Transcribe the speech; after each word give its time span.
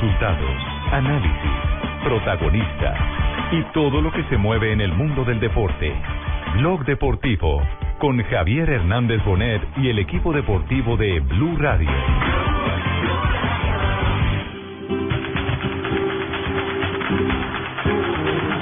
Resultados, 0.00 0.56
análisis, 0.92 1.50
protagonistas 2.04 2.96
y 3.50 3.62
todo 3.72 4.00
lo 4.00 4.12
que 4.12 4.22
se 4.30 4.36
mueve 4.36 4.72
en 4.72 4.80
el 4.80 4.92
mundo 4.92 5.24
del 5.24 5.40
deporte. 5.40 5.92
Blog 6.54 6.84
Deportivo 6.84 7.60
con 7.98 8.22
Javier 8.22 8.70
Hernández 8.70 9.24
Bonet 9.24 9.60
y 9.76 9.88
el 9.88 9.98
equipo 9.98 10.32
deportivo 10.32 10.96
de 10.96 11.18
Blue 11.18 11.56
Radio. 11.58 11.90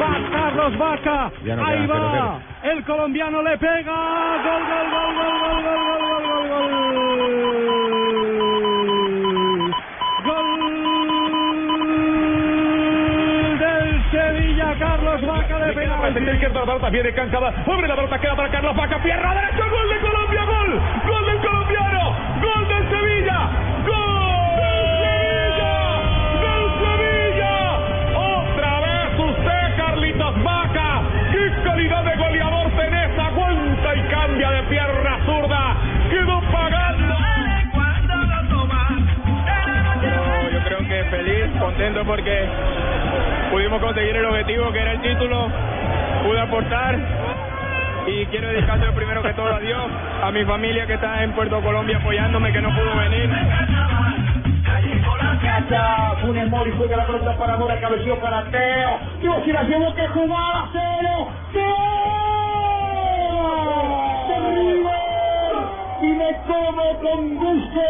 Va 0.01 0.31
Carlos 0.33 0.79
Vaca. 0.79 1.33
No 1.45 1.67
Ahí 1.67 1.87
va. 1.87 2.41
El 2.63 2.83
colombiano 2.85 3.43
le 3.43 3.59
pega. 3.59 3.93
Gol, 4.43 4.63
gol, 4.65 4.91
gol, 4.91 5.15
gol, 5.15 5.39
gol, 5.43 5.63
gol, 5.63 5.77
gol, 5.77 5.86
penal. 16.17 16.35
izquierda, 16.35 16.61
la 16.61 16.67
pelota 16.67 16.91
viene 16.91 17.13
cansada. 17.13 17.49
Abre 17.67 17.89
la 17.89 17.97
pelota, 17.97 18.19
queda 18.19 18.37
para 18.37 18.51
Carlos 18.51 18.77
Vaca. 18.77 19.03
Pierna 19.03 19.35
derecha, 19.35 19.69
gol 19.69 19.89
de 19.89 20.01
Colombia, 20.01 20.45
gol. 20.45 20.81
Gol 21.07 21.27
del 21.27 21.39
colombiano. 21.39 22.17
Gol 22.41 22.69
del 22.69 22.91
Sevilla. 22.91 23.39
Gol 23.87 24.57
del 26.43 26.67
Sevilla. 26.81 27.57
Otra 28.17 28.81
vez 28.81 29.19
usted, 29.19 29.77
Carlitos 29.77 30.43
Vaca. 30.43 31.03
Qué 31.33 31.53
calidad 31.65 32.05
de 32.05 32.17
goleador 32.17 32.71
tenés. 32.71 33.19
Aguanta 33.19 33.95
y 33.95 34.03
cambia 34.03 34.51
de 34.51 34.63
pierna 34.65 35.19
zurda. 35.27 35.77
Quedó 36.11 36.41
pagando. 36.53 37.17
Yo 40.53 40.61
creo 40.65 40.79
que 40.79 41.05
feliz, 41.11 41.61
contento 41.61 42.05
porque 42.05 42.49
pudimos 43.51 43.81
conseguir 43.81 44.17
el 44.17 44.25
objetivo 44.25 44.73
que 44.73 44.79
era 44.79 44.93
el 44.93 45.01
título, 45.03 45.49
pude 46.27 46.41
aportar 46.41 46.99
y 48.09 48.27
quiero 48.27 48.49
dedicarle 48.49 48.91
primero 48.93 49.23
que 49.23 49.33
todo 49.35 49.55
a 49.55 49.61
Dios, 49.61 49.83
a 50.23 50.31
mi 50.33 50.45
familia 50.45 50.87
que 50.87 50.95
está 50.95 51.23
en 51.23 51.33
Puerto 51.33 51.61
Colombia 51.61 51.99
apoyándome, 51.99 52.53
que 52.53 52.61
no 52.61 52.69
pudo 52.71 52.97
venir. 52.97 53.31
Funes 56.23 56.51
Mori 56.51 56.73
juega 56.77 56.97
la 56.97 57.07
pelota 57.07 57.37
para 57.37 57.57
Mora, 57.57 57.81
cabeció 57.81 58.19
para 58.21 58.45
Teo. 58.51 58.99
Dios, 59.21 59.37
si 59.45 59.53
la 59.53 59.63
llevó 59.65 59.95
que 59.95 60.07
jugaba 60.09 60.69
cero. 60.73 61.29
¡Teo! 61.53 61.65
¡De! 66.01 66.07
Y 66.07 66.11
me 66.13 66.37
como 66.47 66.99
con 67.01 67.37
gusto 67.37 67.81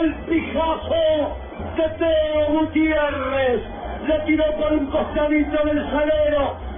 el 0.00 0.14
pijazo 0.28 1.36
de 1.76 1.88
Teo 1.98 2.46
Gutiérrez. 2.50 3.62
Le 4.06 4.18
tiró 4.26 4.44
por 4.56 4.72
un 4.72 4.86
costadito 4.86 5.64
del 5.64 5.90
salero. 5.90 6.69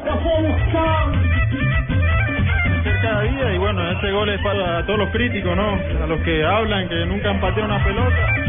Cada 3.02 3.22
día 3.22 3.54
y 3.54 3.58
bueno, 3.58 3.90
este 3.92 4.10
gol 4.10 4.28
es 4.30 4.40
para 4.42 4.84
todos 4.84 4.98
los 4.98 5.10
críticos, 5.10 5.56
¿no? 5.56 5.78
A 6.02 6.06
los 6.06 6.20
que 6.22 6.44
hablan 6.44 6.88
que 6.88 7.06
nunca 7.06 7.30
han 7.30 7.40
pateado 7.40 7.66
una 7.66 7.84
pelota. 7.84 8.41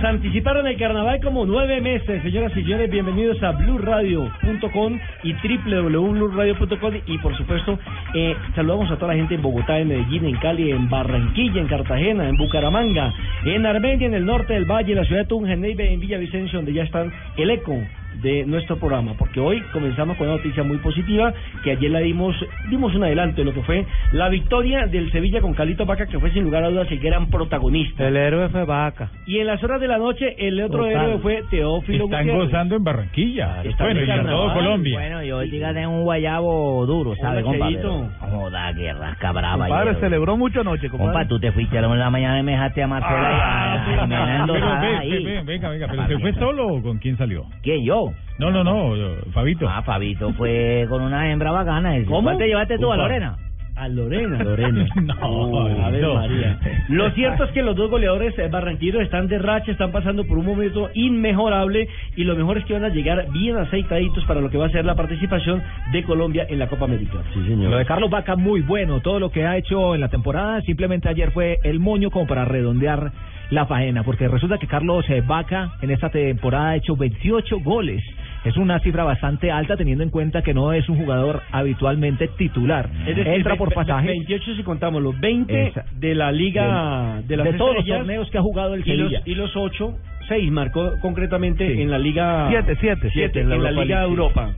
Nos 0.00 0.08
anticiparon 0.08 0.66
el 0.66 0.78
carnaval 0.78 1.20
como 1.20 1.44
nueve 1.44 1.78
meses, 1.82 2.22
señoras 2.22 2.52
y 2.52 2.62
señores. 2.62 2.90
Bienvenidos 2.90 3.42
a 3.42 3.50
BlueRadio.com 3.50 4.98
y 5.24 5.34
www.blueradio.com 5.34 6.94
y 7.04 7.18
por 7.18 7.36
supuesto 7.36 7.78
eh, 8.14 8.34
saludamos 8.54 8.90
a 8.90 8.96
toda 8.96 9.08
la 9.08 9.18
gente 9.18 9.34
en 9.34 9.42
Bogotá, 9.42 9.78
en 9.78 9.88
Medellín, 9.88 10.24
en 10.24 10.36
Cali, 10.36 10.70
en 10.70 10.88
Barranquilla, 10.88 11.60
en 11.60 11.66
Cartagena, 11.66 12.30
en 12.30 12.38
Bucaramanga, 12.38 13.12
en 13.44 13.66
Armenia, 13.66 14.06
en 14.06 14.14
el 14.14 14.24
norte 14.24 14.54
del 14.54 14.64
Valle, 14.64 14.92
en 14.92 15.00
la 15.00 15.04
ciudad 15.04 15.20
de 15.20 15.28
Tunja, 15.28 15.52
en 15.52 15.60
Neiva, 15.60 15.82
en 15.82 16.00
Villavicencio, 16.00 16.60
donde 16.60 16.72
ya 16.72 16.84
están 16.84 17.12
el 17.36 17.50
eco 17.50 17.76
de 18.22 18.44
nuestro 18.46 18.76
programa, 18.78 19.14
porque 19.18 19.40
hoy 19.40 19.60
comenzamos 19.72 20.16
con 20.16 20.26
una 20.28 20.36
noticia 20.36 20.62
muy 20.62 20.78
positiva 20.78 21.32
que 21.64 21.72
ayer 21.72 21.90
la 21.90 22.00
dimos, 22.00 22.34
dimos 22.68 22.94
un 22.94 23.04
adelanto 23.04 23.36
de 23.38 23.44
lo 23.44 23.54
que 23.54 23.62
fue 23.62 23.84
la 24.12 24.28
victoria 24.28 24.86
del 24.86 25.10
Sevilla 25.12 25.40
con 25.40 25.54
Calito 25.54 25.86
Vaca, 25.86 26.06
que 26.06 26.18
fue 26.18 26.30
sin 26.32 26.44
lugar 26.44 26.64
a 26.64 26.70
dudas 26.70 26.90
el 26.90 26.98
gran 27.00 27.26
protagonista. 27.28 28.06
El 28.06 28.16
héroe 28.16 28.48
fue 28.48 28.64
Vaca. 28.64 29.10
Y 29.26 29.38
en 29.38 29.46
las 29.46 29.62
horas 29.62 29.80
de 29.80 29.88
la 29.88 29.98
noche, 29.98 30.34
el 30.38 30.60
otro 30.62 30.84
Total. 30.84 31.04
héroe 31.06 31.18
fue 31.18 31.42
Teófilo 31.50 32.04
Están 32.04 32.20
Gutiérrez. 32.26 32.44
gozando 32.50 32.76
en 32.76 32.84
Barranquilla. 32.84 33.62
Están 33.64 33.86
bueno, 33.86 34.00
y 34.04 34.10
en 34.10 34.26
todo. 34.26 34.54
Colombia. 34.54 34.98
Bueno, 34.98 35.22
yo 35.24 35.36
hoy 35.38 35.50
dígate 35.50 35.86
un 35.86 36.02
guayabo 36.02 36.84
duro, 36.86 37.14
¿sabes, 37.16 37.44
Hola, 37.44 37.58
compa? 37.58 37.68
Cheito. 37.68 38.08
Pero, 38.20 38.30
Joda, 38.32 38.74
que 38.74 38.92
rasca 38.92 39.32
brava. 39.32 39.66
Compadre, 39.66 39.94
celebró 40.00 40.36
mucho 40.36 40.60
anoche, 40.60 40.88
compadre. 40.88 41.12
Compa, 41.12 41.28
tú 41.28 41.38
te 41.40 41.52
fuiste 41.52 41.78
a 41.78 41.82
la 41.82 42.10
mañana 42.10 42.38
y 42.38 42.42
me 42.42 42.52
dejaste 42.52 42.82
a 42.82 42.86
Marcela 42.86 43.20
Ah, 43.42 45.04
y 45.04 45.24
venga, 45.44 45.68
venga, 45.70 45.86
pero 45.90 46.06
¿se 46.06 46.18
fue 46.18 46.32
solo 46.34 46.66
o 46.68 46.82
con 46.82 46.98
quién 46.98 47.16
salió? 47.16 47.44
¿Quién, 47.62 47.84
yo? 47.84 48.09
No, 48.38 48.50
no, 48.50 48.64
no, 48.64 48.96
yo- 48.96 49.16
Fabito. 49.32 49.68
Ah, 49.68 49.82
Fabito 49.82 50.32
fue 50.34 50.86
con 50.88 51.02
una 51.02 51.30
hembra 51.30 51.50
bacana. 51.52 51.94
¿Cómo? 52.06 52.22
¿Cuál 52.22 52.38
te 52.38 52.46
llevaste 52.46 52.78
tú, 52.78 52.90
a. 52.92 52.96
Lorena? 52.96 53.36
A 53.76 53.88
Lorena. 53.88 54.42
Lorena. 54.42 54.86
No, 55.00 55.60
a 55.60 55.90
ver, 55.90 56.02
no. 56.02 56.14
María. 56.16 56.58
Lo 56.88 57.10
cierto 57.12 57.44
es 57.44 57.50
que 57.52 57.62
los 57.62 57.74
dos 57.76 57.90
goleadores 57.90 58.38
eh, 58.38 58.48
barranquilleros 58.50 59.02
están 59.02 59.26
de 59.28 59.38
racha, 59.38 59.70
están 59.72 59.90
pasando 59.90 60.24
por 60.26 60.36
un 60.36 60.44
momento 60.44 60.90
inmejorable 60.92 61.88
y 62.16 62.24
lo 62.24 62.34
mejor 62.36 62.58
es 62.58 62.64
que 62.66 62.74
van 62.74 62.84
a 62.84 62.88
llegar 62.90 63.26
bien 63.32 63.56
aceitaditos 63.56 64.24
para 64.26 64.40
lo 64.40 64.50
que 64.50 64.58
va 64.58 64.66
a 64.66 64.70
ser 64.70 64.84
la 64.84 64.94
participación 64.96 65.62
de 65.92 66.02
Colombia 66.02 66.44
en 66.48 66.58
la 66.58 66.66
Copa 66.68 66.84
América. 66.86 67.18
Sí, 67.32 67.40
Lo 67.40 67.76
de 67.78 67.86
Carlos 67.86 68.10
Vaca 68.10 68.36
muy 68.36 68.60
bueno, 68.60 69.00
todo 69.00 69.18
lo 69.18 69.30
que 69.30 69.46
ha 69.46 69.56
hecho 69.56 69.94
en 69.94 70.00
la 70.02 70.08
temporada, 70.08 70.60
simplemente 70.62 71.08
ayer 71.08 71.30
fue 71.30 71.58
el 71.64 71.80
moño 71.80 72.10
como 72.10 72.26
para 72.26 72.44
redondear 72.44 73.12
la 73.50 73.66
faena, 73.66 74.02
porque 74.04 74.28
resulta 74.28 74.58
que 74.58 74.66
Carlos 74.66 75.04
eh, 75.10 75.22
Vaca 75.26 75.72
en 75.82 75.90
esta 75.90 76.08
temporada 76.10 76.70
ha 76.70 76.76
hecho 76.76 76.96
28 76.96 77.60
goles. 77.60 78.02
Es 78.44 78.56
una 78.56 78.78
cifra 78.80 79.04
bastante 79.04 79.50
alta 79.50 79.76
teniendo 79.76 80.02
en 80.04 80.10
cuenta 80.10 80.40
que 80.42 80.54
no 80.54 80.72
es 80.72 80.88
un 80.88 80.96
jugador 80.98 81.42
habitualmente 81.52 82.28
titular. 82.28 82.88
Es 83.06 83.16
decir, 83.16 83.26
Entra 83.28 83.56
por 83.56 83.72
pasaje 83.74 84.06
28 84.08 84.54
si 84.56 84.62
contamos 84.62 85.02
los 85.02 85.18
20 85.20 85.66
Esa- 85.68 85.84
de 85.98 86.14
la 86.14 86.32
Liga 86.32 87.20
de, 87.26 87.36
las 87.36 87.44
de 87.46 87.52
todos 87.54 87.74
los 87.76 87.84
torneos 87.86 88.30
que 88.30 88.38
ha 88.38 88.42
jugado 88.42 88.74
el 88.74 88.80
y 88.86 88.96
los, 88.96 89.10
Sevilla. 89.10 89.22
y 89.26 89.34
los 89.34 89.54
8, 89.56 89.94
6 90.28 90.50
marcó 90.52 90.94
concretamente 91.00 91.74
Sí. 91.74 91.82
en 91.82 91.90
la 91.90 91.98
Liga 91.98 92.46
Siete, 92.50 92.76
siete, 92.80 93.08
siete, 93.10 93.10
siete 93.12 93.40
en 93.40 93.52
en 93.52 93.62
la, 93.62 93.70
la 93.70 93.70
Europa 93.70 93.84
Liga 93.84 93.96
League. 93.98 94.10
Europa. 94.10 94.50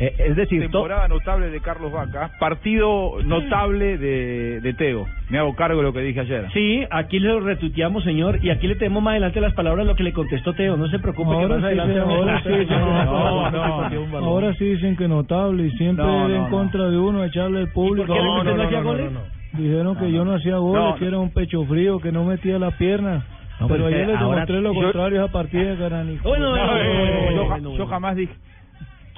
Eh, 0.00 0.14
es 0.28 0.36
decir, 0.36 0.60
to- 0.60 0.70
Temporada 0.70 1.08
notable 1.08 1.50
de 1.50 1.60
Carlos 1.60 1.90
Vaca, 1.90 2.30
partido 2.38 3.20
notable 3.24 3.98
de, 3.98 4.60
de 4.60 4.74
Teo. 4.74 5.06
Me 5.28 5.38
hago 5.38 5.54
cargo 5.56 5.78
de 5.78 5.82
lo 5.82 5.92
que 5.92 6.00
dije 6.02 6.20
ayer. 6.20 6.46
Sí, 6.52 6.84
aquí 6.90 7.18
lo 7.18 7.40
retuiteamos, 7.40 8.04
señor, 8.04 8.38
y 8.42 8.50
aquí 8.50 8.68
le 8.68 8.76
tenemos 8.76 9.02
más 9.02 9.12
adelante 9.12 9.40
las 9.40 9.54
palabras 9.54 9.84
lo 9.86 9.96
que 9.96 10.04
le 10.04 10.12
contestó 10.12 10.52
Teo. 10.54 10.76
No 10.76 10.86
se 10.88 11.00
preocupe 11.00 11.36
que 11.36 11.46
más 11.48 11.64
adelante. 11.64 11.98
ahora 11.98 12.40
sí, 12.44 12.48
No, 12.70 13.50
no, 13.50 14.18
Ahora 14.18 14.54
sí 14.54 14.64
dicen 14.66 14.96
que 14.96 15.08
notable 15.08 15.66
y 15.66 15.70
siempre 15.72 16.04
No, 16.04 16.28
en 16.28 16.44
contra 16.50 16.88
de 16.90 16.96
uno, 16.98 17.24
echarle 17.24 17.60
el 17.60 17.68
público. 17.72 18.06
por 18.06 18.16
qué 18.16 18.22
no, 18.22 18.44
no, 18.44 18.56
no 18.56 18.62
hacía 18.62 18.80
goles? 18.82 19.10
Dijeron 19.52 19.96
que 19.96 20.12
yo 20.12 20.24
no 20.24 20.34
hacía 20.34 20.56
goles, 20.58 20.84
No, 20.84 20.94
que 20.96 21.06
era 21.06 21.18
un 21.18 21.30
pecho 21.30 21.64
frío, 21.64 21.98
que 22.00 22.12
no 22.12 22.24
metía 22.24 22.58
las 22.58 22.74
piernas. 22.74 23.24
No, 23.60 23.66
pero 23.66 23.84
pero 23.84 23.86
ayer 23.86 24.00
usted 24.02 24.12
les 24.12 24.22
ahora- 24.22 24.34
demostré 24.46 24.60
lo 24.60 24.72
yo- 24.74 24.80
contrario 24.82 25.24
a 25.24 25.28
partir 25.28 25.60
de 25.76 25.86
eh, 25.86 26.18
bueno, 26.22 27.76
yo, 27.76 27.86
jamás 27.86 28.14
dije. 28.14 28.32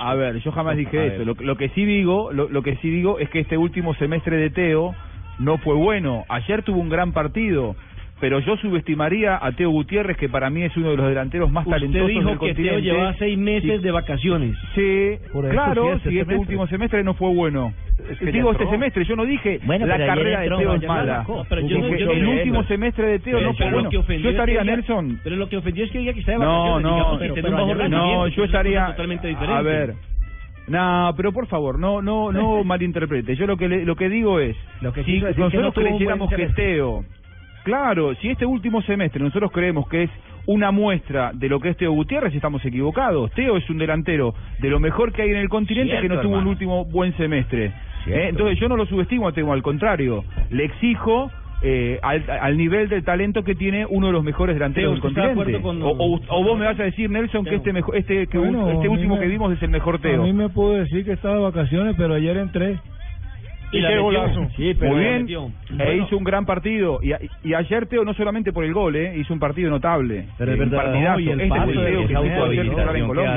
A 0.03 0.15
ver, 0.15 0.39
yo 0.39 0.51
jamás 0.51 0.79
dije 0.79 0.99
A 0.99 1.05
eso. 1.15 1.25
Lo, 1.27 1.35
lo 1.39 1.57
que 1.57 1.69
sí 1.71 1.85
digo, 1.85 2.33
lo, 2.33 2.49
lo 2.49 2.63
que 2.63 2.77
sí 2.77 2.89
digo 2.91 3.19
es 3.19 3.29
que 3.29 3.41
este 3.41 3.59
último 3.59 3.95
semestre 3.95 4.39
de 4.39 4.49
Teo 4.49 4.95
no 5.39 5.59
fue 5.59 5.75
bueno. 5.75 6.25
Ayer 6.31 6.63
tuvo 6.63 6.81
un 6.81 6.89
gran 6.89 7.13
partido. 7.13 7.77
Pero 8.21 8.39
yo 8.41 8.57
subestimaría 8.59 9.39
a 9.41 9.53
Teo 9.53 9.71
Gutiérrez, 9.71 10.17
que 10.17 10.29
para 10.29 10.51
mí 10.51 10.63
es 10.63 10.77
uno 10.77 10.91
de 10.91 10.97
los 10.97 11.09
delanteros 11.09 11.51
más 11.51 11.67
Usted 11.67 11.77
talentosos 11.79 12.09
dijo 12.09 12.21
del 12.31 12.39
que 12.39 12.47
Teo 12.55 12.55
continente. 12.75 12.83
llevaba 12.83 13.15
seis 13.19 13.39
meses 13.39 13.77
Sí. 13.79 13.83
de 13.83 13.91
vacaciones. 13.91 14.57
Sí, 14.75 15.19
Por 15.33 15.49
claro, 15.49 15.85
sí, 15.85 15.89
este 15.97 16.11
si 16.11 16.19
este 16.19 16.25
semestre. 16.33 16.37
último 16.37 16.67
semestre 16.67 17.03
no 17.05 17.15
fue 17.15 17.31
bueno. 17.35 17.73
que 18.19 18.33
Digo 18.33 18.53
este 18.53 18.67
semestre, 18.69 19.05
yo 19.05 19.15
no 19.17 19.25
dije 19.27 19.61
Bueno, 19.65 19.87
la 19.87 19.99
carrera 19.99 20.41
de 20.41 20.49
Teo 20.49 20.75
es 20.75 20.87
mala. 20.87 21.25
Pero 21.49 21.61
yo 21.67 21.79
no- 21.79 21.87
Dije, 21.87 21.99
yo 22.01 22.07
no 22.07 22.13
el 22.13 22.27
último 22.29 22.65
semestre 22.65 23.07
de 23.09 23.19
Teo 23.19 23.37
Pero- 23.39 23.47
no 23.49 23.55
fue 23.55 23.59
pero 23.59 23.71
lo 23.71 23.77
bueno. 23.77 23.91
que 23.91 23.97
ofendió 23.99 24.23
Yo 24.25 24.29
es 24.31 24.35
que 24.45 24.53
estaría, 24.53 24.65
Nelson. 24.65 25.21
Pero 25.23 25.37
lo 25.37 25.49
que 25.49 25.57
ofendió 25.57 25.85
es 25.85 25.91
que 25.91 25.99
diga 25.99 26.13
que 26.15 26.21
está 26.21 26.33
de 26.33 26.39
No, 26.39 26.45
vacaciones. 26.47 26.83
no, 26.83 26.91
digamos 26.95 27.13
no, 27.13 27.75
rendimiento, 27.75 28.27
yo 28.29 28.43
es 28.45 28.49
estaría. 28.49 28.87
totalmente 28.87 29.29
diferente. 29.29 29.55
A 29.59 29.63
ver. 29.63 29.95
No, 30.69 31.13
pero 31.17 31.33
por 31.33 31.47
favor, 31.49 31.79
no, 31.79 32.01
no, 32.01 32.31
no 32.33 32.63
malinterprete. 32.65 33.35
Yo 33.37 33.47
lo 33.47 33.57
que 33.57 33.69
le- 33.69 33.85
lo 33.85 33.97
que 33.97 34.09
digo 34.09 34.41
es, 34.41 34.57
Lo 34.81 34.93
que 34.93 35.03
si 35.05 35.17
es 35.17 35.37
no 35.37 35.45
nosotros 35.47 35.75
creyéramos 35.75 36.31
que. 36.31 36.47
Teo, 36.49 37.05
claro, 37.65 38.15
si 38.17 38.29
este 38.29 38.47
último 38.47 38.83
semestre 38.83 39.23
nosotros 39.23 39.51
creemos 39.53 39.89
que 39.89 40.05
es 40.05 40.11
una 40.47 40.71
muestra 40.71 41.31
de 41.35 41.49
lo 41.49 41.61
que 41.61 41.69
es 41.71 41.77
Teo 41.77 41.93
Gutiérrez, 41.93 42.35
estamos 42.35 42.65
equivocados. 42.65 43.31
Teo 43.33 43.57
es 43.57 43.69
un 43.71 43.79
delantero 43.79 44.35
de 44.59 44.71
lo 44.71 44.81
mejor 44.81 45.13
que 45.13 45.23
hay 45.23 45.31
en 45.31 45.37
el 45.37 45.49
continente 45.49 46.01
que 46.01 46.09
no 46.09 46.17
tuvo 46.21 46.31
un 46.33 46.39
hermano. 46.39 46.51
último 46.51 46.85
buen 46.87 47.15
semestre. 47.17 47.67
¿eh? 48.07 48.27
Entonces 48.31 48.59
yo 48.59 48.69
no 48.69 48.77
lo 48.77 48.87
subestimo 48.87 49.29
a 49.29 49.33
Teo, 49.33 49.53
al 49.53 49.63
contrario, 49.63 50.25
le 50.51 50.65
exijo 50.65 51.31
eh, 51.63 51.99
al, 52.03 52.25
al 52.31 52.57
nivel 52.57 52.89
del 52.89 53.05
talento 53.05 53.45
que 53.45 53.55
tiene 53.55 53.85
uno 53.85 54.07
de 54.07 54.15
los 54.15 54.25
mejores 54.25 54.57
delanteros 54.57 54.93
del 54.93 54.99
¿usted 55.05 55.11
está 55.11 55.29
de 55.29 55.35
continente. 55.35 55.63
con- 55.63 55.83
o, 55.83 55.91
o- 55.91 56.21
o 56.29 56.43
vos 56.43 56.59
me 56.59 56.65
vas 56.65 56.81
a 56.81 56.85
decir, 56.85 57.11
Nelson, 57.11 57.45
que 57.45 57.57
este 57.57 57.75
mejor, 57.75 57.97
este, 57.99 58.27
que 58.29 58.39
Bueno, 58.39 58.71
este 58.71 58.89
último 58.89 59.17
me- 59.17 59.21
que 59.21 59.27
vimos 59.29 59.53
es 59.53 59.63
el 59.63 59.69
mejor 59.69 59.99
Teo. 60.01 60.23
A 60.23 60.25
mí 60.25 60.33
me 60.33 60.49
pudo 60.49 60.73
decir 60.73 61.05
que 61.05 61.13
estaba 61.13 61.35
de 61.35 61.43
vacaciones, 61.43 61.95
pero 61.99 62.15
ayer 62.15 62.35
entré. 62.39 62.79
Y 63.73 63.81
la 63.81 63.91
metió. 63.91 64.49
Sí, 64.57 64.75
pero 64.79 64.93
Muy 64.93 65.01
bien, 65.01 65.27
e 65.29 65.75
Bueno. 65.77 66.05
hizo 66.05 66.17
un 66.17 66.25
gran 66.25 66.45
partido. 66.45 66.99
Y, 67.03 67.13
a- 67.13 67.21
y 67.45 67.55
ayer 67.55 67.87
Teo, 67.87 68.05
no 68.05 68.15
solamente 68.15 68.53
por 68.53 68.65
el 68.65 68.73
gol, 68.73 68.97
eh, 68.97 69.15
hizo 69.17 69.33
un 69.33 69.39
partido 69.39 69.71
notable. 69.71 70.27
Pero 70.39 70.53
es 70.53 70.59
Eh, 70.59 70.63
un 70.63 70.71
verdad, 70.71 70.85
partidazo. 70.85 71.13
no, 71.13 71.21
y 71.21 71.29
el 71.31 71.41
este 71.41 71.45
el 71.45 71.51
Teo 71.51 72.51
que 72.51 72.61
titular 72.63 72.97
en 72.97 73.07
Colombia. 73.07 73.37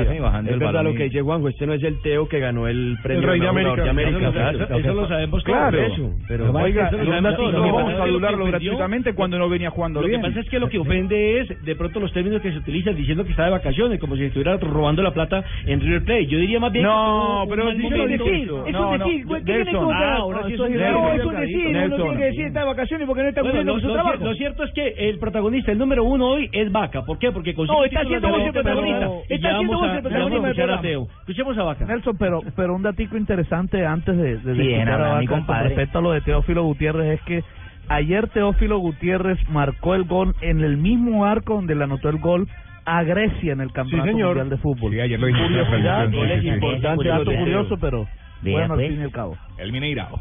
Es 0.50 0.58
verdad 0.58 0.84
lo 0.84 0.94
que 0.94 1.04
dice 1.04 1.20
Juanjo, 1.20 1.48
este 1.48 1.66
no 1.66 1.72
es 1.74 1.82
el 1.84 2.00
Teo 2.02 2.28
que 2.28 2.40
ganó 2.40 2.66
el 2.66 2.96
premio 3.02 3.22
El 3.22 3.28
Rey 3.28 3.40
de 3.40 3.48
América. 3.48 3.82
de 3.84 3.90
América, 3.90 4.18
Eso- 4.28 4.64
eso- 4.64 4.74
eso 4.74 4.94
lo 4.94 5.08
sabemos. 5.08 5.44
Claro, 5.44 5.78
Eso. 5.80 6.10
pero 6.26 6.50
Oiga, 6.52 6.88
eso 6.88 6.96
lo 6.98 7.04
no. 7.04 7.34
Lo 7.54 7.60
vamos 7.62 7.82
es 7.92 7.94
a 7.94 7.98
lo 7.98 8.02
adularlo 8.04 8.44
gratuitamente 8.46 9.14
cuando 9.14 9.38
no 9.38 9.48
venía 9.48 9.70
jugando 9.70 10.00
Lo 10.00 10.08
bien. 10.08 10.20
que 10.20 10.28
pasa 10.28 10.40
es 10.40 10.48
que 10.48 10.58
lo 10.58 10.68
que 10.68 10.78
ofende 10.78 11.40
es 11.40 11.64
de 11.64 11.76
pronto 11.76 12.00
los 12.00 12.12
términos 12.12 12.40
que 12.42 12.50
se 12.50 12.58
utilizan 12.58 12.96
diciendo 12.96 13.24
que 13.24 13.30
está 13.30 13.44
de 13.44 13.50
vacaciones, 13.50 14.00
como 14.00 14.16
si 14.16 14.24
estuviera 14.24 14.56
robando 14.56 15.02
la 15.02 15.12
plata 15.12 15.44
en 15.66 15.80
River 15.80 16.04
Plate. 16.04 16.26
Yo 16.26 16.38
diría 16.38 16.58
más 16.60 16.72
bien 16.72 16.84
No, 16.84 17.44
tuvo 17.44 17.50
pero 17.50 17.64
no 17.64 17.70
momento. 17.78 18.24
decir, 18.24 18.42
eso 18.44 18.66
Es 18.66 18.72
no, 18.72 20.23
un 20.26 20.32
no, 20.32 20.36
ahora 20.38 20.48
sí 20.48 20.54
eso 20.54 20.66
es 20.66 20.70
no, 20.72 21.12
es 21.12 21.24
un 21.24 21.34
Nelson. 21.34 21.40
decir, 21.40 21.66
uno 21.66 21.78
Nelson. 21.80 22.00
tiene 22.02 22.16
que 22.18 22.24
decir 22.24 22.44
está 22.46 22.60
de 22.60 22.66
vacaciones 22.66 23.06
porque 23.06 23.22
no 23.22 23.28
está 23.28 23.40
Bueno, 23.42 23.56
cumpliendo 23.56 23.80
su 23.80 23.86
lo 23.88 23.94
trabajo. 23.94 24.24
Lo 24.24 24.34
cierto 24.34 24.64
es 24.64 24.72
que 24.72 24.88
el 25.10 25.18
protagonista, 25.18 25.72
el 25.72 25.78
número 25.78 26.04
uno 26.04 26.26
hoy 26.28 26.48
es 26.52 26.72
Vaca. 26.72 27.02
¿Por 27.04 27.18
qué? 27.18 27.32
Porque 27.32 27.54
consigue 27.54 27.78
No, 27.78 27.84
está 27.84 28.04
siendo 28.04 28.28
vos 28.28 28.40
el 28.42 28.52
protagonista. 28.52 29.08
Está 29.28 29.48
siendo 29.58 29.72
vos 29.76 29.94
el 29.94 30.02
protagonista. 30.02 30.80
Escuchemos 31.20 31.58
a 31.58 31.62
Vaca. 31.64 31.84
Nelson, 31.86 32.16
pero, 32.18 32.40
pero 32.56 32.74
un 32.74 32.82
datico 32.82 33.16
interesante 33.16 33.84
antes 33.86 34.16
de, 34.16 34.38
de 34.38 34.54
Sí, 34.54 34.74
a 34.74 35.18
mi 35.18 35.26
Vaca 35.26 35.44
con 35.46 35.64
respecto 35.64 35.98
a 35.98 36.02
lo 36.02 36.12
de 36.12 36.20
Teófilo 36.20 36.62
Gutiérrez 36.64 37.20
es 37.20 37.22
que 37.26 37.44
ayer 37.88 38.28
Teófilo 38.28 38.78
Gutiérrez 38.78 39.38
marcó 39.50 39.94
el 39.94 40.04
gol 40.04 40.34
en 40.40 40.60
el 40.60 40.76
mismo 40.76 41.24
arco 41.26 41.54
donde 41.54 41.74
le 41.74 41.84
anotó 41.84 42.08
el 42.08 42.18
gol 42.18 42.48
a 42.86 43.02
Grecia 43.02 43.52
en 43.52 43.60
el 43.60 43.72
Campeonato 43.72 44.10
señor. 44.10 44.28
Mundial 44.36 44.50
de 44.50 44.56
Fútbol. 44.58 44.92
Sí, 44.92 45.00
ayer 45.00 45.18
lo 45.18 45.26
Curiosidad, 45.26 46.10
sí, 46.10 46.16
sí, 46.40 46.50
sí. 46.60 46.80
dato 46.82 47.30
sí. 47.30 47.36
curioso, 47.38 47.76
pero 47.80 48.06
bueno, 48.52 48.74
al 48.74 48.78
pues. 48.78 48.88
fin 48.88 49.00
y 49.00 49.04
al 49.04 49.12
cabo. 49.12 49.36
El 49.58 49.72
Mineirao. 49.72 50.20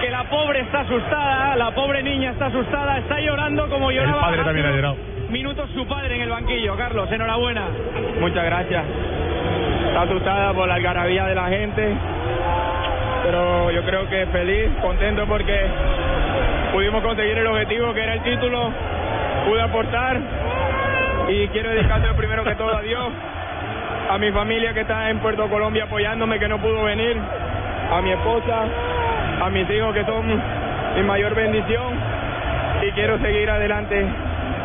que 0.00 0.10
la 0.10 0.24
pobre 0.30 0.60
está 0.60 0.80
asustada, 0.80 1.56
la 1.56 1.74
pobre 1.74 2.02
niña 2.02 2.32
está 2.32 2.46
asustada, 2.46 2.98
está 2.98 3.20
llorando 3.20 3.68
como 3.68 3.90
lloraba. 3.90 4.18
El 4.18 4.24
padre 4.24 4.44
también 4.44 4.66
ha 4.66 4.70
llorado. 4.70 4.96
Minutos 5.30 5.70
su 5.74 5.86
padre 5.86 6.16
en 6.16 6.22
el 6.22 6.30
banquillo, 6.30 6.76
Carlos, 6.76 7.10
enhorabuena. 7.10 7.66
Muchas 8.20 8.44
gracias. 8.44 8.84
Está 9.86 10.02
asustada 10.02 10.52
por 10.52 10.68
la 10.68 10.74
algarabía 10.74 11.26
de 11.26 11.34
la 11.34 11.48
gente, 11.48 11.96
pero 13.24 13.70
yo 13.70 13.82
creo 13.84 14.08
que 14.08 14.26
feliz, 14.26 14.70
contento 14.80 15.26
porque 15.26 15.66
pudimos 16.72 17.02
conseguir 17.02 17.38
el 17.38 17.46
objetivo 17.46 17.92
que 17.94 18.02
era 18.02 18.14
el 18.14 18.22
título, 18.22 18.70
pude 19.46 19.62
aportar 19.62 20.20
y 21.28 21.48
quiero 21.48 21.70
dedicarle 21.70 22.12
primero 22.14 22.44
que 22.44 22.54
todo 22.56 22.76
a 22.76 22.82
Dios, 22.82 23.08
a 24.10 24.18
mi 24.18 24.32
familia 24.32 24.74
que 24.74 24.80
está 24.80 25.08
en 25.08 25.20
Puerto 25.20 25.48
Colombia 25.48 25.84
apoyándome 25.84 26.40
que 26.40 26.48
no 26.48 26.58
pudo 26.58 26.82
venir, 26.82 27.16
a 27.16 28.02
mi 28.02 28.10
esposa, 28.10 28.64
a 29.40 29.48
mis 29.50 29.70
hijos 29.70 29.94
que 29.94 30.04
son 30.04 30.26
mi 30.96 31.02
mayor 31.04 31.32
bendición 31.32 31.94
y 32.82 32.90
quiero 32.90 33.20
seguir 33.20 33.48
adelante 33.48 34.04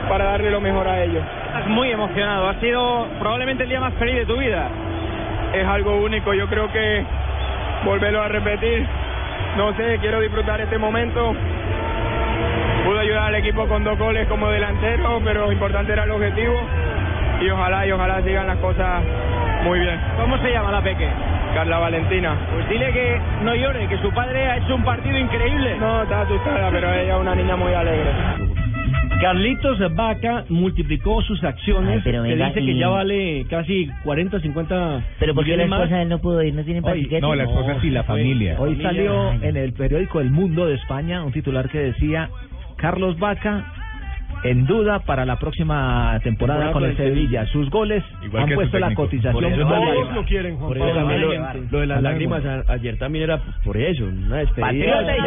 para 0.10 0.26
darle 0.26 0.50
lo 0.50 0.60
mejor 0.62 0.88
a 0.88 1.04
ellos. 1.04 1.24
Estás 1.46 1.68
muy 1.68 1.92
emocionado, 1.92 2.50
ha 2.50 2.56
sido 2.56 3.08
probablemente 3.20 3.64
el 3.64 3.70
día 3.70 3.80
más 3.80 3.94
feliz 3.94 4.16
de 4.16 4.26
tu 4.26 4.36
vida. 4.36 4.68
Es 5.54 5.68
algo 5.68 5.96
único, 5.98 6.34
yo 6.34 6.48
creo 6.48 6.72
que 6.72 7.06
volverlo 7.86 8.24
a 8.24 8.28
repetir, 8.28 8.84
no 9.58 9.78
sé, 9.78 10.00
quiero 10.02 10.22
disfrutar 10.22 10.60
este 10.60 10.80
momento. 10.80 11.36
Pude 12.84 13.00
ayudar 13.00 13.26
al 13.28 13.36
equipo 13.36 13.68
con 13.68 13.84
dos 13.84 13.98
goles 14.00 14.28
como 14.28 14.50
delantero, 14.50 15.22
pero 15.24 15.52
importante 15.52 15.94
era 15.94 16.06
el 16.06 16.12
objetivo 16.12 16.60
y 17.42 17.50
ojalá 17.50 17.88
y 17.88 17.92
ojalá 17.92 18.22
sigan 18.24 18.48
las 18.48 18.58
cosas 18.58 19.04
muy 19.64 19.80
bien. 19.80 20.00
¿Cómo 20.20 20.38
se 20.38 20.52
llama 20.52 20.72
la 20.72 20.82
peque? 20.82 21.08
Carla 21.54 21.78
Valentina. 21.80 22.36
Pues 22.54 22.70
dile 22.70 22.92
que 22.92 23.20
no 23.44 23.56
llore, 23.56 23.88
que 23.88 23.98
su 24.00 24.12
padre 24.12 24.46
ha 24.46 24.58
hecho 24.58 24.76
un 24.76 24.84
partido 24.84 25.18
increíble. 25.18 25.78
No, 25.80 26.04
está 26.04 26.22
asustada, 26.22 26.70
pero 26.72 26.94
ella 26.94 27.16
es 27.16 27.22
una 27.22 27.36
niña 27.36 27.56
muy 27.56 27.74
alegre. 27.74 28.12
Carlitos 29.22 29.80
Vaca 29.96 30.44
multiplicó 30.50 31.22
sus 31.22 31.42
acciones, 31.44 31.96
Ay, 31.96 32.02
pero 32.04 32.24
que 32.24 32.36
dice 32.36 32.54
que 32.54 32.62
y- 32.62 32.78
ya 32.80 32.90
vale 32.90 33.46
casi 33.50 33.90
40, 34.04 34.40
50 34.42 35.02
Pero 35.20 35.34
¿por 35.34 35.46
qué 35.46 35.56
la 35.56 35.66
más. 35.68 35.80
esposa 35.84 36.02
él 36.02 36.10
no 36.10 36.20
pudo 36.20 36.44
ir? 36.44 36.54
¿No 36.54 36.64
tiene 36.64 36.82
paquete? 36.82 37.20
Hoy 38.60 38.82
salió 38.82 39.32
en 39.42 39.56
el 39.56 39.74
periódico 39.74 40.20
El 40.20 40.32
Mundo 40.32 40.66
de 40.68 40.76
España 40.76 41.24
un 41.24 41.32
titular 41.32 41.70
que 41.70 41.80
decía 41.80 42.30
Carlos 42.76 43.18
Vaca 43.18 43.64
en 44.50 44.66
duda 44.66 45.00
para 45.00 45.26
la 45.26 45.38
próxima 45.40 46.20
temporada 46.24 46.72
con 46.72 46.84
el 46.84 46.96
Sevilla. 46.98 47.16
Sevilla. 47.16 47.46
Sus 47.48 47.70
goles 47.70 48.04
Igual 48.24 48.44
han 48.44 48.50
que 48.50 48.56
puesto 48.56 48.80
la 48.80 48.94
cotización. 48.94 49.34
Por 49.34 49.46
eso 49.46 49.68
alta. 49.68 50.14
lo 50.16 50.24
quieren, 50.26 50.56
Juan 50.58 50.68
Por 50.70 50.78
Pablo. 50.78 50.92
eso 50.92 51.00
también 51.00 51.22
Lo- 51.22 51.28
lo- 51.72 51.80
de 51.80 51.88
las 51.88 52.02
lágrimas 52.02 52.46
a- 52.46 52.64
ayer 52.74 52.98
también 52.98 53.24
era 53.26 53.40
por 53.64 53.78
eso, 53.78 54.06
una 54.06 54.38
despedida. 54.38 54.68
Patriota 54.68 55.18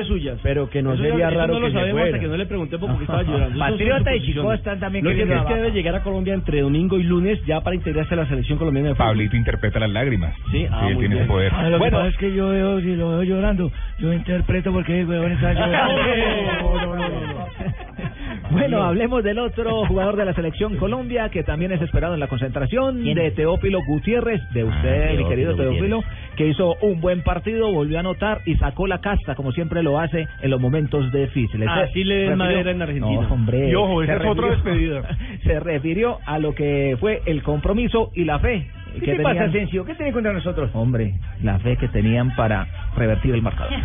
y 0.00 0.04
suyas. 0.06 0.38
Pero 0.42 0.68
que 0.70 0.82
no 0.82 0.94
Eso 0.94 1.02
sería 1.02 1.28
eso 1.28 1.38
raro 1.38 1.52
no 1.54 1.60
lo 1.60 1.66
que 1.66 1.72
se 1.72 1.78
sabemos 1.78 2.00
fuera. 2.00 2.06
hasta 2.16 2.20
que 2.20 2.28
no 2.30 2.36
le 2.36 2.46
pregunté 2.46 2.78
por 2.78 2.96
qué 2.96 3.02
estaba 3.02 3.22
llorando. 3.22 3.58
Patriota 3.58 4.14
y. 4.16 4.20
Chico 4.22 4.52
están 4.52 4.80
también 4.80 5.04
Lo 5.04 5.12
cierto 5.12 5.34
es 5.34 5.42
que 5.44 5.54
debe 5.54 5.70
llegar 5.72 5.94
a 5.96 6.02
Colombia 6.02 6.34
entre 6.34 6.60
domingo 6.60 6.98
y 6.98 7.02
lunes 7.02 7.38
ya 7.46 7.60
para 7.60 7.76
integrarse 7.76 8.14
a 8.14 8.16
la 8.18 8.26
selección 8.26 8.58
colombiana 8.58 8.88
de 8.90 8.94
fútbol. 8.94 9.06
Pablito 9.08 9.36
interpreta 9.36 9.78
las 9.80 9.90
lágrimas. 9.90 10.34
Sí, 10.50 10.66
ah, 10.70 10.88
él 10.88 10.98
tiene 10.98 11.16
ese 11.16 11.24
poder. 11.26 11.52
Ah, 11.54 11.64
lo 11.64 11.72
que 11.72 11.78
Bueno. 11.78 11.96
pasa 11.98 12.08
es 12.08 12.16
que 12.16 12.32
yo 12.34 12.48
veo, 12.48 12.80
si 12.80 12.96
lo 12.96 13.10
veo 13.10 13.22
llorando, 13.24 13.70
yo 13.98 14.12
interpreto 14.12 14.72
porque 14.72 15.00
el 15.00 15.06
huevón 15.08 15.32
está 15.32 15.52
llorando. 15.54 16.00
No, 18.00 18.08
no, 18.08 18.34
no, 18.34 18.42
no. 18.42 18.50
Bueno, 18.50 18.82
hablemos 18.82 19.22
del 19.22 19.38
otro 19.38 19.86
jugador 19.86 20.16
de 20.16 20.24
la 20.24 20.34
selección 20.34 20.76
Colombia 20.76 21.28
que 21.28 21.42
también 21.42 21.72
es 21.72 21.80
esperado 21.82 22.14
en 22.14 22.20
la 22.20 22.26
concentración 22.26 23.02
de 23.14 23.30
Teófilo 23.32 23.78
Gutiérrez, 23.86 24.40
de 24.52 24.64
usted, 24.64 25.00
mi 25.10 25.16
Teófilo 25.16 25.28
querido 25.28 25.50
Gutiérrez. 25.52 25.78
Teófilo, 25.78 26.04
que 26.36 26.46
hizo 26.48 26.76
un 26.82 27.00
buen 27.00 27.22
partido, 27.22 27.70
volvió 27.72 27.96
a 27.98 28.00
anotar 28.00 28.40
y 28.46 28.56
sacó 28.56 28.86
la 28.86 29.00
casta 29.00 29.34
como 29.34 29.52
siempre 29.52 29.82
lo 29.82 29.98
hace 29.98 30.26
en 30.42 30.50
los 30.50 30.60
momentos 30.60 31.10
difíciles. 31.12 31.68
Así 31.68 32.04
le 32.04 32.14
den 32.28 32.38
madera 32.38 32.70
en 32.70 32.82
Argentina. 32.82 33.22
No, 33.22 33.34
hombre. 33.34 33.70
Y 33.70 33.74
ojo, 33.74 34.02
esa 34.02 34.14
otra 34.28 34.48
refirió- 34.48 34.50
despedida. 34.50 35.02
Se 35.44 35.60
refirió 35.60 36.18
a 36.26 36.38
lo 36.38 36.54
que 36.54 36.96
fue 37.00 37.22
el 37.26 37.42
compromiso 37.42 38.10
y 38.14 38.24
la 38.24 38.38
fe. 38.38 38.66
¿Qué 38.94 39.00
que 39.00 39.12
te 39.16 39.22
pasa, 39.22 39.34
tenían- 39.34 39.48
Asensio? 39.50 39.84
¿Qué 39.84 39.94
tiene 39.94 40.12
contra 40.12 40.32
nosotros? 40.32 40.70
Hombre, 40.74 41.14
la 41.42 41.58
fe 41.60 41.76
que 41.76 41.86
tenían 41.88 42.34
para 42.34 42.66
revertir 43.00 43.34
el 43.34 43.42
marcador. 43.42 43.72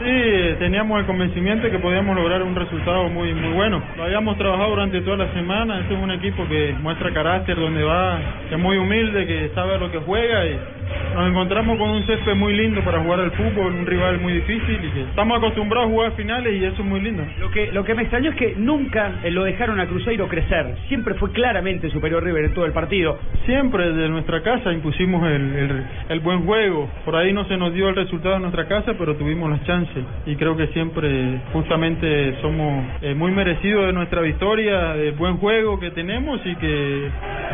Sí, 0.00 0.56
teníamos 0.58 0.98
el 0.98 1.04
convencimiento 1.04 1.66
de 1.66 1.72
que 1.72 1.78
podíamos 1.78 2.16
lograr 2.16 2.42
un 2.42 2.56
resultado 2.56 3.10
muy 3.10 3.34
muy 3.34 3.52
bueno. 3.52 3.82
Lo 3.98 4.04
habíamos 4.04 4.38
trabajado 4.38 4.70
durante 4.70 5.02
toda 5.02 5.18
la 5.18 5.32
semana. 5.34 5.80
Este 5.80 5.92
es 5.92 6.00
un 6.00 6.10
equipo 6.10 6.48
que 6.48 6.74
muestra 6.80 7.12
carácter, 7.12 7.60
donde 7.60 7.82
va, 7.82 8.18
que 8.48 8.54
es 8.54 8.60
muy 8.60 8.78
humilde, 8.78 9.26
que 9.26 9.50
sabe 9.54 9.78
lo 9.78 9.92
que 9.92 9.98
juega 9.98 10.46
y 10.46 10.58
nos 11.14 11.28
encontramos 11.28 11.78
con 11.78 11.90
un 11.90 12.06
césped 12.06 12.34
muy 12.34 12.54
lindo 12.54 12.82
para 12.82 13.00
jugar 13.00 13.20
al 13.20 13.32
fútbol, 13.32 13.74
un 13.74 13.86
rival 13.86 14.20
muy 14.20 14.34
difícil 14.34 14.78
y 14.84 14.90
que 14.90 15.00
estamos 15.02 15.38
acostumbrados 15.38 15.88
a 15.88 15.92
jugar 15.92 16.12
finales 16.12 16.54
y 16.54 16.64
eso 16.64 16.82
es 16.82 16.88
muy 16.88 17.00
lindo. 17.00 17.24
Lo 17.38 17.50
que, 17.50 17.72
lo 17.72 17.84
que 17.84 17.94
me 17.94 18.02
extrañó 18.02 18.30
es 18.30 18.36
que 18.36 18.54
nunca 18.56 19.20
eh, 19.22 19.30
lo 19.30 19.44
dejaron 19.44 19.80
a 19.80 19.86
Cruzeiro 19.86 20.28
crecer. 20.28 20.76
Siempre 20.88 21.14
fue 21.14 21.32
claramente 21.32 21.90
superior 21.90 22.22
River 22.22 22.46
en 22.46 22.54
todo 22.54 22.64
el 22.64 22.72
partido. 22.72 23.18
Siempre 23.44 23.92
desde 23.92 24.08
nuestra 24.08 24.42
casa 24.42 24.72
impusimos 24.72 25.26
el, 25.26 25.54
el, 25.56 25.84
el 26.08 26.20
buen 26.20 26.44
juego. 26.46 26.88
Por 27.04 27.16
ahí 27.16 27.32
no 27.32 27.44
se 27.46 27.56
nos 27.56 27.74
dio 27.74 27.88
el 27.88 27.96
resultado 27.96 28.36
en 28.36 28.42
nuestra 28.42 28.66
casa, 28.66 28.94
pero 28.98 29.16
tuvimos 29.16 29.50
las 29.50 29.64
chances. 29.64 30.04
Y 30.26 30.36
creo 30.36 30.56
que 30.56 30.68
siempre 30.68 31.40
justamente 31.52 32.36
somos 32.40 32.84
eh, 33.02 33.14
muy 33.14 33.32
merecidos 33.32 33.86
de 33.86 33.92
nuestra 33.92 34.20
victoria, 34.20 34.94
del 34.94 35.12
buen 35.12 35.36
juego 35.38 35.78
que 35.78 35.90
tenemos 35.90 36.40
y 36.44 36.54
que 36.56 37.08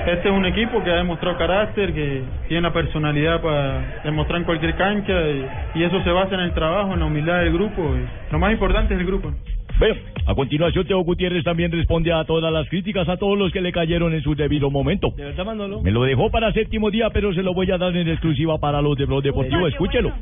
este 0.06 0.28
es 0.28 0.34
un 0.34 0.44
equipo 0.44 0.82
que 0.84 0.90
ha 0.90 0.96
demostrado 0.96 1.36
carácter, 1.36 1.92
que 1.92 2.22
tiene 2.48 2.62
la 2.62 2.72
personalidad 2.72 3.25
para 3.40 4.00
demostrar 4.04 4.38
en 4.40 4.44
cualquier 4.44 4.74
cancha 4.76 5.12
y, 5.30 5.46
y 5.74 5.84
eso 5.84 6.02
se 6.02 6.10
basa 6.10 6.34
en 6.34 6.40
el 6.40 6.52
trabajo, 6.54 6.94
en 6.94 7.00
la 7.00 7.06
humildad 7.06 7.40
del 7.40 7.52
grupo. 7.52 7.82
Y 7.96 8.32
lo 8.32 8.38
más 8.38 8.52
importante 8.52 8.94
es 8.94 9.00
el 9.00 9.06
grupo. 9.06 9.32
Bueno, 9.78 9.94
a 10.26 10.34
continuación 10.34 10.86
Teo 10.86 11.00
Gutiérrez 11.00 11.44
también 11.44 11.70
responde 11.70 12.10
a 12.12 12.24
todas 12.24 12.50
las 12.50 12.66
críticas 12.68 13.06
a 13.08 13.18
todos 13.18 13.36
los 13.36 13.52
que 13.52 13.60
le 13.60 13.72
cayeron 13.72 14.14
en 14.14 14.22
su 14.22 14.34
debido 14.34 14.70
momento. 14.70 15.10
¿De 15.14 15.24
verdad, 15.24 15.44
Manolo? 15.44 15.82
Me 15.82 15.90
lo 15.90 16.04
dejó 16.04 16.30
para 16.30 16.50
séptimo 16.52 16.90
día, 16.90 17.10
pero 17.10 17.34
se 17.34 17.42
lo 17.42 17.52
voy 17.52 17.70
a 17.70 17.76
dar 17.76 17.94
en 17.94 18.08
exclusiva 18.08 18.58
para 18.58 18.80
los 18.80 18.96
de 18.96 19.04
Blog 19.04 19.22
Deportivo. 19.22 19.66
Escúchelo. 19.66 20.12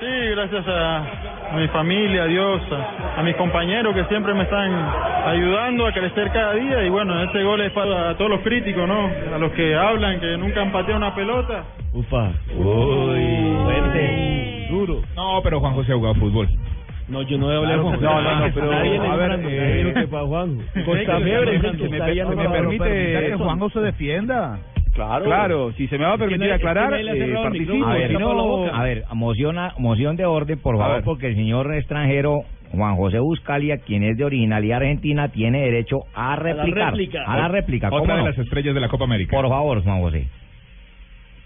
Sí, 0.00 0.06
gracias 0.30 0.64
a, 0.68 0.98
a 1.52 1.56
mi 1.56 1.66
familia, 1.68 2.22
a 2.22 2.26
Dios, 2.26 2.60
a, 2.70 3.20
a 3.20 3.22
mis 3.22 3.34
compañeros 3.34 3.94
que 3.94 4.04
siempre 4.04 4.32
me 4.32 4.44
están 4.44 4.72
ayudando 5.26 5.86
a 5.86 5.92
crecer 5.92 6.30
cada 6.32 6.54
día. 6.54 6.84
Y 6.84 6.88
bueno, 6.88 7.20
este 7.24 7.42
gol 7.42 7.60
es 7.62 7.72
para 7.72 8.16
todos 8.16 8.30
los 8.30 8.40
críticos, 8.40 8.86
¿no? 8.86 9.10
A 9.34 9.38
los 9.38 9.50
que 9.52 9.74
hablan, 9.74 10.20
que 10.20 10.36
nunca 10.38 10.62
han 10.62 10.70
pateado 10.70 10.98
una 10.98 11.14
pelota. 11.14 11.64
Ufa. 11.92 12.30
Uy, 12.56 13.56
fuerte, 13.64 14.66
duro. 14.70 15.02
No, 15.16 15.40
pero 15.42 15.58
Juan 15.58 15.74
José 15.74 15.92
ha 15.92 15.96
jugado 15.96 16.14
fútbol. 16.14 16.48
No, 17.08 17.22
yo 17.22 17.38
no 17.38 17.50
he 17.50 17.56
hablado 17.56 17.82
Claro, 17.82 17.96
con 17.96 18.04
no, 18.04 18.20
no, 18.22 18.46
no, 18.46 18.54
pero, 18.54 18.72
a 19.12 19.16
ver, 19.16 19.40
eh, 19.42 20.12
Costa 20.84 21.16
el 21.16 21.60
que 21.60 21.88
me, 21.88 22.36
me 22.36 22.48
permite 22.50 22.84
que 23.30 23.34
Juanjo 23.36 23.70
se 23.70 23.80
defienda. 23.80 24.58
Claro. 24.98 25.24
Claro, 25.24 25.72
si 25.74 25.86
se 25.86 25.96
me 25.96 26.04
va 26.04 26.14
a 26.14 26.18
permitir 26.18 26.52
aclarar, 26.52 26.92
eh, 26.94 27.34
participo, 27.34 27.86
A 27.86 27.94
ver, 27.94 28.08
si 28.08 28.16
no... 28.16 28.64
a 28.64 28.82
ver, 28.82 29.04
mociona, 29.14 29.72
moción 29.78 30.16
de 30.16 30.26
orden, 30.26 30.58
por 30.58 30.76
favor, 30.76 31.04
porque 31.04 31.28
el 31.28 31.36
señor 31.36 31.72
extranjero 31.74 32.42
Juan 32.72 32.96
José 32.96 33.20
Buscalia, 33.20 33.78
quien 33.78 34.02
es 34.02 34.16
de 34.16 34.24
originalidad 34.24 34.78
argentina, 34.78 35.28
tiene 35.28 35.62
derecho 35.62 36.00
a 36.14 36.34
replicar. 36.36 36.92
réplica. 36.92 37.22
A 37.26 37.36
la 37.36 37.48
réplica. 37.48 37.88
Otra 37.88 38.00
¿cómo 38.00 38.12
de 38.12 38.18
no? 38.18 38.26
las 38.26 38.38
estrellas 38.38 38.74
de 38.74 38.80
la 38.80 38.88
Copa 38.88 39.04
América. 39.04 39.36
Por 39.36 39.48
favor, 39.48 39.82
Juan 39.82 40.00
José. 40.00 40.26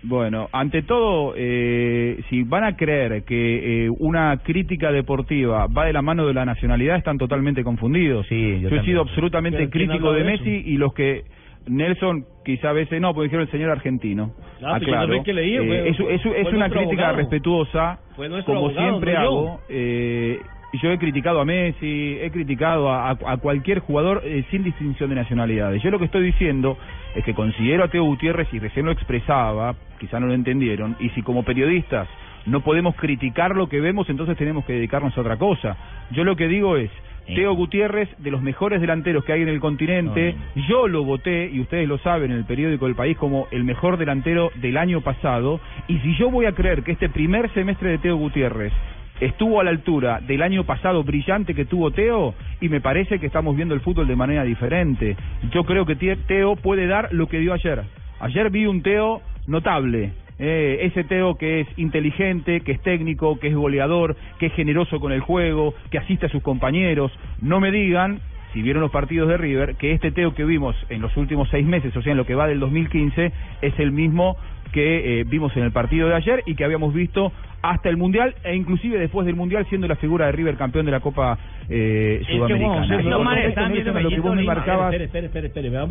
Bueno, 0.04 0.48
ante 0.50 0.82
todo, 0.82 1.34
eh, 1.36 2.20
si 2.28 2.42
van 2.42 2.64
a 2.64 2.74
creer 2.74 3.22
que 3.22 3.84
eh, 3.84 3.90
una 4.00 4.36
crítica 4.38 4.90
deportiva 4.90 5.68
va 5.68 5.84
de 5.84 5.92
la 5.92 6.02
mano 6.02 6.26
de 6.26 6.34
la 6.34 6.44
nacionalidad, 6.44 6.96
están 6.96 7.18
totalmente 7.18 7.62
confundidos. 7.62 8.26
Sí, 8.28 8.60
yo, 8.60 8.68
he 8.68 8.82
sido 8.82 9.02
absolutamente 9.02 9.58
¿Pero 9.58 9.70
quién 9.70 9.88
crítico 9.88 10.12
de 10.12 10.24
Messi 10.24 10.62
y 10.66 10.76
los 10.76 10.92
que 10.92 11.22
Nelson 11.66 12.24
quizá 12.44 12.70
a 12.70 12.72
veces 12.72 13.00
no, 13.00 13.14
porque 13.14 13.24
dijeron 13.28 13.46
el 13.46 13.50
señor 13.52 13.70
argentino. 13.70 14.32
Ah, 14.64 14.76
pues 14.78 14.86
yo 14.88 14.94
Aclaro. 14.98 15.22
que 15.22 15.32
leí, 15.32 15.54
Eh, 15.56 15.58
fue- 15.66 15.88
es, 15.88 16.00
es- 16.00 16.26
es 16.26 16.42
fue 16.42 16.54
una 16.54 16.68
crítica 16.68 17.02
abogado. 17.08 17.16
respetuosa, 17.16 17.98
como 18.44 18.58
abogado, 18.58 18.88
siempre 18.90 19.12
no 19.14 19.18
hago. 19.20 19.60
Eh, 19.68 20.40
yo 20.82 20.90
he 20.90 20.98
criticado 20.98 21.40
a 21.40 21.44
Messi, 21.44 22.18
he 22.20 22.30
criticado 22.30 22.90
a, 22.90 23.10
a- 23.10 23.18
a 23.26 23.36
cualquier 23.36 23.80
jugador 23.80 24.22
eh, 24.24 24.44
sin 24.50 24.64
distinción 24.64 25.10
de 25.10 25.16
nacionalidades. 25.16 25.82
Yo 25.82 25.90
lo 25.90 25.98
que 25.98 26.06
estoy 26.06 26.22
diciendo 26.24 26.78
es 27.14 27.24
que 27.24 27.34
considero 27.34 27.84
a 27.84 27.88
Teo 27.88 28.04
Gutiérrez, 28.04 28.48
y 28.52 28.58
recién 28.58 28.86
lo 28.86 28.92
expresaba, 28.92 29.74
quizá 30.00 30.18
no 30.18 30.26
lo 30.26 30.34
entendieron, 30.34 30.96
y 30.98 31.10
si 31.10 31.22
como 31.22 31.44
periodistas 31.44 32.08
no 32.46 32.60
podemos 32.60 32.96
criticar 32.96 33.54
lo 33.54 33.68
que 33.68 33.80
vemos, 33.80 34.08
entonces 34.10 34.36
tenemos 34.36 34.64
que 34.64 34.72
dedicarnos 34.72 35.16
a 35.16 35.20
otra 35.20 35.36
cosa. 35.36 35.76
Yo 36.10 36.24
lo 36.24 36.34
que 36.34 36.48
digo 36.48 36.76
es, 36.76 36.90
Teo 37.26 37.54
Gutiérrez, 37.54 38.08
de 38.18 38.30
los 38.30 38.42
mejores 38.42 38.80
delanteros 38.80 39.24
que 39.24 39.32
hay 39.32 39.42
en 39.42 39.48
el 39.48 39.60
continente, 39.60 40.34
yo 40.68 40.88
lo 40.88 41.04
voté, 41.04 41.50
y 41.52 41.60
ustedes 41.60 41.88
lo 41.88 41.98
saben, 41.98 42.30
en 42.30 42.38
el 42.38 42.44
periódico 42.44 42.86
El 42.86 42.94
País 42.94 43.16
como 43.16 43.48
el 43.50 43.64
mejor 43.64 43.96
delantero 43.96 44.50
del 44.56 44.76
año 44.76 45.00
pasado, 45.00 45.60
y 45.88 45.98
si 45.98 46.16
yo 46.16 46.30
voy 46.30 46.46
a 46.46 46.52
creer 46.52 46.82
que 46.82 46.92
este 46.92 47.08
primer 47.08 47.52
semestre 47.54 47.90
de 47.90 47.98
Teo 47.98 48.16
Gutiérrez 48.16 48.72
estuvo 49.20 49.60
a 49.60 49.64
la 49.64 49.70
altura 49.70 50.20
del 50.20 50.42
año 50.42 50.64
pasado 50.64 51.04
brillante 51.04 51.54
que 51.54 51.64
tuvo 51.64 51.92
Teo 51.92 52.34
y 52.60 52.68
me 52.68 52.80
parece 52.80 53.20
que 53.20 53.26
estamos 53.26 53.54
viendo 53.54 53.74
el 53.74 53.80
fútbol 53.80 54.08
de 54.08 54.16
manera 54.16 54.42
diferente. 54.42 55.16
Yo 55.52 55.64
creo 55.64 55.86
que 55.86 55.94
Teo 55.94 56.56
puede 56.56 56.86
dar 56.86 57.12
lo 57.12 57.28
que 57.28 57.38
dio 57.38 57.52
ayer. 57.52 57.84
Ayer 58.20 58.50
vi 58.50 58.66
un 58.66 58.82
Teo 58.82 59.22
notable. 59.46 60.12
Eh, 60.38 60.80
ese 60.82 61.04
Teo 61.04 61.36
que 61.36 61.60
es 61.60 61.68
inteligente, 61.76 62.60
que 62.60 62.72
es 62.72 62.80
técnico, 62.82 63.38
que 63.38 63.48
es 63.48 63.54
goleador, 63.54 64.16
que 64.38 64.46
es 64.46 64.52
generoso 64.54 64.98
con 65.00 65.12
el 65.12 65.20
juego, 65.20 65.74
que 65.90 65.98
asiste 65.98 66.26
a 66.26 66.28
sus 66.30 66.42
compañeros. 66.42 67.12
No 67.40 67.60
me 67.60 67.70
digan, 67.70 68.20
si 68.52 68.62
vieron 68.62 68.82
los 68.82 68.90
partidos 68.90 69.28
de 69.28 69.36
River, 69.36 69.76
que 69.76 69.92
este 69.92 70.10
Teo 70.10 70.34
que 70.34 70.44
vimos 70.44 70.76
en 70.88 71.00
los 71.00 71.16
últimos 71.16 71.48
seis 71.50 71.66
meses, 71.66 71.96
o 71.96 72.02
sea, 72.02 72.12
en 72.12 72.18
lo 72.18 72.26
que 72.26 72.34
va 72.34 72.46
del 72.46 72.60
2015, 72.60 73.32
es 73.62 73.78
el 73.78 73.92
mismo 73.92 74.36
que 74.72 75.20
eh, 75.20 75.24
vimos 75.26 75.56
en 75.56 75.64
el 75.64 75.70
partido 75.72 76.08
de 76.08 76.14
ayer 76.14 76.42
y 76.46 76.54
que 76.54 76.64
habíamos 76.64 76.92
visto 76.94 77.32
hasta 77.62 77.88
el 77.88 77.96
Mundial 77.96 78.34
e 78.42 78.56
inclusive 78.56 78.98
después 78.98 79.24
del 79.24 79.36
Mundial 79.36 79.64
siendo 79.68 79.86
la 79.86 79.94
figura 79.94 80.26
de 80.26 80.32
River 80.32 80.56
campeón 80.56 80.84
de 80.84 80.90
la 80.90 80.98
Copa 80.98 81.38
eh, 81.68 82.18
Es 82.22 82.26
que, 82.26 82.34
Sudamericana. 82.34 83.02
No, 83.02 83.32
están 83.34 83.72
viendo 83.72 83.96
a 83.96 84.00
lo 84.00 84.08
que 84.10 84.18
vos 84.20 84.34
me 84.34 84.42
marcabas... 84.42 84.92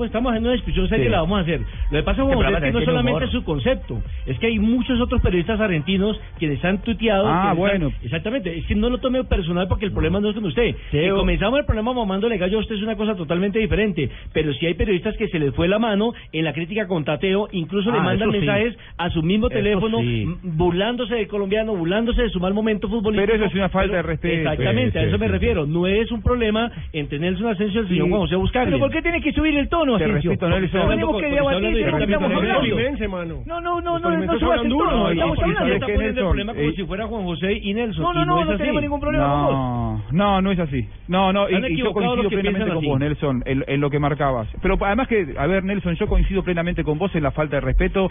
Estamos 0.06 0.36
en 0.36 0.44
una 0.44 0.52
discusión 0.54 0.88
seria 0.90 1.06
Sí. 1.06 1.10
la 1.12 1.22
vamos 1.22 1.40
a 1.40 1.42
hacer. 1.44 1.62
Lo 1.92 1.98
que 2.00 2.04
pasa, 2.04 2.24
Juan 2.24 2.54
es 2.56 2.62
que 2.62 2.72
no 2.72 2.82
solamente 2.82 3.24
es 3.26 3.32
su 3.32 3.44
concepto, 3.46 4.02
es 4.26 4.38
que 4.40 4.48
hay 4.48 4.60
muchos 4.60 5.00
otros 5.00 5.22
periodistas 5.22 5.60
argentinos 5.62 6.20
quienes 6.38 6.64
han 6.66 6.80
tuiteado. 6.80 7.28
Ah, 7.28 7.54
bueno. 7.54 7.92
exactamente, 8.04 8.56
es 8.58 8.66
que 8.66 8.76
no 8.76 8.90
lo 8.90 8.98
tome 8.98 9.24
personal 9.24 9.68
porque 9.70 9.86
el 9.86 9.92
problema 9.94 10.20
no 10.20 10.30
es 10.30 10.36
con 10.36 10.46
usted. 10.46 10.76
Que 10.92 11.04
Teo- 11.08 11.16
comenzamos 11.18 11.60
el 11.60 11.66
programa 11.66 11.94
mamándole 11.94 12.38
gallo 12.38 12.58
a 12.58 12.62
usted 12.62 12.76
es 12.76 12.84
una 12.84 12.96
cosa 12.98 13.16
totalmente 13.16 13.60
diferente, 13.60 14.10
pero 14.34 14.54
si 14.54 14.66
hay 14.66 14.74
periodistas 14.74 15.16
que 15.18 15.28
se 15.30 15.40
les 15.40 15.54
fue 15.56 15.68
la 15.70 15.80
mano 15.80 16.14
en 16.34 16.44
la 16.46 16.52
crítica 16.54 16.88
con 16.88 17.06
Tateo, 17.06 17.48
incluso 17.54 17.92
le 17.92 18.00
Ah, 18.00 18.04
mandan 18.04 18.30
eso 18.30 18.40
sí. 18.40 18.46
Mensajes 18.72 18.92
a 18.98 19.10
su 19.10 19.24
mismo 19.24 19.48
Eso 19.48 19.56
teléfono, 19.56 20.00
sí. 20.00 20.26
burlándose 20.44 21.16
del 21.16 21.28
colombiano, 21.28 21.76
burlándose 21.76 22.24
de 22.24 22.30
su 22.30 22.40
mal 22.40 22.54
momento 22.54 22.88
futbolístico. 22.88 23.32
Pero 23.32 23.36
eso 23.36 23.46
es 23.46 23.56
una 23.56 23.70
falta 23.70 23.96
de 23.98 24.02
respeto. 24.02 24.50
Exactamente, 24.50 25.00
a 25.00 25.04
eso 25.04 25.16
sí, 25.16 25.20
me 25.20 25.26
sí. 25.28 25.32
refiero. 25.32 25.66
No 25.66 25.88
es 25.88 26.12
un 26.12 26.22
problema 26.22 26.72
entre 26.94 27.20
Nelson 27.20 27.48
Asensio 27.48 27.82
y 27.82 27.84
el 27.84 27.88
señor 27.90 28.06
Sí. 28.06 28.10
Juan 28.10 28.22
José 28.22 28.36
Buscalia. 28.36 28.66
Pero 28.66 28.80
¿por 28.80 28.92
qué 28.92 29.02
tiene 29.02 29.22
que 29.22 29.32
subir 29.34 29.58
el 29.58 29.70
tono, 29.70 29.96
Asensio? 29.96 30.32
Porque 30.38 30.68
Tenemos 30.68 31.22
que 31.22 31.30
debatir 31.30 31.74
de 31.74 31.82
estamos 31.82 32.32
hablando-. 32.32 33.44
No, 33.46 33.62
no, 33.62 33.82
no, 33.82 34.00
no, 34.00 34.18
no 34.18 34.40
subas 34.40 34.62
el 34.64 34.70
tono. 34.70 34.92
¿no? 34.92 35.10
Estamos 35.12 35.40
hablando, 35.40 35.74
está 35.74 35.86
poniendo 35.88 36.22
el 36.22 36.28
problema 36.28 36.54
como 36.54 36.72
si 36.72 36.84
fuera 36.84 37.08
Juan 37.08 37.24
José 37.24 37.54
y 37.54 37.74
Nelson. 37.74 38.04
No, 38.04 38.14
no, 38.14 38.26
no, 38.26 38.46
no 38.46 38.58
tenemos 38.58 38.82
ningún 38.82 39.00
problema 39.00 39.28
con 39.28 39.46
vos. 39.46 40.14
No, 40.14 40.42
no 40.42 40.52
es 40.52 40.60
así. 40.60 40.88
No, 41.08 41.34
no, 41.34 41.50
y, 41.50 41.78
yo 41.78 41.94
coincido 41.94 42.30
plenamente 42.30 42.74
con 42.74 42.86
vos, 42.86 43.00
Nelson, 43.00 43.44
en, 43.46 43.64
en 43.68 43.82
lo 43.82 43.90
que 43.90 44.00
marcabas. 44.00 44.48
Pero 44.62 44.78
además 44.82 45.08
que, 45.08 45.36
a 45.38 45.48
ver, 45.48 45.64
Nelson, 45.64 45.96
yo 45.96 46.08
coincido 46.08 46.44
plenamente 46.44 46.84
con 46.84 46.98
vos 46.98 47.14
en 47.16 47.24
la 47.24 47.32
falta 47.32 47.58
de 47.58 47.62
respeto 47.62 48.10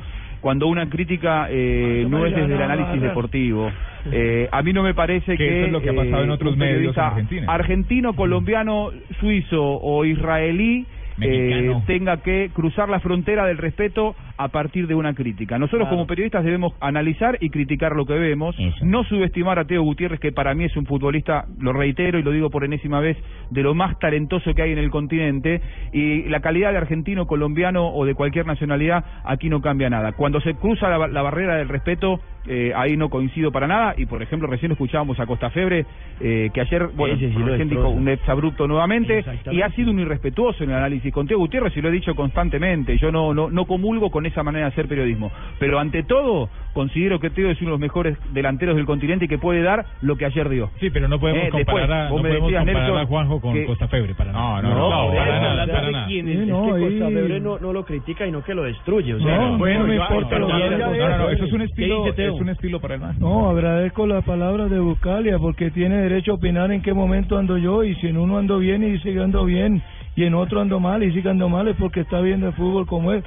cuando 0.51 0.67
una 0.67 0.91
crítica 0.91 1.47
eh, 1.49 2.05
no 2.09 2.27
es 2.27 2.35
desde 2.35 2.53
el 2.53 2.61
análisis 2.61 3.01
deportivo. 3.01 3.71
Eh, 4.11 4.49
a 4.51 4.63
mí 4.63 4.73
no 4.73 4.83
me 4.83 4.95
parece 4.95 5.33
que, 5.33 5.37
Que 5.37 5.59
eso 5.59 5.67
es 5.67 5.73
lo 5.73 5.83
que 5.83 5.91
ha 5.91 5.95
pasado 5.95 6.23
eh, 6.23 6.25
en 6.25 6.31
otros 6.31 6.55
un 6.55 6.59
medios 6.59 6.73
en 6.73 6.79
periodista 6.79 7.09
Argentina. 7.09 7.53
argentino, 7.53 8.17
colombiano, 8.17 8.93
suizo 9.21 9.63
o 9.63 10.07
israelí 10.07 10.87
eh, 11.21 11.77
tenga 11.87 12.17
que 12.23 12.51
cruzar 12.55 12.89
la 12.89 13.01
frontera 13.01 13.45
del 13.45 13.59
respeto 13.59 14.17
a 14.43 14.49
partir 14.49 14.87
de 14.87 14.95
una 14.95 15.13
crítica. 15.13 15.59
Nosotros 15.59 15.83
Claro. 15.83 15.97
como 15.97 16.07
periodistas 16.07 16.45
debemos 16.45 16.73
analizar 16.81 17.37
y 17.41 17.51
criticar 17.51 17.95
lo 17.95 18.07
que 18.07 18.15
vemos, 18.15 18.57
no 18.83 19.05
subestimar 19.05 19.59
a 19.59 19.67
Teo 19.67 19.83
Gutiérrez, 19.83 20.19
que 20.19 20.33
para 20.33 20.55
mí 20.55 20.65
es 20.65 20.75
un 20.77 20.87
futbolista, 20.87 21.45
lo 21.59 21.75
reitero 21.75 22.19
y 22.19 22.23
lo 22.23 22.31
digo 22.31 22.49
por 22.49 22.65
enésima 22.65 23.01
vez, 23.01 23.19
de 23.51 23.63
lo 23.63 23.75
más 23.75 23.99
talentoso 23.99 24.55
que 24.55 24.63
hay 24.63 24.73
en 24.73 24.79
el 24.79 24.91
continente, 24.91 25.61
y 25.93 26.23
la 26.31 26.41
calidad 26.41 26.73
de 26.73 26.79
argentino, 26.79 27.27
colombiano 27.27 27.89
o 27.89 28.07
de 28.07 28.15
cualquier 28.15 28.47
nacionalidad, 28.47 29.05
aquí 29.25 29.51
no 29.51 29.61
cambia 29.61 29.91
nada. 29.91 30.13
Cuando 30.13 30.41
se 30.41 30.55
cruza 30.55 30.89
la, 30.89 31.07
la 31.09 31.21
barrera 31.23 31.57
del 31.57 31.69
respeto, 31.69 32.21
eh, 32.47 32.73
ahí 32.75 32.97
no 32.97 33.11
coincido 33.11 33.53
para 33.53 33.67
nada, 33.67 33.95
y 33.99 34.07
por 34.07 34.23
ejemplo 34.23 34.49
recién 34.49 34.73
escuchábamos 34.73 35.21
a 35.21 35.27
Costa 35.27 35.51
Febre, 35.51 35.85
eh, 36.21 36.49
que 36.55 36.61
ayer, 36.63 36.89
bueno, 36.97 37.17
sí 37.19 37.27
dijo 37.27 37.89
un 37.91 38.09
exabrupto 38.09 38.67
nuevamente, 38.67 39.23
y 39.51 39.61
ha 39.61 39.69
sido 39.73 39.91
un 39.91 39.99
irrespetuoso 40.01 40.65
en 40.65 40.71
el 40.71 40.77
análisis 40.77 41.13
con 41.13 41.27
Teo 41.27 41.39
Gutiérrez, 41.39 41.77
y 41.77 41.83
lo 41.83 41.91
he 41.91 41.93
dicho 41.93 42.15
constantemente, 42.15 42.97
yo 42.97 43.13
no, 43.13 43.35
no, 43.35 43.51
no 43.51 43.67
comulgo 43.67 44.11
con 44.11 44.25
esa 44.31 44.43
manera 44.43 44.67
de 44.67 44.73
hacer 44.73 44.89
periodismo, 44.89 45.31
pero 45.59 45.79
ante 45.79 46.03
todo, 46.03 46.49
considero 46.73 47.21
que 47.21 47.31
Teo 47.31 47.51
es 47.51 47.61
uno 47.61 47.71
de 47.71 47.73
los 47.73 47.81
mejores 47.81 48.17
delanteros 48.33 48.77
del 48.77 48.87
continente 48.87 49.27
y 49.27 49.29
que 49.29 49.39
puede 49.39 49.63
dar 49.63 49.85
lo 50.03 50.17
que 50.17 50.25
ayer 50.25 50.49
dio. 50.49 50.71
Sí, 50.81 50.91
pero 50.91 51.09
no 51.09 51.19
podemos 51.21 51.45
Eh, 51.45 51.51
comparar, 51.51 51.77
después, 51.77 51.91
a, 51.91 52.05
no 52.05 52.11
vos 52.11 52.23
me 52.23 52.29
podemos 52.31 52.49
decías, 52.51 52.65
comparar 52.65 52.83
Nelson, 52.89 53.03
a 53.03 53.07
Juanjo 53.07 53.41
con 53.41 53.53
que- 53.55 53.67
Costa 53.67 53.89
Febre. 53.89 54.15
Para 54.15 54.33
nada. 54.33 54.63
No, 54.63 54.69
no, 54.71 54.75
no, 54.75 55.07
no, 55.09 55.15
para 55.15 55.41
nada, 55.41 55.67
para 55.67 55.91
nada. 55.91 56.07
Es 56.09 56.23
que 56.25 56.51
Costa 56.51 57.09
Febre 57.09 57.41
no, 57.41 57.59
no 57.59 57.73
lo 57.73 57.85
critica 57.85 58.27
y 58.27 58.33
no 58.33 58.43
que 58.43 58.55
lo 58.55 58.63
destruye. 58.65 59.15
O 59.15 59.21
sea, 59.21 59.37
No, 59.37 59.59
bueno, 59.59 59.87
no 59.87 59.95
importa 59.95 60.39
No, 60.39 60.49
no, 60.49 61.31
eso 61.31 61.45
es 61.45 61.53
un 61.53 61.63
estilo, 61.63 62.07
es 62.07 62.31
un 62.41 62.49
estilo 62.49 62.81
para 62.81 62.95
el 62.95 63.01
más. 63.01 63.19
No, 63.19 63.51
agradezco 63.51 64.07
las 64.07 64.25
palabras 64.25 64.71
de 64.71 64.79
Buscalia 64.79 65.39
porque 65.39 65.71
tiene 65.71 65.97
derecho 65.97 66.33
a 66.33 66.35
opinar 66.35 66.71
en 66.73 66.83
qué 66.83 66.93
momento 66.95 67.39
ando 67.39 67.59
yo 67.59 67.85
y 67.85 67.95
si 67.97 68.09
en 68.09 68.17
uno 68.17 68.39
ando 68.39 68.59
bien 68.59 68.83
y 68.83 68.99
sigue 69.01 69.23
ando 69.23 69.45
bien 69.45 69.83
y 70.17 70.25
en 70.25 70.35
otro 70.35 70.61
ando 70.61 70.81
mal 70.81 71.03
y 71.03 71.13
sigue 71.13 71.31
ando 71.31 71.49
mal 71.49 71.69
es 71.69 71.77
porque 71.77 72.01
está 72.01 72.21
viendo 72.21 72.47
el 72.49 72.53
fútbol 72.55 72.87
como 72.87 73.13
es. 73.13 73.23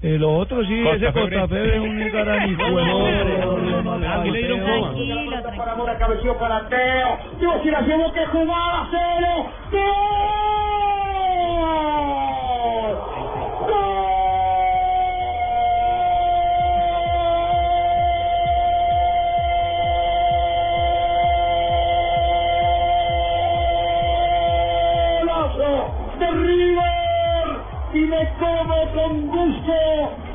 Eh, 0.00 0.16
lo 0.16 0.32
otro 0.36 0.64
sí, 0.64 0.82
Costa 0.84 1.08
ese 1.08 1.12
Febre. 1.12 1.40
Costa 1.40 1.48
Febre 1.48 1.76
es 1.76 1.82
un 1.82 2.12
garanijuelo. 2.12 3.06
Aquí 4.20 4.30
le 4.30 4.38
dieron 4.38 4.60
coma. 4.60 4.94
Para 5.56 5.74
Mora, 5.74 5.98
cabeció 5.98 6.38
para 6.38 6.68
Teo. 6.68 7.18
Dios, 7.40 7.54
si 7.64 7.70
la 7.70 7.80
llevó 7.80 8.12
que 8.12 8.24
jugada, 8.26 8.88
cero. 8.92 9.46
¡Gol! 9.72 10.58
¡Golazo 13.66 14.07
con 28.98 29.26
gusto 29.28 29.72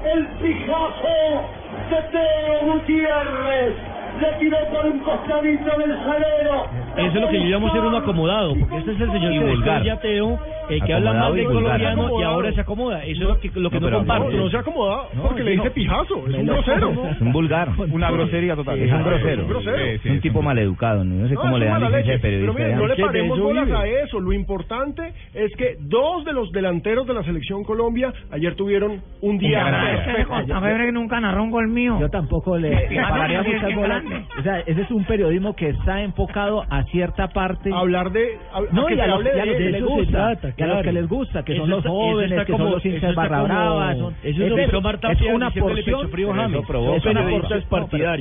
el 0.06 0.26
pijazo 0.42 1.44
de 1.90 2.02
Teo 2.12 2.74
Gutiérrez. 2.74 3.74
Le 4.22 4.32
tiró 4.40 4.58
por 4.72 4.86
un 4.86 5.00
costadito 5.00 5.76
del 5.76 5.98
salero 6.04 6.68
Eso 6.98 7.08
es 7.08 7.14
lo 7.16 7.30
que 7.30 7.40
yo 7.40 7.46
llamo 7.46 7.72
ser 7.72 7.82
un 7.82 7.96
acomodado, 7.96 8.54
porque 8.60 8.78
este 8.78 8.92
es 8.92 9.02
el 9.02 9.12
señor 9.12 9.32
que 9.34 9.40
vulgar. 9.40 9.84
Eh, 10.70 10.80
que 10.86 10.94
habla 10.94 11.14
mal 11.14 11.32
vulgar. 11.32 11.54
colombiano 11.54 12.20
y 12.20 12.24
ahora 12.24 12.52
se 12.54 12.62
acomoda. 12.62 13.04
Eso 13.06 13.24
es 13.24 13.28
lo 13.30 13.40
que, 13.40 13.52
lo 13.60 13.70
que 13.70 13.80
no, 13.80 13.86
pero 13.88 13.98
comparto. 14.00 14.30
no, 14.32 14.38
no 14.38 14.50
se 14.50 14.58
acomoda 14.58 15.04
No, 15.14 15.24
porque 15.24 15.44
le 15.44 15.56
no. 15.56 15.64
dice 15.64 15.74
pijazo, 15.76 16.28
es 16.28 16.36
un 16.36 16.46
No, 16.46 16.54
grosero. 16.54 17.08
Es 17.12 17.22
un 17.22 17.32
vulgar. 17.34 17.70
Una 17.92 18.12
grosería 18.12 18.56
total. 18.56 18.80
Es 18.80 18.92
un 18.92 19.04
grosero. 19.04 19.32
Es 19.34 19.40
un 19.40 19.48
grosero. 19.48 19.78
Es 19.78 20.06
un 20.06 20.22
tipo 20.22 20.42
maleducado. 20.42 21.04
No 21.04 21.28
sé 21.28 21.34
No, 21.36 21.42
cómo 21.42 21.58
le 21.58 21.66
dan 21.66 21.82
licencia 21.84 22.14
de. 22.14 22.20
Pero 22.20 22.54
periodista. 22.54 22.64
mire, 22.64 22.76
no 22.76 22.88
le 22.88 22.94
¿Es 22.94 22.96
que 22.98 23.02
de 23.02 23.08
paremos 23.08 23.40
bolas 23.40 23.72
a 23.72 23.88
eso. 23.88 24.20
Lo 24.20 24.34
importante 24.34 25.14
es 25.34 25.52
que 25.56 25.76
dos 25.80 26.26
de 26.26 26.34
los 26.34 26.52
delanteros 26.52 27.06
de 27.08 27.14
la 27.14 27.24
selección 27.24 27.64
Colombia 27.64 28.14
ayer 28.32 28.56
tuvieron 28.56 29.02
un 29.22 29.38
día. 29.38 29.66
A 30.54 30.60
ver, 30.60 30.94
nunca 30.94 31.20
narró 31.20 31.44
un 31.44 31.52
gol 31.52 31.68
mío. 31.68 31.98
Yo 32.00 32.10
tampoco 32.10 32.58
le 32.58 32.70
le 32.90 33.02
pararía 33.02 33.42
muchas 33.44 33.76
bolas. 33.76 34.04
grande. 34.04 34.26
O 34.40 34.44
sea, 34.44 34.60
ese 34.62 34.82
es 34.82 34.92
un 34.92 35.04
periodismo 35.06 35.56
que 35.56 35.70
está 35.70 36.02
enfocado 36.02 36.64
a 36.70 36.84
cierta 36.86 37.28
parte. 37.30 37.72
Hablar 37.74 38.12
de. 38.12 38.38
No, 38.72 38.90
y 38.90 39.00
a 39.00 39.08
los, 39.08 39.24
de 39.24 39.32
que 39.32 39.54
De 39.64 39.72
se 39.74 39.82
gusta, 39.82 40.38
y 40.58 40.64
a 40.64 40.68
los 40.68 40.82
que 40.84 40.92
les 40.92 41.08
gusta, 41.08 41.44
que 41.44 41.54
Eso 41.54 41.62
son 41.62 41.70
los 41.70 41.86
jóvenes, 41.86 42.32
está 42.32 42.46
que 42.46 42.52
como- 42.52 42.66
son 42.66 42.74
los 42.74 42.86
hinchas 42.86 43.16
barra 43.16 43.36
como- 43.38 43.48
brava, 43.48 43.96
son, 43.96 44.14
eso 44.24 44.44
es 44.44 44.50
lo 44.50 44.56
que 44.56 44.68
una 45.34 45.50
porción, 45.52 46.10
frío 46.10 46.34
eso 46.34 46.64
provoca 46.68 46.98
Es 46.98 47.06
una 47.06 47.22
porción-. 47.30 47.64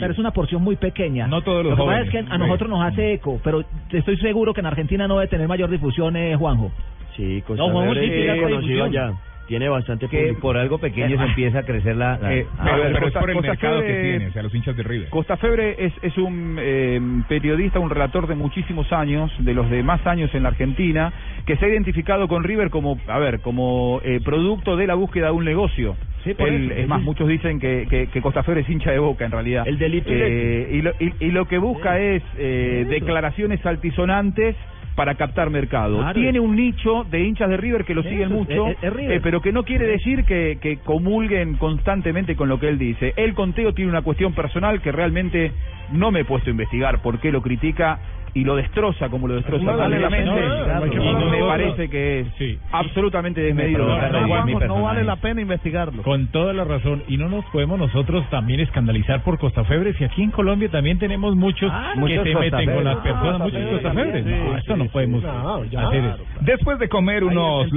Pero 0.01 0.13
es 0.13 0.19
una 0.19 0.31
porción 0.31 0.63
muy 0.63 0.77
pequeña. 0.77 1.27
No 1.27 1.43
todos 1.43 1.65
los 1.65 1.77
Lo 1.79 1.85
que 1.85 1.91
pasa 1.91 2.03
es 2.03 2.11
que 2.11 2.19
a 2.19 2.23
Sí. 2.23 2.39
nosotros 2.39 2.71
nos 2.71 2.85
hace 2.85 3.13
eco, 3.15 3.41
pero 3.45 3.65
estoy 3.91 4.17
seguro 4.19 4.55
que 4.55 4.61
en 4.61 4.67
Argentina 4.67 5.07
no 5.09 5.17
debe 5.19 5.29
tener 5.29 5.49
mayor 5.49 5.71
difusión, 5.71 6.17
eh, 6.17 6.35
Juanjo. 6.37 6.71
Sí, 7.17 7.43
Costa 7.47 7.63
No, 7.63 7.71
Juanjo 7.73 7.95
sí 7.95 8.01
difusión. 8.01 8.89
allá. 8.89 9.13
Tiene 9.53 9.69
bastante 9.69 10.09
Que 10.09 10.19
público. 10.19 10.41
por 10.41 10.57
algo 10.57 10.79
pequeño 10.79 11.19
se 11.19 11.25
empieza 11.25 11.59
a 11.59 11.63
crecer 11.63 11.95
la... 11.95 12.17
la- 12.17 12.35
Eh, 12.35 12.47
ah, 12.57 12.69
a 12.73 12.77
ver, 12.79 12.85
pero 12.87 12.97
es 12.97 13.03
Costa- 13.03 13.21
por 13.21 13.29
el 13.31 13.37
Costa 13.37 13.51
mercado 13.51 13.81
que 13.83 13.87
Febre- 13.89 14.01
tiene, 14.11 14.27
o 14.29 14.33
sea, 14.33 14.43
los 14.45 14.55
hinchas 14.55 14.77
de 14.79 14.83
River. 14.83 15.09
Costa 15.11 15.37
Febre 15.37 15.77
es, 15.79 15.93
es 16.01 16.17
un 16.17 16.57
eh, 16.59 16.99
periodista, 17.29 17.79
un 17.79 17.91
relator 17.91 18.27
de 18.29 18.35
muchísimos 18.35 18.91
años, 18.95 19.31
de 19.41 19.53
los 19.53 19.69
de 19.69 19.83
más 19.83 20.07
años 20.07 20.35
en 20.35 20.45
la 20.45 20.49
Argentina, 20.49 21.13
que 21.45 21.59
se 21.59 21.67
ha 21.67 21.69
identificado 21.69 22.29
con 22.29 22.45
River 22.45 22.71
como, 22.71 22.99
a 23.07 23.19
ver, 23.19 23.41
como 23.41 24.01
eh, 24.05 24.21
producto 24.25 24.75
de 24.79 24.87
la 24.87 24.95
búsqueda 24.95 25.27
de 25.27 25.33
un 25.33 25.45
negocio. 25.45 25.99
por 26.39 26.49
Él- 26.49 26.71
eso, 26.73 26.81
es 26.81 26.89
más, 26.89 27.01
sí. 27.01 27.05
muchos 27.05 27.29
dicen 27.29 27.61
que, 27.61 27.87
que, 27.91 28.07
que 28.07 28.23
Costa 28.23 28.43
Febre 28.43 28.63
es 28.63 28.71
hincha 28.71 28.91
de 28.91 29.01
boca 29.01 29.27
en 29.27 29.33
realidad. 29.33 29.69
El 29.69 29.77
delito 29.77 30.09
Eh, 30.11 30.69
y, 30.73 30.81
lo, 30.81 30.93
y, 30.99 31.13
y 31.27 31.31
lo 31.31 31.45
que 31.47 31.59
busca 31.59 31.99
es 32.01 32.23
eh, 32.39 32.87
declaraciones 32.89 33.61
altisonantes 33.67 34.57
para 34.95 35.15
captar 35.15 35.49
mercado. 35.51 35.99
Claro. 35.99 36.21
Tiene 36.21 36.39
un 36.41 36.55
nicho 36.55 37.05
de 37.11 37.21
hinchas 37.25 37.49
de 37.49 37.57
River 37.57 37.85
que 37.85 37.95
lo 37.95 38.03
Eso, 38.03 38.11
siguen 38.11 38.29
mucho, 38.31 38.69
es- 38.69 38.77
es 38.83 38.93
River. 38.93 39.17
eh, 39.17 39.21
pero 39.23 39.41
que 39.41 39.51
no 39.53 39.63
quiere 39.65 39.87
decir 39.87 40.25
que, 40.25 40.59
que 40.61 40.79
comulguen 40.79 41.57
constantemente 41.57 42.37
con 42.37 42.49
lo 42.49 42.59
que 42.61 42.69
él 42.69 42.79
dice. 42.79 43.15
El 43.17 43.35
conteo 43.35 43.73
tiene 43.73 43.91
una 43.91 44.03
cuestión 44.03 44.35
personal 44.35 44.81
que 44.83 44.93
realmente 44.93 45.53
no 45.93 46.11
me 46.11 46.21
he 46.21 46.25
puesto 46.25 46.51
a 46.51 46.53
investigar 46.53 47.01
por 47.03 47.21
qué 47.21 47.33
lo 47.33 47.41
critica 47.43 47.99
y 48.35 48.45
lo 48.45 48.57
destroza 48.57 49.09
como 49.11 49.29
lo 49.29 49.35
destroza 49.35 49.65
no, 49.65 49.73
no, 49.77 49.97
Y 49.97 50.01
parar 50.01 50.83
me 51.31 51.41
parece 51.47 51.89
que 51.91 52.21
es 52.21 52.27
Sí. 52.39 52.59
absolutamente 52.71 53.41
desmedido. 53.43 53.87
No, 53.87 54.09
no, 54.27 54.61
no 54.67 54.83
vale 54.83 55.05
la 55.05 55.17
pena 55.17 55.41
investigarlo. 55.43 56.03
Con 56.03 56.29
toda 56.29 56.53
la 56.53 56.65
razón. 56.65 57.03
Y 57.09 57.17
no 57.19 57.29
nos 57.29 57.45
podemos 57.47 57.79
nosotros 57.79 58.25
también 58.31 58.61
escandalizar 58.61 59.23
por 59.23 59.39
Costafebres. 59.39 60.01
Y 60.01 60.05
aquí 60.05 60.23
en 60.23 60.31
Colombia 60.31 60.71
también 60.71 60.99
tenemos 60.99 61.37
muchos 61.37 61.71
que 61.95 62.01
muchos 62.01 62.25
se 62.25 62.35
meten 62.35 62.75
con 62.75 62.85
las 62.85 62.97
personas, 62.99 63.35
Ah, 63.41 63.45
muchos 63.45 63.63
Costafebres 63.71 64.25
también, 64.25 64.45
No, 64.47 64.53
sí, 64.53 64.59
esto 64.59 64.73
sí, 64.73 64.79
no 64.79 64.85
sí. 64.85 64.91
podemos 64.93 65.23
No, 65.23 65.65
ya, 65.67 65.87
hacer 65.89 66.01
claro. 66.01 66.15
eso. 66.23 66.25
Después 66.41 66.79
de 66.79 66.89
comer 66.89 67.25
unos. 67.25 67.69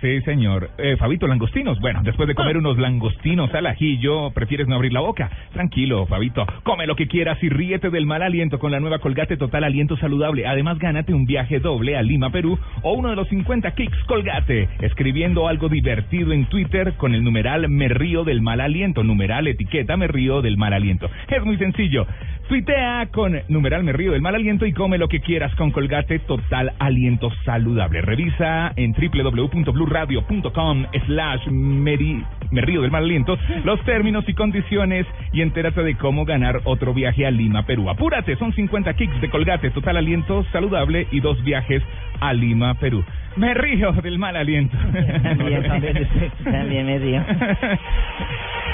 Sí, 0.00 0.20
señor. 0.22 0.70
Eh, 0.78 0.96
Fabito, 0.96 1.26
langostinos. 1.26 1.78
Bueno, 1.80 2.00
después 2.02 2.26
de 2.26 2.34
comer 2.34 2.56
unos 2.56 2.78
langostinos 2.78 3.52
al 3.54 3.66
ajillo, 3.66 4.30
¿prefieres 4.30 4.66
no 4.66 4.76
abrir 4.76 4.92
la 4.94 5.00
boca? 5.00 5.28
Tranquilo, 5.52 6.06
Fabito. 6.06 6.46
Come 6.62 6.86
lo 6.86 6.96
que 6.96 7.06
quieras 7.06 7.36
y 7.42 7.50
ríete 7.50 7.90
del 7.90 8.06
mal 8.06 8.22
aliento 8.22 8.58
con 8.58 8.72
la 8.72 8.80
nueva 8.80 8.98
Colgate 9.00 9.36
Total 9.36 9.49
Aliento 9.58 9.96
Saludable. 9.96 10.46
Además, 10.46 10.78
gánate 10.78 11.12
un 11.12 11.26
viaje 11.26 11.60
doble 11.60 11.96
a 11.96 12.02
Lima, 12.02 12.30
Perú 12.30 12.58
o 12.82 12.92
uno 12.92 13.10
de 13.10 13.16
los 13.16 13.28
50 13.28 13.70
kicks 13.72 13.98
Colgate. 14.04 14.68
Escribiendo 14.80 15.48
algo 15.48 15.68
divertido 15.68 16.32
en 16.32 16.46
Twitter 16.46 16.94
con 16.96 17.14
el 17.14 17.22
numeral 17.22 17.68
Me 17.68 17.88
río 17.88 18.24
del 18.24 18.40
mal 18.40 18.60
aliento. 18.60 19.02
Numeral 19.02 19.46
etiqueta 19.46 19.96
Me 19.96 20.06
río 20.06 20.40
del 20.42 20.56
mal 20.56 20.72
aliento. 20.72 21.10
Es 21.28 21.44
muy 21.44 21.56
sencillo. 21.58 22.06
Tuitea 22.50 23.06
con 23.12 23.40
numeral 23.46 23.84
Me 23.84 23.92
río 23.92 24.10
del 24.10 24.22
mal 24.22 24.34
aliento 24.34 24.66
y 24.66 24.72
come 24.72 24.98
lo 24.98 25.06
que 25.06 25.20
quieras 25.20 25.54
con 25.54 25.70
Colgate 25.70 26.18
Total 26.18 26.72
Aliento 26.80 27.30
Saludable. 27.44 28.00
Revisa 28.02 28.72
en 28.74 28.92
www.bluradio.com 28.92 30.84
slash 31.06 31.46
meri- 31.46 32.24
me 32.50 32.60
río 32.62 32.82
del 32.82 32.90
mal 32.90 33.04
aliento 33.04 33.38
los 33.62 33.80
términos 33.84 34.24
y 34.26 34.34
condiciones 34.34 35.06
y 35.32 35.42
entérate 35.42 35.84
de 35.84 35.94
cómo 35.94 36.24
ganar 36.24 36.60
otro 36.64 36.92
viaje 36.92 37.24
a 37.24 37.30
Lima, 37.30 37.62
Perú. 37.66 37.88
Apúrate, 37.88 38.34
son 38.36 38.52
50 38.52 38.94
kicks 38.94 39.20
de 39.20 39.30
Colgate 39.30 39.70
Total 39.70 39.96
Aliento 39.96 40.44
Saludable 40.50 41.06
y 41.12 41.20
dos 41.20 41.40
viajes 41.44 41.84
a 42.20 42.32
Lima, 42.32 42.74
Perú. 42.74 43.04
Me 43.36 43.54
río 43.54 43.92
del 43.92 44.18
mal 44.18 44.34
aliento. 44.36 44.76
También, 45.22 45.62
también, 45.62 46.08
también 46.44 46.86
me 46.86 46.98
río. 46.98 47.22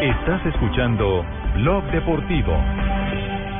Estás 0.00 0.44
escuchando 0.44 1.24
Blog 1.54 1.84
Deportivo. 1.90 2.52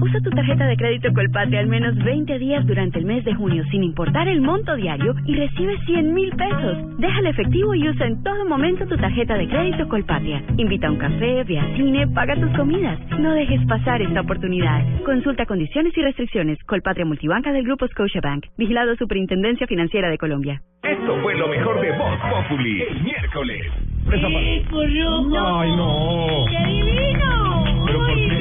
Usa 0.00 0.20
tu 0.20 0.30
tarjeta 0.30 0.66
de 0.66 0.76
crédito 0.76 1.12
Colpatria 1.12 1.60
al 1.60 1.66
menos 1.66 1.96
20 1.96 2.38
días 2.38 2.66
durante 2.66 2.98
el 2.98 3.04
mes 3.04 3.24
de 3.24 3.34
junio 3.34 3.64
sin 3.70 3.82
importar 3.82 4.28
el 4.28 4.40
monto 4.40 4.76
diario 4.76 5.14
y 5.26 5.34
recibe 5.34 5.76
100 5.86 6.14
mil 6.14 6.30
pesos. 6.36 6.98
Deja 6.98 7.18
el 7.20 7.26
efectivo 7.26 7.74
y 7.74 7.88
usa 7.88 8.06
en 8.06 8.22
todo 8.22 8.44
momento 8.44 8.86
tu 8.86 8.96
tarjeta 8.96 9.36
de 9.36 9.48
crédito 9.48 9.88
Colpatria. 9.88 10.42
Invita 10.56 10.86
a 10.86 10.92
un 10.92 10.98
café, 10.98 11.44
ve 11.44 11.58
al 11.58 11.76
cine, 11.76 12.06
paga 12.08 12.36
tus 12.36 12.50
comidas. 12.56 12.98
No 13.18 13.32
dejes 13.32 13.64
pasar 13.66 14.00
esta 14.02 14.20
oportunidad. 14.20 14.84
Consulta 15.04 15.46
condiciones 15.46 15.96
y 15.96 16.02
restricciones. 16.02 16.62
Colpatria 16.64 17.04
Multibanca 17.04 17.52
del 17.52 17.64
Grupo 17.64 17.88
Scotiabank. 17.88 18.46
Vigilado 18.56 18.94
Superintendencia 18.96 19.66
Financiera 19.66 20.10
de 20.10 20.18
Colombia. 20.18 20.62
Esto 20.82 21.20
fue 21.22 21.34
lo 21.34 21.48
mejor 21.48 21.80
de 21.80 21.90
Voz 21.98 22.18
Populi, 22.30 22.82
el 22.82 23.02
miércoles. 23.02 23.66
Ay, 24.10 25.76
no. 25.76 26.44
¡Qué 26.48 26.66
divino! 26.66 27.84
¿Pero 27.84 27.98
por 27.98 28.10
¡Ay, 28.10 28.28
qué? 28.28 28.37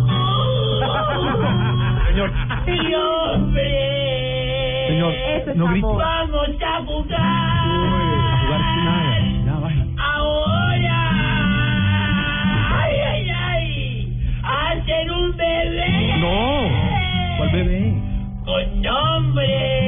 Señor. 2.09 2.31
¡Mi 2.67 2.95
hombre! 2.95 3.71
Señor, 4.89 5.13
Eso 5.13 5.51
es 5.51 5.57
no 5.57 5.67
grite. 5.69 5.87
¡Vamos 5.87 6.49
a 6.63 6.85
jugar! 6.85 7.21
A 7.21 8.39
jugar 8.45 8.61
sin 8.75 8.85
nada. 9.45 9.61
Vaya. 9.61 9.85
¡Ahora! 9.99 11.01
¡Ay, 12.83 12.95
ay, 13.01 13.31
ay! 13.31 13.67
¡Hacen 14.43 15.11
un 15.11 15.37
bebé! 15.37 16.17
No. 16.19 16.71
¿Cuál 17.37 17.51
bebé? 17.51 17.95
¡Con 18.45 18.83
nombre! 18.83 19.85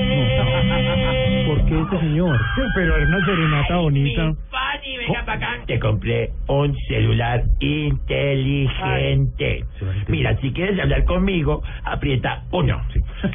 ¿Por 1.97 2.01
qué 2.01 2.07
este 2.07 2.09
señor? 2.09 2.39
Pero 2.75 2.97
era 2.97 3.07
una 3.07 3.25
serenata 3.25 3.77
bonita. 3.77 4.33
Fanny, 4.51 4.97
venga 4.99 5.25
para 5.25 5.39
acá. 5.39 5.65
Te 5.67 5.79
compré 5.79 6.31
un 6.49 6.77
celular 6.89 7.43
inteligente. 7.61 9.65
Mira, 10.09 10.37
si 10.41 10.53
quieres 10.53 10.79
hablar 10.79 11.05
conmigo, 11.05 11.63
aprieta 11.85 12.43
uno. 12.53 12.81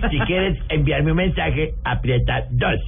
Si 0.09 0.19
quieres 0.19 0.57
enviarme 0.69 1.11
un 1.11 1.17
mensaje, 1.17 1.73
aprieta 1.83 2.45
dos. 2.51 2.79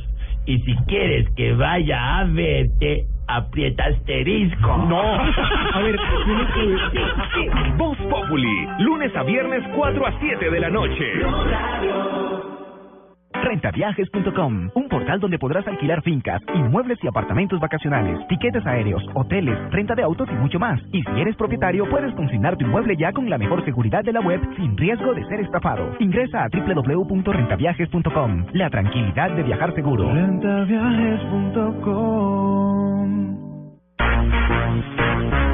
Y 0.45 0.59
si 0.59 0.75
quieres 0.87 1.27
que 1.35 1.53
vaya 1.53 2.19
a 2.19 2.23
verte, 2.25 3.05
aprieta 3.27 3.85
asterisco. 3.85 4.77
No. 4.89 5.01
A 5.01 5.79
ver, 5.81 5.95
Voz 7.77 7.97
Populi, 8.09 8.67
lunes 8.79 9.15
a 9.15 9.23
viernes 9.23 9.63
4 9.75 10.05
a 10.05 10.19
7 10.19 10.49
de 10.49 10.59
la 10.59 10.69
noche. 10.69 11.05
Rentaviajes.com, 13.41 14.69
un 14.75 14.89
portal 14.89 15.19
donde 15.19 15.39
podrás 15.39 15.67
alquilar 15.67 16.01
fincas, 16.03 16.41
inmuebles 16.53 16.97
y 17.03 17.07
apartamentos 17.07 17.59
vacacionales, 17.59 18.19
tiquetes 18.27 18.65
aéreos, 18.65 19.03
hoteles, 19.13 19.57
renta 19.71 19.95
de 19.95 20.03
autos 20.03 20.29
y 20.31 20.35
mucho 20.35 20.59
más. 20.59 20.79
Y 20.91 21.01
si 21.03 21.19
eres 21.19 21.35
propietario, 21.35 21.89
puedes 21.89 22.13
consignar 22.15 22.57
tu 22.57 22.65
inmueble 22.65 22.95
ya 22.97 23.11
con 23.11 23.29
la 23.29 23.37
mejor 23.37 23.63
seguridad 23.65 24.03
de 24.03 24.13
la 24.13 24.21
web 24.21 24.39
sin 24.55 24.77
riesgo 24.77 25.13
de 25.13 25.25
ser 25.25 25.41
estafado. 25.41 25.95
Ingresa 25.99 26.43
a 26.43 26.49
www.rentaviajes.com. 26.49 28.45
La 28.53 28.69
tranquilidad 28.69 29.31
de 29.31 29.43
viajar 29.43 29.73
seguro. 29.75 30.11
Rentaviajes.com 30.13 31.93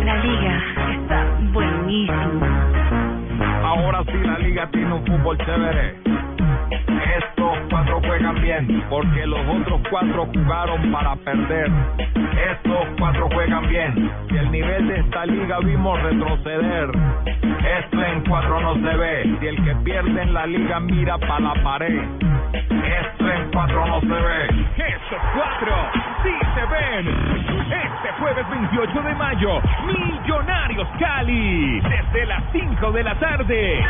La 0.06 0.24
liga 0.24 0.62
está 0.96 1.40
buenísima. 1.54 2.66
Ahora 3.64 4.04
sí 4.06 4.18
la 4.24 4.40
liga 4.40 4.70
tiene 4.72 4.94
un 4.94 5.06
fútbol 5.06 5.38
chévere. 5.38 5.96
Estos 7.18 7.58
cuatro 7.70 8.00
juegan 8.06 8.42
bien, 8.42 8.84
porque 8.90 9.26
los 9.26 9.40
otros 9.48 9.82
cuatro 9.90 10.28
jugaron 10.34 10.92
para 10.92 11.16
perder. 11.18 11.72
Estos 12.52 12.88
cuatro 12.98 13.28
juegan 13.34 13.68
bien, 13.68 14.12
y 14.30 14.38
el 14.38 14.52
nivel 14.52 14.88
de 14.88 15.00
esta 15.00 15.26
liga 15.26 15.60
vimos 15.60 16.02
retroceder. 16.02 16.90
Esto 17.80 18.04
en 18.04 18.22
cuatro 18.28 18.60
no 18.62 18.74
se 18.76 18.98
ve, 18.98 19.38
si 19.40 19.48
el 19.48 19.64
que 19.64 19.76
pierde 19.84 20.22
en 20.22 20.34
la 20.34 20.46
liga 20.46 20.80
mira 20.80 21.18
para 21.18 21.40
la 21.40 21.54
pared. 21.64 22.02
Esto 22.54 23.32
en 23.32 23.52
cuatro 23.52 23.86
no 23.86 24.00
se 24.02 24.08
ve. 24.08 24.46
Estos 24.78 25.20
cuatro 25.36 25.76
sí 26.24 26.34
se 26.56 26.66
ven. 26.66 27.08
Este 27.70 28.12
jueves 28.20 28.50
28 28.50 29.02
de 29.02 29.16
mayo, 29.16 29.62
Millonarios 29.86 30.88
Cali, 31.00 31.82
desde 31.82 32.26
las 32.26 32.44
5 32.52 32.92
de 32.92 33.04
la 33.04 33.16
tarde. 33.16 33.86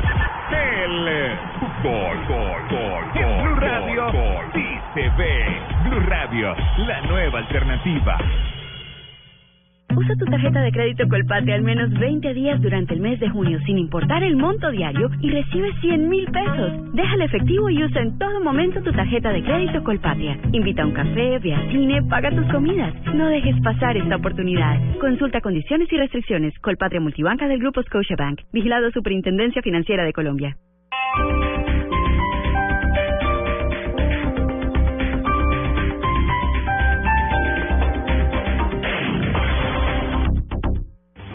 El 0.52 1.38
fútbol, 1.82 2.18
gol, 2.28 2.62
gol, 2.70 3.04
en 3.16 3.44
Blue 3.44 3.56
Radio 3.56 4.12
sí 4.54 4.66
se 4.94 5.10
ve. 5.18 5.46
Blue 5.84 6.00
Radio, 6.08 6.56
la 6.78 7.02
nueva 7.02 7.40
alternativa. 7.40 8.18
Usa 9.96 10.16
tu 10.18 10.26
tarjeta 10.26 10.62
de 10.62 10.72
crédito 10.72 11.08
Colpatria 11.10 11.56
al 11.56 11.64
menos 11.64 11.90
20 11.92 12.34
días 12.34 12.62
durante 12.62 12.94
el 12.94 13.00
mes 13.00 13.20
de 13.20 13.30
junio 13.30 13.60
sin 13.66 13.78
importar 13.78 14.24
el 14.24 14.38
monto 14.38 14.70
diario 14.72 15.10
y 15.20 15.30
recibe 15.32 15.74
100 15.82 16.08
mil 16.08 16.26
pesos. 16.32 16.94
Deja 16.94 17.16
el 17.16 17.22
efectivo 17.24 17.70
y 17.70 17.84
usa 17.84 18.02
en 18.02 18.18
todo 18.18 18.40
momento 18.42 18.82
tu 18.82 18.92
tarjeta 18.92 19.32
de 19.32 19.44
crédito 19.44 19.84
Colpatria. 19.84 20.38
Invita 20.52 20.84
a 20.84 20.86
un 20.86 20.94
café, 20.94 21.40
ve 21.40 21.54
al 21.54 21.72
cine, 21.72 22.04
paga 22.04 22.30
tus 22.30 22.46
comidas. 22.52 22.94
No 23.14 23.28
dejes 23.28 23.60
pasar 23.62 23.98
esta 23.98 24.16
oportunidad. 24.16 24.80
Consulta 25.00 25.42
condiciones 25.42 25.92
y 25.92 25.98
restricciones. 25.98 26.58
Colpatria 26.60 27.02
Multibanca 27.02 27.48
del 27.48 27.60
Grupo 27.60 27.82
Scotiabank. 27.82 28.42
Vigilado 28.54 28.92
Superintendencia 28.92 29.62
Financiera 29.62 30.04
de 30.04 30.14
Colombia. 30.14 30.56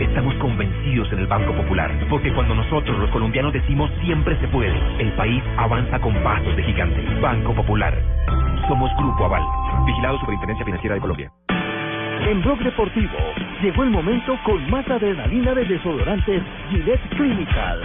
estamos 0.00 0.34
convencidos 0.36 1.12
en 1.12 1.20
el 1.20 1.26
Banco 1.26 1.52
Popular, 1.52 1.90
porque 2.08 2.32
cuando 2.32 2.54
nosotros 2.54 2.98
los 2.98 3.10
colombianos 3.10 3.52
decimos 3.52 3.90
siempre 4.02 4.38
se 4.40 4.48
puede, 4.48 4.74
el 4.98 5.12
país 5.12 5.42
avanza 5.56 5.98
con 6.00 6.14
pasos 6.22 6.56
de 6.56 6.62
gigante. 6.62 7.02
Banco 7.20 7.54
Popular. 7.54 7.94
Somos 8.68 8.90
Grupo 8.96 9.24
Aval. 9.24 9.42
Vigilado 9.86 10.18
Superintendencia 10.18 10.64
Financiera 10.64 10.94
de 10.94 11.00
Colombia. 11.00 11.30
En 12.26 12.40
Blog 12.42 12.58
Deportivo 12.60 13.18
llegó 13.62 13.82
el 13.82 13.90
momento 13.90 14.38
con 14.44 14.70
más 14.70 14.88
adrenalina 14.88 15.54
de 15.54 15.64
desodorantes 15.64 16.42
Gillette 16.70 17.08
Clinical. 17.10 17.82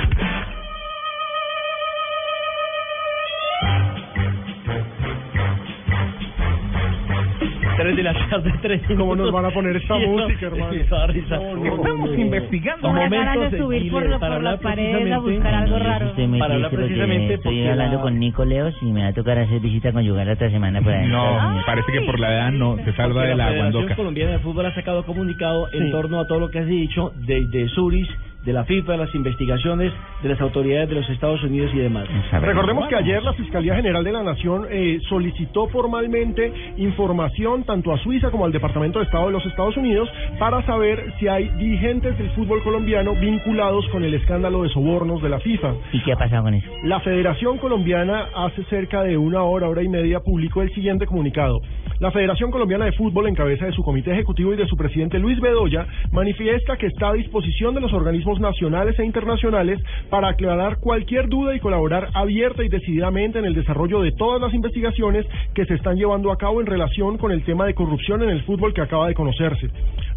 Tres 7.79 7.95
de 7.95 8.03
la 8.03 8.13
tarde, 8.29 8.53
tres 8.61 8.81
¿Cómo 8.97 9.15
nos 9.15 9.31
van 9.31 9.45
a 9.45 9.51
poner 9.51 9.75
esta 9.77 9.95
música, 9.97 10.47
hermano? 10.47 10.73
Estamos 10.73 12.17
investigando 12.17 12.89
Momentos 12.93 13.51
de 13.51 13.57
subir 13.57 13.91
por, 13.91 14.19
para 14.19 14.35
hablar 14.35 14.53
hablar 14.55 14.59
paredes 14.59 15.11
a 15.13 15.19
buscar 15.19 15.53
algo 15.55 15.79
raro. 15.79 16.11
Para 16.39 16.53
hablar 16.55 16.71
precisamente 16.71 17.33
estoy 17.35 17.43
porque 17.43 17.69
hablando 17.69 17.95
la- 17.97 18.01
con 18.01 18.19
Nico 18.19 18.45
Leos 18.45 18.75
y 18.81 18.85
me 18.91 19.03
va 19.03 19.07
a 19.07 19.13
tocar 19.13 19.37
hacer 19.39 19.59
visita 19.61 19.91
conyugal 19.93 20.27
la 20.27 20.33
otra 20.33 20.49
semana 20.49 20.81
por 20.81 20.91
ahí. 20.93 21.07
No, 21.07 21.61
parece 21.65 21.91
que 21.91 22.01
por 22.01 22.19
la 22.19 22.33
edad 22.33 22.51
no, 22.51 22.75
se 22.83 22.93
salva 22.93 23.23
de 23.23 23.35
la 23.35 23.45
Federación 23.47 23.71
guandoca. 23.71 23.95
Colombiana 23.95 24.31
de 24.33 24.39
Fútbol 24.39 24.65
ha 24.65 24.75
sacado 24.75 25.03
comunicado 25.05 25.67
en 25.71 25.91
torno 25.91 26.19
a 26.19 26.27
todo 26.27 26.39
lo 26.39 26.49
que 26.49 26.59
has 26.59 26.67
dicho 26.67 27.13
de, 27.15 27.45
de 27.47 27.67
Zurich, 27.69 28.09
de 28.49 28.53
la 28.53 28.65
FIFA, 28.65 28.93
de 28.93 28.97
las 28.97 29.13
investigaciones 29.13 29.93
de 30.23 30.29
las 30.29 30.41
autoridades 30.41 30.89
de 30.89 30.95
los 30.95 31.07
Estados 31.11 31.43
Unidos 31.43 31.69
y 31.71 31.77
demás. 31.77 32.07
Recordemos 32.41 32.87
que 32.87 32.95
ayer 32.95 33.21
la 33.21 33.33
Fiscalía 33.33 33.75
General 33.75 34.03
de 34.03 34.11
la 34.11 34.23
Nación 34.23 34.65
eh, 34.71 34.99
solicitó 35.07 35.67
formalmente 35.67 36.51
información 36.77 37.63
tanto 37.63 37.93
a 37.93 37.99
Suiza 37.99 38.31
como 38.31 38.45
al 38.45 38.51
Departamento 38.51 38.97
de 38.97 39.05
Estado 39.05 39.27
de 39.27 39.33
los 39.33 39.45
Estados 39.45 39.77
Unidos 39.77 40.09
para 40.39 40.65
saber 40.65 41.13
si 41.19 41.27
hay 41.27 41.49
dirigentes 41.59 42.17
del 42.17 42.31
fútbol 42.31 42.63
colombiano 42.63 43.13
vinculados 43.13 43.87
con 43.89 44.03
el 44.03 44.15
escándalo 44.15 44.63
de 44.63 44.69
sobornos 44.69 45.21
de 45.21 45.29
la 45.29 45.39
FIFA. 45.39 45.73
¿Y 45.93 46.01
qué 46.01 46.13
ha 46.13 46.17
pasado 46.17 46.41
con 46.41 46.55
eso? 46.55 46.67
La 46.85 47.01
Federación 47.01 47.59
Colombiana 47.59 48.29
hace 48.35 48.63
cerca 48.63 49.03
de 49.03 49.15
una 49.15 49.43
hora, 49.43 49.69
hora 49.69 49.83
y 49.83 49.89
media 49.89 50.21
publicó 50.21 50.63
el 50.63 50.73
siguiente 50.73 51.05
comunicado. 51.05 51.61
La 51.99 52.11
Federación 52.11 52.49
Colombiana 52.49 52.85
de 52.85 52.93
Fútbol, 52.93 53.27
en 53.27 53.35
cabeza 53.35 53.65
de 53.65 53.73
su 53.73 53.83
comité 53.83 54.11
ejecutivo 54.13 54.53
y 54.53 54.57
de 54.57 54.65
su 54.67 54.77
presidente 54.77 55.19
Luis 55.19 55.39
Bedoya, 55.39 55.85
manifiesta 56.11 56.77
que 56.77 56.87
está 56.87 57.09
a 57.09 57.13
disposición 57.13 57.75
de 57.75 57.81
los 57.81 57.91
organismos 57.91 58.38
nacionales 58.39 58.97
e 58.99 59.05
internacionales 59.05 59.79
para 60.09 60.29
aclarar 60.29 60.77
cualquier 60.79 61.27
duda 61.27 61.55
y 61.55 61.59
colaborar 61.59 62.09
abierta 62.13 62.63
y 62.63 62.69
decididamente 62.69 63.39
en 63.39 63.45
el 63.45 63.53
desarrollo 63.53 64.01
de 64.01 64.11
todas 64.11 64.41
las 64.41 64.53
investigaciones 64.53 65.25
que 65.53 65.65
se 65.65 65.75
están 65.75 65.95
llevando 65.95 66.31
a 66.31 66.37
cabo 66.37 66.61
en 66.61 66.67
relación 66.67 67.17
con 67.17 67.31
el 67.31 67.43
tema 67.43 67.65
de 67.65 67.73
corrupción 67.73 68.21
en 68.23 68.29
el 68.29 68.43
fútbol 68.43 68.73
que 68.73 68.81
acaba 68.81 69.07
de 69.07 69.13
conocerse. 69.13 69.69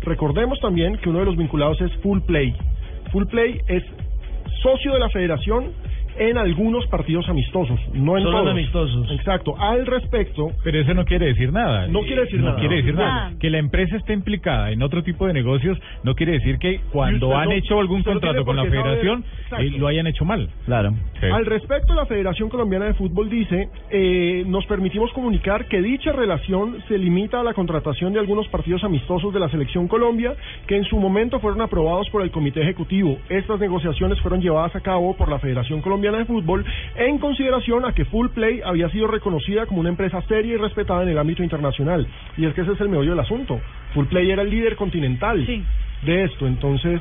Recordemos 0.02 0.58
también 0.60 0.96
que 0.98 1.08
uno 1.08 1.20
de 1.20 1.26
los 1.26 1.36
vinculados 1.36 1.80
es 1.80 1.92
Full 2.02 2.20
Play. 2.20 2.54
Full 3.12 3.26
Play 3.26 3.60
es 3.68 3.82
socio 4.62 4.92
de 4.92 4.98
la 4.98 5.08
federación 5.10 5.72
en 6.18 6.38
algunos 6.38 6.86
partidos 6.88 7.28
amistosos, 7.28 7.78
no 7.94 8.16
en 8.16 8.24
Solo 8.24 8.38
todos. 8.38 8.50
amistosos. 8.52 9.10
Exacto. 9.12 9.54
Al 9.58 9.86
respecto, 9.86 10.50
Pero 10.64 10.80
eso 10.80 10.94
no 10.94 11.04
quiere 11.04 11.26
decir 11.26 11.52
nada. 11.52 11.86
No 11.88 12.00
quiere 12.02 12.22
decir 12.22 12.40
no 12.40 12.46
nada. 12.48 12.58
quiere 12.60 12.76
decir 12.76 12.94
nada. 12.94 13.32
Que 13.40 13.50
la 13.50 13.58
empresa 13.58 13.96
esté 13.96 14.12
implicada 14.12 14.70
en 14.70 14.82
otro 14.82 15.02
tipo 15.02 15.26
de 15.26 15.32
negocios 15.32 15.78
no 16.02 16.14
quiere 16.14 16.32
decir 16.32 16.58
que 16.58 16.80
cuando 16.92 17.36
han 17.36 17.46
no- 17.48 17.54
hecho 17.54 17.78
algún 17.80 18.02
contrato 18.02 18.44
con 18.44 18.56
la 18.56 18.64
federación 18.64 19.24
eh, 19.58 19.70
lo 19.78 19.86
hayan 19.88 20.06
hecho 20.06 20.24
mal. 20.24 20.48
Claro. 20.66 20.94
Al 21.32 21.46
respecto, 21.46 21.94
la 21.94 22.06
Federación 22.06 22.48
Colombiana 22.48 22.86
de 22.86 22.94
Fútbol 22.94 23.30
dice, 23.30 23.68
eh, 23.90 24.44
nos 24.46 24.66
permitimos 24.66 25.12
comunicar 25.12 25.66
que 25.68 25.80
dicha 25.80 26.12
relación 26.12 26.78
se 26.88 26.98
limita 26.98 27.40
a 27.40 27.44
la 27.44 27.54
contratación 27.54 28.12
de 28.12 28.18
algunos 28.18 28.48
partidos 28.48 28.82
amistosos 28.84 29.32
de 29.32 29.40
la 29.40 29.48
Selección 29.48 29.88
Colombia, 29.88 30.34
que 30.66 30.76
en 30.76 30.84
su 30.84 30.98
momento 30.98 31.38
fueron 31.40 31.60
aprobados 31.62 32.08
por 32.10 32.22
el 32.22 32.30
Comité 32.30 32.60
Ejecutivo. 32.62 33.18
Estas 33.28 33.60
negociaciones 33.60 34.20
fueron 34.20 34.40
llevadas 34.40 34.74
a 34.74 34.80
cabo 34.80 35.16
por 35.16 35.28
la 35.28 35.38
Federación 35.38 35.80
Colombiana 35.80 36.01
de 36.10 36.24
Fútbol 36.24 36.64
en 36.96 37.18
consideración 37.18 37.84
a 37.84 37.92
que 37.92 38.04
Full 38.06 38.28
Play 38.30 38.60
había 38.64 38.88
sido 38.90 39.06
reconocida 39.06 39.66
como 39.66 39.80
una 39.80 39.90
empresa 39.90 40.20
seria 40.22 40.54
y 40.54 40.56
respetada 40.56 41.02
en 41.04 41.10
el 41.10 41.18
ámbito 41.18 41.42
internacional. 41.42 42.06
Y 42.36 42.46
es 42.46 42.54
que 42.54 42.62
ese 42.62 42.72
es 42.72 42.80
el 42.80 42.88
meollo 42.88 43.10
del 43.10 43.20
asunto. 43.20 43.60
Full 43.94 44.06
Play 44.06 44.30
era 44.30 44.42
el 44.42 44.50
líder 44.50 44.76
continental 44.76 45.46
de 45.46 46.24
esto, 46.24 46.46
entonces 46.46 47.00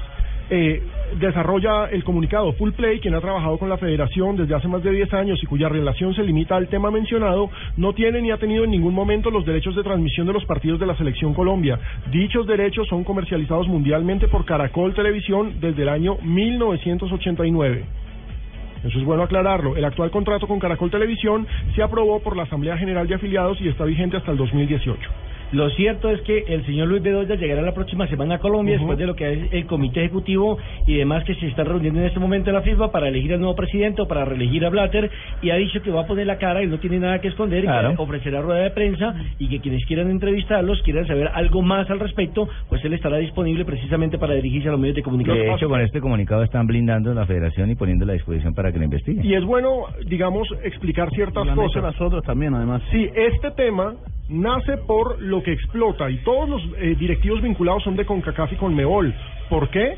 eh, 0.54 0.84
desarrolla 1.18 1.86
el 1.86 2.04
comunicado 2.04 2.52
Full 2.54 2.72
Play, 2.72 3.00
quien 3.00 3.16
ha 3.16 3.22
trabajado 3.22 3.58
con 3.58 3.70
la 3.70 3.78
federación 3.78 4.36
desde 4.36 4.54
hace 4.54 4.68
más 4.68 4.84
de 4.84 4.92
10 4.92 5.14
años 5.14 5.40
y 5.42 5.46
cuya 5.46 5.70
relación 5.70 6.14
se 6.14 6.24
limita 6.24 6.58
al 6.58 6.68
tema 6.68 6.92
mencionado, 6.92 7.50
no 7.78 7.94
tiene 7.94 8.22
ni 8.22 8.32
ha 8.32 8.38
tenido 8.38 8.66
en 8.66 8.72
ningún 8.72 8.94
momento 8.94 9.32
los 9.32 9.46
derechos 9.46 9.78
de 9.78 9.84
transmisión 9.84 10.28
de 10.28 10.34
los 10.34 10.44
partidos 10.44 10.78
de 10.80 10.88
la 10.88 10.98
Selección 10.98 11.34
Colombia. 11.34 11.80
Dichos 12.12 12.46
derechos 12.48 12.86
son 12.90 13.06
comercializados 13.06 13.70
mundialmente 13.70 14.28
por 14.28 14.44
Caracol 14.44 14.94
Televisión 14.94 15.56
desde 15.62 15.84
el 15.84 15.90
año 15.90 16.18
1989. 16.22 17.86
Eso 18.84 18.98
es 18.98 19.06
bueno 19.06 19.24
aclararlo. 19.24 19.76
El 19.76 19.86
actual 19.86 20.12
contrato 20.12 20.48
con 20.48 20.60
Caracol 20.60 20.90
Televisión 20.90 21.48
se 21.76 21.84
aprobó 21.84 22.20
por 22.20 22.36
la 22.36 22.44
Asamblea 22.44 22.78
General 22.78 23.08
de 23.08 23.16
Afiliados 23.16 23.60
y 23.62 23.68
está 23.68 23.86
vigente 23.86 24.18
hasta 24.18 24.32
el 24.32 24.38
2018. 24.38 25.10
Lo 25.52 25.70
cierto 25.72 26.10
es 26.10 26.22
que 26.22 26.46
el 26.48 26.66
señor 26.66 26.88
Luis 26.88 27.02
Bedoya 27.04 27.36
llegará 27.36 27.62
la 27.62 27.74
próxima 27.74 28.08
semana 28.08 28.36
a 28.36 28.40
Colombia 28.40 28.78
después 28.78 28.98
de 28.98 29.06
lo 29.06 29.16
que 29.16 29.32
es 29.34 29.54
el 29.54 29.66
comité 29.66 30.00
ejecutivo 30.02 30.58
y 30.88 30.96
demás 30.96 31.24
que 31.26 31.36
se 31.36 31.48
está 31.48 31.64
reuniendo 31.64 32.00
en 32.00 32.06
este 32.06 32.20
momento 32.20 32.50
en 32.50 32.56
la 32.56 32.62
FIFA 32.62 32.92
para 32.92 33.10
elegir 33.10 33.34
al 33.34 33.40
nuevo 33.40 33.56
presidente 33.56 34.02
o 34.02 34.08
para 34.08 34.24
reelegir 34.26 34.66
a 34.66 34.70
Blatter 34.70 35.10
y 35.42 35.50
ha 35.50 35.56
dicho 35.56 35.82
que 35.82 35.92
va 35.92 36.02
a 36.02 36.08
poner 36.08 36.26
la 36.28 36.38
cara 36.38 36.64
y 36.64 36.68
no 36.68 36.80
tiene 36.80 37.00
nada 37.00 37.20
que 37.20 37.28
esconder 37.28 37.64
y 37.64 37.68
Claro. 37.68 37.96
que 37.96 38.02
ofrecerá 38.02 38.42
rueda 38.42 38.62
de 38.62 38.72
prensa 38.72 39.14
y 39.40 39.50
que 39.50 39.60
quienes 39.60 39.86
quieran 39.86 40.10
entrevistarlos, 40.10 40.82
quieran 40.84 41.06
saber 41.08 41.30
algo 41.34 41.62
más 41.62 41.90
al 41.90 42.00
respecto, 42.00 42.48
pues 42.70 42.84
él 42.86 42.94
estará 42.94 43.18
disponible 43.18 43.66
precisamente 43.66 44.18
para 44.18 44.34
dirigirse 44.36 44.70
a 44.70 44.72
los 44.72 44.80
medios 44.80 44.96
de 44.96 45.04
comunicación. 45.04 45.46
De 45.48 45.54
hecho, 45.54 45.68
con 45.70 45.82
este 45.82 46.00
comunicado 46.02 46.44
están 46.44 46.68
blindando 46.68 47.14
la 47.14 47.26
federación 47.26 47.70
y 47.72 47.76
poniéndola 47.76 48.14
a 48.14 48.16
disposición 48.16 48.54
para 48.54 48.72
que 48.72 48.80
la 48.80 48.86
investiguen. 48.86 49.26
Y 49.26 49.34
es 49.34 49.44
bueno, 49.44 49.86
digamos, 50.06 50.48
explicar 50.64 51.10
ciertas 51.12 51.46
Lo 51.46 51.56
cosas. 51.56 51.84
nosotros 51.84 52.24
también, 52.24 52.54
además. 52.54 52.82
Sí, 52.92 53.10
este 53.16 53.52
tema 53.52 53.96
nace 54.30 54.78
por 54.88 55.22
lo 55.22 55.41
que 55.44 55.52
explota 55.54 56.10
y 56.10 56.18
todos 56.18 56.48
los 56.50 56.62
eh, 56.78 56.96
directivos 56.98 57.42
vinculados 57.42 57.84
son 57.84 57.96
de 57.96 58.06
CONCACAF 58.06 58.54
y 58.54 58.56
CONMEBOL. 58.56 59.14
¿Por 59.50 59.70
qué? 59.70 59.98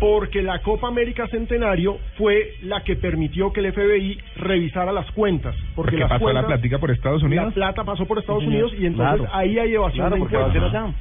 Porque 0.00 0.42
la 0.42 0.58
Copa 0.62 0.88
América 0.88 1.28
Centenario 1.28 1.96
fue 2.18 2.54
la 2.62 2.82
que 2.82 2.96
permitió 2.96 3.52
que 3.52 3.60
el 3.60 3.72
FBI 3.72 4.18
revisara 4.36 4.90
las 4.90 5.08
cuentas. 5.12 5.54
Porque 5.76 5.92
Porque 5.92 5.96
las 5.98 6.08
pasó 6.08 6.32
la 6.32 6.44
plática 6.46 6.78
por 6.78 6.90
Estados 6.90 7.22
Unidos. 7.22 7.46
La 7.46 7.52
plata 7.52 7.84
pasó 7.84 8.04
por 8.06 8.18
Estados 8.18 8.42
Sí. 8.42 8.48
Unidos 8.48 8.72
y 8.78 8.86
entonces 8.86 9.20
Claro. 9.20 9.32
ahí 9.32 9.58
hay 9.58 9.74
evasión 9.74 10.08
Claro, 10.08 10.16
de 10.16 10.20
impuestos. 10.22 10.94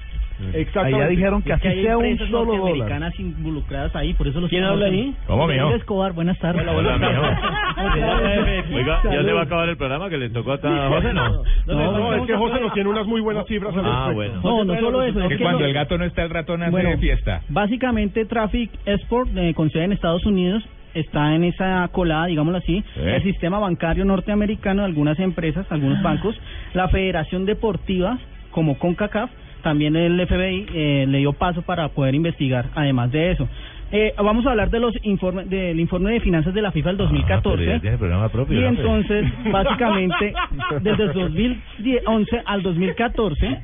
Exactamente. 0.53 0.97
Allá 0.97 1.07
dijeron 1.07 1.41
que 1.41 1.51
Es 1.51 1.65
así 1.65 1.81
sea 1.83 1.97
un 1.97 2.17
solo 2.17 2.57
dólar. 2.57 3.01
involucradas 3.19 3.95
ahí, 3.95 4.13
por 4.13 4.27
eso 4.27 4.39
los 4.39 4.49
¿Quién 4.49 4.63
habla 4.63 4.87
ahí? 4.87 5.15
¿Cómo? 5.27 5.47
Miguel 5.47 5.73
Escobar, 5.73 6.13
buenas 6.13 6.37
tardes. 6.39 6.61
Hola, 6.61 6.73
buenas 6.73 7.01
Oiga, 8.73 9.01
¿ya 9.03 9.23
se 9.23 9.31
va 9.33 9.41
a 9.41 9.43
acabar 9.43 9.69
el 9.69 9.77
programa 9.77 10.09
que 10.09 10.17
le 10.17 10.29
tocó 10.29 10.53
a 10.53 10.57
José, 10.57 11.13
no? 11.13 11.43
No, 11.67 11.91
no, 11.91 12.13
es 12.15 12.27
que 12.27 12.35
José 12.35 12.59
nos 12.59 12.73
tiene 12.73 12.89
unas 12.89 13.05
muy 13.05 13.21
buenas 13.21 13.45
cifras. 13.47 13.73
Ah, 13.83 14.11
bueno. 14.13 14.41
No, 14.43 14.63
no 14.63 14.79
solo 14.79 15.03
eso, 15.03 15.21
es 15.21 15.29
Que 15.29 15.37
cuando 15.37 15.65
el 15.65 15.73
gato 15.73 15.97
no 15.97 16.05
está, 16.05 16.23
el 16.23 16.29
ratón 16.29 16.63
hace 16.63 16.97
fiesta. 16.97 17.41
Básicamente 17.49 18.25
Traffic 18.25 18.71
Export, 18.85 19.29
eh, 19.35 19.53
con 19.53 19.69
sede 19.69 19.85
en 19.85 19.93
Estados 19.93 20.25
Unidos, 20.25 20.63
está 20.93 21.35
en 21.35 21.43
esa 21.43 21.87
colada, 21.91 22.25
digámoslo 22.25 22.57
así, 22.57 22.83
el 22.95 23.23
sistema 23.23 23.59
bancario 23.59 24.05
norteamericano 24.05 24.81
de 24.81 24.87
algunas 24.87 25.19
empresas, 25.19 25.65
algunos 25.71 26.01
bancos, 26.01 26.35
la 26.73 26.87
Federación 26.89 27.45
Deportiva, 27.45 28.17
como 28.51 28.77
CONCACAF, 28.77 29.29
también 29.61 29.95
el 29.95 30.19
FBI 30.27 30.67
eh, 30.73 31.05
le 31.07 31.19
dio 31.19 31.33
paso 31.33 31.61
para 31.61 31.89
poder 31.89 32.15
investigar, 32.15 32.65
además 32.75 33.11
de 33.11 33.31
eso. 33.31 33.47
Eh, 33.93 34.13
vamos 34.17 34.45
a 34.45 34.51
hablar 34.51 34.69
de 34.69 34.79
los 34.79 34.93
informes 35.03 35.49
del 35.49 35.77
informe 35.77 36.13
de 36.13 36.21
finanzas 36.21 36.53
de 36.53 36.61
la 36.61 36.71
FIFA 36.71 36.89
del 36.89 36.97
2014. 36.97 37.57
Pero 37.57 37.73
ya 37.73 37.81
tiene 37.81 37.97
programa 37.97 38.29
propio. 38.29 38.57
Y 38.57 38.63
¿no? 38.63 38.69
entonces, 38.69 39.25
básicamente, 39.51 40.33
desde 40.81 41.03
el 41.03 41.13
2011 41.13 42.41
al 42.45 42.63
2014, 42.63 43.57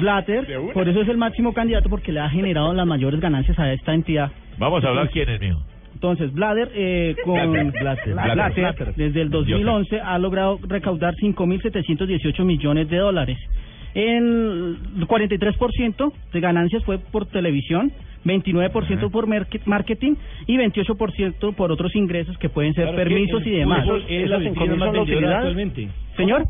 Blatter, 0.00 0.46
por 0.72 0.88
eso 0.88 1.02
es 1.02 1.08
el 1.08 1.18
máximo 1.18 1.52
candidato, 1.52 1.90
porque 1.90 2.10
le 2.10 2.20
ha 2.20 2.30
generado 2.30 2.72
las 2.72 2.86
mayores 2.86 3.20
ganancias 3.20 3.58
a 3.58 3.70
esta 3.70 3.92
entidad. 3.92 4.32
Vamos 4.56 4.82
a 4.82 4.88
hablar 4.88 5.10
quién 5.10 5.28
es. 5.28 5.40
Entonces, 5.92 6.32
Blatter, 6.32 6.70
eh, 6.74 7.14
con 7.24 7.34
Blatter, 7.34 7.82
Blatter, 7.82 8.14
Blatter, 8.14 8.62
Blatter. 8.62 8.94
desde 8.94 9.20
el 9.22 9.30
2011 9.30 10.00
ha 10.00 10.18
logrado 10.18 10.58
recaudar 10.66 11.14
5.718 11.16 12.44
millones 12.44 12.88
de 12.88 12.96
dólares. 12.96 13.38
El 13.94 14.76
43% 15.06 16.12
de 16.32 16.40
ganancias 16.40 16.84
fue 16.84 16.98
por 16.98 17.26
televisión, 17.26 17.92
29% 18.24 19.10
por 19.10 19.26
marketing 19.66 20.14
y 20.46 20.56
28% 20.56 21.54
por 21.54 21.70
otros 21.70 21.94
ingresos 21.94 22.36
que 22.38 22.48
pueden 22.48 22.74
ser 22.74 22.84
Claro, 22.84 22.96
permisos 22.98 23.42
el 23.42 23.48
y 23.48 23.56
demás. 23.58 23.86
es 24.08 24.28
la 24.28 24.38
más 24.38 24.92
vendedora 24.92 25.36
actualmente. 25.38 25.88
Señor, 26.16 26.44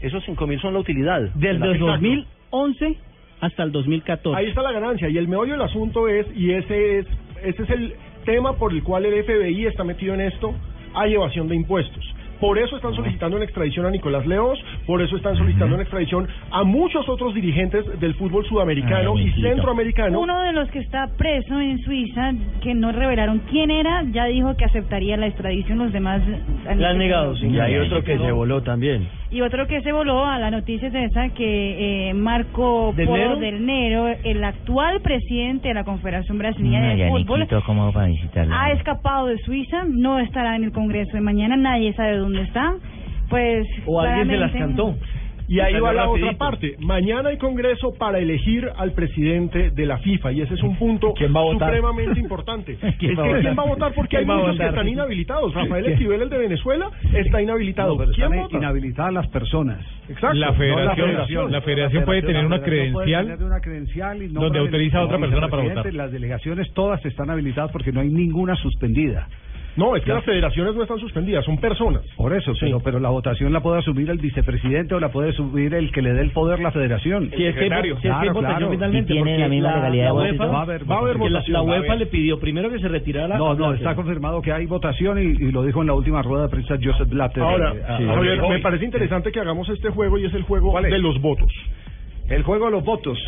Esos 0.00 0.22
cinco 0.24 0.46
mil 0.46 0.60
son 0.60 0.74
la 0.74 0.80
utilidad. 0.80 1.20
desde 1.34 1.48
el 1.66 1.72
Exacto. 1.72 1.86
2011 1.86 2.96
hasta 3.40 3.62
el 3.62 3.72
2014. 3.72 4.36
Ahí 4.38 4.46
está 4.48 4.62
la 4.62 4.72
ganancia 4.72 5.08
y 5.08 5.18
el 5.18 5.28
meollo 5.28 5.52
del 5.52 5.62
asunto 5.62 6.08
es, 6.08 6.26
y 6.36 6.52
ese 6.52 6.98
es, 7.00 7.06
ese 7.44 7.62
es 7.62 7.70
el 7.70 7.94
tema 8.24 8.54
por 8.54 8.72
el 8.72 8.82
cual 8.82 9.04
el 9.06 9.22
FBI 9.24 9.66
está 9.66 9.84
metido 9.84 10.14
en 10.14 10.20
esto, 10.22 10.54
hay 10.94 11.14
evasión 11.14 11.48
de 11.48 11.54
impuestos. 11.56 12.04
Por 12.40 12.58
eso 12.58 12.76
están 12.76 12.94
solicitando 12.94 13.36
una 13.36 13.44
extradición 13.44 13.86
a 13.86 13.90
Nicolás 13.90 14.26
Leos, 14.26 14.58
por 14.86 15.02
eso 15.02 15.16
están 15.16 15.36
solicitando 15.36 15.74
una 15.74 15.82
extradición 15.82 16.28
a 16.50 16.62
muchos 16.62 17.08
otros 17.08 17.34
dirigentes 17.34 17.84
del 18.00 18.14
fútbol 18.14 18.46
sudamericano 18.46 19.14
Ay, 19.16 19.32
y 19.36 19.42
centroamericano. 19.42 20.20
Uno 20.20 20.40
de 20.42 20.52
los 20.52 20.70
que 20.70 20.78
está 20.78 21.08
preso 21.16 21.60
en 21.60 21.78
Suiza, 21.80 22.32
que 22.62 22.74
no 22.74 22.92
revelaron 22.92 23.40
quién 23.50 23.70
era, 23.70 24.04
ya 24.12 24.26
dijo 24.26 24.56
que 24.56 24.64
aceptaría 24.64 25.16
la 25.16 25.26
extradición. 25.26 25.78
Los 25.78 25.92
demás 25.92 26.22
han 26.68 26.80
La 26.80 26.90
han 26.90 26.98
negado, 26.98 27.34
que 27.34 27.40
sí. 27.40 27.46
Y 27.48 27.58
hay 27.58 27.76
otro 27.76 28.02
que 28.02 28.18
se 28.18 28.30
voló 28.32 28.62
también. 28.62 29.08
Y 29.30 29.42
otro 29.42 29.66
que 29.66 29.82
se 29.82 29.92
voló 29.92 30.24
a 30.24 30.38
la 30.38 30.50
noticia 30.50 30.88
es 30.88 30.94
esa 30.94 31.28
que 31.30 32.08
eh, 32.10 32.14
Marco 32.14 32.94
¿Del 32.96 33.06
Polo 33.06 33.18
Nero? 33.18 33.36
del 33.38 33.66
Nero, 33.66 34.08
el 34.24 34.42
actual 34.42 35.00
presidente 35.02 35.68
de 35.68 35.74
la 35.74 35.84
Confederación 35.84 36.38
Brasileña 36.38 36.80
No, 36.80 36.96
de 36.96 37.08
Fútbol, 37.10 37.40
Niquito, 37.40 37.62
¿cómo 37.66 37.86
va 37.86 37.92
para 37.92 38.06
visitarlo? 38.06 38.54
ha 38.54 38.72
escapado 38.72 39.26
de 39.26 39.36
Suiza, 39.38 39.84
no 39.86 40.18
estará 40.18 40.56
en 40.56 40.64
el 40.64 40.72
Congreso 40.72 41.12
de 41.12 41.20
mañana, 41.20 41.56
nadie 41.56 41.92
sabe 41.92 42.16
dónde 42.16 42.42
está. 42.42 42.72
Pues 43.28 43.66
O 43.84 44.00
alguien 44.00 44.28
se 44.28 44.36
las 44.38 44.52
cantó. 44.52 44.96
Y 45.48 45.60
ahí 45.60 45.80
va 45.80 45.92
la 45.94 46.04
rapidito. 46.04 46.26
otra 46.28 46.38
parte. 46.38 46.76
Mañana 46.78 47.30
hay 47.30 47.38
congreso 47.38 47.94
para 47.94 48.18
elegir 48.18 48.68
al 48.76 48.92
presidente 48.92 49.70
de 49.70 49.86
la 49.86 49.98
FIFA 49.98 50.32
y 50.32 50.42
ese 50.42 50.54
es 50.54 50.62
un 50.62 50.76
punto 50.76 51.14
supremamente 51.16 52.20
importante. 52.20 52.72
es 52.80 52.96
que 52.96 53.14
¿Quién 53.14 53.16
va 53.58 53.62
a 53.62 53.66
votar? 53.66 53.92
porque 53.94 54.18
hay 54.18 54.24
¿Quién 54.24 54.36
va 54.36 54.40
a 54.40 54.46
muchos 54.46 54.58
que 54.58 54.66
están 54.66 54.88
inhabilitados. 54.88 55.54
Rafael. 55.54 55.86
Esquivel, 55.86 56.22
el 56.22 56.28
de 56.28 56.38
Venezuela, 56.38 56.90
está 57.14 57.40
inhabilitado. 57.42 57.96
No, 57.96 58.04
¿Quién 58.12 58.26
están 58.26 58.38
vota? 58.42 58.56
inhabilitadas 58.58 59.12
las 59.14 59.26
personas. 59.28 59.78
Exacto. 60.08 60.34
La 60.36 60.48
No 60.48 60.54
federación, 60.54 61.50
la 61.52 61.60
federación 61.62 62.04
puede 62.04 62.22
tener 62.22 62.44
una 62.44 62.60
credencial 62.60 63.26
tener 63.26 63.42
una 63.44 63.60
credencial 63.60 64.22
y 64.22 64.28
donde 64.28 64.58
autoriza 64.58 64.98
a 64.98 65.04
otra 65.04 65.18
persona 65.18 65.48
para 65.48 65.62
votar. 65.62 65.94
Las 65.94 66.12
delegaciones 66.12 66.70
todas 66.74 67.04
están 67.06 67.30
habilitadas 67.30 67.70
porque 67.72 67.90
no 67.92 68.00
hay 68.00 68.08
ninguna 68.10 68.54
suspendida. 68.56 69.28
No, 69.78 69.94
es 69.96 70.02
que 70.04 70.12
las 70.12 70.24
federaciones 70.24 70.74
no 70.74 70.82
están 70.82 70.98
suspendidas, 70.98 71.44
son 71.44 71.56
personas. 71.58 72.02
Por 72.16 72.32
eso, 72.32 72.52
pero, 72.60 72.80
pero 72.80 72.98
la 72.98 73.10
votación 73.10 73.52
la 73.52 73.60
puede 73.60 73.78
asumir 73.78 74.10
el 74.10 74.18
vicepresidente 74.18 74.94
o 74.94 75.00
la 75.00 75.10
puede 75.10 75.30
asumir 75.30 75.72
el 75.72 75.92
que 75.92 76.02
le 76.02 76.12
dé 76.12 76.20
el 76.22 76.32
poder 76.32 76.58
la 76.58 76.72
federación. 76.72 77.30
Si 77.30 77.44
es 77.46 77.54
que, 77.54 77.68
si 77.68 77.74
es 77.74 77.92
que 78.00 78.08
Claro, 78.08 78.34
claro. 78.34 78.70
finalmente, 78.70 79.12
¿Y 79.12 79.16
tiene 79.22 79.38
la 79.38 79.48
misma 79.48 79.76
legalidad 79.76 80.08
y 80.08 80.12
UEFA? 80.16 80.46
Va 80.46 80.58
a 80.58 80.62
haber 80.62 80.90
va 80.90 80.96
a 80.96 80.98
haber 80.98 81.16
votación. 81.16 81.52
La, 81.52 81.62
Va 81.62 81.76
a 81.76 81.80
UEFA 81.80 81.94
le 81.94 82.06
pidió 82.06 82.40
primero 82.40 82.68
que 82.70 82.80
se 82.80 82.88
retirara. 82.88 83.38
No, 83.38 83.54
no, 83.54 83.72
está 83.72 83.94
confirmado 83.94 84.42
que 84.42 84.52
hay 84.52 84.66
votación 84.66 85.18
y, 85.18 85.22
y 85.22 85.52
lo 85.52 85.62
dijo 85.62 85.80
en 85.80 85.86
la 85.86 85.94
última 85.94 86.22
rueda 86.22 86.42
de 86.44 86.48
prensa 86.48 86.74
Joseph 86.82 87.08
Blatter. 87.08 87.42
Ahora, 87.42 87.72
Eh, 87.74 88.06
Javier, 88.06 88.40
hoy. 88.40 88.48
me 88.50 88.58
parece 88.58 88.84
interesante 88.84 89.30
que 89.30 89.38
hagamos 89.40 89.68
este 89.68 89.90
juego 89.90 90.18
y 90.18 90.26
es 90.26 90.34
el 90.34 90.42
juego 90.42 90.78
de 90.80 90.98
los 90.98 91.20
votos. 91.20 91.52
El 92.28 92.42
juego 92.42 92.66
de 92.66 92.70
los 92.72 92.84
votos. 92.84 93.18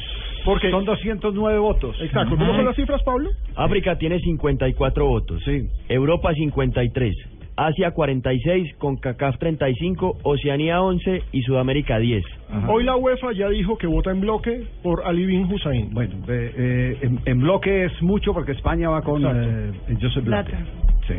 Porque 0.44 0.70
Son 0.70 0.84
209 0.84 1.58
votos. 1.58 1.96
Exacto. 2.00 2.36
¿Cómo 2.36 2.54
son 2.54 2.64
las 2.64 2.76
cifras, 2.76 3.02
Pablo? 3.02 3.30
África 3.56 3.96
tiene 3.98 4.20
54 4.20 5.06
votos. 5.06 5.42
Sí. 5.44 5.68
Europa 5.88 6.32
53. 6.34 7.14
Asia 7.56 7.90
46, 7.90 8.76
CONCACAF 8.78 9.36
35, 9.36 10.18
Oceanía 10.22 10.80
11 10.80 11.24
y 11.32 11.42
Sudamérica 11.42 11.98
10. 11.98 12.24
Hoy 12.68 12.84
la 12.84 12.96
UEFA 12.96 13.32
ya 13.32 13.50
dijo 13.50 13.76
que 13.76 13.86
vota 13.86 14.10
en 14.10 14.22
bloque 14.22 14.64
por 14.82 15.02
Ali 15.04 15.26
bin 15.26 15.44
Hussein. 15.44 15.92
Bueno, 15.92 16.14
eh, 16.26 16.52
eh, 16.56 16.98
en, 17.02 17.20
en 17.26 17.40
bloque 17.40 17.84
es 17.84 18.02
mucho 18.02 18.32
porque 18.32 18.52
España 18.52 18.88
va 18.88 19.02
con 19.02 19.22
eh, 19.26 19.72
Joseph 20.00 20.24
Blatter. 20.24 20.56
Sí. 21.06 21.14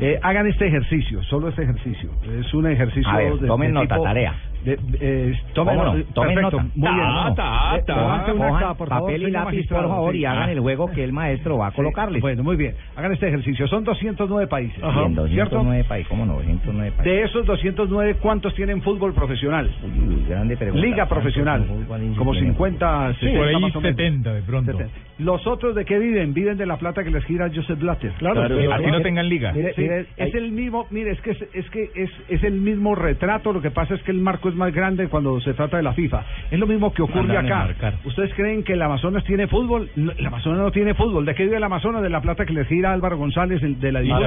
Eh, 0.00 0.18
hagan 0.22 0.46
este 0.46 0.66
ejercicio, 0.68 1.22
solo 1.24 1.48
este 1.48 1.64
ejercicio. 1.64 2.08
Es 2.40 2.54
un 2.54 2.66
ejercicio 2.70 3.10
A 3.10 3.18
ver, 3.18 3.34
de, 3.34 3.46
tomen 3.46 3.68
de 3.68 3.74
nota, 3.74 3.96
tipo- 3.96 4.04
tarea. 4.04 4.34
De- 4.64 4.76
de- 4.76 4.98
eh, 5.00 5.32
tomen, 5.54 5.76
¿Cómo 5.76 5.92
no? 5.92 5.98
eh, 5.98 6.06
Tomen 6.14 6.34
perfecto, 6.34 6.56
nota. 6.62 6.70
Muy 6.74 6.90
bien. 6.94 7.06
Ta, 7.06 7.34
ta, 7.34 7.76
Eh, 7.76 7.82
ta. 7.86 7.94
una 8.04 8.22
Cojan 8.48 8.76
por 8.76 8.88
favor, 8.88 9.06
papel 9.08 9.22
y 9.22 9.24
señor 9.26 9.44
lápiz, 9.44 9.68
por 9.68 9.88
favor, 9.88 10.12
sí. 10.12 10.18
y 10.20 10.24
hagan 10.24 10.48
Ah. 10.48 10.52
el 10.52 10.60
juego 10.60 10.90
que 10.90 11.04
el 11.04 11.12
maestro 11.12 11.58
va 11.58 11.66
a 11.66 11.70
Sí. 11.70 11.76
colocarles. 11.76 12.20
Bueno, 12.22 12.42
muy 12.42 12.56
bien. 12.56 12.74
Hagan 12.96 13.12
este 13.12 13.28
ejercicio. 13.28 13.66
Son 13.68 13.84
209 13.84 14.46
países. 14.46 14.82
Ajá. 14.82 15.00
Bien, 15.00 15.14
209 15.14 15.84
países, 15.84 16.08
¿cómo 16.08 16.26
no? 16.26 16.34
209 16.34 16.92
países. 16.96 17.04
De 17.12 17.22
esos 17.22 17.46
209, 17.46 18.16
¿cuántos 18.20 18.54
tienen 18.54 18.82
fútbol 18.82 19.12
profesional? 19.14 19.70
Uy, 19.82 20.24
grande 20.28 20.56
pregunta. 20.56 20.80
Liga 20.86 20.96
¿Cuántos 21.06 21.18
profesional. 21.18 21.64
fútbol 21.66 22.02
y 22.02 22.14
Como 22.16 22.32
tienen? 22.32 22.52
50, 22.52 23.12
Sí, 23.14 23.20
60 23.20 23.38
por 23.38 23.48
ahí 23.48 23.54
más 23.54 23.76
o 23.76 23.80
menos. 23.80 23.96
70 23.96 24.34
de 24.34 24.42
pronto. 24.42 24.72
70. 24.72 24.92
Los 25.18 25.46
otros 25.46 25.74
de 25.74 25.84
qué 25.84 25.98
viven? 25.98 26.34
Viven 26.34 26.56
de 26.56 26.66
la 26.66 26.76
plata 26.78 27.04
que 27.04 27.10
les 27.10 27.24
gira 27.24 27.48
Joseph 27.54 27.78
Blatter. 27.78 28.12
Claro, 28.18 28.42
pero 28.48 28.72
así 28.74 28.86
no 28.90 29.00
tengan 29.02 29.28
liga. 29.28 29.52
Mire, 29.52 29.74
Sí. 29.74 29.82
mire, 29.82 30.06
es 30.16 30.34
el 30.34 30.50
mismo, 30.52 30.86
mire, 30.90 31.12
es 31.12 31.20
que 31.20 31.30
es, 31.32 31.42
es 31.54 31.70
que 31.70 31.90
es, 31.94 32.10
es 32.28 32.42
el 32.42 32.54
mismo 32.54 32.94
retrato, 32.94 33.52
lo 33.52 33.60
que 33.60 33.70
pasa 33.70 33.94
es 33.94 34.02
que 34.02 34.10
el 34.10 34.18
marco 34.20 34.48
es 34.52 34.56
más 34.58 34.72
grande 34.72 35.08
cuando 35.08 35.40
se 35.40 35.54
trata 35.54 35.76
de 35.76 35.82
la 35.82 35.92
FIFA. 35.92 36.24
Es 36.50 36.58
lo 36.58 36.66
mismo 36.66 36.92
que 36.92 37.02
ocurre 37.02 37.36
acá. 37.36 37.68
¿Ustedes 38.04 38.32
creen 38.34 38.62
que 38.62 38.74
el 38.74 38.82
Amazonas 38.82 39.24
tiene 39.24 39.46
fútbol? 39.48 39.90
No, 39.96 40.12
el 40.12 40.26
Amazonas 40.26 40.58
no 40.60 40.70
tiene 40.70 40.94
fútbol. 40.94 41.24
¿De 41.24 41.34
qué 41.34 41.44
vive 41.44 41.56
el 41.56 41.64
Amazonas? 41.64 42.02
De 42.02 42.10
la 42.10 42.20
plata 42.20 42.44
que 42.46 42.52
les 42.52 42.66
gira 42.68 42.92
Álvaro 42.92 43.16
González 43.16 43.62
el 43.62 43.80
de 43.80 43.92
la 43.92 44.00
división. 44.00 44.22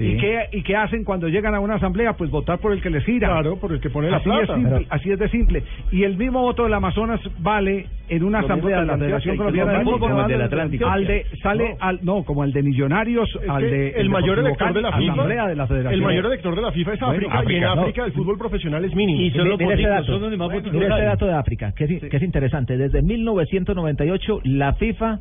¿Y 0.00 0.16
qué 0.18 0.48
y 0.52 0.62
qué 0.62 0.76
hacen 0.76 1.04
cuando 1.04 1.28
llegan 1.28 1.54
a 1.54 1.60
una 1.60 1.74
asamblea? 1.76 2.14
Pues 2.14 2.30
votar 2.30 2.58
por 2.58 2.72
el 2.72 2.80
que 2.80 2.90
les 2.90 3.04
gira. 3.04 3.28
Claro, 3.28 3.56
por 3.56 3.72
el 3.72 3.80
que 3.80 3.90
pone 3.90 4.10
la 4.10 4.16
así 4.18 4.24
plata. 4.24 4.42
Es 4.42 4.48
simple, 4.54 4.70
Pero- 4.78 4.86
así 4.90 5.10
es 5.10 5.18
de 5.18 5.28
simple. 5.28 5.62
Y 5.90 6.04
el 6.04 6.16
mismo 6.16 6.40
voto 6.40 6.64
del 6.64 6.74
Amazonas 6.74 7.20
vale 7.38 7.86
en 8.08 8.22
una 8.22 8.40
asamblea 8.40 8.80
de 8.80 8.86
la 8.86 8.98
Federación 8.98 9.36
Colombiana 9.36 9.72
de 9.78 9.84
como 9.84 10.20
el 10.20 10.28
del 10.28 10.42
Atlántico. 10.42 10.86
al 10.86 11.06
de 11.06 11.26
sale 11.42 11.70
No. 11.70 11.76
al 11.80 12.04
no 12.04 12.24
como 12.24 12.44
el 12.44 12.52
de 12.52 12.62
Millonarios, 12.62 13.28
Es 13.42 13.48
al 13.48 13.62
de 13.62 13.90
el 13.90 14.10
mayor 14.10 14.38
elector 14.38 14.72
de 14.74 14.82
la 14.82 14.92
FIFA, 14.92 15.12
asamblea 15.12 15.48
de 15.48 15.56
la 15.56 15.66
Federación. 15.66 15.94
el 15.94 16.02
mayor 16.02 16.26
elector 16.26 16.54
de 16.56 16.62
la 16.62 16.72
FIFA 16.72 16.92
es 16.92 17.00
Bueno, 17.00 17.12
África, 17.14 17.34
y 17.52 17.56
en 17.56 17.64
África, 17.64 17.74
no. 17.74 17.80
África 17.82 18.04
el 18.04 18.12
fútbol 18.12 18.38
profesional 18.38 18.84
es 18.84 18.94
mínimo. 18.94 19.20
Y 19.20 19.30
son 19.30 19.48
los 19.48 19.58
Mire 19.58 19.74
ese 19.74 19.88
dato, 19.88 20.18
son 20.18 20.36
más 20.36 20.52
votos 20.52 20.72
mire 20.72 20.86
ese 20.86 21.02
dato 21.04 21.26
de 21.26 21.32
África, 21.34 21.72
que 21.72 21.84
es, 21.84 22.02
que 22.10 22.16
es 22.16 22.22
interesante. 22.22 22.76
Desde 22.76 23.02
1998 23.02 24.40
la 24.44 24.74
FIFA 24.74 25.18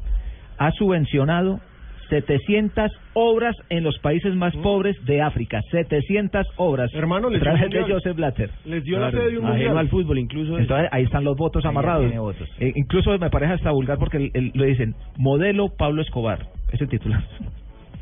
ha 0.58 0.72
subvencionado 0.72 1.60
700 2.10 2.92
obras 3.14 3.56
en 3.70 3.84
los 3.84 3.98
países 4.00 4.34
más 4.36 4.56
pobres 4.58 4.96
de 5.06 5.22
África. 5.22 5.62
700 5.72 6.46
obras. 6.58 6.92
Hermano, 6.94 7.30
les 7.30 7.42
dio 7.42 7.52
un 7.52 7.58
de 7.58 7.62
mundial. 7.64 7.92
Joseph 7.92 8.16
Blatter. 8.16 8.50
Les 8.66 8.84
dio 8.84 9.00
la 9.00 9.12
sede 9.12 9.32
de 9.32 9.38
un 9.38 9.46
mundial. 9.46 9.78
al 9.78 9.90
fútbol, 9.90 10.20
incluso. 10.20 10.58
Entonces 10.58 10.90
ahí 10.92 11.04
están 11.04 11.24
los 11.24 11.36
votos 11.38 11.64
Ahí 11.66 11.70
amarrados. 11.70 12.06
tiene 12.06 12.20
votos. 12.20 12.50
Eh, 12.60 12.72
incluso 12.76 13.18
me 13.18 13.30
parece 13.30 13.54
hasta 13.54 13.72
vulgar 13.72 13.98
porque 13.98 14.18
el- 14.18 14.32
el- 14.34 14.52
lo 14.54 14.64
dicen 14.66 14.96
modelo 15.18 15.70
Pablo 15.78 16.02
Escobar. 16.02 16.48
Es 16.72 16.82
el 16.82 16.90
titular. 16.90 17.24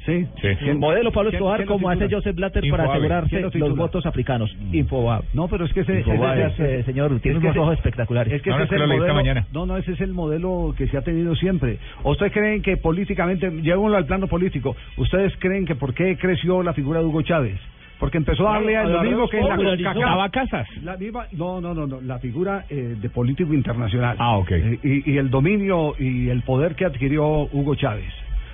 Sí. 0.06 0.28
El 0.62 0.80
modelo 0.80 1.12
Pablo 1.12 1.30
¿Quién- 1.30 1.42
Escobar 1.42 1.66
como 1.66 1.90
hace? 1.90 2.08
Joseph 2.10 2.36
Blatter 2.36 2.64
para 2.70 2.86
asegurarse 2.92 3.30
¿Quién 3.30 3.62
lo 3.62 3.68
los 3.70 3.78
votos 3.78 4.06
africanos. 4.06 4.52
Infobae. 4.72 5.22
No, 5.34 5.48
pero 5.48 5.66
es 5.66 5.74
que 5.74 5.82
ese, 5.82 6.00
eh, 6.00 6.84
señor, 6.86 7.20
tiene 7.20 7.38
unos 7.38 7.56
ojos 7.58 7.76
espectaculares. 7.76 8.34
Es 8.34 8.42
que 8.42 8.52
Ahora 8.52 8.64
ese 8.66 8.76
es 8.76 8.82
es 8.82 8.90
el 8.90 8.98
modelo. 8.98 9.14
mañana. 9.14 9.46
No, 9.54 9.66
no, 9.66 9.78
ese 9.78 9.92
es 9.92 10.02
el 10.02 10.14
modelo 10.14 10.74
que 10.78 10.88
se 10.88 10.98
ha 10.98 11.02
tenido 11.02 11.36
siempre. 11.36 11.78
¿O 12.04 12.12
¿Ustedes 12.12 12.32
creen 12.34 12.62
que 12.62 12.78
políticamente, 12.78 13.50
llevémoslo 13.50 13.98
al 13.98 14.06
plano 14.06 14.28
político, 14.28 14.76
ustedes 14.98 15.34
creen 15.40 15.66
que 15.66 15.76
por 15.76 15.94
qué 15.94 16.18
creció 16.18 16.62
la 16.64 16.74
figura 16.74 17.00
de 17.00 17.06
Hugo 17.06 17.22
Chávez? 17.22 17.60
Porque 18.00 18.18
empezó 18.18 18.50
a 18.50 18.54
darle 18.54 18.76
a 18.78 18.84
lo 18.86 19.04
mismo 19.04 19.28
que 19.30 19.38
en 19.38 19.48
la 19.48 19.56
CONCACAF. 19.56 20.32
casas. 20.32 20.68
La 20.84 20.98
misma, 20.98 21.28
no, 21.34 21.62
no, 21.62 21.76
no, 21.76 21.86
no, 21.86 22.02
la 22.02 22.18
figura 22.18 22.66
eh, 22.70 22.96
de 23.00 23.10
político 23.12 23.54
internacional. 23.54 24.16
Ah, 24.20 24.38
ok. 24.38 24.52
Eh, 24.52 24.80
y, 24.84 25.12
y 25.12 25.18
el 25.18 25.30
dominio 25.30 25.94
y 26.00 26.30
el 26.30 26.42
poder 26.42 26.74
que 26.76 26.86
adquirió 26.86 27.24
Hugo 27.52 27.76
Chávez. 27.76 28.12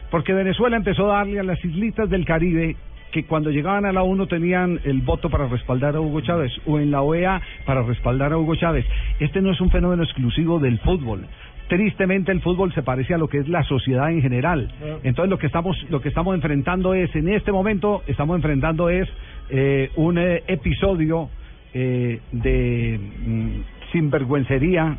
Porque 0.10 0.34
Venezuela 0.34 0.78
empezó 0.78 1.12
a 1.12 1.18
darle 1.18 1.40
a 1.40 1.44
las 1.44 1.64
islitas 1.64 2.10
del 2.10 2.26
Caribe 2.26 2.76
que 3.12 3.26
cuando 3.26 3.52
llegaban 3.52 3.86
a 3.86 3.92
la 3.92 4.04
ONU 4.04 4.28
tenían 4.28 4.80
el 4.84 5.02
voto 5.02 5.30
para 5.30 5.48
respaldar 5.48 5.96
a 5.96 6.02
Hugo 6.02 6.22
Chávez 6.22 6.52
o 6.66 6.80
en 6.80 6.92
la 6.92 7.02
OEA 7.02 7.42
para 7.66 7.82
respaldar 7.82 8.34
a 8.34 8.38
Hugo 8.38 8.56
Chávez. 8.56 8.86
Este 9.20 9.42
no 9.42 9.52
es 9.52 9.62
un 9.62 9.72
fenómeno 9.72 10.04
exclusivo 10.04 10.60
del 10.60 10.80
fútbol. 10.80 11.26
Tristemente 11.68 12.32
el 12.32 12.42
fútbol 12.42 12.74
se 12.74 12.82
parece 12.82 13.14
a 13.14 13.18
lo 13.18 13.28
que 13.28 13.40
es 13.40 13.48
la 13.50 13.64
sociedad 13.64 14.10
en 14.12 14.22
general. 14.22 14.72
Entonces 15.04 15.30
lo 15.30 15.38
que 15.38 15.48
estamos 15.48 15.78
lo 15.90 16.02
que 16.02 16.10
estamos 16.10 16.34
enfrentando 16.36 16.94
es 16.94 17.14
en 17.16 17.30
este 17.30 17.52
momento 17.52 18.04
estamos 18.08 18.36
enfrentando 18.38 18.90
es 18.90 19.08
eh, 19.50 19.92
un 19.96 20.18
eh, 20.18 20.44
episodio 20.48 21.30
eh, 21.74 22.20
de 22.32 23.00
mm, 23.00 23.92
sinvergüencería, 23.92 24.98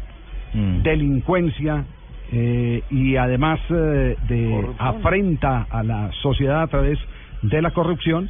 delincuencia 0.83 1.85
eh, 2.33 2.83
y 2.91 3.17
además 3.17 3.59
eh, 3.71 4.17
de 4.29 4.67
afrenta 4.79 5.67
a 5.71 5.83
la 5.83 6.11
sociedad 6.23 6.63
a 6.63 6.67
través 6.67 6.99
de 7.43 7.63
la 7.63 7.71
corrupción 7.71 8.29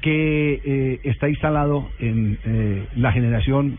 que 0.00 0.54
eh, 0.64 1.00
está 1.04 1.28
instalado 1.28 1.88
en 1.98 2.38
eh, 2.44 2.86
la 2.96 3.12
generación 3.12 3.78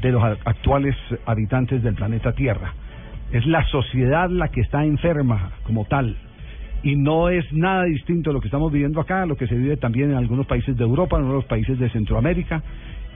de 0.00 0.12
los 0.12 0.22
actuales 0.44 0.96
habitantes 1.26 1.82
del 1.82 1.94
planeta 1.94 2.32
Tierra. 2.32 2.72
Es 3.32 3.44
la 3.46 3.64
sociedad 3.66 4.30
la 4.30 4.48
que 4.48 4.62
está 4.62 4.84
enferma 4.84 5.52
como 5.64 5.84
tal. 5.84 6.16
Y 6.82 6.94
no 6.94 7.28
es 7.28 7.52
nada 7.52 7.84
distinto 7.84 8.30
a 8.30 8.32
lo 8.32 8.40
que 8.40 8.46
estamos 8.46 8.72
viviendo 8.72 9.00
acá, 9.00 9.22
a 9.22 9.26
lo 9.26 9.36
que 9.36 9.48
se 9.48 9.56
vive 9.56 9.76
también 9.76 10.12
en 10.12 10.16
algunos 10.16 10.46
países 10.46 10.76
de 10.76 10.84
Europa, 10.84 11.16
en 11.16 11.24
algunos 11.24 11.44
países 11.44 11.78
de 11.78 11.90
Centroamérica 11.90 12.62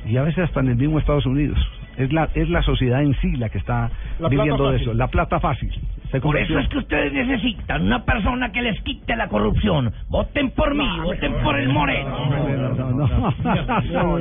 y 0.06 0.16
a 0.16 0.22
veces 0.22 0.44
hasta 0.44 0.60
en 0.60 0.68
el 0.68 0.76
mismo 0.76 0.98
Estados 0.98 1.26
Unidos. 1.26 1.58
Es 1.96 2.10
la, 2.10 2.28
es 2.34 2.48
la 2.48 2.62
sociedad 2.62 3.02
en 3.02 3.14
sí 3.20 3.32
la 3.36 3.50
que 3.50 3.58
está 3.58 3.90
La 4.18 4.28
viviendo 4.30 4.70
de 4.70 4.78
eso, 4.78 4.94
la 4.94 5.08
plata 5.08 5.38
fácil. 5.40 5.70
Se 6.10 6.20
Por 6.20 6.36
eso 6.38 6.58
es 6.58 6.68
que 6.68 6.78
ustedes 6.78 7.12
necesitan 7.12 7.82
una 7.82 8.02
persona 8.04 8.50
que 8.52 8.62
les 8.62 8.80
quite 8.82 9.14
la 9.16 9.28
corrupción. 9.28 9.92
Voten 10.08 10.50
por 10.50 10.74
mí, 10.74 10.86
voten 11.02 11.34
por 11.42 11.58
el 11.58 11.68
Moreno. 11.70 12.16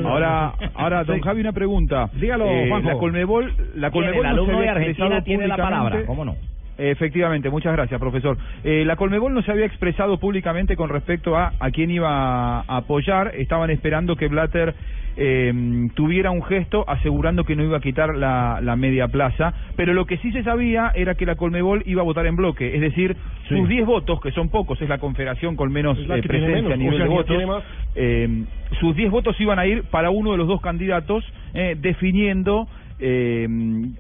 Ahora, 0.06 0.54
ahora, 0.76 1.04
don 1.04 1.17
Sí. 1.17 1.22
Javi, 1.22 1.41
una 1.41 1.52
pregunta. 1.54 2.10
Dígalo, 2.13 2.46
Eh, 2.46 2.67
Juanjo. 2.70 2.89
La 2.89 2.98
Colmebol, 2.98 3.54
la. 3.76 3.91
Colmebol 3.91 4.17
El 4.17 4.24
no 4.24 4.30
alumno 4.30 4.60
de 4.62 4.70
Argentina 4.70 5.22
tiene 5.24 5.48
la 5.48 5.58
palabra, 5.58 6.06
¿cómo 6.06 6.26
no? 6.26 6.36
Efectivamente, 6.78 7.50
muchas 7.50 7.74
gracias, 7.74 8.00
profesor. 8.00 8.38
Eh, 8.63 8.84
la 8.86 8.96
Colmebol 8.96 9.34
no 9.34 9.41
se 9.44 9.52
había 9.52 9.65
expresado 9.65 10.17
públicamente 10.17 10.76
con 10.76 10.89
respecto 10.89 11.38
a 11.38 11.54
a 11.60 11.70
quién 11.72 11.91
iba 11.91 12.62
a 12.62 12.78
apoyar. 12.78 13.34
Estaban 13.36 13.70
esperando 13.70 14.15
que 14.15 14.28
Blatter 14.28 14.74
eh, 15.17 15.54
tuviera 15.95 16.32
un 16.32 16.43
gesto 16.43 16.84
asegurando 16.88 17.43
que 17.43 17.56
no 17.56 17.63
iba 17.63 17.78
a 17.78 17.82
quitar 17.82 18.15
la, 18.15 18.60
la 18.62 18.76
media 18.76 19.08
plaza. 19.08 19.54
Pero 19.76 19.93
lo 19.93 20.06
que 20.06 20.17
sí 20.17 20.32
se 20.32 20.43
sabía 20.43 20.91
era 20.95 21.15
que 21.15 21.26
la 21.26 21.36
Colmebol 21.36 21.84
iba 21.86 22.02
a 22.02 22.06
votar 22.06 22.26
en 22.26 22.36
bloque. 22.36 22.76
Es 22.76 22.82
decir, 22.82 23.15
sus 23.47 23.67
10 23.67 23.86
votos, 23.86 24.21
que 24.21 24.32
son 24.32 24.50
pocos, 24.50 24.82
es 24.82 24.89
la 24.89 24.97
confederación 25.00 25.56
con 25.56 25.71
menos 25.71 25.97
eh, 26.00 26.21
presencia 26.28 26.56
menos. 26.56 26.71
a 26.71 26.76
nivel 26.78 26.97
de 27.00 27.08
votos. 27.08 27.63
Eh, 27.95 28.43
sus 28.80 28.95
10 28.95 29.12
votos 29.12 29.39
iban 29.41 29.60
a 29.60 29.65
ir 29.65 29.84
para 29.84 30.10
uno 30.10 30.32
de 30.32 30.38
los 30.38 30.47
dos 30.47 30.62
candidatos, 30.62 31.24
eh, 31.54 31.76
definiendo 31.80 32.67
eh, 33.00 33.47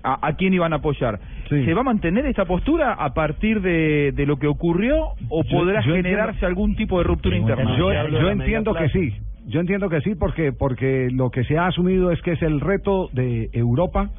a, 0.03 0.27
a 0.27 0.33
quién 0.35 0.53
iban 0.53 0.73
a 0.73 0.77
apoyar. 0.77 1.19
¿Se 1.49 1.73
va 1.73 1.81
a 1.81 1.83
mantener 1.83 2.25
esta 2.27 2.45
postura 2.45 2.93
a 2.93 3.13
partir 3.13 3.59
de, 3.61 4.13
de 4.13 4.25
lo 4.25 4.37
que 4.37 4.47
ocurrió 4.47 5.09
o 5.27 5.43
Yo- 5.43 5.49
podrá 5.57 5.81
yo 5.81 5.93
generarse 5.95 6.31
entiendo- 6.35 6.47
algún 6.47 6.75
tipo 6.75 6.97
de 6.99 7.03
ruptura 7.03 7.35
interna? 7.35 7.75
Yo, 7.77 7.91
yo 7.91 8.29
entiendo 8.29 8.73
que 8.73 8.87
sí. 8.89 9.13
Yo 9.47 9.59
entiendo 9.59 9.89
que 9.89 10.01
sí 10.01 10.15
porque 10.15 10.51
porque 10.51 11.09
lo 11.11 11.29
que 11.29 11.43
se 11.43 11.57
ha 11.57 11.67
asumido 11.67 12.11
es 12.11 12.21
que 12.21 12.33
es 12.33 12.41
el 12.41 12.59
reto 12.59 13.09
de 13.11 13.49
Europa 13.53 14.09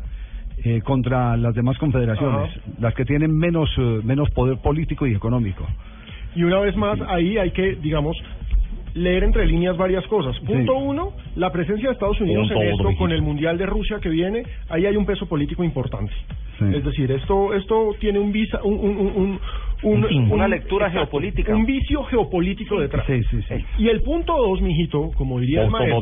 eh, 0.64 0.80
contra 0.82 1.36
las 1.36 1.54
demás 1.54 1.78
confederaciones, 1.78 2.50
las 2.78 2.94
que 2.94 3.04
tienen 3.04 3.36
menos 3.36 3.70
eh, 3.78 4.00
menos 4.04 4.30
poder 4.30 4.58
político 4.58 5.06
y 5.06 5.14
económico. 5.14 5.66
Y 6.34 6.44
una 6.44 6.60
vez 6.60 6.76
más, 6.76 6.98
ahí 7.08 7.36
hay 7.36 7.50
que, 7.50 7.76
digamos, 7.76 8.16
leer 8.94 9.24
entre 9.24 9.46
líneas 9.46 9.76
varias 9.76 10.06
cosas. 10.06 10.38
Punto 10.40 10.76
uno, 10.76 11.12
la 11.36 11.50
presencia 11.50 11.88
de 11.88 11.92
Estados 11.94 12.20
Unidos 12.20 12.48
Punto 12.48 12.62
en 12.62 12.68
esto, 12.72 12.98
con 12.98 13.10
el 13.12 13.22
Mundial 13.22 13.56
de 13.58 13.66
Rusia 13.66 13.98
que 14.00 14.08
viene, 14.08 14.42
ahí 14.68 14.86
hay 14.86 14.96
un 14.96 15.06
peso 15.06 15.26
político 15.26 15.64
importante. 15.64 16.12
Sí. 16.58 16.64
Es 16.74 16.84
decir, 16.84 17.10
esto 17.10 17.54
esto 17.54 17.90
tiene 17.98 18.18
un 18.18 18.32
visa, 18.32 18.60
un, 18.62 18.74
un, 18.74 18.96
un, 18.98 19.16
un- 19.16 19.40
un- 20.04 20.30
Una 20.32 20.44
un- 20.44 20.50
lectura 20.50 20.86
exacto, 20.86 21.06
geopolítica. 21.06 21.54
Un 21.56 21.64
vicio 21.66 22.04
geopolítico 22.04 22.78
detrás. 22.80 23.04
Sí, 23.06 23.22
sí, 23.30 23.40
sí. 23.48 23.54
Y 23.78 23.88
el 23.88 24.00
punto 24.02 24.36
dos, 24.36 24.60
mijito, 24.60 25.10
como 25.16 25.40
diría 25.40 25.62
el 25.62 25.70
maestro, 25.70 25.96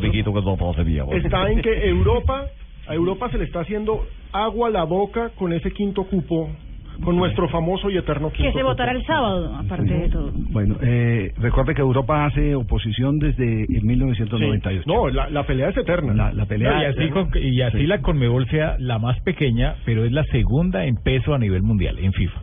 está 1.16 1.50
en 1.50 1.62
que 1.62 1.88
Europa, 1.88 2.46
a 2.86 2.94
Europa 2.94 3.30
se 3.30 3.38
le 3.38 3.44
está 3.44 3.60
haciendo 3.60 4.04
agua 4.32 4.68
a 4.68 4.70
la 4.70 4.84
boca 4.84 5.30
con 5.30 5.52
ese 5.52 5.70
quinto 5.70 6.04
cupo, 6.04 6.50
con 7.04 7.16
nuestro 7.16 7.48
famoso 7.48 7.90
y 7.90 7.96
eterno 7.96 8.30
Que 8.32 8.52
se 8.52 8.62
votará 8.62 8.92
el 8.92 9.04
sábado, 9.04 9.54
aparte 9.56 9.92
de 9.92 10.08
todo. 10.08 10.30
Bueno, 10.50 10.76
eh, 10.82 11.32
recuerde 11.38 11.74
que 11.74 11.80
Europa 11.80 12.26
hace 12.26 12.54
oposición 12.54 13.18
desde 13.18 13.64
el 13.64 13.82
1998. 13.84 14.84
No, 14.86 15.08
la, 15.08 15.28
la 15.30 15.44
pelea 15.44 15.68
es 15.70 15.76
eterna. 15.76 16.12
La, 16.14 16.32
la 16.32 16.46
pelea 16.46 16.72
No, 16.72 16.82
y 16.82 16.84
así, 16.86 17.08
con- 17.10 17.30
y 17.34 17.60
así 17.62 17.86
la 17.86 18.00
Conmebol 18.00 18.46
sea 18.48 18.76
la 18.78 18.98
más 18.98 19.18
pequeña, 19.20 19.76
pero 19.84 20.04
es 20.04 20.12
la 20.12 20.24
segunda 20.24 20.84
en 20.84 20.96
peso 20.96 21.34
a 21.34 21.38
nivel 21.38 21.62
mundial, 21.62 21.98
en 21.98 22.12
FIFA. 22.12 22.40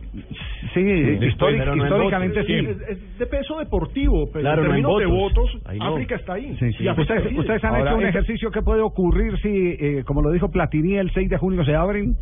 Sí, 0.74 0.80
históric- 0.80 1.58
pero 1.58 1.76
no 1.76 1.84
en 1.84 1.88
históricamente 1.92 2.44
sí. 2.44 2.52
Es, 2.54 2.80
es 2.88 3.18
de 3.18 3.26
peso 3.26 3.58
deportivo, 3.58 4.28
pero 4.32 4.42
Claro, 4.42 4.74
en 4.74 4.82
no 4.82 4.98
de 4.98 5.06
votos. 5.06 5.18
votos, 5.52 5.62
Ahí 5.66 5.78
no. 5.78 5.94
África 5.94 6.16
está 6.16 6.34
ahí. 6.34 6.54
Sí, 6.58 6.72
sí. 6.72 6.88
¿Ustedes, 6.88 7.36
ustedes 7.38 7.64
han 7.64 7.74
Ahora, 7.76 7.90
hecho 7.90 7.98
un 7.98 8.06
ejercicio 8.06 8.50
que 8.50 8.62
puede 8.62 8.82
ocurrir 8.82 9.38
si, 9.40 9.48
eh, 9.48 10.02
como 10.04 10.22
lo 10.22 10.30
dijo 10.30 10.50
Platini, 10.50 10.96
el 10.96 11.10
6 11.12 11.28
de 11.30 11.36
junio 11.38 11.64
se 11.64 11.74
abren? 11.74 12.16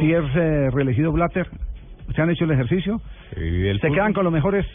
Si 0.00 0.12
es 0.12 0.24
eh, 0.36 0.70
reelegido 0.70 1.12
Blatter, 1.12 1.48
¿se 2.14 2.22
han 2.22 2.30
hecho 2.30 2.44
el 2.44 2.50
ejercicio? 2.52 3.00
¿Se 3.34 3.90
quedan 3.90 4.12
con 4.12 4.24
los 4.24 4.32
mejores? 4.32 4.66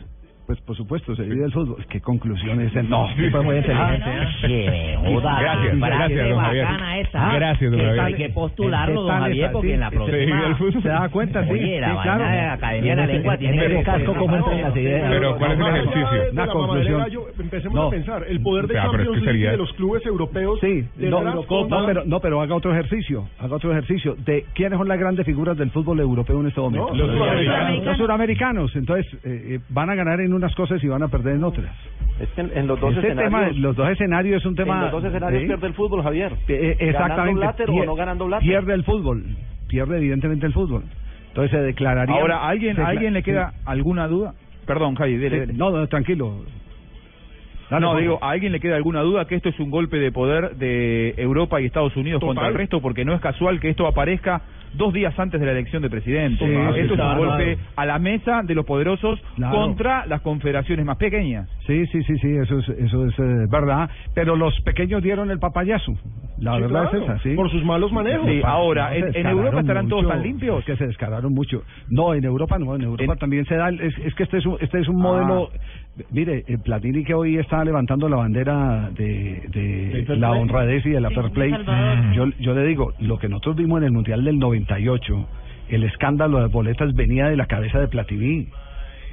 Pues 0.50 0.60
por 0.62 0.76
supuesto, 0.76 1.16
se 1.16 1.22
divide 1.26 1.46
el 1.46 1.52
fútbol. 1.52 1.86
¿Qué 1.88 2.02
conclusiones? 2.02 2.74
No, 2.90 3.08
fue 3.30 3.44
muy 3.44 3.58
inteligente. 3.58 4.10
Sí, 4.42 4.66
joda, 5.06 5.40
Gracias, 5.42 5.80
don 5.80 6.40
Javier. 6.40 6.68
esa. 7.02 7.34
Gracias, 7.36 7.70
don 7.72 7.80
Que 7.80 7.86
Javier. 7.86 8.04
Hay 8.04 8.14
que 8.16 8.30
postularlo, 8.30 9.02
¿Qué 9.06 9.12
don 9.12 9.20
Javier, 9.22 9.52
porque 9.52 9.74
en 9.76 9.80
la 9.80 9.90
se 9.92 9.96
próxima... 9.96 10.18
divide 10.18 10.46
el 10.48 10.56
fútbol. 10.56 10.82
¿Se 10.82 10.90
da 10.90 11.10
cuenta? 11.10 11.44
Sí, 11.44 11.52
Oye, 11.52 11.80
la 11.80 12.02
claro. 12.02 12.26
Academia 12.54 12.96
de 12.96 13.02
la 13.02 13.06
Lengua 13.14 13.38
tiene 13.38 13.64
En 13.64 13.78
que... 13.78 13.84
casco, 13.84 14.16
¿cómo 14.16 14.36
entran 14.38 14.62
las 14.64 14.76
ideas? 14.76 15.10
Pero, 15.12 15.38
¿cuál 15.38 15.52
es 15.52 15.60
el 15.60 15.68
ejercicio? 15.68 16.34
la 16.34 16.48
conclusión. 16.48 17.04
empecemos 17.40 17.76
No. 17.76 17.84
a 17.84 17.90
pensar. 17.92 18.26
El 18.28 18.42
poder 18.42 18.66
de 18.66 18.80
Ah, 18.80 18.88
pero 18.90 19.04
es 19.04 19.10
Champions 19.10 19.26
League 19.36 19.52
de 19.52 19.58
los 19.58 19.74
clubes 19.74 20.04
europeos. 20.08 20.60
Sí, 20.62 20.84
no, 20.98 22.20
pero, 22.22 22.42
haga 22.42 22.56
otro 22.56 22.72
ejercicio, 22.72 23.28
haga 23.38 23.56
otro 23.56 23.72
ejercicio. 23.72 24.16
De 24.26 24.46
quiénes 24.56 24.80
son 24.80 24.88
las 24.88 24.98
grandes 24.98 25.28
figuras 25.28 25.56
del 25.60 25.70
fútbol 25.70 26.00
europeo 26.00 26.42
en 26.42 26.48
este 26.48 26.60
momento. 26.60 26.92
Los 26.96 27.08
suramericanos. 27.12 27.86
Los 27.86 27.98
suramericanos. 27.98 28.76
Entonces, 28.76 29.14
eh, 29.24 29.44
eh, 29.56 29.60
van 29.70 29.92
a 29.92 29.96
ganar 29.96 30.20
en 30.22 30.39
unas 30.40 30.56
cosas 30.56 30.84
y 30.84 30.88
van 30.88 31.04
a 31.04 31.08
perder 31.08 31.36
en 31.36 31.44
otras. 31.44 31.74
Es 32.20 32.28
que 32.30 32.42
en, 32.42 32.52
en 32.58 32.68
los 32.68 32.80
dos 32.80 32.92
Ese 32.92 33.08
escenarios... 33.08 33.32
tema, 33.50 33.62
los 33.62 33.76
dos 33.76 33.90
escenarios 33.90 34.42
es 34.42 34.46
un 34.46 34.56
tema. 34.56 34.76
En 34.76 34.82
los 34.82 34.92
dos 34.92 35.04
escenarios 35.06 35.42
sí. 35.42 35.48
pierde 35.48 35.68
el 35.68 35.74
fútbol, 35.74 36.04
Javier. 36.04 36.34
Eh, 36.48 36.76
¿Ganando 36.80 36.84
exactamente. 36.90 37.40
Blatter 37.40 37.70
o 37.70 37.74
Pier- 37.74 37.86
no 37.86 37.96
ganando 37.96 38.26
Blatter? 38.26 38.48
Pierde 38.50 38.74
el 38.74 38.84
fútbol. 38.84 39.24
Pierde 39.68 39.98
evidentemente 39.98 40.46
el 40.46 40.54
fútbol. 40.54 40.84
Entonces 41.30 41.52
se 41.52 41.64
declararía. 41.64 42.16
Ahora, 42.16 42.38
¿a 42.40 42.50
alguien, 42.50 42.76
se 42.76 42.82
¿a 42.82 42.86
decla- 42.86 42.90
alguien 42.90 43.14
le 43.14 43.24
queda 43.24 43.52
sí. 43.52 43.58
alguna 43.66 44.08
duda? 44.08 44.34
Perdón, 44.66 44.96
Javi, 44.96 45.16
dele. 45.18 45.48
No, 45.54 45.70
no, 45.72 45.88
tranquilo. 45.88 46.44
Dale, 47.70 47.86
no, 47.86 47.96
digo, 47.98 48.18
¿a 48.22 48.32
alguien 48.32 48.52
le 48.52 48.60
queda 48.60 48.76
alguna 48.76 49.02
duda 49.02 49.26
que 49.26 49.36
esto 49.36 49.50
es 49.50 49.60
un 49.60 49.70
golpe 49.70 49.98
de 49.98 50.12
poder 50.12 50.56
de 50.56 51.14
Europa 51.18 51.62
y 51.62 51.66
Estados 51.66 51.96
Unidos 51.96 52.20
Total. 52.20 52.36
contra 52.36 52.48
el 52.50 52.56
resto? 52.56 52.82
Porque 52.82 53.06
no 53.06 53.14
es 53.14 53.22
casual 53.22 53.60
que 53.60 53.70
esto 53.70 53.86
aparezca 53.86 54.42
dos 54.74 54.94
días 54.94 55.18
antes 55.20 55.40
de 55.40 55.46
la 55.46 55.52
elección 55.54 55.82
de 55.82 55.90
presidente. 55.90 56.46
Sí, 56.46 56.52
Esto 56.52 56.76
es 56.84 56.90
un 56.92 56.96
claro. 56.98 57.26
golpe 57.26 57.58
a 57.76 57.86
la 57.86 58.00
mesa 58.00 58.42
de 58.44 58.56
los 58.56 58.66
poderosos 58.66 59.20
Claro. 59.36 59.56
contra 59.58 60.06
las 60.06 60.22
confederaciones 60.22 60.86
más 60.86 60.98
pequeñas. 60.98 61.50
Sí, 61.68 61.86
sí, 61.88 62.04
sí, 62.04 62.18
sí, 62.20 62.28
eso 62.42 62.60
es, 62.60 62.70
eso 62.70 63.06
es 63.06 63.20
eh, 63.20 63.46
verdad. 63.50 63.90
Pero 64.14 64.36
los 64.36 64.54
pequeños 64.62 65.02
dieron 65.04 65.32
el 65.32 65.40
papayazo. 65.40 65.94
La 66.38 66.56
Sí, 66.56 66.62
verdad 66.62 66.90
claro, 66.90 66.98
es 66.98 67.04
esa, 67.04 67.20
sí. 67.20 67.36
por 67.36 67.50
sus 67.52 67.64
malos 67.66 67.92
manejos. 67.92 68.26
Sí, 68.28 68.42
ahora, 68.46 68.90
no, 68.90 69.08
¿en- 69.08 69.28
Europa 69.28 69.60
estarán 69.60 69.88
todos 69.90 70.08
tan 70.08 70.22
limpios? 70.24 70.60
es 70.60 70.66
que 70.66 70.78
se 70.78 70.88
descararon 70.88 71.34
mucho. 71.34 71.64
No, 71.90 72.14
en 72.14 72.24
Europa 72.24 72.58
no, 72.58 72.76
en 72.76 72.84
Europa 72.84 73.16
también 73.18 73.46
se 73.46 73.56
da. 73.56 73.70
Es, 73.70 73.98
es 74.00 74.16
que 74.16 74.24
este 74.24 74.38
es 74.38 74.46
un, 74.46 74.58
este 74.62 74.80
es 74.80 74.88
un 74.88 74.98
modelo. 74.98 75.50
Mire, 76.12 76.46
el 76.48 76.60
Platini 76.60 77.04
que 77.04 77.14
hoy 77.14 77.38
está 77.38 77.64
levantando 77.66 78.08
la 78.08 78.16
bandera 78.16 78.90
de, 78.96 80.06
la 80.18 80.32
honradez 80.32 80.86
y 80.86 80.92
de 80.92 81.02
la 81.02 81.10
Sí, 81.10 81.16
fair 81.16 81.32
play. 81.32 81.52
Salvador. 81.52 82.14
Yo, 82.14 82.26
yo 82.40 82.54
le 82.54 82.66
digo, 82.66 82.94
lo 83.00 83.18
que 83.20 83.28
nosotros 83.28 83.58
vimos 83.58 83.80
en 83.80 83.86
el 83.86 83.92
Mundial 83.92 84.24
del 84.24 84.40
98, 84.40 85.28
el 85.70 85.84
escándalo 85.84 86.40
de 86.40 86.48
boletas 86.48 86.94
venía 86.96 87.28
de 87.28 87.36
la 87.36 87.48
cabeza 87.48 87.80
de 87.80 87.88
Platini. 87.90 88.48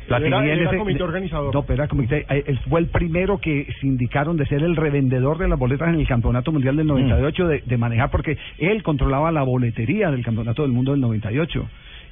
Él 0.09 0.33
era- 0.61 0.79
comité 0.79 1.03
organizador. 1.03 1.53
No, 1.53 1.63
pero 1.65 1.83
era 1.83 1.89
comité. 1.89 2.25
eh, 2.31 2.45
Él 2.47 2.61
fue 2.69 2.79
el 2.79 2.87
primero 2.87 3.39
que 3.39 3.67
se 3.81 3.87
indicaron 3.89 4.37
de 4.37 4.47
ser 4.47 4.63
el 4.63 4.77
revendedor 4.77 5.39
de 5.39 5.49
las 5.49 5.59
boletas 5.59 5.89
en 5.89 5.97
el 5.99 6.07
Campeonato 6.07 6.53
Mundial 6.53 6.77
del 6.77 6.87
98, 6.87 7.49
de, 7.49 7.63
de 7.67 7.77
manejar, 7.77 8.11
porque 8.13 8.39
él 8.59 8.85
controlaba 8.85 9.33
la 9.33 9.43
boletería 9.43 10.13
del 10.13 10.25
Campeonato 10.25 10.63
del 10.63 10.71
Mundo 10.71 10.93
del 10.93 11.01
98. 11.01 11.69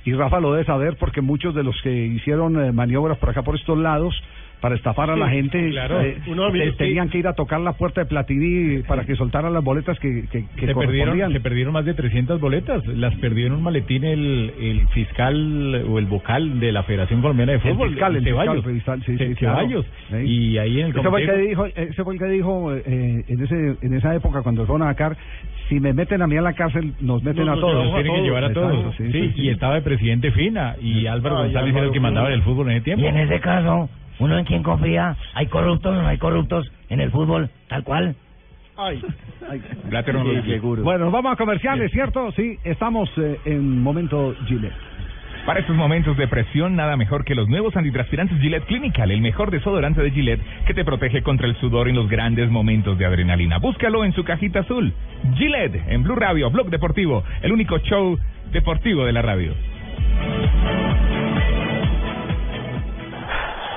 Y 0.06 0.12
Rafa 0.14 0.40
lo 0.40 0.52
debe 0.52 0.64
saber 0.64 0.96
porque 0.98 1.20
muchos 1.20 1.54
de 1.54 1.62
los 1.62 1.80
que 1.82 2.06
hicieron 2.06 2.60
eh, 2.60 2.72
maniobras 2.72 3.16
por 3.18 3.30
acá, 3.30 3.42
por 3.42 3.54
estos 3.54 3.78
lados, 3.78 4.12
para 4.64 4.76
estafar 4.76 5.10
a 5.10 5.16
la 5.16 5.28
gente, 5.28 5.68
claro. 5.72 6.00
eh, 6.00 6.16
Uno 6.26 6.48
eh, 6.48 6.72
tenían 6.78 7.10
que 7.10 7.18
ir 7.18 7.26
a 7.28 7.34
tocar 7.34 7.60
la 7.60 7.74
puerta 7.74 8.00
de 8.00 8.06
Platini 8.06 8.78
para 8.84 9.04
que 9.04 9.14
soltaran 9.14 9.52
las 9.52 9.62
boletas 9.62 9.98
que, 9.98 10.24
que, 10.32 10.46
que 10.56 10.66
se 10.66 10.74
perdieron, 10.74 11.30
se 11.34 11.40
perdieron 11.40 11.74
más 11.74 11.84
de 11.84 11.92
300 11.92 12.40
boletas. 12.40 12.82
Las 12.86 13.14
perdió 13.16 13.46
en 13.48 13.52
un 13.52 13.62
maletín 13.62 14.04
el, 14.04 14.54
el 14.58 14.88
fiscal 14.88 15.84
o 15.86 15.98
el 15.98 16.06
vocal 16.06 16.60
de 16.60 16.72
la 16.72 16.82
Federación 16.84 17.20
Colombiana 17.20 17.52
de 17.52 17.58
El 17.58 17.62
Fútbol. 17.74 17.90
fiscal, 17.90 18.16
el 18.16 18.24
fiscal, 18.24 18.44
Ceballos. 18.46 18.66
el 18.66 18.72
fiscal, 18.74 19.02
sí. 19.04 19.34
Ceballos. 19.38 19.86
Y 20.24 20.56
ahí 20.56 20.80
en 20.80 20.86
el 20.86 20.96
ese 20.96 21.10
fue 21.10 21.20
el 21.20 21.26
que 21.30 21.36
dijo, 21.36 21.66
ese 21.66 22.02
fue 22.04 22.14
el 22.14 22.18
que 22.20 22.26
dijo 22.28 22.74
eh, 22.74 23.24
en 23.28 23.42
ese 23.44 23.76
en 23.82 23.92
esa 23.92 24.14
época 24.14 24.40
cuando 24.40 24.64
fueron 24.64 24.80
a 24.84 24.86
Dakar, 24.92 25.14
si 25.68 25.78
me 25.78 25.92
meten 25.92 26.22
a 26.22 26.26
mí 26.26 26.38
a 26.38 26.40
la 26.40 26.54
cárcel, 26.54 26.94
nos 27.02 27.22
meten 27.22 27.50
a 27.50 27.54
todos. 27.56 27.84
Nos 27.84 27.94
tienen 28.02 28.14
que 28.14 28.22
llevar 28.22 28.44
a 28.44 28.46
Exacto, 28.46 28.70
todos. 28.70 28.96
sí, 28.96 29.04
Sí, 29.04 29.12
sí, 29.12 29.32
sí. 29.34 29.42
y 29.42 29.48
estaba 29.50 29.74
de 29.74 29.82
presidente 29.82 30.30
Fina 30.30 30.76
y 30.80 31.06
Álvaro 31.06 31.36
Ay, 31.36 31.42
González 31.44 31.68
era 31.68 31.68
Álvaro 31.80 31.86
el 31.88 31.92
que 31.92 32.00
mandaba 32.00 32.32
el 32.32 32.42
fútbol 32.42 32.70
en 32.70 32.76
ese 32.76 32.84
tiempo. 32.84 33.04
Y 33.04 33.08
en 33.08 33.16
ese 33.18 33.40
caso, 33.40 33.90
¿uno 34.18 34.38
en 34.38 34.44
quién 34.44 34.62
confía? 34.62 35.16
¿Hay 35.34 35.46
corruptos 35.46 35.96
o 35.96 36.02
no 36.02 36.08
hay 36.08 36.18
corruptos 36.18 36.70
en 36.88 37.00
el 37.00 37.10
fútbol 37.10 37.50
tal 37.68 37.84
cual? 37.84 38.16
Ay. 38.76 39.00
Blatter 39.88 40.14
no 40.14 40.24
lo 40.24 40.42
dice. 40.42 40.58
Bueno, 40.58 41.10
vamos 41.10 41.32
a 41.32 41.36
comerciales, 41.36 41.92
¿cierto? 41.92 42.32
Sí, 42.32 42.58
estamos 42.64 43.08
eh, 43.18 43.38
en 43.44 43.80
momento 43.80 44.34
Gillette. 44.46 44.74
Para 45.46 45.60
estos 45.60 45.76
momentos 45.76 46.16
de 46.16 46.26
presión, 46.26 46.74
nada 46.74 46.96
mejor 46.96 47.22
que 47.24 47.34
los 47.34 47.48
nuevos 47.48 47.76
antitranspirantes 47.76 48.40
Gillette 48.40 48.64
Clinical, 48.64 49.10
el 49.10 49.20
mejor 49.20 49.50
desodorante 49.50 50.00
de 50.00 50.10
Gillette 50.10 50.40
que 50.66 50.72
te 50.72 50.86
protege 50.86 51.22
contra 51.22 51.46
el 51.46 51.54
sudor 51.56 51.88
en 51.88 51.96
los 51.96 52.08
grandes 52.08 52.50
momentos 52.50 52.96
de 52.96 53.04
adrenalina. 53.04 53.58
Búscalo 53.58 54.06
en 54.06 54.14
su 54.14 54.24
cajita 54.24 54.60
azul. 54.60 54.94
Gillette, 55.36 55.82
en 55.88 56.02
Blue 56.02 56.16
Radio, 56.16 56.50
Blog 56.50 56.70
Deportivo, 56.70 57.22
el 57.42 57.52
único 57.52 57.78
show 57.80 58.18
deportivo 58.52 59.04
de 59.04 59.12
la 59.12 59.20
radio. 59.20 59.52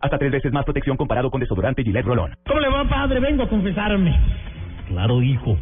Hasta 0.00 0.18
tres 0.18 0.30
veces 0.30 0.52
más 0.52 0.64
protección 0.64 0.96
comparado 0.96 1.30
con 1.30 1.40
desodorante 1.40 1.82
Gillette 1.82 2.06
Rolón. 2.06 2.36
¿Cómo 2.46 2.60
le 2.60 2.68
va, 2.68 2.84
padre? 2.84 3.18
Vengo 3.20 3.42
a 3.42 3.48
confesarme. 3.48 4.14
Claro, 4.88 5.20
hijo. 5.22 5.58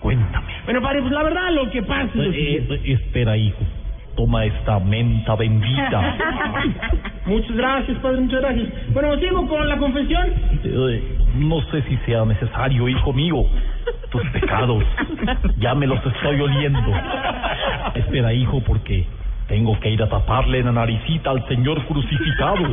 Cuéntame. 0.00 0.46
Bueno, 0.64 0.82
padre, 0.82 1.00
pues 1.00 1.12
la 1.12 1.22
verdad 1.22 1.50
lo 1.52 1.70
que 1.70 1.82
pasa 1.82 2.10
es 2.14 2.34
Eh, 2.34 2.66
eh, 2.70 2.80
espera, 2.92 3.36
hijo. 3.36 3.58
Toma 4.16 4.44
esta 4.44 4.78
menta 4.80 5.36
bendita. 5.36 6.16
Muchas 7.26 7.56
gracias, 7.56 7.98
padre, 7.98 8.20
muchas 8.20 8.40
gracias. 8.40 8.68
Bueno, 8.92 9.16
sigo 9.18 9.46
con 9.46 9.68
la 9.68 9.76
confesión. 9.76 10.26
Eh, 10.64 11.02
no 11.36 11.60
sé 11.70 11.82
si 11.82 11.96
sea 11.98 12.24
necesario, 12.24 12.88
hijo 12.88 13.12
mío. 13.12 13.44
Tus 14.10 14.22
pecados. 14.30 14.82
Ya 15.58 15.74
me 15.74 15.86
los 15.86 16.04
estoy 16.04 16.40
oliendo. 16.40 16.92
Espera, 17.94 18.32
hijo, 18.32 18.60
porque 18.62 19.06
tengo 19.48 19.78
que 19.80 19.90
ir 19.90 20.02
a 20.02 20.08
taparle 20.08 20.62
la 20.62 20.72
naricita 20.72 21.30
al 21.30 21.46
Señor 21.48 21.84
crucificado. 21.86 22.64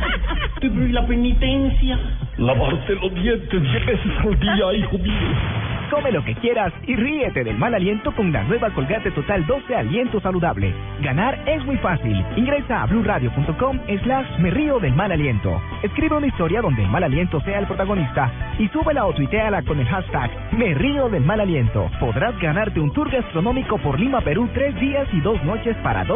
Pero 0.60 0.86
¿y 0.86 0.92
la 0.92 1.06
penitencia? 1.06 1.98
Lavarte 2.36 2.94
los 2.96 3.14
dientes 3.14 3.62
diez 3.62 3.86
veces 3.86 4.12
al 4.22 4.38
día, 4.38 4.74
hijo 4.74 4.98
mío. 4.98 5.66
Come 5.90 6.10
lo 6.10 6.24
que 6.24 6.34
quieras 6.34 6.72
y 6.86 6.96
ríete 6.96 7.44
del 7.44 7.56
mal 7.56 7.72
aliento 7.72 8.12
con 8.12 8.32
la 8.32 8.42
nueva 8.42 8.70
Colgate 8.70 9.12
Total 9.12 9.46
12 9.46 9.74
Aliento 9.74 10.20
Saludable. 10.20 10.74
Ganar 11.00 11.38
es 11.46 11.64
muy 11.64 11.76
fácil. 11.76 12.24
Ingresa 12.36 12.82
a 12.82 12.86
blurradio.com 12.86 13.78
slash 14.02 14.38
me 14.40 14.50
río 14.50 14.80
del 14.80 14.94
mal 14.94 15.12
aliento. 15.12 15.60
Escribe 15.84 16.16
una 16.16 16.26
historia 16.26 16.60
donde 16.60 16.82
el 16.82 16.90
mal 16.90 17.04
aliento 17.04 17.40
sea 17.42 17.60
el 17.60 17.66
protagonista 17.66 18.32
y 18.58 18.68
súbela 18.68 19.06
o 19.06 19.12
tuiteala 19.12 19.62
con 19.62 19.78
el 19.78 19.86
hashtag 19.86 20.30
me 20.52 20.74
río 20.74 21.08
del 21.08 21.24
mal 21.24 21.40
aliento. 21.40 21.88
Podrás 22.00 22.36
ganarte 22.40 22.80
un 22.80 22.92
tour 22.92 23.08
gastronómico 23.08 23.78
por 23.78 24.00
Lima, 24.00 24.20
Perú, 24.22 24.48
tres 24.54 24.74
días 24.80 25.06
y 25.12 25.20
dos 25.20 25.42
noches 25.44 25.76
para 25.84 26.04
dos 26.04 26.15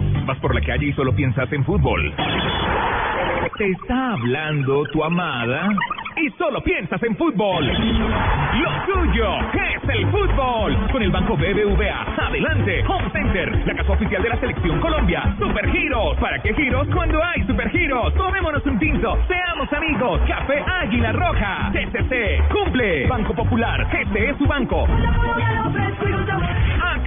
Vas 0.25 0.37
por 0.39 0.53
la 0.53 0.61
calle 0.61 0.87
y 0.87 0.93
solo 0.93 1.13
piensas 1.13 1.51
en 1.51 1.63
fútbol. 1.65 2.13
Te 3.57 3.69
está 3.71 4.13
hablando 4.13 4.83
tu 4.91 5.03
amada 5.03 5.69
y 6.17 6.29
solo 6.37 6.61
piensas 6.63 7.01
en 7.03 7.15
fútbol. 7.15 7.65
Lo 7.65 8.93
tuyo 8.93 9.39
es 9.53 9.89
el 9.89 10.07
fútbol. 10.11 10.77
Con 10.91 11.01
el 11.01 11.11
Banco 11.11 11.35
BBVA. 11.35 12.27
Adelante. 12.27 12.83
Home 12.87 13.09
Center, 13.11 13.67
la 13.67 13.75
casa 13.75 13.91
oficial 13.93 14.21
de 14.21 14.29
la 14.29 14.39
Selección 14.39 14.79
Colombia. 14.79 15.35
Super 15.39 15.69
Giros. 15.71 16.17
¿Para 16.17 16.41
qué 16.41 16.53
giros 16.53 16.87
cuando 16.93 17.23
hay 17.23 17.45
Super 17.45 17.69
Giros? 17.69 18.13
Tomémonos 18.15 18.65
un 18.65 18.79
tinto. 18.79 19.17
Seamos 19.27 19.71
amigos. 19.73 20.21
Café 20.27 20.63
Águila 20.81 21.11
Roja. 21.13 21.71
TCC. 21.73 22.47
Cumple. 22.49 23.07
Banco 23.07 23.33
Popular. 23.33 23.87
Este 23.91 24.29
es 24.29 24.37
su 24.37 24.45
banco. 24.45 24.87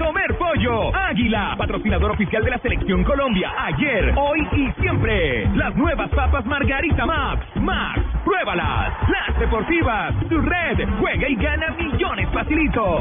Comer 0.04 0.36
pollo. 0.36 0.94
Águila, 0.94 1.54
patrocinador 1.56 2.10
oficial 2.10 2.44
de 2.44 2.50
la 2.50 2.58
Selección 2.58 3.02
Colombia. 3.04 3.54
Ayer, 3.56 4.12
hoy 4.14 4.46
y 4.52 4.70
siempre. 4.82 5.48
Las 5.54 5.74
nuevas 5.76 6.10
papas 6.10 6.44
Margarita 6.44 7.06
Max. 7.06 7.46
Max, 7.54 8.00
pruébalas. 8.22 8.92
Las 9.08 9.38
deportivas. 9.38 10.12
Tu 10.28 10.38
red. 10.42 10.86
Juega 11.00 11.26
y 11.26 11.36
gana 11.36 11.70
millones 11.70 12.28
facilito. 12.34 13.00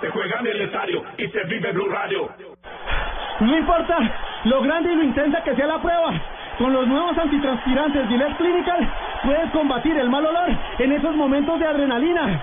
Se 0.00 0.08
juega 0.08 0.40
en 0.40 0.46
el 0.46 0.60
estadio 0.62 1.02
y 1.18 1.28
se 1.28 1.44
vive 1.44 1.70
Blue 1.72 1.90
Radio. 1.90 2.30
No 3.40 3.58
importa 3.58 3.98
lo 4.44 4.62
grande 4.62 4.90
y 4.90 4.96
lo 4.96 5.04
intensa 5.04 5.42
que 5.44 5.54
sea 5.54 5.66
la 5.66 5.82
prueba. 5.82 6.14
Con 6.56 6.72
los 6.72 6.86
nuevos 6.86 7.18
antitranspirantes 7.18 8.08
Gillette 8.08 8.36
Clinical 8.38 8.88
puedes 9.22 9.50
combatir 9.50 9.98
el 9.98 10.08
mal 10.08 10.24
olor 10.24 10.48
en 10.78 10.92
esos 10.92 11.14
momentos 11.14 11.60
de 11.60 11.66
adrenalina. 11.66 12.42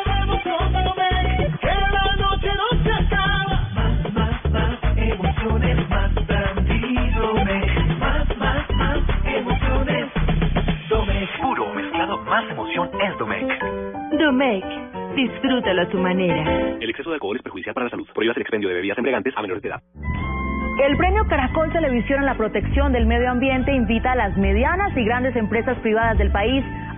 Domec, 14.19 14.63
disfrútalo 15.15 15.81
a 15.81 15.89
tu 15.89 15.97
manera. 15.97 16.77
El 16.79 16.89
exceso 16.89 17.09
de 17.09 17.15
alcohol 17.15 17.37
es 17.37 17.43
perjudicial 17.43 17.73
para 17.73 17.85
la 17.85 17.89
salud. 17.89 18.07
Prohíbas 18.13 18.37
el 18.37 18.41
expendio 18.41 18.69
de 18.69 18.75
bebidas 18.75 18.97
embriagantes 18.97 19.33
a 19.35 19.41
menores 19.41 19.63
de 19.63 19.69
edad. 19.69 19.81
El 20.79 20.97
premio 20.97 21.25
Caracol 21.27 21.71
Televisión 21.71 22.19
en 22.19 22.25
la 22.25 22.35
protección 22.35 22.91
del 22.91 23.05
medio 23.05 23.29
ambiente 23.29 23.73
invita 23.73 24.13
a 24.13 24.15
las 24.15 24.35
medianas 24.37 24.95
y 24.97 25.03
grandes 25.03 25.35
empresas 25.35 25.77
privadas 25.79 26.17
del 26.17 26.31
país 26.31 26.63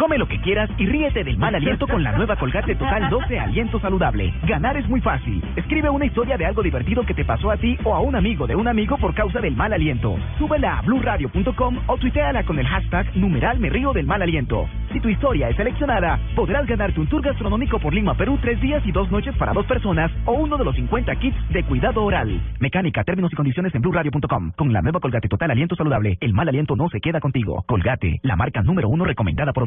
Come 0.00 0.16
lo 0.16 0.26
que 0.26 0.40
quieras 0.40 0.70
y 0.78 0.86
ríete 0.86 1.22
del 1.24 1.36
mal 1.36 1.54
aliento 1.54 1.86
con 1.86 2.02
la 2.02 2.12
nueva 2.12 2.34
Colgate 2.36 2.74
Total 2.74 3.10
12 3.10 3.38
Aliento 3.38 3.78
Saludable. 3.80 4.32
Ganar 4.44 4.78
es 4.78 4.88
muy 4.88 5.02
fácil. 5.02 5.44
Escribe 5.56 5.90
una 5.90 6.06
historia 6.06 6.38
de 6.38 6.46
algo 6.46 6.62
divertido 6.62 7.04
que 7.04 7.12
te 7.12 7.22
pasó 7.22 7.50
a 7.50 7.58
ti 7.58 7.76
o 7.84 7.94
a 7.94 8.00
un 8.00 8.16
amigo 8.16 8.46
de 8.46 8.56
un 8.56 8.66
amigo 8.66 8.96
por 8.96 9.14
causa 9.14 9.40
del 9.40 9.54
mal 9.54 9.74
aliento. 9.74 10.16
Súbela 10.38 10.78
a 10.78 10.80
blurradio.com 10.80 11.80
o 11.86 11.98
tuiteala 11.98 12.44
con 12.44 12.58
el 12.58 12.66
hashtag 12.66 13.14
numeral 13.14 13.60
me 13.60 13.68
río 13.68 13.92
del 13.92 14.06
mal 14.06 14.22
aliento. 14.22 14.66
Si 14.90 15.00
tu 15.00 15.10
historia 15.10 15.50
es 15.50 15.56
seleccionada, 15.56 16.18
podrás 16.34 16.66
ganarte 16.66 16.98
un 16.98 17.06
tour 17.06 17.20
gastronómico 17.20 17.78
por 17.78 17.92
Lima, 17.92 18.14
Perú, 18.14 18.38
tres 18.40 18.58
días 18.62 18.82
y 18.86 18.92
dos 18.92 19.10
noches 19.10 19.36
para 19.36 19.52
dos 19.52 19.66
personas 19.66 20.10
o 20.24 20.32
uno 20.32 20.56
de 20.56 20.64
los 20.64 20.74
50 20.76 21.14
kits 21.16 21.36
de 21.50 21.62
cuidado 21.64 22.02
oral. 22.02 22.40
Mecánica, 22.58 23.04
términos 23.04 23.30
y 23.34 23.36
condiciones 23.36 23.74
en 23.74 23.82
blurradio.com. 23.82 24.52
Con 24.56 24.72
la 24.72 24.80
nueva 24.80 24.98
Colgate 24.98 25.28
Total 25.28 25.50
Aliento 25.50 25.76
Saludable, 25.76 26.16
el 26.22 26.32
mal 26.32 26.48
aliento 26.48 26.74
no 26.74 26.88
se 26.88 27.00
queda 27.00 27.20
contigo. 27.20 27.62
Colgate, 27.66 28.18
la 28.22 28.34
marca 28.34 28.62
número 28.62 28.88
uno 28.88 29.04
recomendada 29.04 29.52
por 29.52 29.66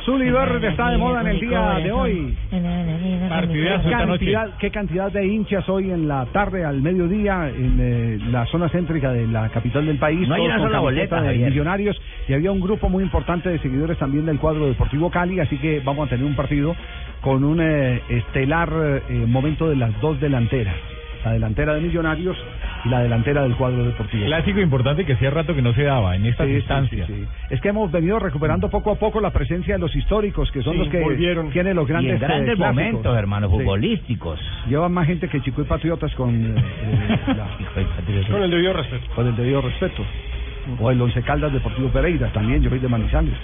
Azul 0.00 0.22
y 0.22 0.30
verde 0.30 0.68
está 0.68 0.90
de 0.90 0.98
moda 0.98 1.20
en 1.20 1.26
el 1.26 1.40
día 1.40 1.74
de 1.82 1.92
hoy. 1.92 2.36
Partidazo 3.28 3.88
¿Qué 3.88 3.90
cantidad, 3.90 4.58
qué 4.58 4.70
cantidad 4.70 5.12
de 5.12 5.26
hinchas 5.26 5.68
hoy 5.68 5.90
en 5.90 6.08
la 6.08 6.26
tarde, 6.26 6.64
al 6.64 6.80
mediodía, 6.80 7.48
en 7.48 7.78
eh, 7.80 8.18
la 8.30 8.46
zona 8.46 8.68
céntrica 8.70 9.12
de 9.12 9.26
la 9.26 9.48
capital 9.50 9.86
del 9.86 9.98
país? 9.98 10.26
No 10.26 10.34
hay 10.34 10.46
una 10.46 10.58
sola 10.58 10.80
boleta, 10.80 11.20
de 11.22 11.36
millonarios. 11.36 12.00
Y 12.28 12.34
había 12.34 12.50
un 12.50 12.60
grupo 12.60 12.88
muy 12.88 13.04
importante 13.04 13.50
de 13.50 13.58
seguidores 13.58 13.98
también 13.98 14.26
del 14.26 14.38
cuadro 14.38 14.66
Deportivo 14.66 15.10
Cali, 15.10 15.40
así 15.40 15.58
que 15.58 15.80
vamos 15.80 16.06
a 16.06 16.10
tener 16.10 16.24
un 16.24 16.34
partido 16.34 16.74
con 17.20 17.44
un 17.44 17.60
eh, 17.60 18.00
estelar 18.08 18.70
eh, 19.08 19.24
momento 19.26 19.68
de 19.68 19.76
las 19.76 19.98
dos 20.00 20.18
delanteras. 20.20 20.76
La 21.24 21.32
delantera 21.32 21.74
de 21.74 21.80
Millonarios 21.82 22.36
y 22.84 22.88
la 22.88 23.00
delantera 23.00 23.42
del 23.42 23.54
cuadro 23.56 23.84
deportivo. 23.84 24.24
Clásico 24.24 24.60
importante 24.60 25.04
que 25.04 25.12
hacía 25.12 25.30
rato 25.30 25.54
que 25.54 25.60
no 25.62 25.74
se 25.74 25.82
daba 25.82 26.16
en 26.16 26.24
estas 26.26 26.46
Sí, 26.48 26.60
sí. 27.06 27.24
Es 27.50 27.60
que 27.60 27.68
hemos 27.68 27.92
venido 27.92 28.18
recuperando 28.18 28.70
poco 28.70 28.92
a 28.92 28.94
poco 28.94 29.20
la 29.20 29.30
presencia 29.30 29.74
de 29.74 29.80
los 29.80 29.94
históricos, 29.94 30.50
que 30.50 30.62
son 30.62 30.72
Sí, 30.74 30.78
los 30.78 30.88
que 30.88 31.00
volvieron. 31.00 31.50
tienen 31.50 31.76
los 31.76 31.86
Y 31.88 31.92
en 31.92 31.98
grandes 31.98 32.20
grandes 32.20 32.54
eh, 32.54 32.56
clásicos. 32.56 32.66
momentos, 32.84 33.18
hermano, 33.18 33.48
Sí. 33.48 33.52
futbolísticos. 33.54 34.40
Llevan 34.68 34.92
más 34.92 35.06
gente 35.06 35.28
que 35.28 35.40
Chico 35.42 35.60
y 35.60 35.64
Patriotas 35.64 36.14
con, 36.14 36.30
eh, 36.34 36.54
eh, 36.56 37.18
la- 37.36 38.26
Con 38.30 38.42
el 38.42 38.50
debido 38.50 38.72
respeto. 38.72 39.06
con 39.14 39.26
el 39.26 39.36
debido 39.36 39.60
respeto. 39.60 40.02
O 40.78 40.90
el 40.90 41.00
Once 41.00 41.20
Caldas 41.22 41.52
Deportivo 41.52 41.88
Pereira, 41.88 42.28
también 42.32 42.62
yo 42.62 42.70
soy 42.70 42.78
de 42.78 42.88
Manizales. 42.88 43.34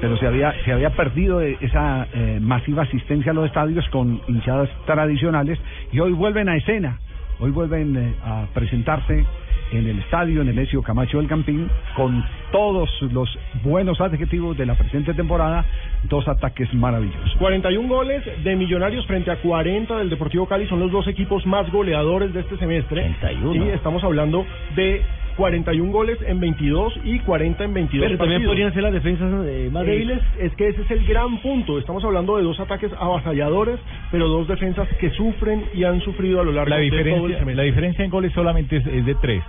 Pero 0.00 0.16
se 0.18 0.26
había, 0.26 0.52
se 0.64 0.72
había 0.72 0.90
perdido 0.90 1.40
esa 1.40 2.06
eh, 2.12 2.38
masiva 2.40 2.82
asistencia 2.82 3.32
a 3.32 3.34
los 3.34 3.46
estadios 3.46 3.88
con 3.88 4.20
hinchadas 4.28 4.68
tradicionales 4.84 5.58
y 5.92 6.00
hoy 6.00 6.12
vuelven 6.12 6.48
a 6.48 6.56
escena. 6.56 6.98
Hoy 7.38 7.50
vuelven 7.50 7.96
eh, 7.96 8.14
a 8.24 8.46
presentarse 8.54 9.24
en 9.72 9.86
el 9.86 9.98
estadio, 9.98 10.42
en 10.42 10.48
el 10.48 10.58
Ezio 10.58 10.82
Camacho 10.82 11.18
del 11.18 11.28
Campín, 11.28 11.68
con 11.96 12.24
todos 12.52 12.88
los 13.12 13.28
buenos 13.64 14.00
adjetivos 14.00 14.56
de 14.56 14.66
la 14.66 14.74
presente 14.74 15.14
temporada, 15.14 15.64
dos 16.04 16.26
ataques 16.28 16.72
maravillosos. 16.74 17.34
41 17.38 17.88
goles 17.88 18.22
de 18.44 18.56
Millonarios 18.56 19.06
frente 19.06 19.30
a 19.30 19.36
40 19.36 19.96
del 19.98 20.10
Deportivo 20.10 20.46
Cali 20.46 20.66
son 20.68 20.80
los 20.80 20.90
dos 20.90 21.06
equipos 21.08 21.44
más 21.46 21.70
goleadores 21.70 22.32
de 22.32 22.40
este 22.40 22.56
semestre. 22.58 23.14
Sí, 23.52 23.68
estamos 23.74 24.02
hablando 24.04 24.46
de 24.74 25.02
41 25.36 25.92
goles 25.92 26.18
en 26.26 26.40
22 26.40 26.98
y 27.04 27.18
40 27.20 27.64
en 27.64 27.74
22 27.74 28.06
Pero 28.06 28.18
también 28.18 28.44
podrían 28.44 28.72
ser 28.72 28.82
las 28.82 28.92
defensas 28.92 29.32
eh, 29.46 29.68
más 29.70 29.84
Eh, 29.84 29.90
débiles. 29.90 30.22
Es 30.40 30.54
que 30.56 30.68
ese 30.68 30.82
es 30.82 30.90
el 30.90 31.04
gran 31.06 31.38
punto. 31.42 31.78
Estamos 31.78 32.02
hablando 32.04 32.36
de 32.36 32.42
dos 32.42 32.58
ataques 32.58 32.90
avasalladores, 32.98 33.78
pero 34.10 34.28
dos 34.28 34.48
defensas 34.48 34.88
que 35.00 35.10
sufren 35.10 35.64
y 35.74 35.84
han 35.84 36.00
sufrido 36.00 36.40
a 36.40 36.44
lo 36.44 36.52
largo 36.52 36.70
La 36.70 36.76
de 36.78 36.88
todo 36.88 36.98
el 36.98 37.04
diferencia, 37.04 37.38
semestre. 37.38 37.54
la 37.54 37.62
diferencia 37.62 38.04
en 38.04 38.10
goles 38.10 38.32
solamente 38.32 38.76
es, 38.78 38.86
es 38.86 39.04
de 39.06 39.14
tres. 39.16 39.42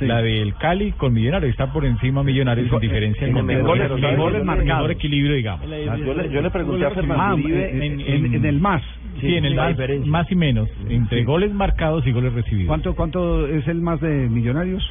La 0.00 0.20
del 0.20 0.54
Cali 0.56 0.90
con 0.92 1.12
Millonarios 1.14 1.50
está 1.52 1.72
por 1.72 1.84
encima 1.84 2.24
Millonarios 2.24 2.70
en 2.70 2.80
diferencia 2.80 3.28
en, 3.28 3.36
en 3.48 3.62
goles. 3.62 3.88
goles- 3.88 4.44
marcados. 4.44 4.90
equilibrio, 4.90 5.34
digamos. 5.36 5.66
Yo 5.70 6.14
le, 6.14 6.30
yo 6.30 6.42
le 6.42 6.50
pregunté 6.50 6.84
a 6.84 6.90
Fernando 6.90 7.36
Uribe 7.36 7.70
en, 7.86 8.00
en- 8.00 8.34
en 8.34 8.44
el 8.44 8.58
más. 8.60 8.82
Sí, 9.20 9.36
en 9.36 9.44
el 9.44 9.54
más, 9.54 9.76
más 10.06 10.30
y 10.32 10.34
menos, 10.34 10.68
entre 10.88 11.22
goles 11.22 11.52
marcados 11.54 12.04
y 12.06 12.10
goles 12.10 12.32
recibidos. 12.32 12.66
¿Cuánto, 12.66 12.94
¿Cuánto 12.96 13.46
es 13.46 13.66
el 13.68 13.80
más 13.80 14.00
de 14.00 14.28
Millonarios? 14.28 14.82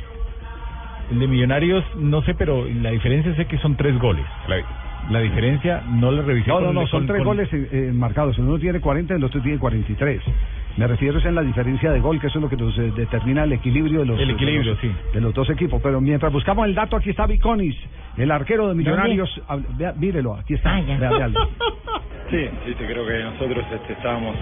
El 1.12 1.20
de 1.20 1.28
Millonarios, 1.28 1.84
no 1.96 2.22
sé, 2.24 2.34
pero 2.34 2.66
la 2.68 2.92
diferencia 2.92 3.36
sé 3.36 3.46
que 3.46 3.58
son 3.60 3.76
tres 3.76 3.98
goles. 4.00 4.26
La, 4.48 4.58
la 5.10 5.20
diferencia 5.20 5.84
no 5.88 6.12
la 6.12 6.22
revisé. 6.22 6.48
No, 6.48 6.62
no, 6.74 6.88
son 6.88 7.02
con- 7.02 7.08
tres 7.08 7.18
con- 7.20 7.28
goles 7.28 7.54
eh, 7.54 7.68
eh, 7.72 7.92
marcados. 7.94 8.38
Uno 8.38 8.58
tiene 8.58 8.80
40 8.80 9.14
y 9.14 9.18
el 9.18 9.24
otro 9.24 9.42
tiene 9.42 9.60
43. 9.60 10.22
Me 10.78 10.88
refiero 10.88 11.20
es 11.20 11.26
en 11.26 11.36
la 11.36 11.42
diferencia 11.44 11.92
de 11.92 12.00
gol, 12.00 12.20
que 12.20 12.28
eso 12.28 12.40
es 12.40 12.44
lo 12.44 12.50
que 12.50 12.58
nos 12.58 12.78
eh, 12.80 12.92
determina 12.96 13.44
el 13.44 13.54
equilibrio 13.54 14.00
de 14.00 14.06
los, 14.08 14.20
El 14.20 14.36
de 14.36 14.64
los- 14.64 14.80
sí. 14.80 14.92
de 15.14 15.22
los 15.22 15.34
dos 15.34 15.50
equipos. 15.50 15.80
Pero 15.82 16.02
mientras 16.02 16.32
buscamos 16.34 16.66
el 16.66 16.74
dato, 16.74 16.96
aquí 16.98 17.12
está 17.12 17.28
Viconis, 17.28 17.76
el 18.18 18.32
arquero 18.32 18.68
de 18.70 18.76
Millonarios. 18.76 19.30
Hab- 19.48 19.66
vea- 19.78 19.94
mírelo, 19.94 20.34
aquí 20.36 20.56
está. 20.56 20.80
Vea, 20.82 21.10
véalo. 21.12 21.40
Sí, 22.30 22.50
sí, 22.66 22.74
creo 22.74 23.06
que 23.06 23.20
nosotros 23.26 23.64
este, 23.72 23.94
estábamos 23.94 24.36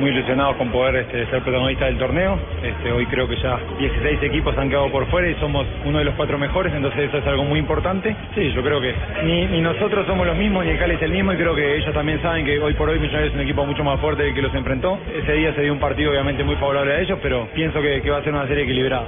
muy 0.00 0.10
ilusionados 0.10 0.56
con 0.56 0.70
poder 0.72 0.96
este, 0.96 1.24
ser 1.30 1.42
protagonistas 1.42 1.88
del 1.90 1.98
torneo. 1.98 2.36
Este, 2.60 2.90
hoy 2.90 3.06
creo 3.06 3.28
que 3.28 3.36
ya 3.36 3.56
16 3.78 4.22
equipos 4.24 4.56
han 4.58 4.68
quedado 4.68 4.90
por 4.90 5.06
fuera 5.10 5.28
y 5.30 5.34
somos 5.36 5.64
uno 5.84 5.98
de 5.98 6.06
los 6.06 6.14
cuatro 6.14 6.38
mejores, 6.38 6.72
entonces 6.74 7.02
eso 7.08 7.18
es 7.18 7.26
algo 7.28 7.44
muy 7.44 7.60
importante. 7.60 8.16
Sí, 8.34 8.50
yo 8.52 8.62
creo 8.64 8.80
que 8.80 8.92
ni, 9.22 9.46
ni 9.46 9.60
nosotros 9.60 10.04
somos 10.08 10.26
los 10.26 10.36
mismos, 10.36 10.64
ni 10.64 10.72
el 10.72 10.78
Cali 10.78 10.94
es 10.94 11.02
el 11.02 11.12
mismo, 11.12 11.32
y 11.32 11.36
creo 11.36 11.54
que 11.54 11.76
ellos 11.76 11.94
también 11.94 12.20
saben 12.20 12.44
que 12.44 12.58
hoy 12.58 12.74
por 12.74 12.88
hoy 12.88 12.98
Millonarios 12.98 13.28
es 13.30 13.34
un 13.36 13.42
equipo 13.42 13.64
mucho 13.64 13.84
más 13.84 14.00
fuerte 14.00 14.34
que 14.34 14.42
los 14.42 14.52
enfrentó. 14.54 14.98
Ese 15.14 15.32
día 15.34 15.43
se 15.52 15.62
dio 15.62 15.72
un 15.72 15.80
partido 15.80 16.10
obviamente 16.10 16.42
muy 16.44 16.56
favorable 16.56 16.92
a 16.94 17.00
ellos, 17.00 17.18
pero 17.22 17.48
pienso 17.54 17.80
que, 17.82 18.00
que 18.00 18.10
va 18.10 18.18
a 18.18 18.22
ser 18.22 18.32
una 18.32 18.46
serie 18.46 18.64
equilibrada. 18.64 19.06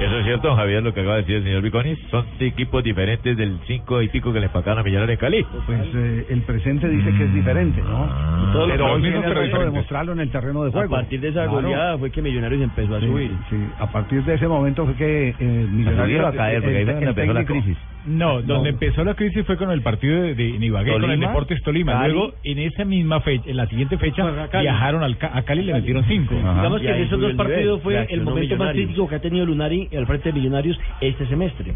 Eso 0.00 0.18
es 0.18 0.24
cierto, 0.24 0.56
Javier, 0.56 0.82
lo 0.82 0.92
que 0.92 1.00
acaba 1.00 1.14
de 1.16 1.20
decir 1.20 1.36
el 1.36 1.44
señor 1.44 1.62
Viconis. 1.62 1.96
Son 2.10 2.24
equipos 2.40 2.82
diferentes 2.82 3.36
del 3.36 3.60
cinco 3.68 4.02
y 4.02 4.08
pico 4.08 4.32
que 4.32 4.40
le 4.40 4.46
empacaron 4.46 4.80
a 4.80 4.82
Millonarios 4.82 5.16
de 5.16 5.18
Cali. 5.18 5.46
Pues 5.64 5.80
eh, 5.94 6.26
el 6.30 6.42
presente 6.42 6.88
dice 6.88 7.12
que 7.16 7.24
es 7.24 7.32
diferente, 7.34 7.80
¿no? 7.82 8.08
Todos 8.52 8.68
pero 8.72 8.86
los 8.88 8.96
hoy 8.96 9.02
tiene 9.02 9.16
el 9.18 9.22
pero 9.22 9.34
reto 9.34 9.40
de 9.40 9.46
diferentes. 9.46 9.72
demostrarlo 9.74 10.12
en 10.12 10.20
el 10.20 10.30
terreno 10.30 10.62
de 10.64 10.68
A 10.70 10.72
juego. 10.72 10.90
partir 10.96 11.20
de 11.20 11.28
esa 11.28 11.42
Claro. 11.44 11.52
goleada 11.52 11.98
fue 11.98 12.10
que 12.10 12.20
Millonarios 12.20 12.62
empezó 12.62 12.96
a 12.96 13.00
Sí, 13.00 13.06
subir. 13.06 13.30
sí, 13.48 13.56
a 13.78 13.86
partir 13.92 14.24
de 14.24 14.34
ese 14.34 14.48
momento 14.48 14.86
fue 14.86 14.94
que 14.94 15.28
eh, 15.28 15.34
Millonarios 15.70 16.18
iba 16.18 16.28
a 16.30 16.32
caer, 16.32 16.62
porque 16.62 16.76
ahí 16.78 16.82
empezó 17.06 17.32
la 17.32 17.44
crisis. 17.44 17.76
No, 18.06 18.42
donde 18.42 18.70
empezó 18.70 19.04
la 19.04 19.14
crisis 19.14 19.44
fue 19.46 19.56
con 19.56 19.70
el 19.70 19.80
partido 19.82 20.20
de, 20.22 20.34
de 20.34 20.44
Ibagué, 20.66 20.92
con 20.92 21.10
el 21.10 21.20
Deportes 21.20 21.62
Tolima. 21.62 21.92
Cali. 21.92 22.12
Luego, 22.12 22.32
en 22.42 22.58
esa 22.58 22.84
misma 22.84 23.20
fecha, 23.20 23.44
en 23.48 23.56
la 23.56 23.66
siguiente 23.66 23.96
fecha, 23.98 24.24
Cali. 24.50 24.64
viajaron 24.64 25.02
al, 25.04 25.16
Ca- 25.18 25.30
a 25.34 25.42
Cali 25.42 25.60
y 25.62 25.64
le 25.66 25.72
metieron 25.74 26.04
cinco. 26.06 26.34
Digamos 26.34 26.80
que 26.80 26.90
esos 27.02 27.10
dos 27.12 27.20
nivel. 27.20 27.36
partidos 27.36 27.82
fue 27.82 28.06
el 28.10 28.22
momento 28.22 28.56
más 28.56 28.72
crítico 28.72 29.08
que 29.08 29.14
ha 29.14 29.20
tenido 29.20 29.46
Lunari 29.46 29.88
al 29.96 30.06
frente 30.06 30.30
de 30.32 30.38
Millonarios 30.38 30.78
este 31.00 31.26
semestre. 31.26 31.74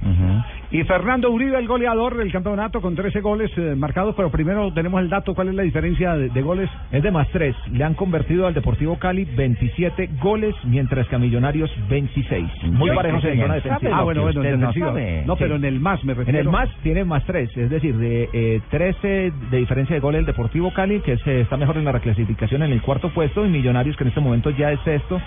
Y 0.72 0.82
Fernando 0.84 1.30
Uribe, 1.30 1.58
el 1.58 1.68
goleador 1.68 2.16
del 2.16 2.32
campeonato, 2.32 2.80
con 2.80 2.96
13 2.96 3.20
goles 3.20 3.50
eh, 3.56 3.74
marcados, 3.76 4.14
pero 4.16 4.30
primero 4.30 4.72
tenemos 4.72 5.00
el 5.00 5.08
dato, 5.08 5.34
¿cuál 5.34 5.48
es 5.48 5.54
la 5.54 5.62
diferencia 5.62 6.14
de, 6.16 6.28
de 6.28 6.42
goles? 6.42 6.68
Es 6.90 7.02
de 7.02 7.10
más 7.12 7.28
tres. 7.28 7.54
Le 7.72 7.84
han 7.84 7.94
convertido 7.94 8.46
al 8.46 8.54
Deportivo 8.54 8.98
Cali 8.98 9.24
27 9.24 10.10
goles, 10.20 10.54
mientras 10.64 11.06
que 11.08 11.14
a 11.14 11.18
Millonarios 11.18 11.70
26. 11.88 12.46
Muy 12.72 12.90
parejos 12.96 13.24
en 13.24 13.40
zona 13.40 13.54
defensiva. 13.54 13.98
Ah, 13.98 14.02
bueno, 14.02 14.22
bueno, 14.22 14.42
en 14.42 14.58
defensiva. 14.60 14.88
sabe. 14.88 15.22
No, 15.24 15.34
Sí. 15.36 15.38
pero 15.44 15.56
en 15.56 15.64
el 15.64 15.78
más 15.78 16.02
me 16.04 16.15
En 16.26 16.34
el 16.34 16.48
más 16.48 16.68
tiene 16.82 17.04
más 17.04 17.24
tres, 17.24 17.54
es 17.56 17.70
decir, 17.70 17.96
de 17.96 18.28
eh, 18.32 18.60
13 18.70 19.32
de 19.50 19.58
diferencia 19.58 19.94
de 19.94 20.00
gol 20.00 20.14
el 20.14 20.24
Deportivo 20.24 20.72
Cali, 20.72 21.00
que 21.00 21.16
se 21.18 21.42
está 21.42 21.56
mejor 21.56 21.76
en 21.76 21.84
la 21.84 21.92
reclasificación 21.92 22.62
en 22.62 22.72
el 22.72 22.82
cuarto 22.82 23.12
puesto, 23.12 23.44
y 23.44 23.48
Millonarios, 23.48 23.96
que 23.96 24.04
en 24.04 24.08
este 24.08 24.20
momento 24.20 24.50
ya 24.50 24.72
es 24.72 24.80
sexto, 24.80 25.20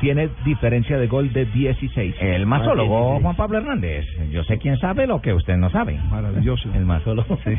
tiene 0.00 0.30
diferencia 0.44 0.98
de 0.98 1.06
gol 1.06 1.32
de 1.32 1.44
16. 1.46 2.16
El 2.20 2.44
masólogo 2.44 3.20
Juan 3.20 3.36
Pablo 3.36 3.58
Hernández. 3.58 4.04
Yo 4.30 4.42
sé 4.44 4.58
quién 4.58 4.76
sabe 4.78 5.06
lo 5.06 5.22
que 5.22 5.32
usted 5.32 5.56
no 5.56 5.70
sabe. 5.70 5.98
Maravilloso. 6.10 6.68
El 6.74 6.84
masólogo. 6.84 7.38
Sí. 7.44 7.56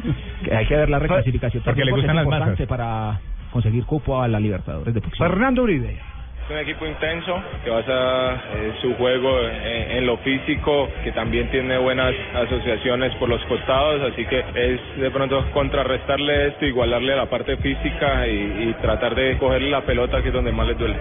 Hay 0.52 0.66
que 0.66 0.76
ver 0.76 0.90
la 0.90 0.98
reclasificación. 0.98 1.62
Porque 1.64 1.84
le 1.86 1.92
gustan 1.92 2.10
es 2.10 2.16
las 2.16 2.24
importante 2.24 2.52
masas. 2.52 2.68
para 2.68 3.20
conseguir 3.50 3.84
cupo 3.84 4.20
a 4.20 4.28
la 4.28 4.38
Libertadores 4.38 4.92
de. 4.92 5.00
Fernando 5.00 5.62
Uribe. 5.62 5.98
Es 6.46 6.50
un 6.52 6.58
equipo 6.58 6.86
intenso 6.86 7.42
que 7.64 7.70
basa 7.70 8.34
eh, 8.54 8.72
su 8.80 8.94
juego 8.94 9.40
en, 9.48 9.98
en 9.98 10.06
lo 10.06 10.16
físico, 10.18 10.88
que 11.02 11.10
también 11.10 11.50
tiene 11.50 11.76
buenas 11.76 12.14
asociaciones 12.34 13.12
por 13.16 13.28
los 13.28 13.44
costados, 13.46 14.12
así 14.12 14.24
que 14.26 14.44
es 14.54 14.80
de 15.00 15.10
pronto 15.10 15.44
contrarrestarle 15.52 16.48
esto, 16.48 16.64
igualarle 16.64 17.14
a 17.14 17.16
la 17.16 17.26
parte 17.26 17.56
física 17.56 18.28
y, 18.28 18.68
y 18.68 18.74
tratar 18.80 19.16
de 19.16 19.36
cogerle 19.38 19.70
la 19.70 19.80
pelota 19.80 20.22
que 20.22 20.28
es 20.28 20.34
donde 20.34 20.52
más 20.52 20.68
les 20.68 20.78
duele. 20.78 20.96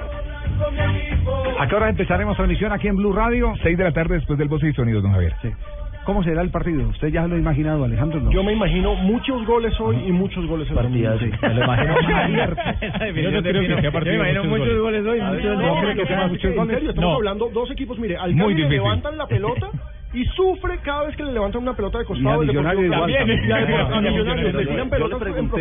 ¿A 1.59 1.67
qué 1.67 1.75
hora 1.75 1.89
empezaremos 1.89 2.35
transmisión 2.35 2.71
aquí 2.71 2.87
en 2.87 2.95
Blue 2.95 3.13
Radio? 3.13 3.53
Seis 3.61 3.77
de 3.77 3.83
la 3.83 3.91
tarde 3.91 4.15
después 4.15 4.39
del 4.39 4.47
voz 4.47 4.63
y 4.63 4.73
sonidos, 4.73 5.03
don 5.03 5.11
Javier. 5.11 5.33
Sí. 5.43 5.49
¿Cómo 6.05 6.23
será 6.23 6.41
el 6.43 6.51
partido? 6.51 6.87
¿Usted 6.89 7.07
ya 7.07 7.25
lo 7.27 7.35
ha 7.35 7.39
imaginado, 7.39 7.83
Alejandro? 7.83 8.19
No. 8.21 8.31
Yo 8.31 8.43
me 8.43 8.53
imagino 8.53 8.93
muchos 8.95 9.43
goles 9.45 9.73
hoy 9.79 9.97
y 10.05 10.11
muchos 10.11 10.45
goles 10.45 10.69
el 10.69 10.75
domingo. 10.75 11.17
Sí. 11.19 11.29
Me 11.41 11.53
lo 11.55 11.63
imagino 11.65 11.95
abierto. 12.15 12.61
Yo 13.21 13.31
no 13.31 13.41
creo 13.41 13.61
que 13.61 13.81
sea 13.81 13.91
partido 13.91 14.23
de 14.23 14.41
muchos 14.43 14.79
goles. 14.79 15.05
hoy, 15.05 15.19
A 15.19 15.31
ver, 15.31 15.41
muchos 15.41 15.57
no, 15.57 15.69
goles. 15.75 15.81
creo 15.83 15.95
que 15.95 16.05
sea 16.13 16.27
muchos 16.27 16.55
goles. 16.55 16.69
En 16.73 16.75
serio, 16.75 16.89
estamos 16.91 17.09
No. 17.09 17.15
hablando 17.15 17.49
dos 17.51 17.71
equipos, 17.71 17.97
mire, 17.97 18.17
al 18.17 18.35
le 18.53 18.69
levantan 18.69 19.17
la 19.17 19.25
pelota 19.27 19.69
y 20.15 20.25
sufre 20.27 20.79
cada 20.79 21.05
vez 21.05 21.15
que 21.15 21.23
le 21.23 21.33
levantan 21.33 21.61
una 21.61 21.73
pelota 21.75 21.99
de 21.99 22.05
costado. 22.05 22.43
Y 22.43 22.47
a-. 22.47 22.47
Millonarios 22.47 22.89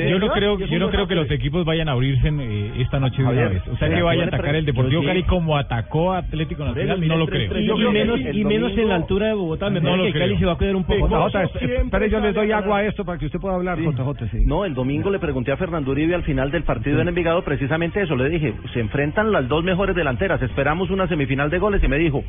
Yo 0.08 0.18
no 0.18 0.28
creo, 0.30 0.58
yo 0.58 0.78
no 0.78 0.90
creo 0.90 1.06
que 1.06 1.14
los 1.14 1.30
equipos 1.30 1.64
vayan 1.64 1.88
a 1.88 1.92
abrirse 1.92 2.28
eh, 2.28 2.72
esta 2.78 3.00
noche 3.00 3.22
de 3.22 3.28
una 3.28 3.48
vez. 3.48 3.62
O 3.62 3.76
sea, 3.76 3.88
pero 3.88 3.96
que 3.96 4.02
vaya 4.02 4.24
a 4.24 4.26
atacar 4.28 4.54
el 4.54 4.64
Deportivo 4.64 5.02
Cali 5.04 5.24
como 5.24 5.56
atacó 5.56 6.12
a 6.12 6.18
Atlético 6.18 6.64
Nacional, 6.64 7.06
no 7.06 7.16
lo 7.16 7.26
creo. 7.26 7.58
Y 7.58 7.92
menos, 7.92 8.20
y 8.20 8.44
menos 8.44 8.72
en 8.78 8.88
la 8.88 8.96
altura 8.96 9.26
de 9.28 9.34
Bogotá. 9.34 9.70
Me 9.70 9.80
No 9.80 9.90
parece 9.90 10.12
que. 10.12 10.18
Cali 10.18 10.38
se 10.38 10.46
va 10.46 10.52
a 10.52 10.56
cuidar 10.56 10.76
un 10.76 10.84
poco. 10.84 11.28
Espere, 11.60 12.10
yo 12.10 12.20
les 12.20 12.34
doy 12.34 12.52
agua 12.52 12.78
a 12.78 12.84
esto 12.84 13.04
para 13.04 13.18
que 13.18 13.26
usted 13.26 13.40
pueda 13.40 13.56
hablar, 13.56 13.78
JJ. 13.78 14.46
No, 14.46 14.64
el 14.64 14.74
domingo 14.74 15.10
le 15.10 15.18
pregunté 15.18 15.52
a 15.52 15.56
Fernando 15.56 15.90
Uribe 15.90 16.14
al 16.14 16.22
final 16.22 16.50
del 16.50 16.62
partido 16.62 17.00
en 17.00 17.08
Envigado 17.08 17.42
precisamente 17.42 18.02
eso. 18.02 18.16
Le 18.16 18.28
dije, 18.28 18.54
se 18.72 18.80
enfrentan 18.80 19.32
las 19.32 19.48
dos 19.48 19.64
mejores 19.64 19.96
delanteras, 19.96 20.40
esperamos 20.42 20.90
una 20.90 21.08
semifinal 21.08 21.50
de 21.50 21.58
goles 21.58 21.82
y 21.82 21.88
me 21.88 21.98
dijo, 21.98 22.22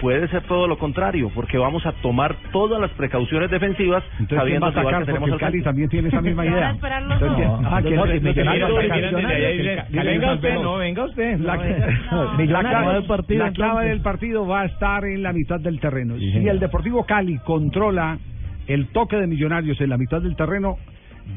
puede 0.00 0.26
ser 0.28 0.42
todo 0.42 0.66
lo 0.66 0.78
contrario, 0.78 1.30
porque 1.34 1.58
vamos 1.58 1.71
a 1.86 1.92
tomar 2.02 2.36
todas 2.52 2.80
las 2.80 2.90
precauciones 2.92 3.50
defensivas 3.50 4.02
Entonces, 4.18 4.28
¿quién 4.28 4.38
sabiendo 4.40 4.66
va 4.66 4.68
a 4.68 4.70
atacar? 4.70 5.00
que 5.00 5.06
tenemos 5.06 5.28
el 5.28 5.32
al 5.34 5.40
Cali 5.40 5.62
también 5.62 5.88
tiene 5.88 6.08
esa 6.08 6.20
misma 6.20 6.46
idea. 6.46 6.76
¿quién- 6.78 7.48
ah, 7.64 7.80
¿quién- 7.82 8.00
quién- 8.00 8.22
quién- 8.22 8.34
quién- 8.34 8.34
quién- 8.34 8.34
quién- 8.34 10.04
venga 10.04 10.26
quién- 10.26 10.34
usted, 10.34 10.48
quién- 10.50 10.62
no, 10.62 10.76
venga 10.76 11.04
usted. 11.04 11.38
La, 11.38 11.58
clave, 11.58 12.94
del 12.94 13.04
partido, 13.04 13.44
la 13.44 13.52
clave 13.52 13.70
entonces. 13.70 13.90
del 13.90 14.00
partido 14.00 14.46
va 14.46 14.60
a 14.62 14.64
estar 14.66 15.04
en 15.04 15.22
la 15.22 15.32
mitad 15.32 15.60
del 15.60 15.80
terreno. 15.80 16.16
Si 16.18 16.48
el 16.48 16.58
Deportivo 16.60 17.04
Cali 17.04 17.38
controla 17.38 18.18
el 18.66 18.88
toque 18.88 19.16
de 19.16 19.26
Millonarios 19.26 19.80
en 19.80 19.90
la 19.90 19.98
mitad 19.98 20.20
del 20.22 20.36
terreno, 20.36 20.76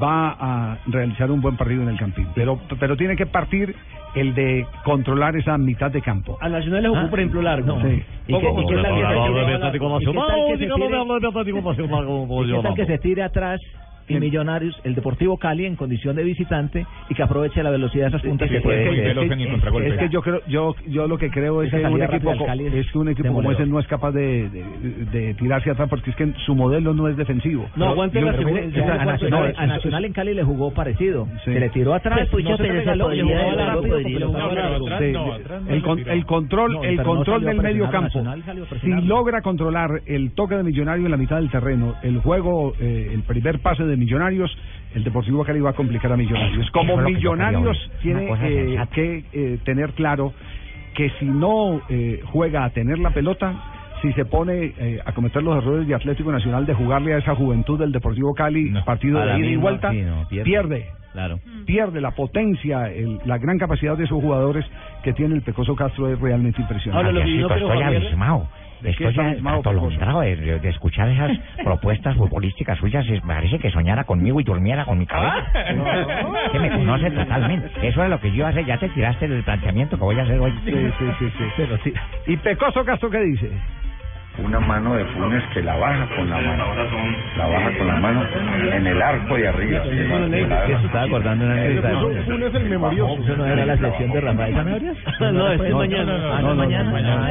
va 0.02 0.30
a 0.40 0.78
realizar 0.88 1.30
un 1.32 1.42
buen 1.42 1.56
partido 1.58 1.82
en 1.84 1.90
el 1.90 1.98
Campín. 1.98 2.28
Pero, 2.36 2.60
pero 2.80 2.98
tiene 2.98 3.16
que 3.16 3.26
partir 3.26 3.76
el 4.16 4.34
de 4.34 4.66
controlar 4.84 5.36
esa 5.36 5.58
mitad 5.58 5.92
de 5.92 6.02
campo. 6.02 6.38
A 6.42 6.48
Nacional 6.50 6.84
le 6.84 6.90
jugó, 6.90 7.02
por 7.10 7.20
ejemplo, 7.20 7.42
largo. 7.42 7.80
Sí. 7.82 8.04
¿Y 8.28 8.34
qué, 8.40 8.48
y 8.62 8.66
qué 8.68 8.76
tal 8.76 8.84
que 8.96 9.02
se 9.02 9.08
tire- 9.34 9.44
y 10.00 10.06
qué 10.06 10.06
tal 10.28 10.36
que 10.48 10.58
se 10.58 10.64
tire- 10.88 10.98
¿Y 12.44 12.48
qué 12.48 12.52
tal 12.64 12.76
que 12.76 12.86
se 12.86 12.98
tire 13.00 13.24
atrás 13.24 13.62
y 14.08 14.16
Millonarios, 14.20 14.80
el 14.84 14.96
Deportivo 14.96 15.38
Cali 15.38 15.66
en 15.66 15.76
condición 15.76 16.16
de 16.16 16.24
visitante 16.24 16.86
y 17.10 17.14
que 17.16 17.24
aproveche 17.24 17.62
la 17.64 17.70
velocidad 17.72 18.04
de 18.06 18.10
esas 18.18 18.22
puntas 18.22 18.50
que 18.50 18.58
Es 18.58 18.64
puede 18.64 18.84
que- 18.84 18.90
tener? 18.90 19.18
es 19.18 19.30
que- 19.30 19.88
es 19.88 19.98
que 19.98 20.10
yo 20.10 20.22
creo, 20.22 20.42
yo, 20.48 20.76
yo 20.88 21.08
lo 21.08 21.18
que 21.18 21.30
creo 21.30 21.64
es 21.64 21.72
que 21.72 21.78
un 21.86 22.02
equipo, 22.02 22.32
es 22.32 22.74
es 22.86 22.92
que 22.92 22.98
un 22.98 23.10
equipo 23.10 23.34
como 23.34 23.52
ese 23.52 23.66
no 23.66 23.80
es 23.80 23.88
capaz 23.88 24.12
de, 24.12 24.50
de, 24.50 24.64
de 25.12 25.34
tirarse 25.36 25.72
atrás 25.72 25.90
porque 25.90 26.10
es 26.12 26.16
que 26.16 26.34
su 26.46 26.56
modelo 26.56 26.94
no 26.94 27.08
es 27.08 27.18
defensivo. 27.18 27.68
No, 27.76 27.86
aguante 27.90 28.22
la 28.22 28.32
a, 28.32 29.66
Nacional, 29.66 30.06
en 30.06 30.14
Cali 30.14 30.34
le 30.34 30.44
jugó 30.44 30.74
parecido. 30.74 31.28
Sí. 31.44 31.54
Se 31.54 31.60
le 31.60 31.70
tiró 31.70 31.94
atrás, 31.94 32.28
Pues, 32.32 32.46
atrás 32.46 32.98
no 32.98 33.10
el, 35.68 36.26
control, 36.26 36.74
No, 36.74 36.84
el 36.84 37.02
control 37.04 37.44
del 37.44 37.62
medio 37.62 37.90
campo. 37.90 38.24
Si 38.82 38.90
logra 39.06 39.42
controlar 39.42 40.02
el 40.06 40.32
toque 40.32 40.56
de 40.56 40.64
Millonario 40.64 41.06
en 41.06 41.12
la 41.12 41.18
mitad 41.18 41.38
del 41.38 41.50
terreno, 41.50 41.96
el 42.04 42.20
juego, 42.20 42.74
eh, 42.80 43.12
el 43.14 43.24
primer 43.24 43.60
pase 43.60 43.84
de 43.84 43.95
Millonarios, 43.98 44.56
el 44.94 45.04
Deportivo 45.04 45.44
Cali 45.44 45.60
va 45.60 45.72
a 45.72 45.74
complicar 45.74 46.12
a 46.12 46.18
Millonarios. 46.18 46.70
Como 46.72 46.96
lo 47.02 47.08
que 47.08 47.14
Millonarios 47.16 47.92
tiene 48.02 48.28
eh, 48.74 48.80
que 48.92 49.24
eh, 49.34 49.58
tener 49.64 49.92
claro 49.92 50.34
que 50.94 51.10
si 51.20 51.26
no 51.26 51.82
eh, 51.90 52.22
juega 52.26 52.64
a 52.64 52.70
tener 52.70 53.00
la 53.00 53.10
pelota, 53.12 53.54
si 54.02 54.14
se 54.14 54.24
pone 54.26 54.74
eh, 54.78 55.00
a 55.06 55.12
cometer 55.14 55.42
los 55.44 55.58
errores 55.62 55.88
de 55.88 55.96
Atlético 55.96 56.32
Nacional 56.32 56.66
de 56.66 56.74
jugarle 56.74 57.14
a 57.14 57.18
esa 57.18 57.36
juventud 57.36 57.78
del 57.80 57.92
Deportivo 57.92 58.34
Cali, 58.34 58.70
partido 58.86 59.20
de 59.20 59.40
ida 59.40 59.48
y 59.48 59.56
vuelta, 59.58 59.92
sí, 59.92 60.02
no, 60.02 60.28
pierde. 60.30 60.44
pierde 60.46 60.86
Claro. 61.12 61.40
pierde 61.66 62.02
la 62.02 62.12
potencia, 62.12 62.92
el- 62.92 63.20
la 63.26 63.38
gran 63.38 63.58
capacidad 63.58 63.98
de 63.98 64.06
sus 64.06 64.22
jugadores 64.22 64.66
que 65.02 65.14
tiene 65.14 65.34
el 65.36 65.42
Pecoso 65.44 65.74
Castro 65.76 66.10
es 66.12 66.20
realmente 66.20 66.62
impresionante. 66.62 67.08
Ahora, 67.08 67.24
estoy 67.56 67.82
abismado. 68.06 68.40
¿De 68.40 68.48
qué 68.48 68.65
Estoy 68.84 69.16
atolondrado 69.46 70.22
de, 70.22 70.36
de- 70.36 70.60
de 70.60 70.70
escuchar 70.70 71.10
esas 71.10 71.32
propuestas 71.64 72.16
futbolísticas 72.16 72.78
suyas. 72.78 73.06
Es- 73.10 73.22
parece 73.22 73.58
que 73.60 73.72
soñara 73.72 74.04
conmigo 74.04 74.40
y 74.40 74.44
durmiera 74.44 74.86
con 74.86 74.98
mi 75.00 75.06
cabeza. 75.06 75.48
que 76.52 76.60
me 76.60 76.70
conoce 76.72 77.10
totalmente. 77.12 77.70
Eso 77.88 78.04
es 78.04 78.10
lo 78.10 78.20
que 78.20 78.32
yo 78.32 78.46
hacer. 78.48 78.66
Ya 78.66 78.78
te 78.78 78.90
tiraste 78.90 79.28
del 79.28 79.44
planteamiento 79.44 79.98
que 79.98 80.04
voy 80.04 80.20
a 80.20 80.24
hacer 80.24 80.40
hoy. 80.40 80.52
Sí, 80.66 80.72
sí, 81.00 81.06
sí, 81.20 81.30
sí. 81.38 81.44
Pero 81.58 81.78
sí. 81.84 81.94
¿Y 82.28 82.38
Pecoso 82.38 82.84
Castro 82.86 83.10
qué 83.10 83.20
dice? 83.22 83.50
Una 84.44 84.60
mano 84.60 84.94
de 84.96 85.06
Funes 85.06 85.44
que 85.54 85.62
la 85.64 85.76
baja 85.78 86.08
con 86.16 86.30
la 86.30 86.38
mano, 86.42 86.66
la 87.38 87.48
baja 87.48 87.78
con 87.78 87.88
la 87.88 87.96
mano 87.96 88.24
en 88.74 88.88
el 88.88 89.02
arco 89.02 89.36
de 89.36 89.48
arriba. 89.48 89.84
Eso 89.86 90.86
estaba 90.86 91.04
acordando 91.06 91.46
una 91.46 91.54
anécdota 91.56 91.88
de 91.90 91.96
Funes. 91.96 92.26
Funes 92.26 92.56
el 92.56 92.70
memorioso. 92.70 93.24
¿Eso 93.24 93.38
no 93.38 93.46
era 93.46 93.66
la 93.66 93.78
sesión 93.78 94.12
de 94.12 94.22
Rafael 94.22 94.56
Zanabria? 94.56 94.94
No, 95.36 95.52
es 95.52 95.62
no, 95.70 95.78
mañana. 95.78 96.14
Ah, 96.38 96.42
no, 96.42 96.56
mañana. 96.56 97.30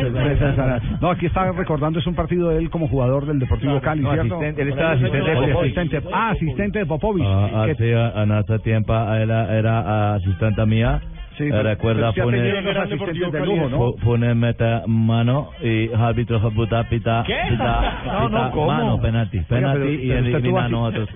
Ah, 0.59 0.81
No, 1.01 1.11
aquí 1.11 1.27
estaba 1.27 1.53
recordando, 1.53 1.99
es 1.99 2.07
un 2.07 2.15
partido 2.15 2.49
de 2.51 2.59
él 2.59 2.71
como 2.71 2.89
jugador 2.89 3.27
del 3.27 3.39
Deportivo 3.39 3.81
Cali, 3.81 4.03
¿cierto? 4.03 4.21
asistente, 4.37 4.63
él 4.63 4.69
estaba 4.69 4.93
asistente 4.93 5.31
de 5.31 5.35
Popovich. 5.37 5.77
asistente- 5.79 6.09
Ah, 6.13 6.31
asistente 6.31 6.79
de 6.79 6.87
Popovich. 6.87 7.27
Ah, 7.27 7.65
que- 7.67 7.73
hace 7.73 7.93
en 8.23 8.33
ese 8.33 8.59
tiempo 8.61 8.93
era, 8.95 9.57
era 9.57 10.15
asistente 10.15 10.67
mía. 10.67 11.01
Sí, 11.37 11.45
pero- 11.51 11.63
Recuerda, 11.65 12.01
pero 12.01 12.13
sí 12.13 12.21
ha 12.21 12.25
pone, 12.25 12.39
tenido 12.39 12.59
unos 12.61 12.77
asistentes 12.77 13.33
de 13.33 13.47
lujo, 13.47 13.69
¿no? 13.69 13.79
pu- 13.79 14.01
pone 14.01 14.35
meta 14.35 14.83
mano 14.87 15.51
y 15.63 15.93
árbitro 15.93 16.41
pita, 16.89 17.25
¿Qué? 17.27 17.37
pita, 17.51 18.03
No, 18.07 18.29
no, 18.29 18.29
pita, 18.29 18.51
¿cómo? 18.53 18.67
mano, 18.67 19.01
penalti, 19.01 19.39
Oiga, 19.39 19.49
penalti 19.49 19.79
pero- 19.81 19.93
y 19.93 20.09
pero 20.09 20.19
elimina 20.39 20.65
a 20.65 20.69
nosotros. 20.69 21.09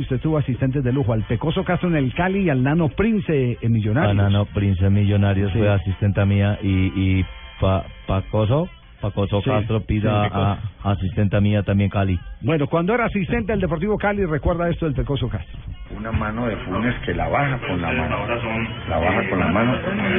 Usted 0.00 0.20
tuvo 0.20 0.38
asistentes 0.38 0.82
de 0.84 0.92
lujo, 0.92 1.12
al 1.12 1.22
Pecoso 1.24 1.64
Castro 1.64 1.88
en 1.88 1.96
el 1.96 2.14
Cali 2.14 2.40
y 2.44 2.50
al 2.50 2.62
Nano 2.62 2.88
Prince 2.88 3.58
en 3.60 3.72
Millonarios. 3.72 4.12
Anano 4.12 4.44
Prince 4.46 4.88
Millonarios 4.90 5.52
Sí. 5.52 5.58
fue 5.58 5.68
asistente 5.68 6.24
mía 6.24 6.58
y, 6.62 7.18
y 7.20 7.24
pa, 7.60 7.84
Pacoso, 8.06 8.68
Pacoso 9.00 9.40
Sí, 9.42 9.50
Castro 9.50 9.80
pida 9.80 10.24
sí, 10.24 10.30
a 10.84 10.90
asistente 10.92 11.40
mía 11.40 11.62
también 11.62 11.90
Cali. 11.90 12.18
Bueno, 12.42 12.66
cuando 12.66 12.94
era 12.94 13.06
asistente 13.06 13.52
del 13.52 13.60
Deportivo 13.60 13.96
Cali, 13.98 14.24
recuerda 14.24 14.68
esto 14.68 14.86
del 14.86 14.94
Pecoso 14.94 15.28
Castro. 15.28 15.58
una 15.96 16.12
mano 16.12 16.46
de 16.46 16.54
Funes 16.56 16.94
que 17.04 17.12
la 17.14 17.28
baja 17.28 17.58
con 17.66 17.80
la 17.82 17.90
mano, 17.92 18.16
la 18.88 18.98
baja 18.98 19.28
con 19.28 19.38
la 19.40 19.46
mano 19.48 19.74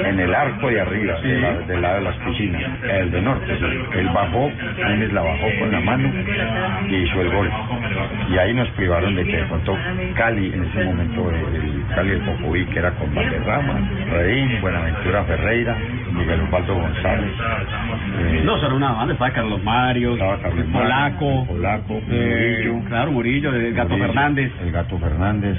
en 0.05 0.19
el 0.19 0.35
arco 0.35 0.67
de 0.67 0.81
arriba, 0.81 1.19
de 1.21 1.39
la- 1.39 1.57
del 1.59 1.81
lado 1.81 1.95
de 1.95 2.01
las 2.01 2.15
piscinas, 2.17 2.61
el 2.83 3.09
de 3.11 3.21
norte. 3.21 3.57
Él 3.97 4.09
bajó, 4.13 4.51
Funes 4.75 5.13
la 5.13 5.21
bajó 5.21 5.47
con 5.59 5.71
la 5.71 5.79
mano 5.79 6.11
y 6.89 6.95
hizo 6.95 7.21
el 7.21 7.31
gol. 7.31 7.49
Y 8.29 8.37
ahí 8.37 8.53
nos 8.53 8.67
privaron 8.71 9.15
de 9.15 9.23
que 9.25 9.37
de 9.37 9.43
pronto 9.45 9.77
Cali, 10.15 10.53
en 10.53 10.63
ese 10.65 10.83
momento 10.83 11.29
el, 11.31 11.55
el 11.55 11.85
Cali 11.95 12.09
del 12.09 12.21
Popobí, 12.21 12.65
que 12.65 12.79
era 12.79 12.91
con 12.91 13.13
Valderrama, 13.15 13.79
Redín, 14.11 14.61
Buenaventura 14.61 15.23
Ferreira, 15.23 15.77
Miguel 16.11 16.41
Osvaldo 16.41 16.75
González. 16.75 17.31
eh, 18.19 18.41
No, 18.43 18.57
solo 18.71 18.85
una 18.85 18.93
banda, 18.93 19.13
estaba 19.13 19.31
Carlos 19.31 19.63
Mario, 19.63 20.17
Carlos 20.17 20.41
Mario, 20.41 20.71
Polaco, 20.71 21.45
Polaco, 21.45 22.01
eh, 22.09 22.63
Murillo. 22.63 22.87
claro, 22.87 23.11
Murillo, 23.11 23.53
el 23.53 23.73
Gato 23.73 23.89
Murillo, 23.89 24.07
Fernández. 24.07 24.51
El 24.61 24.71
Gato 24.71 24.97
Fernández. 24.97 25.57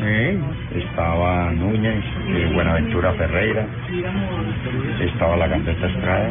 Estaba 0.75 1.53
Núñez, 1.53 2.05
eh, 2.29 2.51
Buenaventura 2.55 3.13
Ferreira. 3.13 3.67
Estaba 5.01 5.37
la 5.37 5.47
Gambetta 5.47 5.87
Estrada. 5.87 6.31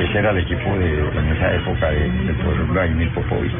Ese 0.00 0.18
era 0.18 0.30
el 0.32 0.38
equipo 0.38 0.76
de, 0.76 1.18
en 1.18 1.36
esa 1.36 1.54
época 1.54 1.90
de, 1.90 2.00
del 2.00 2.36
profesor 2.36 2.66
Vladimir 2.68 3.10
Popovich. 3.10 3.52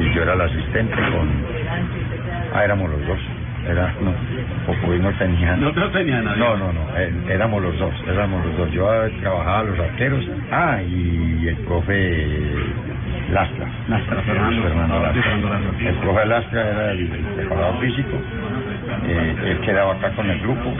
Y 0.00 0.14
yo 0.14 0.22
era 0.22 0.32
el 0.32 0.40
asistente 0.40 0.94
con... 0.94 1.28
Ah, 2.54 2.64
éramos 2.64 2.90
los 2.90 3.06
dos. 3.06 3.18
Era, 3.68 3.92
no, 4.00 4.12
Popovich 4.66 5.02
no 5.02 5.10
tenía... 5.18 5.56
No, 5.56 5.72
no 5.72 5.90
tenía 5.90 6.22
nadie. 6.22 6.38
No, 6.38 6.56
no, 6.56 6.72
no. 6.72 6.80
eh, 6.96 7.12
éramos 7.30 7.62
los 7.62 7.78
dos, 7.78 7.92
éramos 8.08 8.44
los 8.46 8.56
dos. 8.56 8.70
Yo 8.72 8.88
trabajaba 9.20 9.64
los 9.64 9.78
arqueros. 9.78 10.24
Ah, 10.52 10.80
y 10.82 11.48
el 11.48 11.56
profe 11.66 12.26
Lastra. 13.32 13.66
Lastra, 13.88 14.22
Fernando. 14.22 14.62
Fernando 14.62 15.00
Lastra. 15.00 15.88
El 15.88 15.94
profe 15.96 16.26
Lastra 16.26 16.60
era 16.70 16.90
el, 16.92 17.00
el 17.00 17.24
preparador 17.34 17.80
físico. 17.80 18.16
Eh, 19.06 19.34
él 19.46 19.60
quedaba 19.60 19.94
acá 19.94 20.10
con 20.10 20.28
el 20.28 20.40
grupo. 20.40 20.72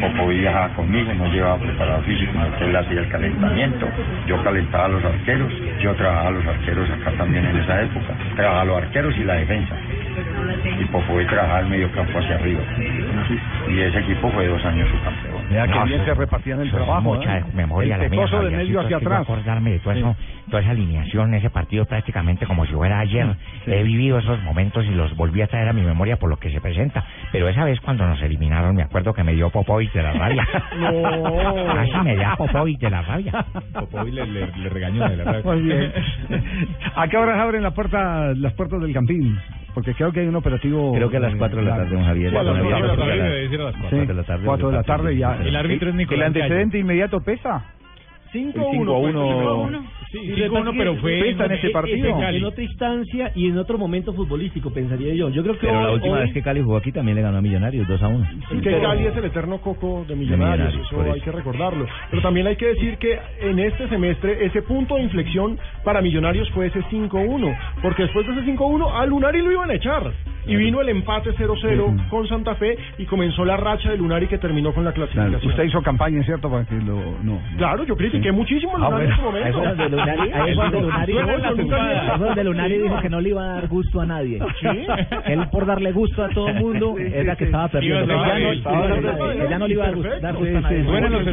Popovich 0.00 0.40
viajaba 0.40 0.68
conmigo, 0.74 1.12
no 1.14 1.26
llevaba 1.32 1.58
preparador 1.58 2.04
físico, 2.04 2.32
que 2.58 2.64
él 2.64 2.76
hacía 2.76 3.00
el 3.00 3.08
calentamiento. 3.08 3.88
Yo 4.26 4.42
calentaba 4.42 4.84
a 4.86 4.88
los 4.88 5.04
arqueros. 5.04 5.52
Yo 5.80 5.94
trabajaba 5.94 6.28
a 6.28 6.32
los 6.32 6.46
arqueros 6.46 6.90
acá 6.90 7.12
también 7.12 7.46
en 7.46 7.56
esa 7.56 7.82
época. 7.82 8.14
Trabajaba 8.36 8.62
a 8.62 8.64
los 8.64 8.82
arqueros 8.82 9.16
y 9.16 9.24
la 9.24 9.34
defensa. 9.34 9.74
Y 10.80 10.84
Popovich 10.86 11.28
trabajaba 11.28 11.60
el 11.60 11.66
medio 11.66 11.90
campo 11.92 12.18
hacia 12.18 12.36
arriba. 12.36 12.62
Y 13.68 13.80
ese 13.80 13.98
equipo 13.98 14.30
fue 14.30 14.46
dos 14.46 14.64
años 14.64 14.88
su 14.88 15.02
campeón. 15.02 15.35
Vea 15.50 15.66
que 15.66 15.74
No, 15.74 15.84
bien 15.84 16.04
se 16.04 16.14
repartían 16.14 16.60
el 16.60 16.70
trabajo. 16.70 17.00
Mucha 17.02 17.38
¿eh? 17.38 17.44
memoria 17.54 17.94
el 17.94 18.00
la 18.00 18.08
de 18.08 18.50
medio 18.56 18.80
hacia 18.80 18.96
atrás. 18.96 19.22
acordarme 19.22 19.72
de 19.72 19.78
todo 19.80 19.92
eso, 19.94 20.16
toda 20.50 20.62
esa 20.62 20.70
alineación, 20.72 21.34
ese 21.34 21.50
partido 21.50 21.84
prácticamente 21.84 22.46
como 22.46 22.66
si 22.66 22.72
fuera 22.72 22.98
ayer. 23.00 23.26
He 23.66 23.82
vivido 23.82 24.18
esos 24.18 24.42
momentos 24.42 24.84
y 24.86 24.90
los 24.90 25.14
volví 25.16 25.42
a 25.42 25.46
traer 25.46 25.68
a 25.68 25.72
mi 25.72 25.82
memoria 25.82 26.16
por 26.16 26.30
lo 26.30 26.36
que 26.38 26.50
se 26.50 26.60
presenta. 26.60 27.04
Pero 27.32 27.48
esa 27.48 27.64
vez 27.64 27.80
cuando 27.80 28.06
nos 28.06 28.20
eliminaron, 28.22 28.74
me 28.74 28.82
acuerdo 28.82 29.12
que 29.12 29.22
me 29.22 29.32
dio 29.34 29.50
Popovich 29.50 29.92
de 29.92 30.02
la 30.02 30.12
rabia. 30.12 30.46
No. 30.76 31.54
Casi 31.74 31.96
me 32.04 32.16
da 32.16 32.36
Popovich 32.36 32.78
de 32.80 32.90
la 32.90 33.02
rabia. 33.02 33.44
Popovich 33.72 34.14
le, 34.14 34.26
le, 34.26 34.46
le 34.56 34.68
regañó 34.68 35.08
de 35.08 35.16
la 35.16 35.24
rabia. 35.24 35.42
Muy 35.44 35.62
bien. 35.62 35.92
¿A 36.94 37.08
qué 37.08 37.16
horas 37.16 37.38
abren 37.38 37.62
la 37.62 37.70
puerta, 37.72 38.32
las 38.34 38.52
puertas 38.54 38.80
del 38.80 38.92
Campín? 38.92 39.38
Porque 39.76 39.92
creo 39.92 40.10
que 40.10 40.20
hay 40.20 40.26
un 40.26 40.36
operativo. 40.36 40.94
Creo 40.94 41.10
que 41.10 41.18
a 41.18 41.20
las 41.20 41.34
eh, 41.34 41.36
4 41.36 41.58
de 41.58 41.64
la 41.66 41.76
tarde, 41.76 41.94
don 41.94 42.04
Javier. 42.06 42.30
Sí, 42.30 42.36
a 42.38 42.42
las 42.42 42.56
Don 42.56 42.66
cuatro 42.70 42.80
de 42.80 42.88
la 42.88 42.96
tarde, 42.96 43.12
a 43.12 43.16
las 43.16 43.24
debe 43.28 43.40
decir 43.42 43.60
a 43.60 43.64
las 43.64 43.76
cuatro 43.76 43.90
Sí, 44.00 44.06
de 44.06 44.14
la 44.14 44.22
tarde. 44.22 44.46
cuatro 44.46 44.70
de 44.70 44.76
la 44.78 44.82
tarde 44.82 45.16
ya. 45.18 45.36
El 45.36 45.54
árbitro 45.56 45.88
es 45.90 45.94
Nicolás 45.96 46.20
El 46.20 46.26
antecedente 46.28 46.78
inmediato 46.78 47.20
pesa. 47.20 47.64
5-1. 48.36 49.82
Sí, 50.12 50.18
Y 50.22 50.34
5-1, 50.36 50.74
pero 50.78 50.94
fue 50.96 51.20
Pesa 51.20 51.46
en 51.46 51.52
ese 51.52 51.70
partido. 51.70 52.20
En 52.22 52.44
otra 52.44 52.62
instancia 52.62 53.32
y 53.34 53.48
en 53.48 53.58
otro 53.58 53.76
momento 53.76 54.12
futbolístico, 54.14 54.70
pensaría 54.72 55.14
yo. 55.14 55.28
Yo 55.30 55.42
creo 55.42 55.54
que 55.58 55.66
Pero 55.66 55.80
la 55.80 55.88
hoy- 55.88 55.94
última 55.94 56.14
hoy- 56.14 56.20
vez 56.22 56.32
que 56.32 56.42
Cali 56.42 56.62
jugó 56.62 56.76
aquí 56.76 56.92
también 56.92 57.16
le 57.16 57.22
ganó 57.22 57.38
a 57.38 57.40
Millonarios 57.40 57.88
2 57.88 58.02
a 58.02 58.08
1. 58.08 58.24
Es 58.52 58.62
que 58.62 58.80
Cali 58.80 59.06
es 59.06 59.16
el 59.16 59.24
eterno 59.24 59.58
coco 59.60 60.04
de 60.06 60.14
millonarios, 60.14 60.68
Millonarios, 60.68 60.86
eso 60.86 60.96
por 60.96 61.06
hay 61.06 61.16
eso. 61.16 61.24
que 61.24 61.32
recordarlo. 61.32 61.86
Pero 62.10 62.22
también 62.22 62.46
hay 62.46 62.56
que 62.56 62.66
decir 62.66 62.96
que 62.98 63.18
en 63.40 63.58
este 63.58 63.88
semestre 63.88 64.44
ese 64.46 64.62
punto 64.62 64.94
de 64.96 65.02
inflexión 65.02 65.58
para 65.84 66.00
Millonarios 66.00 66.48
fue 66.50 66.66
ese 66.66 66.82
5-1, 66.88 67.52
porque 67.82 68.02
después 68.04 68.26
de 68.26 68.32
ese 68.34 68.42
5-1 68.44 68.88
a 68.94 69.04
Lunari 69.06 69.42
lo 69.42 69.50
iban 69.52 69.70
a 69.70 69.74
echar. 69.74 70.12
Y 70.48 70.54
vino 70.54 70.80
el 70.80 70.88
empate 70.90 71.32
0-0 71.36 72.08
con 72.08 72.28
Santa 72.28 72.54
Fe 72.54 72.76
y 72.98 73.04
comenzó 73.06 73.44
la 73.44 73.56
racha 73.56 73.90
de 73.90 73.96
Lunari 73.96 74.28
que 74.28 74.38
terminó 74.38 74.72
con 74.72 74.84
la 74.84 74.92
Claro, 74.92 75.10
clasificación. 75.10 75.50
Usted 75.50 75.64
hizo 75.64 75.82
campaña, 75.82 76.22
¿cierto? 76.22 76.48
Para 76.48 76.64
que 76.64 76.76
lo. 76.76 77.18
No. 77.24 77.40
Claro, 77.56 77.82
yo 77.84 77.96
critiqué 77.96 78.25
muchísimo 78.32 78.76
a 78.76 78.78
Lunari 78.78 79.04
en 79.06 79.08
bueno. 79.08 79.14
ese 79.14 79.22
momento. 79.22 79.48
Eso 79.58 79.70
es 79.70 79.78
de 79.78 79.88
Lunari, 79.88 80.20
ahí 80.32 80.50
es 80.50 80.56
donde 80.56 80.78
Lunari- 80.80 81.18
eso 81.18 82.24
donde 82.26 82.44
Lunari 82.44 82.78
dijo 82.78 83.00
que 83.00 83.08
no 83.10 83.20
le 83.20 83.28
iba 83.30 83.42
a 83.42 83.46
dar 83.54 83.68
gusto 83.68 84.00
a 84.00 84.06
nadie. 84.06 84.38
Él 85.26 85.48
por 85.50 85.66
darle 85.66 85.92
gusto 85.92 86.24
a 86.24 86.28
todo 86.30 86.48
el 86.48 86.54
mundo 86.56 86.96
era 86.98 87.36
que 87.36 87.44
estaba 87.44 87.68
perdiendo. 87.68 88.14
A 88.18 88.38
ya 89.48 89.58
no- 89.58 89.66
le 89.66 89.74
iba 89.74 89.84
a 89.84 89.86
dar 89.86 89.94
gusto 89.96 90.08
a 90.58 90.60
nadie. 90.60 90.82
Los 90.84 91.24
de- 91.24 91.32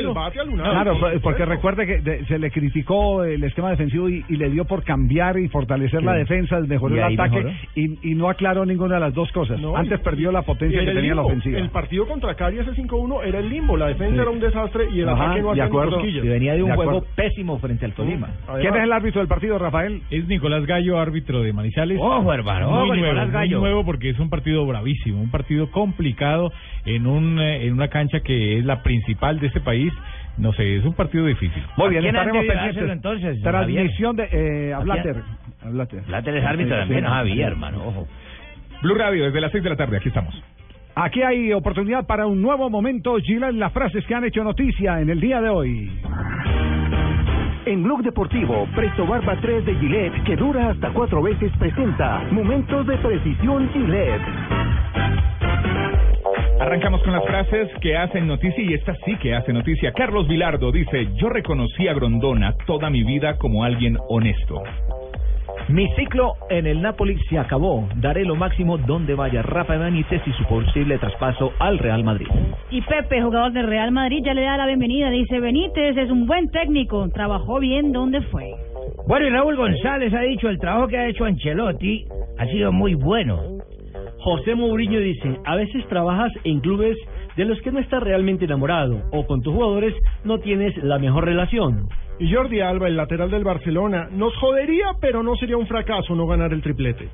el 0.00 0.06
a. 0.10 0.70
Claro, 0.70 0.98
por 0.98 1.10
por- 1.12 1.20
porque 1.20 1.44
recuerde 1.44 1.86
que 1.86 2.00
de- 2.00 2.24
se 2.26 2.38
le 2.38 2.50
criticó 2.50 3.24
el 3.24 3.42
esquema 3.44 3.70
defensivo 3.70 4.08
y, 4.08 4.24
y 4.28 4.36
le 4.36 4.50
dio 4.50 4.64
por 4.64 4.82
cambiar 4.84 5.38
y 5.38 5.48
fortalecer 5.48 6.00
Sí. 6.00 6.06
la 6.06 6.14
defensa, 6.14 6.58
mejoró 6.60 6.94
el 6.96 7.02
ataque 7.02 7.36
mejoró. 7.36 7.54
y, 7.74 8.10
y 8.10 8.14
no 8.14 8.28
aclaró 8.28 8.64
ninguna 8.64 8.94
de 8.96 9.00
las 9.00 9.14
dos 9.14 9.30
cosas. 9.32 9.60
No, 9.60 9.76
Antes 9.76 10.00
perdió 10.00 10.32
la 10.32 10.42
potencia 10.42 10.80
que 10.80 10.90
el 10.90 10.96
tenía 10.96 11.14
la 11.14 11.22
ofensiva. 11.22 11.58
El 11.58 11.70
partido 11.70 12.06
contra 12.06 12.34
Cali 12.34 12.58
ese 12.58 12.74
5-1 12.74 13.22
era 13.24 13.38
el 13.38 13.48
limbo, 13.48 13.76
la 13.76 13.86
defensa 13.88 14.14
Sí. 14.14 14.20
era 14.20 14.30
un 14.30 14.40
desastre 14.40 14.84
y 14.92 15.00
el 15.00 15.08
Ajá, 15.08 15.24
ataque 15.24 15.40
no 15.42 15.46
de 15.46 15.52
hacía 15.52 15.64
Y 15.88 16.20
venía 16.28 16.54
de 16.54 16.62
un 16.62 16.70
De 16.70 16.76
juego 16.76 17.04
pésimo 17.14 17.58
frente 17.58 17.84
al 17.84 17.92
Tolima. 17.92 18.28
¿Quién 18.60 18.74
es 18.74 18.82
el 18.82 18.92
árbitro 18.92 19.20
del 19.20 19.28
partido, 19.28 19.58
Rafael? 19.58 20.02
Es 20.10 20.26
Nicolás 20.28 20.64
Gallo, 20.66 20.98
árbitro 20.98 21.42
de 21.42 21.52
Manizales. 21.52 21.98
Ojo, 22.00 22.32
hermano, 22.32 22.70
Muy 22.70 22.76
ojo, 22.78 22.86
nuevo, 22.86 23.02
Nicolás 23.02 23.26
muy 23.26 23.34
Gallo. 23.34 23.58
nuevo 23.60 23.84
porque 23.84 24.10
es 24.10 24.18
un 24.18 24.30
partido 24.30 24.66
bravísimo, 24.66 25.20
un 25.20 25.30
partido 25.30 25.70
complicado 25.70 26.52
en 26.84 27.06
un 27.06 27.38
eh, 27.40 27.66
en 27.66 27.72
una 27.74 27.88
cancha 27.88 28.20
que 28.20 28.58
es 28.58 28.64
la 28.64 28.82
principal 28.82 29.38
de 29.40 29.46
este 29.48 29.60
país. 29.60 29.92
No 30.38 30.52
sé, 30.52 30.76
es 30.76 30.84
un 30.84 30.94
partido 30.94 31.26
difícil. 31.26 31.62
Muy 31.76 31.90
bien, 31.90 32.02
quién 32.02 32.14
estaremos 32.16 32.44
pendientes. 32.46 32.90
entonces, 32.90 33.42
Transmisión 33.42 34.16
de 34.16 34.28
eh, 34.30 34.72
a 34.72 34.78
¿A 34.78 34.80
Blatter. 34.80 35.16
A 35.62 35.68
Blatter. 35.68 36.02
Blatter 36.06 36.36
es 36.36 36.44
árbitro 36.44 36.74
Sí, 36.76 36.80
también, 36.80 37.00
sí. 37.00 37.04
no 37.04 37.10
Javier, 37.10 37.48
hermano, 37.48 37.84
ojo. 37.86 38.08
Blue 38.82 38.94
Radio 38.94 39.24
desde 39.24 39.40
las 39.42 39.52
6 39.52 39.62
de 39.62 39.70
la 39.70 39.76
tarde, 39.76 39.96
aquí 39.98 40.08
estamos. 40.08 40.34
Aquí 41.02 41.22
hay 41.22 41.50
oportunidad 41.54 42.06
para 42.06 42.26
un 42.26 42.42
nuevo 42.42 42.68
momento. 42.68 43.16
Gila 43.16 43.50
las 43.52 43.72
frases 43.72 44.04
que 44.06 44.14
han 44.14 44.22
hecho 44.26 44.44
noticia 44.44 45.00
en 45.00 45.08
el 45.08 45.18
día 45.18 45.40
de 45.40 45.48
hoy. 45.48 45.90
En 47.64 47.82
Blog 47.82 48.02
Deportivo, 48.02 48.68
Presto 48.76 49.06
Barba 49.06 49.40
3 49.40 49.64
de 49.64 49.76
Gillette, 49.76 50.24
que 50.24 50.36
dura 50.36 50.68
hasta 50.68 50.92
cuatro 50.92 51.22
veces, 51.22 51.50
presenta 51.58 52.22
Momentos 52.30 52.86
de 52.86 52.98
Precisión 52.98 53.70
Gillette. 53.72 54.20
Arrancamos 56.60 57.02
con 57.02 57.14
las 57.14 57.24
frases 57.24 57.70
que 57.80 57.96
hacen 57.96 58.26
noticia 58.26 58.62
y 58.62 58.74
esta 58.74 58.94
sí 59.06 59.16
que 59.22 59.34
hace 59.34 59.54
noticia. 59.54 59.92
Carlos 59.92 60.28
Vilardo 60.28 60.70
dice, 60.70 61.08
yo 61.14 61.30
reconocí 61.30 61.88
a 61.88 61.94
Grondona 61.94 62.54
toda 62.66 62.90
mi 62.90 63.04
vida 63.04 63.38
como 63.38 63.64
alguien 63.64 63.96
honesto. 64.10 64.62
Mi 65.68 65.86
ciclo 65.94 66.32
en 66.48 66.66
el 66.66 66.82
Napoli 66.82 67.16
se 67.28 67.38
acabó. 67.38 67.88
Daré 67.96 68.24
lo 68.24 68.34
máximo 68.34 68.78
donde 68.78 69.14
vaya 69.14 69.42
Rafa 69.42 69.76
Benítez 69.76 70.22
y 70.26 70.32
su 70.32 70.44
posible 70.44 70.98
traspaso 70.98 71.52
al 71.58 71.78
Real 71.78 72.02
Madrid. 72.02 72.26
Y 72.70 72.80
Pepe, 72.82 73.22
jugador 73.22 73.52
del 73.52 73.66
Real 73.66 73.92
Madrid, 73.92 74.22
ya 74.24 74.34
le 74.34 74.42
da 74.42 74.56
la 74.56 74.66
bienvenida. 74.66 75.10
Dice, 75.10 75.38
Benítez 75.38 75.96
es 75.96 76.10
un 76.10 76.26
buen 76.26 76.50
técnico, 76.50 77.08
trabajó 77.10 77.60
bien 77.60 77.92
donde 77.92 78.20
fue. 78.22 78.50
Bueno, 79.06 79.26
y 79.26 79.30
Raúl 79.30 79.56
González 79.56 80.12
ha 80.12 80.22
dicho, 80.22 80.48
el 80.48 80.58
trabajo 80.58 80.88
que 80.88 80.98
ha 80.98 81.06
hecho 81.06 81.24
Ancelotti 81.24 82.04
ha 82.38 82.46
sido 82.46 82.72
muy 82.72 82.94
bueno. 82.94 83.40
José 84.18 84.54
Mourinho 84.54 85.00
dice, 85.00 85.38
a 85.44 85.56
veces 85.56 85.86
trabajas 85.88 86.32
en 86.44 86.60
clubes 86.60 86.96
de 87.36 87.44
los 87.44 87.60
que 87.62 87.70
no 87.70 87.78
estás 87.78 88.02
realmente 88.02 88.44
enamorado 88.44 89.02
o 89.12 89.26
con 89.26 89.40
tus 89.40 89.54
jugadores 89.54 89.94
no 90.24 90.38
tienes 90.38 90.76
la 90.82 90.98
mejor 90.98 91.24
relación. 91.24 91.88
Y 92.20 92.30
Jordi 92.30 92.60
Alba, 92.60 92.86
el 92.86 92.96
lateral 92.96 93.30
del 93.30 93.44
Barcelona, 93.44 94.08
nos 94.12 94.36
jodería, 94.36 94.88
pero 95.00 95.22
no 95.22 95.36
sería 95.36 95.56
un 95.56 95.66
fracaso 95.66 96.14
no 96.14 96.26
ganar 96.26 96.52
el 96.52 96.60
triplete. 96.60 97.08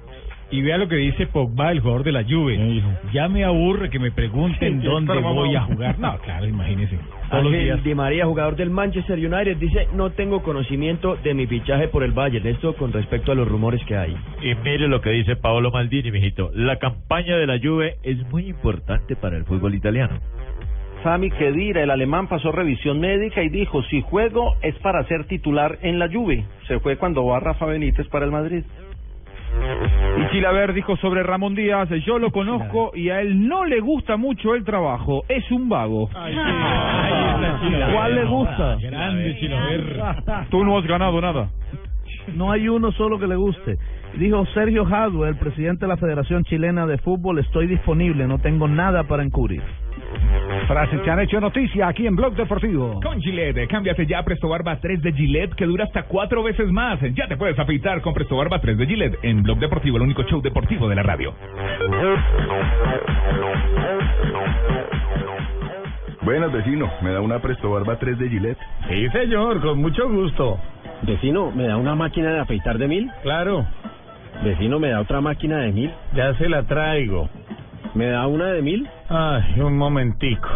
Y 0.51 0.63
vea 0.63 0.79
lo 0.79 0.89
que 0.89 0.97
dice 0.97 1.29
Pogba, 1.29 1.71
el 1.71 1.79
jugador 1.79 2.03
de 2.03 2.11
la 2.11 2.25
Juve. 2.25 2.83
Ya 3.13 3.29
me 3.29 3.45
aburre 3.45 3.89
que 3.89 4.01
me 4.01 4.11
pregunten 4.11 4.81
Sí, 4.81 4.87
dónde 4.87 5.17
voy 5.21 5.55
a 5.55 5.63
jugar. 5.63 5.99
No, 6.01 6.19
claro, 6.25 6.47
imagínese. 6.47 6.99
Ángel. 7.31 7.83
Di 7.85 7.95
María, 7.95 8.27
jugador 8.27 8.57
del 8.57 8.71
Manchester 8.71 9.19
United, 9.19 9.57
dice, 9.59 9.89
no 9.95 10.11
tengo 10.11 10.43
conocimiento 10.43 11.17
de 11.17 11.35
mi 11.35 11.47
fichaje 11.47 11.87
por 11.87 12.03
el 12.03 12.11
Bayern. 12.13 12.47
Esto 12.47 12.75
con 12.75 12.93
respecto 12.93 13.31
a 13.31 13.37
los 13.37 13.47
rumores 13.47 13.85
que 13.87 13.97
hay. 13.97 14.17
Y 14.43 14.55
mire 14.57 14.89
lo 14.89 15.01
que 15.01 15.11
dice 15.11 15.37
Paolo 15.37 15.71
Maldini, 15.71 16.11
mijito. 16.11 16.51
La 16.53 16.79
campaña 16.79 17.37
de 17.37 17.47
la 17.47 17.59
Juve 17.61 17.97
es 18.03 18.19
muy 18.31 18.47
importante 18.47 19.15
para 19.15 19.37
el 19.37 19.45
fútbol 19.45 19.75
italiano. 19.75 20.21
Sami 21.07 21.31
Khedira, 21.31 21.85
el 21.85 21.91
alemán, 21.93 22.27
pasó 22.27 22.51
revisión 22.51 22.99
médica 22.99 23.41
y 23.41 23.49
dijo, 23.49 23.81
si 23.85 24.03
juego 24.03 24.57
es 24.61 24.75
para 24.81 25.05
ser 25.05 25.25
titular 25.27 25.79
en 25.83 26.01
la 26.01 26.09
Juve. 26.09 26.45
Se 26.67 26.81
fue 26.81 26.97
cuando 26.97 27.25
va 27.25 27.39
Rafa 27.39 27.65
Benítez 27.65 28.09
para 28.09 28.25
el 28.25 28.33
Madrid. 28.33 28.65
Y 30.19 30.33
Chilaver 30.33 30.73
dijo 30.73 30.97
sobre 30.97 31.23
Ramón 31.23 31.55
Díaz, 31.55 31.89
yo 32.05 32.19
lo 32.19 32.33
conozco 32.33 32.91
y 32.93 33.11
a 33.11 33.21
él 33.21 33.47
no 33.47 33.65
le 33.67 33.79
gusta 33.79 34.17
mucho 34.17 34.57
el 34.57 34.65
trabajo, 34.65 35.23
es 35.29 35.49
un 35.53 35.69
vago. 35.69 36.11
¿Cuál 37.93 38.15
le 38.17 38.25
gusta? 38.25 38.77
Grande 38.83 39.37
Chilaver. 39.39 40.03
Tú 40.51 40.65
no 40.65 40.77
has 40.77 40.87
ganado 40.89 41.21
nada. 41.21 41.51
No 42.35 42.51
hay 42.51 42.69
uno 42.69 42.91
solo 42.91 43.21
que 43.21 43.29
le 43.29 43.37
guste. 43.37 43.77
Dijo 44.19 44.45
Sergio 44.47 44.85
Jadue, 44.85 45.29
el 45.29 45.37
presidente 45.37 45.85
de 45.85 45.89
la 45.89 45.99
Federación 45.99 46.43
Chilena 46.43 46.85
de 46.85 46.99
Fútbol, 46.99 47.39
estoy 47.39 47.69
disponible, 47.69 48.27
no 48.27 48.41
tengo 48.41 48.67
nada 48.67 49.05
para 49.05 49.23
encubrir. 49.23 49.63
Frases 50.67 51.01
que 51.01 51.11
han 51.11 51.21
hecho 51.21 51.41
noticia 51.41 51.89
aquí 51.89 52.07
en 52.07 52.17
Blog 52.17 52.35
Deportivo. 52.35 53.01
Con 53.01 53.21
Gillette, 53.21 53.69
cámbiate 53.69 54.07
ya 54.07 54.19
a 54.19 54.25
Presto 54.25 54.49
Barba 54.49 54.79
3 54.81 55.01
de 55.01 55.13
Gillette 55.13 55.55
que 55.55 55.65
dura 55.65 55.85
hasta 55.85 56.05
cuatro 56.05 56.43
veces 56.43 56.71
más. 56.73 56.99
Ya 57.15 57.29
te 57.29 57.37
puedes 57.37 57.59
afeitar 57.59 58.01
con 58.01 58.15
Presto 58.15 58.37
Barba 58.37 58.61
3 58.61 58.77
de 58.77 58.87
Gillette 58.87 59.19
en 59.23 59.43
Blog 59.43 59.59
Deportivo, 59.59 59.97
el 59.97 60.03
único 60.03 60.25
show 60.25 60.43
deportivo 60.43 60.89
de 60.89 60.97
la 60.97 61.03
radio. 61.03 61.35
Buenas, 66.23 66.53
vecino. 66.53 66.91
¿Me 67.03 67.13
da 67.13 67.21
una 67.21 67.39
Presto 67.39 67.71
Barba 67.71 67.97
3 67.99 68.19
de 68.19 68.29
Gillette? 68.29 68.59
Sí, 68.89 69.09
señor, 69.11 69.61
con 69.61 69.81
mucho 69.81 70.09
gusto. 70.09 70.59
Vecino, 71.03 71.53
¿me 71.53 71.69
da 71.69 71.77
una 71.77 71.95
máquina 71.95 72.33
de 72.33 72.41
afeitar 72.41 72.79
de 72.79 72.89
mil? 72.89 73.11
Claro. 73.23 73.65
Vecino, 74.43 74.81
¿me 74.81 74.89
da 74.89 75.01
otra 75.01 75.21
máquina 75.21 75.59
de 75.59 75.73
mil? 75.73 75.93
Ya 76.15 76.35
se 76.35 76.49
la 76.49 76.65
traigo. 76.65 77.29
¿Me 77.97 78.09
da 78.09 78.27
una 78.27 78.53
de 78.53 78.61
mil? 78.61 78.87
Ay, 79.09 79.59
un 79.59 79.79
momentico. 79.79 80.51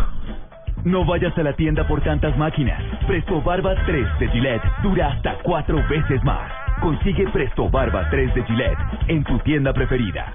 No 0.85 1.07
vayas 1.07 1.37
a 1.39 1.43
la 1.43 1.55
tienda 1.55 1.89
por 1.89 2.03
tantas 2.03 2.37
máquinas. 2.37 2.83
Presto 3.07 3.41
Barba 3.41 3.75
3 3.87 4.07
de 4.19 4.29
Gillette 4.29 4.63
dura 4.83 5.13
hasta 5.13 5.39
cuatro 5.43 5.77
veces 5.89 6.23
más. 6.23 6.53
Consigue 6.83 7.27
Presto 7.29 7.71
Barba 7.71 8.11
3 8.11 8.35
de 8.35 8.45
Gillette 8.45 8.79
en 9.09 9.25
tu 9.25 9.39
tienda 9.39 9.73
preferida. 9.73 10.35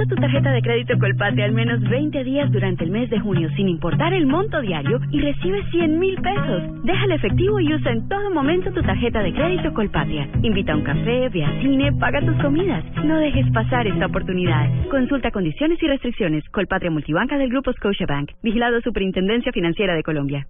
Usa 0.00 0.08
tu 0.08 0.14
tarjeta 0.16 0.50
de 0.50 0.62
crédito 0.62 0.98
Colpatria 0.98 1.44
al 1.44 1.52
menos 1.52 1.78
20 1.82 2.24
días 2.24 2.50
durante 2.50 2.84
el 2.84 2.90
mes 2.90 3.10
de 3.10 3.20
junio 3.20 3.50
sin 3.54 3.68
importar 3.68 4.14
el 4.14 4.26
monto 4.26 4.62
diario 4.62 4.98
y 5.10 5.20
recibe 5.20 5.62
100 5.70 5.98
mil 5.98 6.16
pesos. 6.22 6.84
Déjale 6.84 7.16
efectivo 7.16 7.60
y 7.60 7.74
usa 7.74 7.92
en 7.92 8.08
todo 8.08 8.30
momento 8.30 8.72
tu 8.72 8.80
tarjeta 8.80 9.22
de 9.22 9.34
crédito 9.34 9.74
Colpatria. 9.74 10.26
Invita 10.40 10.72
a 10.72 10.76
un 10.76 10.84
café, 10.84 11.28
ve 11.28 11.44
a 11.44 11.60
cine, 11.60 11.92
paga 11.92 12.22
tus 12.22 12.34
comidas. 12.40 12.82
No 13.04 13.18
dejes 13.18 13.44
pasar 13.52 13.86
esta 13.88 14.06
oportunidad. 14.06 14.70
Consulta 14.90 15.30
condiciones 15.32 15.82
y 15.82 15.86
restricciones. 15.86 16.48
Colpatria 16.48 16.90
Multibanca 16.90 17.36
del 17.36 17.50
Grupo 17.50 17.70
Scotiabank. 17.70 18.30
Vigilado 18.42 18.80
Superintendencia 18.80 19.52
Financiera 19.52 19.94
de 19.94 20.02
Colombia. 20.02 20.46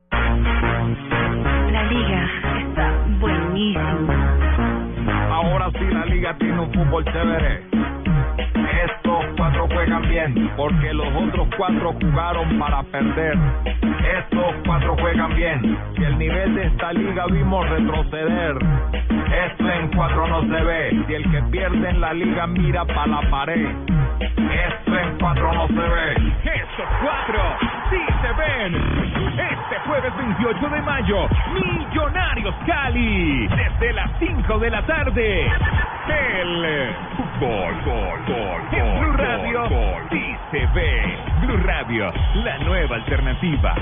La 1.73 1.91
liga 1.91 2.31
está 2.69 3.05
buenísima. 3.19 4.37
Ahora 5.29 5.73
sí 5.73 5.93
la 5.93 6.07
liga 6.07 6.37
tiene 6.39 6.61
un 6.61 6.73
fútbol 6.73 7.05
chévere. 7.05 8.00
Estos 8.41 9.25
cuatro 9.37 9.69
juegan 9.69 10.03
bien, 10.09 10.51
porque 10.57 10.95
los 10.95 11.09
otros 11.15 11.49
cuatro 11.57 11.95
jugaron 12.01 12.59
para 12.59 12.83
perder. 12.85 13.39
Estos 14.19 14.55
cuatro 14.67 14.97
juegan 14.99 15.35
bien, 15.35 15.79
si 15.97 16.05
el 16.05 16.19
nivel 16.19 16.55
de 16.55 16.67
esta 16.67 16.93
liga 16.93 17.27
vimos 17.27 17.69
retroceder. 17.69 18.57
Esto 19.47 19.71
en 19.71 19.89
cuatro 19.95 20.27
no 20.27 20.43
se 20.43 20.65
ve, 20.65 21.05
si 21.07 21.15
el 21.15 21.31
que 21.31 21.43
pierde 21.51 21.91
en 21.91 22.01
la 22.01 22.13
liga 22.13 22.47
mira 22.47 22.85
para 22.85 23.07
la 23.07 23.31
pared. 23.31 23.69
Esto 24.19 24.99
en 24.99 25.19
cuatro 25.19 25.53
no 25.53 25.67
se 25.69 25.75
ve. 25.75 26.13
Estos 26.45 26.87
cuatro 27.03 27.80
sí 27.91 28.01
se 28.23 28.33
ven. 28.33 28.75
Este 29.39 29.79
jueves 29.87 30.17
28 30.17 30.69
de 30.69 30.83
mayo, 30.83 31.29
Millonarios 31.53 32.55
Cali, 32.67 33.49
desde 33.49 33.93
las 33.93 34.11
5 34.19 34.59
de 34.59 34.71
la 34.71 34.87
tarde. 34.87 35.47
El 36.09 36.95
fútbol, 37.17 37.75
gol, 37.85 38.21
gol, 38.27 38.63
en 38.73 39.01
Blue 39.01 39.13
Radio 39.17 39.69
sí 40.11 40.37
se 40.51 40.67
ve. 40.75 41.19
Blue 41.43 41.59
Radio, 41.59 42.13
la 42.35 42.59
nueva 42.59 42.97
alternativa. 42.97 43.75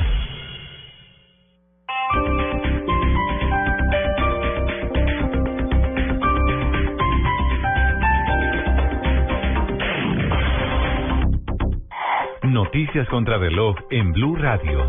Noticias 12.52 13.06
contra 13.08 13.36
reloj 13.36 13.76
en 13.90 14.10
Blue 14.12 14.34
Radio. 14.34 14.86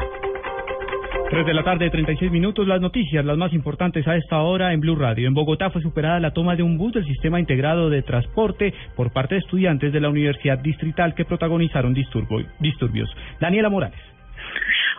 3 1.30 1.46
de 1.46 1.54
la 1.54 1.64
tarde, 1.64 1.90
36 1.90 2.32
minutos. 2.32 2.66
Las 2.66 2.80
noticias, 2.80 3.26
las 3.26 3.38
más 3.38 3.52
importantes 3.52 4.08
a 4.08 4.16
esta 4.16 4.40
hora 4.40 4.72
en 4.72 4.80
Blue 4.80 4.96
Radio. 4.96 5.28
En 5.28 5.34
Bogotá 5.34 5.70
fue 5.70 5.82
superada 5.82 6.22
la 6.22 6.32
toma 6.32 6.56
de 6.56 6.64
un 6.64 6.78
bus 6.78 6.94
del 6.94 7.06
sistema 7.06 7.38
integrado 7.38 7.90
de 7.90 8.02
transporte 8.02 8.74
por 8.96 9.12
parte 9.12 9.36
de 9.36 9.42
estudiantes 9.42 9.92
de 9.92 10.00
la 10.00 10.08
Universidad 10.08 10.58
Distrital 10.60 11.14
que 11.16 11.26
protagonizaron 11.26 11.94
disturbios. 11.94 13.10
Daniela 13.42 13.70
Morales. 13.70 14.19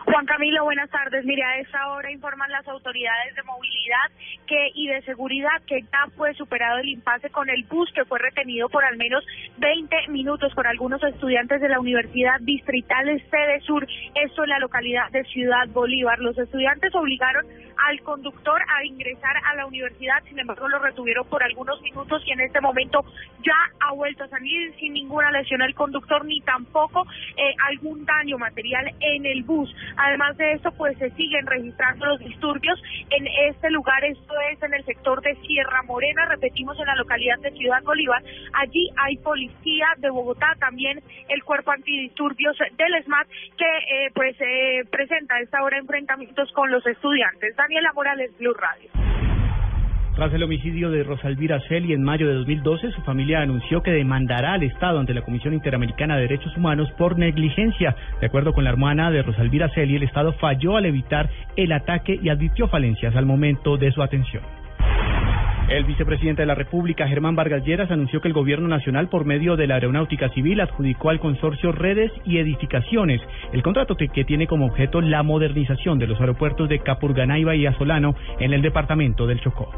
Juan 0.05 0.25
Camilo, 0.25 0.63
buenas 0.63 0.89
tardes. 0.89 1.23
Mire, 1.25 1.43
a 1.43 1.59
esta 1.59 1.91
hora 1.91 2.11
informan 2.11 2.49
las 2.49 2.67
autoridades 2.67 3.35
de 3.35 3.43
movilidad 3.43 4.09
que 4.47 4.71
y 4.73 4.87
de 4.87 5.01
seguridad 5.03 5.61
que 5.67 5.81
ya 5.81 6.07
fue 6.17 6.33
superado 6.33 6.79
el 6.79 6.89
impasse 6.89 7.29
con 7.29 7.49
el 7.49 7.63
bus 7.65 7.91
que 7.93 8.05
fue 8.05 8.17
retenido 8.17 8.67
por 8.69 8.83
al 8.83 8.97
menos 8.97 9.23
20 9.57 10.07
minutos 10.09 10.53
por 10.55 10.65
algunos 10.65 11.03
estudiantes 11.03 11.61
de 11.61 11.69
la 11.69 11.79
Universidad 11.79 12.39
Distrital 12.41 13.05
Sede 13.29 13.61
Sur, 13.61 13.87
esto 14.15 14.43
en 14.43 14.49
la 14.49 14.59
localidad 14.59 15.09
de 15.11 15.23
Ciudad 15.25 15.67
Bolívar. 15.69 16.17
Los 16.19 16.37
estudiantes 16.37 16.93
obligaron 16.95 17.45
al 17.87 18.01
conductor 18.01 18.61
a 18.67 18.85
ingresar 18.85 19.37
a 19.51 19.55
la 19.55 19.65
universidad, 19.65 20.23
sin 20.27 20.39
embargo 20.39 20.67
lo 20.67 20.79
retuvieron 20.79 21.27
por 21.27 21.43
algunos 21.43 21.81
minutos 21.81 22.21
y 22.25 22.31
en 22.31 22.41
este 22.41 22.61
momento 22.61 23.03
ya 23.43 23.55
ha 23.79 23.93
vuelto 23.93 24.23
a 24.23 24.27
salir 24.27 24.73
sin 24.79 24.93
ninguna 24.93 25.31
lesión 25.31 25.61
al 25.61 25.73
conductor 25.73 26.25
ni 26.25 26.41
tampoco 26.41 27.05
eh, 27.37 27.55
algún 27.69 28.05
daño 28.05 28.37
material 28.37 28.91
en 28.99 29.25
el 29.25 29.43
bus. 29.43 29.73
Además 29.97 30.37
de 30.37 30.53
esto, 30.53 30.71
pues 30.71 30.97
se 30.97 31.09
siguen 31.11 31.45
registrando 31.45 32.05
los 32.05 32.19
disturbios 32.19 32.81
en 33.09 33.27
este 33.49 33.69
lugar, 33.69 34.03
esto 34.03 34.33
es 34.51 34.61
en 34.63 34.73
el 34.73 34.85
sector 34.85 35.21
de 35.21 35.35
Sierra 35.47 35.83
Morena, 35.83 36.25
repetimos 36.25 36.79
en 36.79 36.85
la 36.85 36.95
localidad 36.95 37.39
de 37.39 37.51
Ciudad 37.51 37.81
Bolívar. 37.83 38.23
Allí 38.53 38.89
hay 38.97 39.17
policía 39.17 39.87
de 39.97 40.09
Bogotá, 40.09 40.55
también 40.59 41.01
el 41.29 41.43
cuerpo 41.43 41.71
antidisturbios 41.71 42.57
del 42.77 43.03
SMAT 43.03 43.27
que 43.57 43.65
eh, 43.65 44.11
pues 44.13 44.35
eh, 44.39 44.83
presenta 44.89 45.35
a 45.35 45.41
esta 45.41 45.63
hora 45.63 45.77
enfrentamientos 45.77 46.51
con 46.53 46.71
los 46.71 46.85
estudiantes. 46.85 47.55
Daniela 47.55 47.91
Morales, 47.93 48.31
Blue 48.37 48.53
Radio. 48.53 49.10
Tras 50.15 50.33
el 50.33 50.43
homicidio 50.43 50.91
de 50.91 51.03
Rosalvira 51.03 51.61
Celi 51.69 51.93
en 51.93 52.03
mayo 52.03 52.27
de 52.27 52.33
2012, 52.33 52.91
su 52.91 53.01
familia 53.01 53.41
anunció 53.41 53.81
que 53.81 53.91
demandará 53.91 54.53
al 54.53 54.63
Estado 54.63 54.99
ante 54.99 55.13
la 55.13 55.21
Comisión 55.21 55.53
Interamericana 55.53 56.15
de 56.15 56.23
Derechos 56.23 56.55
Humanos 56.57 56.91
por 56.97 57.17
negligencia. 57.17 57.95
De 58.19 58.27
acuerdo 58.27 58.53
con 58.53 58.65
la 58.65 58.71
hermana 58.71 59.09
de 59.09 59.23
Rosalvira 59.23 59.69
Celi, 59.69 59.95
el 59.95 60.03
Estado 60.03 60.33
falló 60.33 60.75
al 60.75 60.85
evitar 60.85 61.29
el 61.55 61.71
ataque 61.71 62.19
y 62.21 62.27
advirtió 62.27 62.67
falencias 62.67 63.15
al 63.15 63.25
momento 63.25 63.77
de 63.77 63.91
su 63.93 64.03
atención. 64.03 64.60
El 65.71 65.85
vicepresidente 65.85 66.41
de 66.41 66.47
la 66.47 66.53
República, 66.53 67.07
Germán 67.07 67.37
Vargas 67.37 67.63
Lleras, 67.63 67.89
anunció 67.89 68.19
que 68.19 68.27
el 68.27 68.33
Gobierno 68.33 68.67
Nacional, 68.67 69.07
por 69.07 69.23
medio 69.23 69.55
de 69.55 69.67
la 69.67 69.75
Aeronáutica 69.75 70.27
Civil, 70.31 70.59
adjudicó 70.59 71.11
al 71.11 71.21
consorcio 71.21 71.71
Redes 71.71 72.11
y 72.25 72.39
Edificaciones 72.39 73.21
el 73.53 73.63
contrato 73.63 73.95
que, 73.95 74.09
tiene 74.25 74.47
como 74.47 74.65
objeto 74.65 74.99
la 74.99 75.23
modernización 75.23 75.97
de 75.97 76.07
los 76.07 76.19
aeropuertos 76.19 76.67
de 76.67 76.79
Capurganá 76.79 77.39
y 77.39 77.45
Bahía 77.45 77.71
Solano 77.77 78.15
en 78.39 78.51
el 78.51 78.61
departamento 78.61 79.25
del 79.27 79.39
Chocó. 79.39 79.71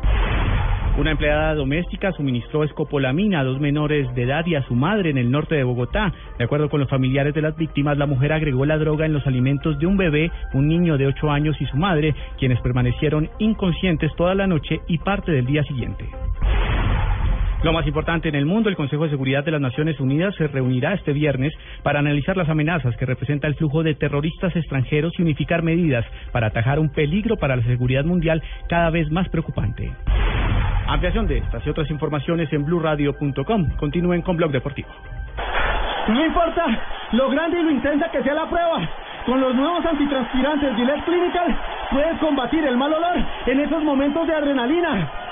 Una 0.96 1.10
empleada 1.10 1.56
doméstica 1.56 2.12
suministró 2.12 2.64
escopolamina 2.64 3.40
a 3.40 3.44
dos 3.44 3.60
menores 3.60 4.14
de 4.14 4.24
edad 4.24 4.46
y 4.46 4.54
a 4.54 4.62
su 4.62 4.76
madre 4.76 5.10
en 5.10 5.18
el 5.18 5.32
norte 5.32 5.56
de 5.56 5.64
Bogotá. 5.64 6.14
De 6.38 6.44
acuerdo 6.44 6.70
con 6.70 6.80
los 6.80 6.90
familiares 6.90 7.34
de 7.34 7.42
las 7.42 7.58
víctimas, 7.58 7.98
la 7.98 8.06
mujer 8.06 8.32
agregó 8.32 8.64
la 8.64 8.78
droga 8.78 9.08
en 9.08 9.14
los 9.14 9.26
alimentos 9.26 9.80
de 9.80 9.88
un 9.88 9.98
bebé, 9.98 10.32
un 10.54 10.68
niño 10.68 10.96
de 11.00 11.08
8 11.08 11.32
años 11.32 11.60
y 11.60 11.66
su 11.66 11.78
madre, 11.78 12.14
quienes 12.38 12.62
permanecieron 12.62 13.28
inconscientes 13.40 14.16
toda 14.16 14.36
la 14.36 14.46
noche 14.46 14.82
y 14.88 15.00
parte 15.00 15.32
del 15.32 15.48
día 15.48 15.64
siguiente. 15.64 16.06
Lo 17.64 17.72
más 17.72 17.88
importante 17.88 18.28
en 18.28 18.36
el 18.36 18.46
mundo, 18.46 18.68
el 18.68 18.76
Consejo 18.76 19.06
de 19.06 19.12
Seguridad 19.12 19.46
de 19.46 19.52
las 19.52 19.62
Naciones 19.62 19.98
Unidas 20.02 20.36
se 20.36 20.48
reunirá 20.48 20.94
este 20.94 21.14
viernes 21.14 21.54
para 21.82 22.00
analizar 22.00 22.36
las 22.36 22.50
amenazas 22.50 22.94
que 22.98 23.06
representa 23.06 23.48
el 23.48 23.56
flujo 23.56 23.84
de 23.84 23.96
terroristas 23.96 24.54
extranjeros 24.54 25.14
y 25.18 25.22
unificar 25.22 25.64
medidas 25.64 26.06
para 26.34 26.48
atajar 26.48 26.78
un 26.78 26.90
peligro 26.90 27.38
para 27.38 27.56
la 27.56 27.64
seguridad 27.64 28.04
mundial 28.04 28.44
cada 28.68 28.90
vez 28.90 29.10
más 29.12 29.30
preocupante. 29.30 29.94
Ampliación 30.88 31.26
de 31.26 31.38
estas 31.38 31.66
y 31.66 31.70
otras 31.70 31.90
informaciones 31.90 32.52
en 32.52 32.66
blurradio.com. 32.66 33.78
Continúen 33.78 34.24
con 34.24 34.36
Blog 34.36 34.52
Deportivo. 34.52 34.90
No 36.10 36.26
importa 36.26 36.66
lo 37.14 37.30
grande 37.30 37.62
y 37.62 37.64
lo 37.64 37.72
intensa 37.72 38.12
que 38.12 38.22
sea 38.24 38.34
la 38.34 38.50
prueba. 38.50 38.90
Con 39.26 39.40
los 39.40 39.56
nuevos 39.56 39.86
antitranspirantes 39.86 40.76
Gillette 40.76 41.06
Clinical 41.06 41.58
puedes 41.92 42.20
combatir 42.20 42.66
el 42.66 42.76
mal 42.76 42.92
olor 42.92 43.26
en 43.46 43.60
esos 43.62 43.82
momentos 43.84 44.28
de 44.28 44.36
adrenalina. 44.36 45.23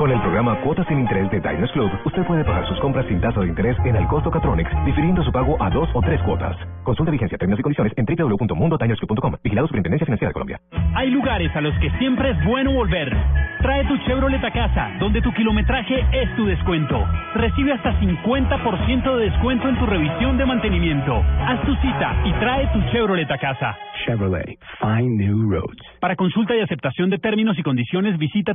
Con 0.00 0.10
el 0.10 0.18
programa 0.22 0.58
Cuotas 0.62 0.86
sin 0.88 0.98
Interés 0.98 1.30
de 1.30 1.40
Diners 1.40 1.70
Club, 1.72 1.90
usted 2.06 2.24
puede 2.24 2.42
pagar 2.42 2.66
sus 2.66 2.80
compras 2.80 3.04
sin 3.06 3.20
tasa 3.20 3.38
de 3.40 3.48
interés 3.48 3.76
en 3.84 3.96
el 3.96 4.06
costo 4.06 4.30
Catronics, 4.30 4.70
difiriendo 4.86 5.22
su 5.22 5.30
pago 5.30 5.62
a 5.62 5.68
dos 5.68 5.90
o 5.92 6.00
tres 6.00 6.18
cuotas. 6.22 6.56
Consulta 6.84 7.12
vigencia, 7.12 7.36
términos 7.36 7.60
y 7.60 7.62
condiciones 7.62 7.92
en 7.98 8.06
www.mundotinersclub.com. 8.06 9.34
Vigilado 9.44 9.66
Superintendencia 9.66 10.06
Financiera 10.06 10.30
de 10.30 10.32
Colombia. 10.32 10.60
Hay 10.94 11.10
lugares 11.10 11.54
a 11.54 11.60
los 11.60 11.74
que 11.80 11.90
siempre 11.98 12.30
es 12.30 12.44
bueno 12.46 12.72
volver. 12.72 13.14
Trae 13.60 13.84
tu 13.84 13.98
Chevrolet 14.06 14.42
a 14.42 14.50
casa, 14.50 14.90
donde 14.98 15.20
tu 15.20 15.34
kilometraje 15.34 16.02
es 16.12 16.34
tu 16.34 16.46
descuento. 16.46 17.06
Recibe 17.34 17.74
hasta 17.74 17.92
50% 18.00 19.16
de 19.16 19.24
descuento 19.26 19.68
en 19.68 19.78
tu 19.78 19.84
revisión 19.84 20.38
de 20.38 20.46
mantenimiento. 20.46 21.22
Haz 21.46 21.60
tu 21.66 21.74
cita 21.74 22.16
y 22.24 22.32
trae 22.40 22.66
tu 22.72 22.80
Chevrolet 22.90 23.30
a 23.30 23.36
casa. 23.36 23.76
Chevrolet, 24.06 24.58
find 24.80 25.20
new 25.20 25.50
roads. 25.50 25.82
Para 26.00 26.16
consulta 26.16 26.56
y 26.56 26.60
aceptación 26.60 27.10
de 27.10 27.18
términos 27.18 27.58
y 27.58 27.62
condiciones, 27.62 28.16
visita 28.16 28.54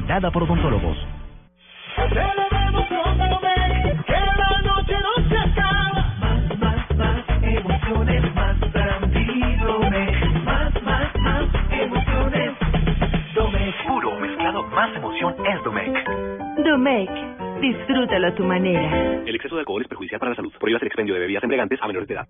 por 0.07 0.43
odontólogos. 0.43 0.97
Celebremos 1.95 2.87
con 2.87 3.17
Domec, 3.17 4.05
que 4.05 4.13
la 4.13 4.61
noche 4.63 4.95
no 4.99 5.29
se 5.29 5.37
acaba. 5.37 6.15
Más, 6.19 6.59
más, 6.59 6.97
más 6.97 7.25
emociones, 7.41 8.35
más 8.35 8.59
brandy 8.59 9.55
Domec. 9.57 10.43
Más, 10.43 10.83
más, 10.83 11.15
más 11.19 11.47
emociones. 11.71 12.51
Domec. 13.35 13.87
Puro 13.87 14.19
mezclado, 14.19 14.63
más 14.67 14.95
emoción 14.95 15.35
es 15.45 15.63
Domec. 15.63 16.09
Domec, 16.65 17.09
disfrútalo 17.61 18.27
a 18.27 18.35
tu 18.35 18.43
manera. 18.43 19.21
El 19.25 19.35
exceso 19.35 19.55
de 19.55 19.61
alcohol 19.61 19.81
es 19.81 19.87
perjudicial 19.87 20.19
para 20.19 20.31
la 20.31 20.35
salud. 20.35 20.53
Prohíbas 20.59 20.81
el 20.81 20.87
expendio 20.87 21.13
de 21.13 21.21
bebidas 21.21 21.43
embriagantes 21.43 21.81
a 21.81 21.87
menores 21.87 22.07
de 22.07 22.15
edad. 22.15 22.27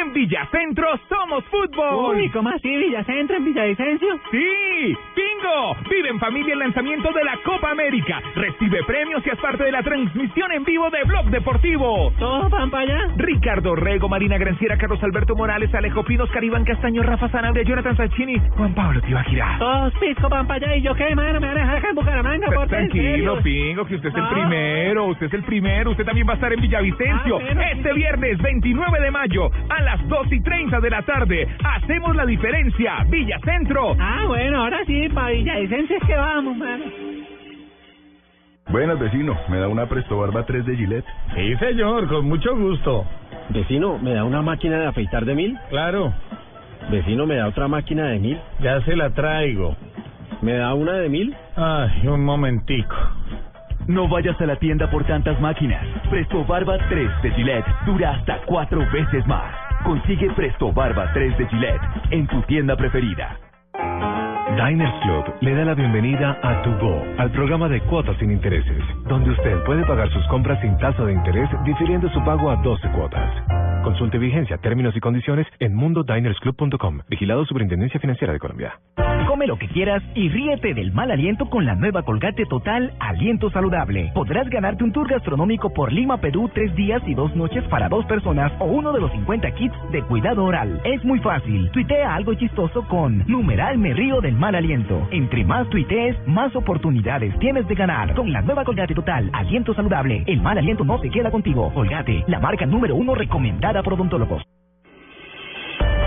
En 0.00 0.12
Villacentro 0.12 0.86
somos 1.08 1.44
fútbol. 1.46 2.16
Uy, 2.16 2.28
¿cómo 2.30 2.48
así? 2.50 2.68
¿Villacentro 2.68 3.36
en 3.36 3.44
Villavicencio? 3.44 4.08
Sí, 4.30 4.96
bingo. 5.16 5.76
Vive 5.90 6.08
en 6.10 6.18
familia 6.20 6.52
el 6.54 6.58
lanzamiento 6.60 7.10
de 7.12 7.24
la 7.24 7.36
Copa 7.44 7.70
América. 7.70 8.20
Recibe 8.34 8.82
premios 8.84 9.24
y 9.26 9.30
es 9.30 9.38
parte 9.38 9.64
de 9.64 9.72
la 9.72 9.82
transmisión 9.82 10.52
en 10.52 10.64
vivo 10.64 10.88
de 10.90 11.02
Blog 11.04 11.26
Deportivo. 11.30 12.12
¿Todos 12.18 12.50
van 12.50 12.70
para 12.70 12.82
allá? 12.84 13.14
Ricardo 13.16 13.74
Rego, 13.74 14.08
Marina 14.08 14.38
Granciera, 14.38 14.76
Carlos 14.76 15.02
Alberto 15.02 15.34
Morales, 15.34 15.74
Alejo 15.74 16.04
Pinos, 16.04 16.30
Caribán 16.30 16.64
Castaño, 16.64 17.02
Rafa 17.02 17.28
Sanabria, 17.30 17.64
Jonathan 17.64 17.96
Sachini, 17.96 18.36
Juan 18.56 18.74
Pablo 18.74 19.00
Tibaquirá. 19.00 19.56
Todos 19.58 19.94
pisco 19.98 20.28
van 20.28 20.46
para 20.46 20.66
allá. 20.66 20.76
¿Y 20.76 20.82
yo 20.82 20.94
qué, 20.94 21.14
mano? 21.14 21.40
¿Me 21.40 21.46
van 21.48 21.56
a 21.58 21.60
dejar 21.60 21.76
acá 21.78 21.88
en 21.90 21.94
Bucaramanga? 21.96 22.46
Pero 22.48 22.60
Por 22.60 22.68
Tranquilo, 22.68 23.40
Pingo, 23.42 23.84
que 23.86 23.94
usted 23.96 24.08
es 24.10 24.14
el 24.14 24.22
Ah. 24.22 24.30
primero, 24.32 25.06
usted 25.06 25.26
es 25.26 25.34
el 25.34 25.42
primero, 25.44 25.90
usted 25.90 26.04
también 26.04 26.26
va 26.28 26.32
a 26.32 26.36
estar 26.36 26.52
en 26.52 26.60
Villavicencio 26.60 27.36
Ah, 27.36 27.40
bueno, 27.42 27.60
este 27.72 27.92
viernes 27.94 28.38
29 28.42 29.00
de 29.00 29.10
mayo 29.10 29.50
a 29.70 29.82
las 29.82 29.87
2 29.96 30.32
y 30.32 30.40
30 30.40 30.80
de 30.80 30.90
la 30.90 31.02
tarde. 31.02 31.48
Hacemos 31.64 32.14
la 32.16 32.26
diferencia, 32.26 33.04
Villacentro. 33.08 33.96
Ah, 33.98 34.24
bueno, 34.26 34.62
ahora 34.64 34.78
sí, 34.86 35.08
para 35.08 35.30
Villavicencio 35.30 35.96
es 35.96 36.04
que 36.04 36.14
vamos, 36.14 36.56
mano. 36.56 36.84
Buenas, 38.70 38.98
vecino. 38.98 39.34
¿Me 39.48 39.58
da 39.58 39.68
una 39.68 39.86
Presto 39.86 40.18
Barba 40.18 40.44
3 40.44 40.66
de 40.66 40.76
Gillette? 40.76 41.06
Sí, 41.34 41.56
señor, 41.56 42.06
con 42.06 42.28
mucho 42.28 42.54
gusto. 42.54 43.06
Vecino, 43.48 43.98
¿me 43.98 44.12
da 44.12 44.24
una 44.24 44.42
máquina 44.42 44.78
de 44.78 44.86
afeitar 44.86 45.24
de 45.24 45.34
mil? 45.34 45.58
Claro. 45.70 46.12
Vecino, 46.90 47.26
¿me 47.26 47.36
da 47.36 47.48
otra 47.48 47.66
máquina 47.66 48.08
de 48.08 48.18
mil? 48.18 48.38
Ya 48.60 48.80
se 48.82 48.94
la 48.94 49.10
traigo. 49.10 49.74
¿Me 50.42 50.52
da 50.52 50.74
una 50.74 50.92
de 50.92 51.08
mil? 51.08 51.34
Ay, 51.56 52.06
un 52.06 52.24
momentico. 52.24 52.94
No 53.86 54.06
vayas 54.06 54.38
a 54.38 54.44
la 54.44 54.56
tienda 54.56 54.90
por 54.90 55.04
tantas 55.04 55.40
máquinas. 55.40 55.82
Presto 56.10 56.44
Barba 56.44 56.76
3 56.90 57.22
de 57.22 57.30
Gillette 57.30 57.66
dura 57.86 58.16
hasta 58.16 58.38
cuatro 58.44 58.80
veces 58.92 59.26
más. 59.26 59.67
Consigue 59.84 60.30
Presto 60.32 60.72
Barba 60.72 61.10
3 61.12 61.38
de 61.38 61.46
Gillette 61.46 61.82
en 62.10 62.26
tu 62.26 62.42
tienda 62.42 62.76
preferida. 62.76 63.38
Diners 64.56 64.94
Club 65.02 65.24
le 65.40 65.54
da 65.54 65.64
la 65.64 65.74
bienvenida 65.74 66.38
a 66.42 66.62
Tu 66.62 66.70
Go, 66.78 67.04
al 67.18 67.30
programa 67.30 67.68
de 67.68 67.80
cuotas 67.82 68.16
sin 68.18 68.30
intereses, 68.30 68.82
donde 69.06 69.30
usted 69.30 69.62
puede 69.64 69.84
pagar 69.86 70.10
sus 70.12 70.26
compras 70.28 70.60
sin 70.60 70.76
tasa 70.78 71.04
de 71.04 71.12
interés, 71.12 71.48
difiriendo 71.64 72.08
su 72.10 72.22
pago 72.24 72.50
a 72.50 72.56
12 72.56 72.88
cuotas. 72.90 73.30
Consulte 73.84 74.18
vigencia, 74.18 74.58
términos 74.58 74.96
y 74.96 75.00
condiciones 75.00 75.46
en 75.60 75.74
mundodinersclub.com. 75.74 77.00
Vigilado 77.08 77.46
Superintendencia 77.46 78.00
Financiera 78.00 78.32
de 78.32 78.38
Colombia. 78.38 78.74
Come 79.28 79.46
lo 79.46 79.58
que 79.58 79.68
quieras 79.68 80.02
y 80.14 80.30
ríete 80.30 80.72
del 80.72 80.90
mal 80.90 81.10
aliento 81.10 81.50
con 81.50 81.66
la 81.66 81.74
nueva 81.74 82.02
Colgate 82.02 82.46
Total 82.46 82.94
Aliento 82.98 83.50
Saludable. 83.50 84.10
Podrás 84.14 84.48
ganarte 84.48 84.82
un 84.82 84.90
tour 84.90 85.06
gastronómico 85.06 85.68
por 85.68 85.92
Lima, 85.92 86.16
Perú, 86.16 86.50
tres 86.54 86.74
días 86.74 87.02
y 87.06 87.12
dos 87.12 87.36
noches 87.36 87.62
para 87.64 87.90
dos 87.90 88.06
personas 88.06 88.50
o 88.58 88.64
uno 88.64 88.90
de 88.90 89.00
los 89.00 89.12
50 89.12 89.50
kits 89.50 89.76
de 89.92 90.02
cuidado 90.04 90.46
oral. 90.46 90.80
Es 90.82 91.04
muy 91.04 91.18
fácil. 91.20 91.70
Tuitea 91.72 92.14
algo 92.14 92.32
chistoso 92.36 92.88
con 92.88 93.22
numeral 93.26 93.76
me 93.76 93.92
río 93.92 94.22
del 94.22 94.34
mal 94.34 94.54
aliento. 94.54 95.06
Entre 95.10 95.44
más 95.44 95.68
tuitees, 95.68 96.16
más 96.26 96.56
oportunidades 96.56 97.38
tienes 97.38 97.68
de 97.68 97.74
ganar. 97.74 98.14
Con 98.14 98.32
la 98.32 98.40
nueva 98.40 98.64
Colgate 98.64 98.94
Total 98.94 99.28
Aliento 99.34 99.74
Saludable, 99.74 100.24
el 100.26 100.40
mal 100.40 100.56
aliento 100.56 100.84
no 100.84 100.98
se 101.00 101.10
queda 101.10 101.30
contigo. 101.30 101.70
Colgate, 101.74 102.24
la 102.28 102.40
marca 102.40 102.64
número 102.64 102.96
uno 102.96 103.14
recomendada 103.14 103.82
por 103.82 103.92
odontólogos. 103.92 104.42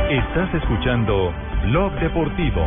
Estás 0.09 0.53
escuchando 0.55 1.31
Blog 1.67 1.93
Deportivo. 1.99 2.65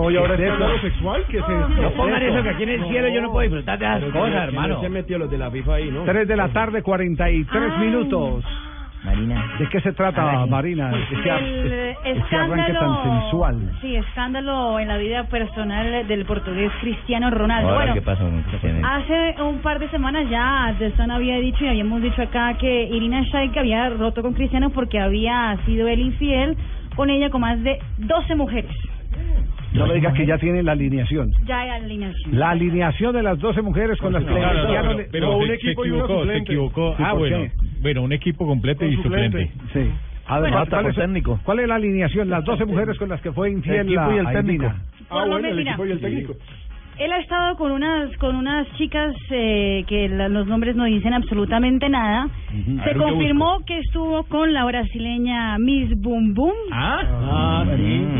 No, 0.00 0.10
y 0.10 0.16
ahora 0.16 0.36
¿Qué 0.36 0.42
es 0.46 0.52
escándalo 0.52 0.80
sexual, 0.80 1.24
¿qué 1.28 1.36
es 1.38 1.42
esto? 1.42 1.68
No 1.82 1.90
pongan 1.92 2.22
eso, 2.22 2.42
que 2.42 2.48
aquí 2.50 2.62
en 2.62 2.68
el 2.70 2.88
cielo 2.88 3.08
yo 3.08 3.20
no 3.22 3.30
puedo 3.32 3.42
disfrutar 3.42 3.78
de 3.78 3.84
esas 3.86 4.00
cosas, 4.04 4.24
que- 4.24 4.30
que 4.32 4.38
hermano. 4.44 4.74
no 4.76 4.80
se 4.80 4.88
metió 4.88 5.18
los 5.18 5.30
de 5.30 5.38
la 5.38 5.50
FIFA 5.50 5.74
ahí, 5.74 5.90
¿no? 5.90 6.02
3 6.04 6.26
de 6.28 6.36
la 6.36 6.48
tarde, 6.48 6.82
43 6.82 7.78
minutos. 7.78 8.44
Marina. 9.02 9.54
¿De 9.58 9.66
qué 9.70 9.80
se 9.80 9.92
trata, 9.92 10.44
Marina? 10.44 10.92
Ese, 11.10 11.30
ar- 11.30 11.42
El 11.42 11.72
ese 12.04 12.36
arranque 12.36 12.56
tan 12.74 12.90
escándalo, 12.90 13.02
sensual. 13.22 13.72
sí, 13.80 13.96
escándalo 13.96 14.78
en 14.78 14.88
la 14.88 14.98
vida 14.98 15.24
personal 15.24 16.06
del 16.06 16.26
portugués 16.26 16.70
Cristiano 16.82 17.30
Ronaldo. 17.30 17.66
Ahora, 17.70 17.78
bueno, 17.86 17.94
¿qué 17.94 18.02
pasó 18.02 18.24
con 18.24 18.42
Cristiano? 18.42 18.86
Hace 18.86 19.42
un 19.42 19.58
par 19.60 19.78
de 19.78 19.88
semanas 19.88 20.28
ya 20.28 20.74
The 20.78 20.90
Sun 20.96 21.10
había 21.12 21.36
dicho 21.38 21.64
y 21.64 21.68
habíamos 21.68 22.02
dicho 22.02 22.20
acá 22.20 22.52
que 22.58 22.84
Irina 22.88 23.22
Shayk 23.22 23.56
había 23.56 23.88
roto 23.88 24.20
con 24.20 24.34
Cristiano 24.34 24.68
porque 24.68 25.00
había 25.00 25.56
sido 25.64 25.88
él 25.88 26.00
infiel 26.00 26.58
con 26.94 27.08
ella 27.08 27.30
con 27.30 27.40
más 27.40 27.58
de 27.62 27.78
12 27.96 28.34
mujeres. 28.34 28.70
No 29.72 29.86
me 29.86 29.94
digas 29.94 30.14
que 30.14 30.26
ya 30.26 30.36
tiene 30.38 30.62
la 30.62 30.72
alineación. 30.72 31.30
Ya 31.46 31.60
hay 31.60 31.70
alineación. 31.70 32.38
La 32.38 32.50
alineación 32.50 33.14
de 33.14 33.22
las 33.22 33.38
12 33.38 33.62
mujeres 33.62 33.98
con 33.98 34.12
las 34.12 34.24
que 34.24 34.32
pero, 35.10 35.30
le- 35.38 35.44
un 35.44 35.50
equipo 35.50 35.84
equivocó, 35.84 36.26
se 36.26 36.36
equivocó. 36.36 36.94
Ah, 36.98 37.10
¿por 37.10 37.18
bueno, 37.20 37.38
bueno, 37.80 38.02
un 38.02 38.12
equipo 38.12 38.46
completo 38.46 38.84
y 38.84 38.96
suplente. 38.96 39.50
Sí. 39.72 39.90
Además, 40.26 40.68
Bueno, 40.68 40.70
¿cuál, 40.70 40.86
es, 40.86 40.96
técnico. 40.96 41.40
¿cuál 41.44 41.58
es 41.60 41.68
la 41.68 41.74
alineación? 41.76 42.30
Las 42.30 42.44
12 42.44 42.64
mujeres 42.64 42.96
con 42.98 43.08
las 43.08 43.20
que 43.20 43.32
fue 43.32 43.50
infiel 43.50 43.76
El 43.80 43.86
equipo 43.86 44.00
la 44.02 44.14
y 44.14 44.18
el 44.18 44.26
técnico. 44.32 44.72
Ah, 45.10 45.24
bueno, 45.26 45.48
el 45.48 45.58
equipo 45.58 45.86
y 45.86 45.90
el 45.92 46.00
técnico. 46.00 46.34
Él 47.00 47.10
ha 47.12 47.18
estado 47.18 47.56
con 47.56 47.72
unas 47.72 48.14
con 48.18 48.36
unas 48.36 48.66
chicas 48.76 49.14
eh, 49.30 49.84
que 49.88 50.08
la- 50.10 50.28
los 50.28 50.46
nombres 50.46 50.76
no 50.76 50.84
dicen 50.84 51.14
absolutamente 51.14 51.88
nada. 51.88 52.28
Se 52.50 52.84
ver, 52.84 52.96
confirmó 52.98 53.60
que 53.64 53.78
estuvo 53.78 54.22
con 54.24 54.52
la 54.52 54.64
brasileña 54.66 55.56
Miss 55.58 55.90
Boom 55.96 56.34
Boom. 56.34 56.52
Ah, 56.72 57.64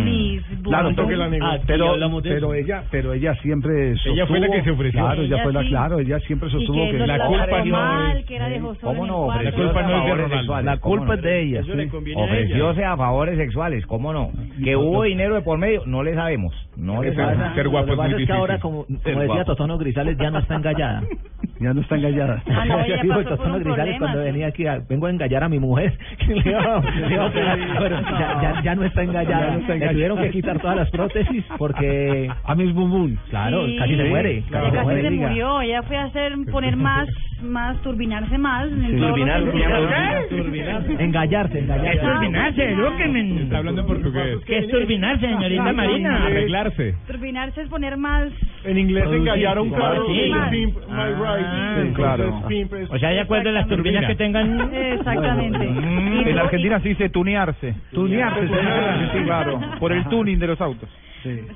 Miss 0.05 0.41
Claro, 0.63 0.89
Aquí 0.91 1.63
pero, 1.67 1.91
hablamos 1.91 2.23
de 2.23 2.31
pero 2.31 2.55
eso. 2.55 2.65
ella, 2.65 2.85
pero 2.91 3.13
ella 3.13 3.35
siempre 3.43 3.93
Ella 4.05 4.27
fue 4.27 4.41
la 4.41 4.49
que 4.51 4.63
se 4.63 4.71
ofreció. 4.71 5.01
Claro, 5.01 5.23
ella, 5.23 5.35
Ella 5.37 5.43
fue 5.43 5.53
la, 5.53 5.63
sí. 5.63 5.69
claro, 5.69 5.99
ella 5.99 6.19
siempre 6.21 6.49
Y 6.49 6.53
sostuvo 6.53 6.91
que 6.91 6.99
la 6.99 7.17
la 7.19 7.27
culpa 7.27 7.59
no 7.65 7.65
mal, 7.73 8.17
es- 8.19 8.27
que 8.27 8.37
era 8.37 8.49
de 8.49 8.61
Josón 8.61 8.95
¿Cómo 8.95 9.07
no? 9.07 9.17
Ofreció 9.27 9.53
culpa 9.65 9.83
no 9.83 9.99
es 9.99 10.05
de 10.05 10.15
Ronaldo. 10.23 10.61
La 10.63 10.77
¿cómo 10.79 10.97
culpa 10.97 11.15
es 11.15 11.23
de 11.23 11.43
ella. 11.43 11.63
Sí. 11.65 11.71
Ofrecióse 12.15 12.85
a 12.85 12.97
favores 12.97 13.37
sexuales, 13.37 13.87
¿cómo 13.87 14.13
no? 14.13 14.31
Que 14.63 14.77
hubo 14.77 15.03
dinero 15.05 15.35
de 15.35 15.43
por 15.43 15.59
medio, 15.59 15.83
no 15.87 16.03
le 16.03 16.15
sabemos. 16.15 16.55
No 16.77 17.03
le 17.03 17.15
sabemos. 17.15 17.55
ser 17.55 17.69
guapo 17.69 17.93
es 17.93 17.99
muy 17.99 18.09
difícil. 18.09 18.27
Como, 18.71 18.87
como 19.03 19.21
decía. 19.21 19.45
Totono 19.45 19.79
Grisales, 19.79 20.17
ya 20.19 20.31
no 20.31 20.39
está 20.39 20.55
engallada. 20.57 21.03
Ya 21.61 21.75
no 21.75 21.83
está 21.83 21.97
engallada. 21.97 22.43
Ah, 22.49 22.65
no, 22.65 22.79
pasó 22.79 23.13
por 23.13 23.25
Totono 23.25 23.57
un 23.57 23.63
Grisales 23.63 23.77
problema, 23.77 23.99
cuando 23.99 24.19
sí. 24.21 24.25
venía 24.25 24.47
aquí, 24.47 24.67
a- 24.67 24.79
vengo 24.89 25.07
a 25.07 25.11
engallar 25.11 25.45
a 25.45 25.49
mi 25.51 25.59
mujer. 25.59 25.99
Ya, 26.45 26.83
ya, 28.43 28.63
ya 28.63 28.75
no 28.75 28.85
está 28.85 29.03
engallada. 29.03 29.59
Ya 29.59 29.69
no 29.69 29.75
Le 29.75 29.89
tuvieron 29.91 30.19
que 30.19 30.31
quitar 30.31 30.59
todas 30.61 30.77
las 30.77 30.91
prótesis 30.91 31.45
porque... 31.59 32.31
A 32.45 32.55
mis 32.55 32.73
bum 32.73 32.91
bum. 32.91 33.17
Claro, 33.29 33.67
Sí. 33.67 33.77
casi 33.77 33.97
se 33.97 34.05
muere. 34.05 34.31
Ella 34.39 34.47
Casi 34.51 34.65
se 34.71 34.73
casi 34.77 34.85
muere. 34.85 35.03
se 35.03 35.11
murió. 35.11 35.61
Ella 35.61 35.83
fue 35.83 35.97
a 35.99 36.05
hacer, 36.05 36.33
poner 36.51 36.77
más, 36.77 37.09
más, 37.43 37.81
turbinarse 37.83 38.39
más. 38.39 38.67
en 38.71 38.79
todos 38.79 38.93
los 38.93 39.11
Turbinar, 39.11 39.43
sentidos. 39.43 40.29
turbinar, 40.29 40.85
Engallarse, 41.01 41.59
engallarse. 41.59 41.97
Es 41.97 42.03
turbinarse, 42.03 42.71
edúquenme. 42.73 43.43
Está 43.43 43.59
hablando 43.59 43.81
en 43.83 43.87
portugués. 43.87 44.39
¿Qué 44.47 44.59
es 44.59 44.69
turbinarse, 44.69 45.27
señorita 45.27 45.73
Marina? 45.73 46.27
Arreglarse. 46.27 46.95
Turbinarse 47.07 47.63
es 47.63 47.69
poner 47.69 47.97
más... 47.97 48.29
En 48.65 48.79
inglés, 48.79 49.05
engallar 49.11 49.57
a 49.59 49.63
un 49.63 49.71
carro 49.71 50.07
Sí. 50.07 50.21
es 50.21 50.49
pimp 50.51 50.77
my 50.77 50.83
Ah, 50.91 51.37
ride. 51.77 51.89
sí, 51.89 51.95
Claro. 51.95 52.43
O 52.91 52.99
sea, 52.99 53.09
de 53.11 53.21
acuerdo 53.21 53.49
a 53.49 53.53
las 53.53 53.67
turbinas 53.69 54.05
que 54.07 54.15
tengan. 54.17 54.71
Exactamente. 54.75 55.65
En 55.65 56.25
tú- 56.35 56.39
Argentina 56.41 56.81
se 56.81 56.89
dice 56.91 57.09
tunearse. 57.09 57.75
Tunearse, 57.93 58.47
Sí, 58.49 59.19
sí, 59.19 59.25
claro. 59.25 59.61
Por 59.79 59.93
el 59.93 60.05
tuning 60.09 60.39
de 60.39 60.47
los 60.47 60.61
autos. 60.61 60.89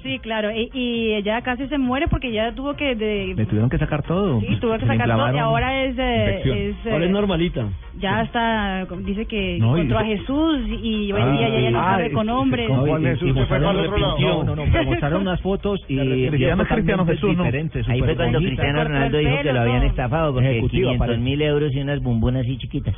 Sí, 0.03 0.19
claro. 0.21 0.51
Y, 0.51 0.71
y 0.75 1.15
ella 1.15 1.41
casi 1.43 1.67
se 1.69 1.79
muere 1.79 2.07
porque 2.09 2.31
ya 2.33 2.53
tuvo 2.55 2.75
que... 2.75 2.95
De, 2.95 3.35
Le 3.37 3.47
tuvieron 3.47 3.71
que 3.71 3.79
sacar 3.79 4.03
todo. 4.03 4.41
sí, 4.41 4.47
tuvo 4.61 4.79
que 4.79 4.87
sacar 4.87 5.09
todo. 5.09 5.35
Y 5.35 5.39
ahora 5.39 5.85
es... 5.85 5.97
eh, 5.99 6.41
es 6.45 6.87
eh, 6.87 6.91
Ahora 6.93 7.05
es 7.05 7.11
normalita. 7.11 7.69
ya 7.99 8.23
está... 8.23 8.87
Dice 9.05 9.27
que 9.27 9.59
No, 9.61 9.77
y- 9.77 9.81
encontró 9.81 9.99
a 9.99 10.05
Jesús 10.05 10.61
y 10.83 11.13
hoy 11.13 11.21
en 11.23 11.29
Ah, 11.29 11.33
día 11.39 11.49
ya, 11.49 11.61
ya 11.61 11.71
no 11.71 11.81
ah, 11.81 11.91
sabe 11.93 12.07
y- 12.09 12.13
con 12.13 12.27
y- 12.27 12.31
hombres. 12.31 12.69
no, 12.69 12.87
y- 12.87 12.89
¿Cuál 12.91 13.03
y- 13.03 13.07
Jesús 13.07 13.23
y 13.23 13.27
se 13.27 13.33
fue 13.33 13.41
mostraron 13.41 13.67
para 13.67 13.79
el 13.81 13.87
otro 13.87 13.99
lado? 13.99 14.19
No, 14.19 14.45
no, 14.45 14.57
no, 14.57 14.73
pero 14.73 14.85
mostraron 14.85 15.23
unas 15.23 15.41
fotos 15.41 15.81
y... 15.89 15.97
Se 16.31 16.37
y 16.37 16.39
llama 16.39 16.65
Cristiano 16.67 17.07
Jesús, 17.07 17.37
¿no? 17.37 17.45
Ahí 17.45 18.01
fue 18.01 18.17
cuando. 18.17 18.39
Cristiano 18.39 18.85
Ronaldo 18.85 19.19
dijo 19.19 19.37
que 19.43 19.53
lo 19.53 19.61
habían 19.61 19.83
estafado 19.85 20.33
porque 20.35 20.51
Ejecutiva, 20.51 20.91
500 20.93 20.99
parece. 20.99 21.21
mil 21.23 21.43
euros 21.43 21.73
y 21.75 21.81
unas 21.81 22.01
bombonas 22.03 22.43
así 22.43 22.59
chiquitas. 22.59 22.95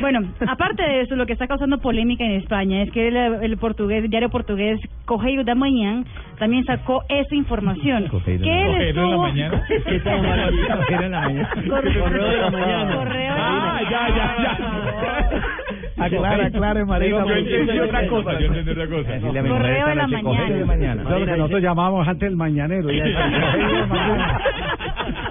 Bueno, 0.00 0.20
aparte 0.46 0.82
de 0.82 1.00
eso, 1.02 1.16
lo 1.16 1.26
que 1.26 1.32
está 1.32 1.46
causando 1.46 1.78
polémica 1.78 2.24
en 2.24 2.32
España 2.32 2.82
es 2.82 2.90
que 2.90 3.08
el, 3.08 3.16
el 3.16 3.56
portugués, 3.58 4.04
el 4.04 4.10
diario 4.10 4.30
portugués 4.30 4.80
Correio 5.04 5.44
da 5.44 5.54
Manhã 5.54 6.04
también 6.38 6.64
sacó 6.64 7.02
esa 7.08 7.34
información. 7.34 8.06
Correio 8.08 8.40
que 8.40 8.62
él 8.62 8.66
Correo 8.66 8.78
en 8.78 8.80
la 8.80 8.88
estuvo... 8.88 9.22
mañana. 9.22 9.62
¿Qué 9.68 10.00
tal? 10.00 10.18
Correo 10.18 10.50
la 10.68 11.20
mañana. 11.20 11.50
Correo 11.68 12.28
de 12.28 12.36
la 12.36 12.50
mañana. 12.50 12.96
Correo 12.96 13.34
de 13.34 13.40
Ah, 13.46 13.80
ya, 13.90 14.08
ya, 14.08 14.36
ya. 14.42 16.04
Aclara, 16.04 16.46
aclara, 16.46 16.84
Marina. 16.84 17.24
Yo 17.24 17.34
entendí 17.34 17.78
otra 17.78 18.06
cosa. 18.08 18.40
Yo 18.40 18.46
entendí 18.46 18.70
otra 18.70 18.86
cosa. 18.88 19.20
Correo 19.20 19.86
de 19.88 19.94
la 19.94 20.06
mañana. 20.06 21.02
Nosotros 21.36 21.62
llamábamos 21.62 22.06
antes 22.08 22.28
el 22.28 22.36
mañanero. 22.36 22.90
ya 22.90 23.04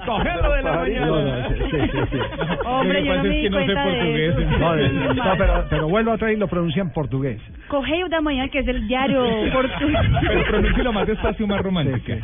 correo 0.04 0.42
de 0.42 0.42
mañana. 0.42 0.46
Cogelo 0.46 0.52
de 0.54 0.62
la 0.62 0.76
mañana. 0.76 1.06
No, 1.06 1.22
no, 1.22 1.48
sí, 1.48 1.54
sí, 1.70 1.88
sí, 1.92 1.98
sí. 2.10 2.18
Hombre, 2.66 3.04
yo 3.04 3.14
no 3.16 3.22
me 3.22 3.28
di 3.30 3.50
cuenta 3.50 3.72
de 3.72 3.90
portugués. 3.90 4.34
eso. 4.38 5.14
No, 5.14 5.36
pero, 5.38 5.64
pero 5.70 5.88
vuelvo 5.88 6.12
a 6.12 6.18
traer 6.18 6.36
y 6.36 6.40
lo 6.40 6.48
pronuncian 6.48 6.90
portugués. 6.92 7.40
Correio 7.68 8.08
da 8.08 8.20
Manhã, 8.20 8.48
que 8.48 8.58
es 8.60 8.68
el 8.68 8.86
diario 8.88 9.24
portugués. 9.52 10.00
Pero 10.28 10.44
pronúncialo 10.44 10.92
más 10.92 11.06
despacio, 11.06 11.46
más 11.46 11.62
romántica. 11.62 12.18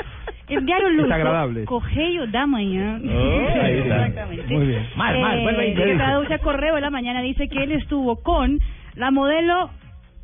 El 0.48 0.66
diario 0.66 0.88
luso, 0.90 1.14
agradable. 1.14 1.64
Correio 1.64 2.26
da 2.26 2.46
Manhã. 2.46 2.98
Oh, 3.04 3.62
ahí 3.62 3.78
está. 3.78 4.06
Exactamente. 4.06 4.54
Muy 4.54 4.66
bien. 4.66 4.86
Mal, 4.96 5.20
mal, 5.20 5.38
Eh, 5.38 5.74
¿qué 5.76 5.84
que 5.84 5.94
traduce 5.96 6.34
a 6.34 6.38
Correo 6.38 6.74
de 6.74 6.80
la 6.80 6.90
Mañana, 6.90 7.22
dice 7.22 7.48
que 7.48 7.62
él 7.62 7.72
estuvo 7.72 8.16
con 8.22 8.58
la 8.96 9.10
modelo 9.12 9.70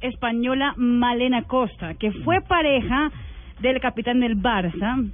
española 0.00 0.74
Malena 0.76 1.42
Costa, 1.42 1.94
que 1.94 2.10
fue 2.10 2.40
pareja 2.40 3.10
del 3.60 3.80
capitán 3.80 4.20
del 4.20 4.36
Barça 4.36 5.08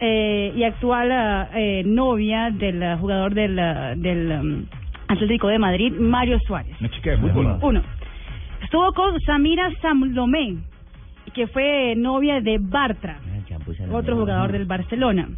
eh, 0.00 0.52
y 0.56 0.64
actual 0.64 1.48
eh, 1.54 1.82
novia 1.84 2.50
del 2.50 2.82
eh, 2.82 2.96
jugador 2.98 3.34
del, 3.34 3.58
eh, 3.58 3.94
del 3.96 4.30
um, 4.30 4.66
Atlético 5.08 5.48
de 5.48 5.58
Madrid, 5.58 5.92
Mario 5.92 6.38
Suárez. 6.40 6.74
Una 6.80 6.90
chica 6.90 7.10
de 7.10 7.18
fútbol. 7.18 7.58
Uno. 7.62 7.82
Estuvo 8.62 8.92
con 8.92 9.20
Samira 9.20 9.70
Samlomé, 9.82 10.56
que 11.34 11.46
fue 11.48 11.94
novia 11.96 12.40
de 12.40 12.58
Bartra, 12.58 13.18
otro 13.92 14.16
jugador 14.16 14.52
del 14.52 14.64
Barcelona. 14.64 15.28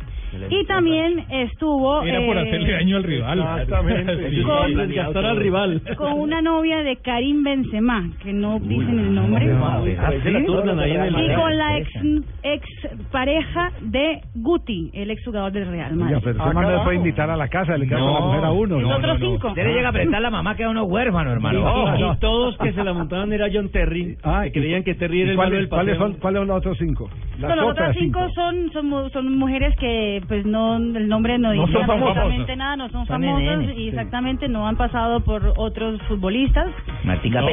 Y 0.50 0.64
también 0.66 1.24
estuvo 1.30 2.02
Era 2.02 2.24
por 2.26 2.36
eh, 2.36 2.40
hacerle 2.40 2.72
daño 2.72 2.96
al 2.96 3.02
rival. 3.02 3.38
Exactamente. 3.38 4.30
Sí. 4.30 4.42
Con- 4.42 4.76
Desgastar 4.88 5.24
al 5.26 5.36
rival. 5.36 5.82
con 5.96 6.12
una 6.20 6.40
novia 6.42 6.82
de 6.82 6.96
Karim 6.96 7.42
Benzema, 7.44 8.10
que 8.22 8.32
no 8.32 8.58
dicen 8.60 8.98
el 8.98 9.14
nombre. 9.14 9.44
Y 9.46 11.34
con 11.34 11.56
la 11.56 11.78
ex, 11.78 11.88
ex 12.42 12.66
pareja 13.10 13.72
de 13.82 14.20
Guti, 14.34 14.90
el 14.94 15.10
ex 15.10 15.24
jugador 15.24 15.52
del 15.52 15.68
Real 15.68 15.94
Madrid. 15.96 16.16
pero 16.22 16.42
ese 16.44 16.54
man 16.54 16.64
no 16.64 16.76
le 16.76 16.84
puede 16.84 16.96
invitar 16.96 17.30
a 17.30 17.36
la 17.36 17.48
casa, 17.48 17.76
le 17.76 17.86
queda 17.86 17.98
con 18.00 18.12
la 18.12 18.20
No, 18.20 18.26
mujer 18.26 18.44
a 18.44 18.52
uno. 18.52 18.80
Los 18.80 18.92
otros 18.98 19.18
cinco. 19.20 19.48
Usted 19.48 19.64
le 19.66 19.74
llega 19.74 19.86
a 19.86 19.90
apretar 19.90 20.20
la 20.22 20.30
mamá, 20.30 20.56
queda 20.56 20.70
uno 20.70 20.84
huérfano, 20.84 21.32
hermano. 21.32 21.58
Y- 21.60 21.62
Oh. 21.62 22.12
y 22.14 22.16
todos 22.18 22.56
que 22.58 22.72
se 22.72 22.82
la 22.84 22.92
montaban 22.92 23.32
era 23.32 23.48
John 23.52 23.68
Terry. 23.70 24.16
Ah, 24.22 24.42
que 24.44 24.52
creían 24.52 24.82
que 24.82 24.94
Terry 24.94 25.18
¿y 25.18 25.22
era 25.22 25.30
el 25.32 25.36
malo 25.36 25.50
cuáles, 25.50 25.60
del 25.60 25.68
¿cuáles 25.68 25.98
son, 25.98 26.12
¿Cuáles 26.14 26.38
son 26.40 26.48
los 26.48 26.56
otros 26.58 26.78
cinco? 26.78 27.10
Las 27.38 27.58
otras 27.58 27.96
cinco 27.98 28.28
son, 28.34 28.70
son 28.72 28.86
mu- 28.88 29.08
son 29.10 29.38
mujeres 29.38 29.74
que 29.78 30.21
pues 30.28 30.44
no 30.46 30.76
el 30.76 31.08
nombre 31.08 31.38
no 31.38 31.52
No 31.54 31.66
dice 31.66 31.78
absolutamente 31.78 32.56
nada, 32.56 32.76
no 32.76 32.88
son, 32.88 33.20
nenes, 33.20 33.70
y 33.76 33.82
sí. 33.82 33.88
exactamente 33.88 34.48
no 34.48 34.66
han 34.66 34.76
pasado 34.76 35.20
por 35.20 35.52
otros 35.56 36.00
futbolistas. 36.02 36.68
Martica 37.04 37.40
No. 37.40 37.46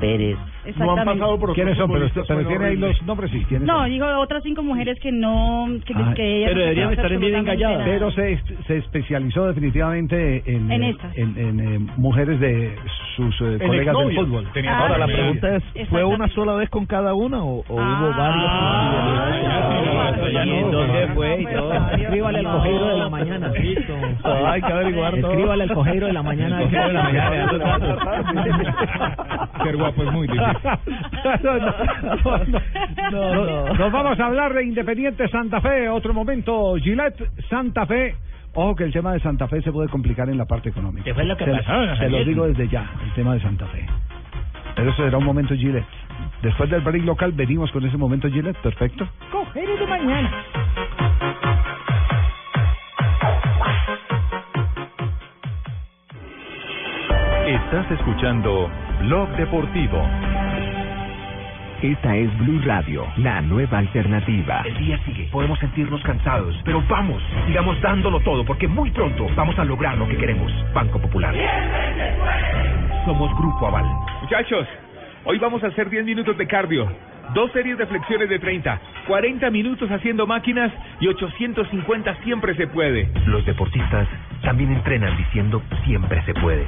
Pérez, 0.00 0.36
con 0.76 0.86
Martica 0.86 1.04
Pérez. 1.14 1.18
Exactamente. 1.18 1.54
¿Quiénes 1.54 1.76
son? 1.78 1.90
Pero, 1.92 2.08
pero 2.26 2.48
tiene 2.48 2.64
ahí 2.66 2.76
los 2.76 3.02
nombres, 3.02 3.30
sí. 3.30 3.44
¿quiénes 3.48 3.66
No, 3.66 3.78
son? 3.80 3.88
digo 3.90 4.06
otras 4.18 4.42
cinco 4.42 4.62
mujeres 4.62 4.98
que 5.00 5.12
no 5.12 5.66
que, 5.84 5.94
Ah, 5.96 6.12
que 6.14 6.36
ellas 6.38 6.48
pero 6.50 6.58
no 6.60 6.62
deberían 6.64 6.92
estar 6.92 7.18
bien 7.18 7.34
engalladas. 7.34 7.82
Pero 7.84 8.10
se, 8.12 8.40
se 8.66 8.76
especializó 8.78 9.46
definitivamente 9.46 10.42
en, 10.46 10.70
En 10.70 10.82
eh, 10.82 10.90
estas. 10.90 11.16
en, 11.16 11.38
en, 11.38 11.60
eh, 11.60 11.78
mujeres 11.96 12.38
de 12.40 12.74
sus 13.16 13.34
eh, 13.40 13.58
colegas 13.64 13.96
del 13.98 14.14
fútbol. 14.14 14.46
Ah, 14.68 14.78
Ahora, 14.80 14.98
la 14.98 15.06
pregunta 15.06 15.56
es, 15.56 15.88
¿fue 15.88 16.04
una 16.04 16.28
sola 16.28 16.54
vez 16.54 16.68
con 16.70 16.86
cada 16.86 17.14
una 17.14 17.42
o, 17.42 17.64
o 17.68 17.74
hubo 17.74 18.08
varios? 18.16 18.44
Ah, 18.48 19.30
ya, 19.42 20.30
ya, 20.30 20.44
¿Y 20.44 20.50
en 20.50 20.70
dónde 20.70 21.08
fue 21.14 21.44
varios. 21.44 21.98
Escríbale 22.00 22.38
al 22.38 22.44
cojeiro 22.44 22.88
de 22.88 22.96
la 22.98 23.08
mañana. 23.08 23.52
Hay 24.52 24.60
que 24.62 24.72
averiguar 24.72 25.14
todo. 25.20 25.30
Escríbale 25.30 25.62
al 25.64 25.72
cojeiro 25.74 26.06
de 26.06 26.12
la 26.12 26.22
mañana. 26.22 26.60
Cojeiro 26.62 26.86
de 26.88 26.92
la 26.92 27.02
mañana. 27.02 27.48
Ser 29.62 29.76
guapo 29.76 30.02
es 30.02 30.12
muy 30.12 30.26
difícil. 30.26 30.57
No, 31.42 31.58
no, 31.58 31.68
no, 33.10 33.34
no. 33.34 33.74
Nos 33.74 33.92
vamos 33.92 34.18
a 34.18 34.26
hablar 34.26 34.54
de 34.54 34.64
Independiente 34.64 35.28
Santa 35.28 35.60
Fe. 35.60 35.88
Otro 35.88 36.14
momento, 36.14 36.76
Gillette 36.76 37.30
Santa 37.48 37.86
Fe. 37.86 38.14
Ojo 38.54 38.74
que 38.74 38.84
el 38.84 38.92
tema 38.92 39.12
de 39.12 39.20
Santa 39.20 39.46
Fe 39.46 39.62
se 39.62 39.70
puede 39.70 39.88
complicar 39.88 40.28
en 40.28 40.38
la 40.38 40.44
parte 40.44 40.70
económica. 40.70 41.04
¿Qué 41.04 41.14
fue 41.14 41.24
lo 41.24 41.36
que 41.36 41.44
se, 41.44 41.50
pasó, 41.52 41.72
don 41.72 41.96
Se 41.98 42.08
lo 42.08 42.24
digo 42.24 42.46
desde 42.46 42.68
ya, 42.68 42.90
el 43.04 43.12
tema 43.14 43.34
de 43.34 43.40
Santa 43.40 43.66
Fe. 43.66 43.86
Pero 44.74 44.90
eso 44.90 45.04
será 45.04 45.18
un 45.18 45.24
momento 45.24 45.54
Gillette. 45.54 45.86
Después 46.42 46.70
del 46.70 46.80
break 46.80 47.04
local 47.04 47.32
venimos 47.32 47.70
con 47.72 47.84
ese 47.84 47.96
momento 47.96 48.28
Gillette, 48.28 48.58
perfecto. 48.58 49.08
Cogerio 49.30 49.76
de 49.76 49.86
mañana. 49.86 50.44
Estás 57.48 57.90
escuchando 57.92 58.70
Blog 59.00 59.28
Deportivo. 59.36 60.02
Esta 61.82 62.16
es 62.16 62.36
Blue 62.38 62.60
Radio, 62.64 63.06
la 63.18 63.40
nueva 63.40 63.78
alternativa. 63.78 64.62
El 64.66 64.76
día 64.78 64.98
sigue, 65.04 65.28
podemos 65.30 65.56
sentirnos 65.60 66.02
cansados, 66.02 66.56
pero 66.64 66.82
vamos, 66.88 67.22
sigamos 67.46 67.80
dándolo 67.80 68.18
todo 68.18 68.44
porque 68.44 68.66
muy 68.66 68.90
pronto 68.90 69.28
vamos 69.36 69.56
a 69.60 69.64
lograr 69.64 69.96
lo 69.96 70.08
que 70.08 70.16
queremos. 70.16 70.52
Banco 70.74 71.00
Popular. 71.00 71.32
Somos 73.04 73.32
Grupo 73.38 73.68
Aval. 73.68 73.86
Muchachos, 74.22 74.66
hoy 75.24 75.38
vamos 75.38 75.62
a 75.62 75.68
hacer 75.68 75.88
10 75.88 76.04
minutos 76.04 76.36
de 76.36 76.48
cardio. 76.48 76.90
Dos 77.32 77.52
series 77.52 77.78
de 77.78 77.86
flexiones 77.86 78.28
de 78.28 78.40
30, 78.40 78.80
40 79.06 79.48
minutos 79.50 79.88
haciendo 79.88 80.26
máquinas 80.26 80.72
y 80.98 81.06
850 81.06 82.12
siempre 82.24 82.56
se 82.56 82.66
puede. 82.66 83.08
Los 83.26 83.46
deportistas 83.46 84.08
también 84.42 84.72
entrenan 84.72 85.16
diciendo 85.16 85.62
siempre 85.84 86.24
se 86.24 86.34
puede. 86.34 86.64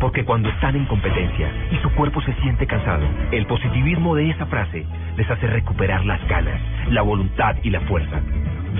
Porque 0.00 0.24
cuando 0.24 0.48
están 0.48 0.74
en 0.76 0.86
competencia 0.86 1.52
y 1.70 1.76
su 1.76 1.90
cuerpo 1.94 2.22
se 2.22 2.32
siente 2.40 2.66
cansado, 2.66 3.06
el 3.32 3.46
positivismo 3.46 4.14
de 4.14 4.30
esa 4.30 4.46
frase 4.46 4.86
les 5.16 5.30
hace 5.30 5.46
recuperar 5.46 6.04
las 6.06 6.26
ganas, 6.26 6.58
la 6.88 7.02
voluntad 7.02 7.54
y 7.62 7.68
la 7.68 7.80
fuerza. 7.82 8.20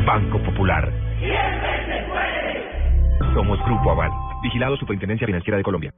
Banco 0.06 0.38
Popular. 0.38 0.90
Siempre 1.18 1.84
se 1.86 2.02
puede. 2.08 3.34
Somos 3.34 3.62
Grupo 3.66 3.90
Aval, 3.90 4.10
vigilado 4.42 4.78
Superintendencia 4.78 5.26
Financiera 5.26 5.58
de 5.58 5.62
Colombia. 5.62 5.92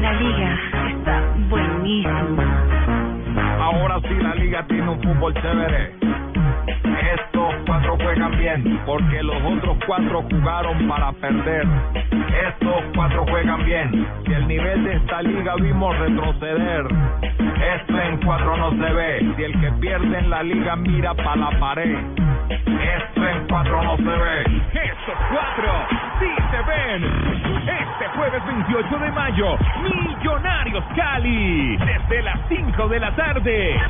La 0.00 0.12
liga 0.12 0.58
está 0.90 1.34
buenísima 1.48 2.25
tiene 4.64 4.88
un 4.88 5.02
fútbol 5.02 5.34
chévere. 5.34 5.92
Estos 6.66 7.54
cuatro 7.66 7.96
juegan 8.02 8.36
bien, 8.38 8.80
porque 8.84 9.22
los 9.22 9.36
otros 9.44 9.76
cuatro 9.86 10.22
jugaron 10.30 10.88
para 10.88 11.12
perder. 11.12 11.66
Estos 12.48 12.82
cuatro 12.94 13.24
juegan 13.28 13.64
bien, 13.64 14.06
si 14.24 14.32
el 14.32 14.48
nivel 14.48 14.84
de 14.84 14.96
esta 14.96 15.22
liga 15.22 15.54
vimos 15.56 15.98
retroceder. 15.98 16.86
Esto 17.22 18.00
en 18.00 18.16
cuatro 18.18 18.56
no 18.56 18.70
se 18.70 18.92
ve, 18.92 19.32
si 19.36 19.42
el 19.44 19.60
que 19.60 19.72
pierde 19.80 20.18
en 20.18 20.30
la 20.30 20.42
liga 20.42 20.76
mira 20.76 21.14
para 21.14 21.36
la 21.36 21.50
pared. 21.58 21.96
Esto 22.48 23.28
en 23.28 23.46
cuatro 23.48 23.82
no 23.82 23.96
se 23.96 24.02
ve. 24.02 24.42
Estos 24.72 25.16
cuatro 25.30 25.72
sí 26.18 26.30
se 26.50 26.62
ven. 26.62 27.04
Este 27.66 28.08
jueves 28.16 28.46
28 28.46 28.98
de 28.98 29.10
mayo, 29.12 29.56
Millonarios 29.82 30.84
Cali, 30.94 31.76
desde 31.76 32.22
las 32.22 32.38
5 32.48 32.88
de 32.88 33.00
la 33.00 33.14
tarde. 33.16 33.80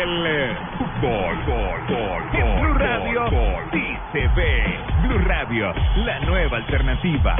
El 0.00 0.56
fútbol, 1.00 1.36
gol, 1.46 1.80
gol, 1.88 2.22
en 2.32 2.60
Blue 2.60 2.74
Radio 2.74 3.24
sí 3.72 3.84
se 4.12 4.28
ve. 4.34 4.62
Blue 5.02 5.18
Radio, 5.18 5.72
la 5.96 6.20
nueva 6.20 6.56
alternativa. 6.56 7.36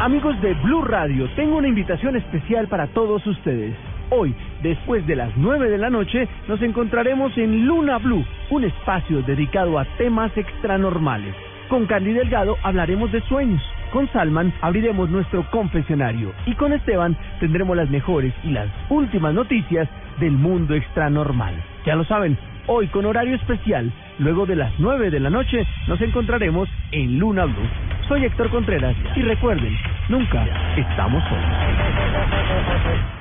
Amigos 0.00 0.40
de 0.42 0.54
Blue 0.54 0.82
Radio, 0.82 1.28
tengo 1.34 1.56
una 1.56 1.68
invitación 1.68 2.16
especial 2.16 2.68
para 2.68 2.86
todos 2.88 3.26
ustedes. 3.26 3.74
Hoy, 4.10 4.34
después 4.62 5.06
de 5.06 5.16
las 5.16 5.36
9 5.36 5.70
de 5.70 5.78
la 5.78 5.90
noche, 5.90 6.28
nos 6.46 6.60
encontraremos 6.62 7.36
en 7.36 7.66
Luna 7.66 7.98
Blue, 7.98 8.24
un 8.50 8.64
espacio 8.64 9.22
dedicado 9.22 9.78
a 9.78 9.84
temas 9.96 10.34
extranormales. 10.36 11.34
Con 11.68 11.86
Candy 11.86 12.12
Delgado 12.12 12.56
hablaremos 12.62 13.12
de 13.12 13.20
sueños. 13.22 13.62
Con 13.92 14.06
Salman 14.12 14.52
abriremos 14.60 15.08
nuestro 15.08 15.48
confesionario. 15.50 16.32
Y 16.46 16.54
con 16.54 16.72
Esteban 16.72 17.16
tendremos 17.40 17.76
las 17.76 17.88
mejores 17.90 18.34
y 18.44 18.50
las 18.50 18.68
últimas 18.90 19.32
noticias 19.34 19.88
del 20.20 20.32
mundo 20.32 20.74
extranormal. 20.74 21.54
Ya 21.86 21.94
lo 21.94 22.04
saben, 22.04 22.36
hoy 22.66 22.88
con 22.88 23.06
horario 23.06 23.36
especial, 23.36 23.90
luego 24.18 24.44
de 24.46 24.56
las 24.56 24.72
9 24.78 25.10
de 25.10 25.20
la 25.20 25.30
noche, 25.30 25.66
nos 25.86 26.00
encontraremos 26.00 26.68
en 26.92 27.18
Luna 27.18 27.44
Blue. 27.46 27.68
Soy 28.08 28.24
Héctor 28.24 28.50
Contreras 28.50 28.96
y 29.16 29.22
recuerden, 29.22 29.76
nunca 30.08 30.46
estamos 30.76 31.22
solos. 31.24 33.17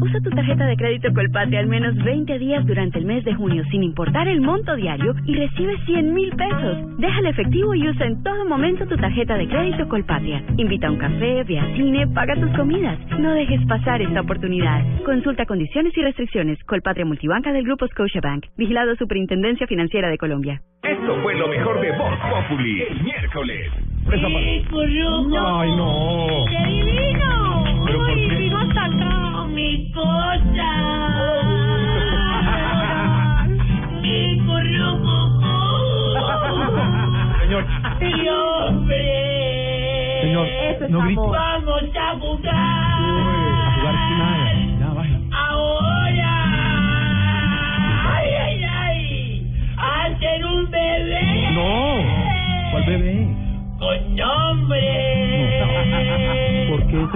Usa 0.00 0.20
tu 0.20 0.30
tarjeta 0.30 0.64
de 0.66 0.76
crédito 0.76 1.12
Colpatria 1.12 1.60
al 1.60 1.66
menos 1.66 1.94
20 1.96 2.38
días 2.38 2.64
durante 2.66 2.98
el 2.98 3.04
mes 3.04 3.24
de 3.24 3.34
junio 3.34 3.64
sin 3.70 3.82
importar 3.82 4.28
el 4.28 4.40
monto 4.40 4.76
diario 4.76 5.14
y 5.26 5.34
recibe 5.34 5.76
100 5.86 6.14
mil 6.14 6.30
pesos. 6.36 6.98
Deja 6.98 7.18
el 7.20 7.26
efectivo 7.26 7.74
y 7.74 7.88
usa 7.88 8.06
en 8.06 8.22
todo 8.22 8.44
momento 8.44 8.86
tu 8.86 8.96
tarjeta 8.96 9.36
de 9.36 9.48
crédito 9.48 9.88
Colpatria. 9.88 10.42
Invita 10.56 10.86
a 10.88 10.90
un 10.92 10.98
café, 10.98 11.42
ve 11.44 11.58
a 11.58 11.66
cine, 11.74 12.06
paga 12.08 12.34
tus 12.36 12.50
comidas. 12.56 12.98
No 13.18 13.32
dejes 13.32 13.60
pasar 13.66 14.00
esta 14.02 14.20
oportunidad. 14.20 14.84
Consulta 15.04 15.46
condiciones 15.46 15.96
y 15.96 16.02
restricciones. 16.02 16.62
Colpatria 16.64 17.04
Multibanca 17.04 17.52
del 17.52 17.64
Grupo 17.64 17.86
Scotiabank. 17.88 18.46
Vigilado 18.56 18.94
Superintendencia 18.96 19.66
Financiera 19.66 20.08
de 20.08 20.18
Colombia. 20.18 20.60
Esto 20.82 21.16
fue 21.22 21.34
lo 21.34 21.48
mejor 21.48 21.80
de 21.80 21.90
Voz 21.92 22.14
Populi, 22.30 22.82
el 22.82 23.02
miércoles. 23.02 23.70
Ay, 24.10 25.76
no. 25.76 26.44
¡Qué 26.48 26.66
divino! 26.70 27.64
¿Pero 27.86 27.98
por 27.98 28.08
¡Ay, 28.08 28.28
qué? 28.28 28.36
vino 28.36 28.58
hasta 28.58 28.84
acá! 28.84 29.27
¡Mi 29.58 29.90
cosa! 29.90 30.70
¡Mi 34.00 34.38
Señor. 37.40 37.64
¡Mi 37.98 38.28
hombre! 38.28 39.04
Señor, 40.22 40.46
no 40.90 41.00
grite. 41.02 41.20
amor. 41.20 41.36
¡Vamos 41.36 41.82
a 41.96 42.18
jugar! 42.20 42.54
A 42.54 43.74
jugar 43.74 43.94
sin 44.06 44.18
nada. 44.18 44.67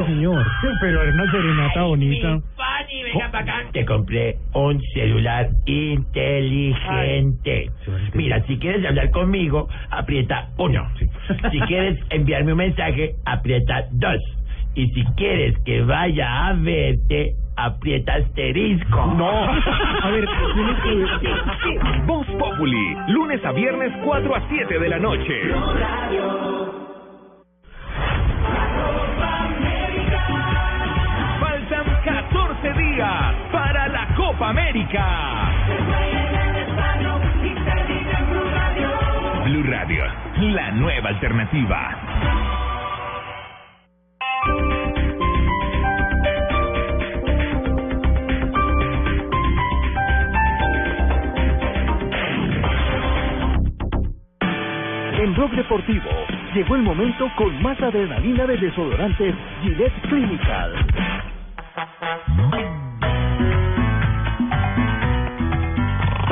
Señor? 0.07 0.47
Pero 0.81 1.03
era 1.03 1.13
una 1.13 1.31
serenata 1.31 1.83
bonita. 1.83 2.41
Fanny, 2.57 3.03
venga 3.03 3.31
para 3.31 3.45
acá. 3.45 3.71
Te 3.73 3.85
compré 3.85 4.37
un 4.55 4.81
celular 4.95 5.49
inteligente. 5.67 7.71
Mira, 8.15 8.43
si 8.47 8.59
quieres 8.59 8.85
hablar 8.87 9.11
conmigo, 9.11 9.69
aprieta 9.91 10.49
uno. 10.59 10.87
Si 11.51 11.61
quieres 11.61 11.99
enviarme 12.11 12.53
un 12.53 12.59
mensaje, 12.59 13.15
aprieta 13.25 13.87
dos. 13.93 14.19
Y 14.75 14.89
si 14.89 15.05
quieres 15.17 15.57
que 15.65 15.83
vaya 15.83 16.49
a 16.49 16.53
verte, 16.55 17.35
aprieta 17.57 18.15
asterisco. 18.15 19.07
No. 19.17 19.31
A 20.03 20.11
ver, 20.11 20.25
tienes 20.55 21.11
que 21.21 21.29
Voz 22.07 22.27
Populi, 22.39 22.97
lunes 23.09 23.45
a 23.45 23.53
viernes 23.53 23.93
4 24.03 24.35
a 24.35 24.49
7 24.49 24.79
de 24.79 24.89
la 24.89 24.99
noche. 24.99 25.35
Copa 34.43 34.51
América. 34.51 35.53
Blue 39.45 39.63
Radio, 39.63 40.05
la 40.41 40.73
nueva 40.73 41.11
alternativa. 41.11 41.97
En 55.21 55.35
Blog 55.35 55.53
Deportivo 55.53 56.11
llegó 56.53 56.75
el 56.75 56.83
momento 56.83 57.31
con 57.37 57.63
más 57.63 57.81
adrenalina 57.81 58.45
de 58.47 58.57
desodorantes 58.57 59.37
Gillette 59.63 60.01
Clinical. 60.09 60.75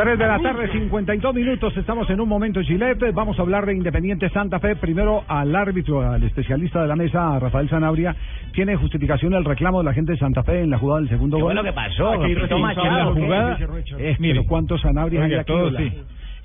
Tres 0.02 0.18
de 0.18 0.26
la 0.26 0.38
tarde, 0.38 0.66
52 0.72 1.34
minutos. 1.34 1.76
Estamos 1.76 2.08
en 2.08 2.22
un 2.22 2.28
momento 2.28 2.62
Gillette. 2.62 3.12
Vamos 3.12 3.38
a 3.38 3.42
hablar 3.42 3.66
de 3.66 3.74
Independiente 3.74 4.30
Santa 4.30 4.58
Fe. 4.58 4.74
Primero 4.76 5.24
al 5.28 5.54
árbitro, 5.54 6.00
al 6.00 6.22
especialista 6.22 6.80
de 6.80 6.88
la 6.88 6.96
mesa, 6.96 7.38
Rafael 7.38 7.68
Sanabria. 7.68 8.16
¿Tiene 8.54 8.76
justificación 8.76 9.34
el 9.34 9.44
reclamo 9.44 9.80
de 9.80 9.84
la 9.84 9.92
gente 9.92 10.12
de 10.12 10.18
Santa 10.18 10.42
Fe 10.42 10.62
en 10.62 10.70
la 10.70 10.78
jugada 10.78 11.00
del 11.00 11.10
segundo 11.10 11.36
¿Qué 11.36 11.42
gol? 11.42 11.52
fue 11.52 11.62
lo 11.62 11.64
que 11.64 11.72
pasó? 11.74 12.12
Aquí 12.12 12.34
Repito, 12.34 12.56
en 12.56 12.62
Machado, 12.62 13.14
la. 13.14 13.52
Eh, 13.52 13.56
Pero 13.98 14.14
mire. 14.20 14.46
¿cuántos 14.46 14.80
Sanabrias 14.80 15.22
hay 15.22 15.34
aquí? 15.34 15.44
todos 15.52 15.74
sí. 15.76 15.92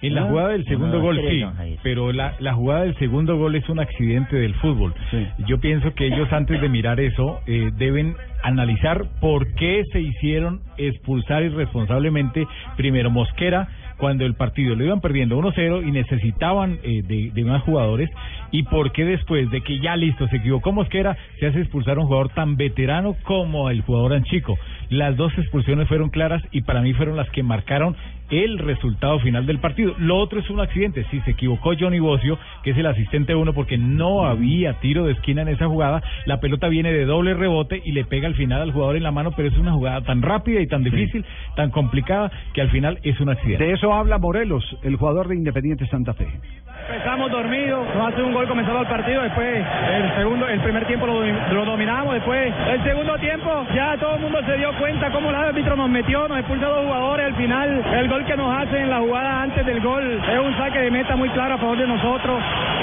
En 0.01 0.13
la 0.13 0.23
¿Ah? 0.23 0.27
jugada 0.29 0.49
del 0.49 0.65
segundo 0.65 0.97
No, 0.97 1.03
gol, 1.03 1.19
sí, 1.29 1.43
pero 1.83 2.11
la, 2.11 2.35
la 2.39 2.53
jugada 2.53 2.81
del 2.81 2.95
segundo 2.97 3.37
gol 3.37 3.55
es 3.55 3.67
un 3.69 3.79
accidente 3.79 4.35
del 4.35 4.53
fútbol. 4.55 4.93
Yo 5.47 5.59
pienso 5.59 5.93
que 5.93 6.07
ellos 6.07 6.31
antes 6.31 6.59
de 6.61 6.69
mirar 6.69 6.99
eso 6.99 7.39
eh, 7.47 7.71
deben 7.77 8.15
analizar 8.43 9.05
por 9.21 9.53
qué 9.55 9.83
se 9.91 10.01
hicieron 10.01 10.61
expulsar 10.77 11.43
irresponsablemente 11.43 12.45
primero 12.77 13.09
Mosquera 13.09 13.67
cuando 13.97 14.25
el 14.25 14.35
partido 14.35 14.75
lo 14.75 14.83
iban 14.83 14.99
perdiendo 14.99 15.37
1-0 15.39 15.87
y 15.87 15.91
necesitaban 15.91 16.77
eh, 16.83 17.01
de, 17.03 17.31
de 17.33 17.43
más 17.45 17.63
jugadores 17.63 18.09
y 18.51 18.63
por 18.63 18.91
qué 18.91 19.05
después 19.05 19.49
de 19.51 19.61
que 19.61 19.79
ya 19.79 19.95
listo 19.95 20.27
se 20.27 20.37
equivocó 20.37 20.71
Mosquera 20.73 21.17
se 21.39 21.47
hace 21.47 21.61
expulsar 21.61 21.97
a 21.97 22.01
un 22.01 22.07
jugador 22.07 22.29
tan 22.29 22.57
veterano 22.57 23.15
como 23.23 23.69
el 23.69 23.81
jugador 23.81 24.13
Anchico. 24.13 24.57
Las 24.89 25.15
dos 25.17 25.35
expulsiones 25.37 25.87
fueron 25.87 26.09
claras 26.09 26.43
y 26.51 26.61
para 26.61 26.81
mí 26.81 26.93
fueron 26.93 27.15
las 27.15 27.29
que 27.31 27.41
marcaron 27.41 27.95
el 28.29 28.57
resultado 28.59 29.19
final 29.19 29.45
del 29.45 29.59
partido. 29.59 29.93
Lo 29.97 30.17
otro 30.17 30.39
es 30.39 30.49
un 30.49 30.59
accidente. 30.59 31.05
Sí, 31.11 31.21
se 31.25 31.31
equivocó 31.31 31.73
Johnny 31.79 31.99
Bocio, 31.99 32.37
que 32.63 32.71
es 32.71 32.77
el 32.77 32.85
asistente 32.85 33.35
uno, 33.35 33.53
porque 33.53 33.77
no 33.77 34.25
había 34.25 34.73
tiro 34.79 35.05
de 35.05 35.13
esquina 35.13 35.41
en 35.41 35.49
esa 35.49 35.67
jugada. 35.67 36.01
La 36.25 36.39
pelota 36.39 36.67
viene 36.67 36.91
de 36.91 37.05
doble 37.05 37.33
rebote 37.33 37.81
y 37.83 37.91
le 37.91 38.05
pega 38.05 38.27
al 38.27 38.35
final 38.35 38.61
al 38.61 38.71
jugador 38.71 38.95
en 38.95 39.03
la 39.03 39.11
mano, 39.11 39.31
pero 39.35 39.47
es 39.47 39.57
una 39.57 39.71
jugada 39.73 40.01
tan 40.01 40.21
rápida 40.21 40.61
y 40.61 40.67
tan 40.67 40.83
difícil, 40.83 41.25
tan 41.55 41.71
complicada, 41.71 42.31
que 42.53 42.61
al 42.61 42.69
final 42.69 42.99
es 43.03 43.19
un 43.19 43.29
accidente. 43.29 43.65
De 43.65 43.73
eso 43.73 43.93
habla 43.93 44.17
Morelos, 44.17 44.63
el 44.83 44.95
jugador 44.95 45.27
de 45.27 45.35
Independiente 45.35 45.87
Santa 45.87 46.13
Fe. 46.13 46.27
Empezamos 46.87 47.31
dormidos, 47.31 47.83
nos 47.95 48.13
hace 48.13 48.21
un 48.21 48.33
gol 48.33 48.47
comenzado 48.47 48.81
el 48.81 48.87
partido, 48.87 49.23
después 49.23 49.47
el 49.47 50.15
segundo, 50.15 50.47
el 50.47 50.59
primer 50.59 50.85
tiempo 50.85 51.07
lo, 51.07 51.23
lo 51.25 51.65
dominamos, 51.65 52.13
después 52.13 52.53
el 52.69 52.83
segundo 52.83 53.17
tiempo 53.17 53.65
ya 53.73 53.97
todo 53.97 54.15
el 54.15 54.21
mundo 54.21 54.39
se 54.45 54.57
dio 54.57 54.71
cuenta 54.77 55.09
cómo 55.11 55.29
el 55.29 55.35
árbitro 55.35 55.75
nos 55.75 55.89
metió, 55.89 56.27
nos 56.27 56.37
expulsa 56.37 56.67
a 56.67 56.69
dos 56.69 56.85
jugadores, 56.85 57.25
al 57.25 57.35
final 57.35 57.85
el 57.93 58.07
que 58.23 58.37
nos 58.37 58.55
hace 58.55 58.79
en 58.79 58.89
la 58.89 58.99
jugada 58.99 59.41
antes 59.41 59.65
del 59.65 59.81
gol. 59.81 60.21
Es 60.31 60.39
un 60.39 60.55
saque 60.57 60.79
de 60.79 60.91
meta 60.91 61.15
muy 61.15 61.29
claro 61.29 61.55
a 61.55 61.57
favor 61.57 61.77
de 61.77 61.87
nosotros. 61.87 62.39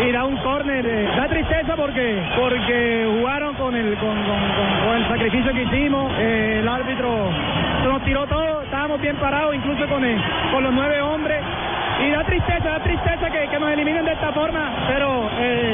Y 0.06 0.12
da 0.12 0.24
un 0.24 0.36
córner, 0.38 0.84
eh, 0.84 1.08
da 1.16 1.28
tristeza 1.28 1.74
porque 1.76 2.18
porque 2.38 3.06
jugaron 3.18 3.54
con 3.54 3.74
el 3.74 3.94
con, 3.96 4.08
con- 4.08 4.24
con- 4.26 4.86
con 4.86 4.96
el 4.96 5.08
sacrificio 5.08 5.52
que 5.54 5.62
hicimos, 5.62 6.12
eh, 6.18 6.58
el 6.60 6.68
árbitro 6.68 7.08
nos 7.84 8.02
tiró 8.02 8.26
todo, 8.26 8.62
estábamos 8.62 9.00
bien 9.00 9.16
parados 9.16 9.54
incluso 9.54 9.86
con 9.88 10.04
el- 10.04 10.20
con 10.52 10.62
los 10.62 10.72
nueve 10.72 11.00
hombres. 11.00 11.40
Y 12.04 12.10
da 12.10 12.24
tristeza, 12.24 12.68
da 12.68 12.80
tristeza 12.80 13.30
que, 13.30 13.46
que 13.48 13.58
nos 13.60 13.70
eliminen 13.70 14.04
de 14.04 14.12
esta 14.12 14.32
forma, 14.32 14.70
pero 14.88 15.30
eh, 15.38 15.71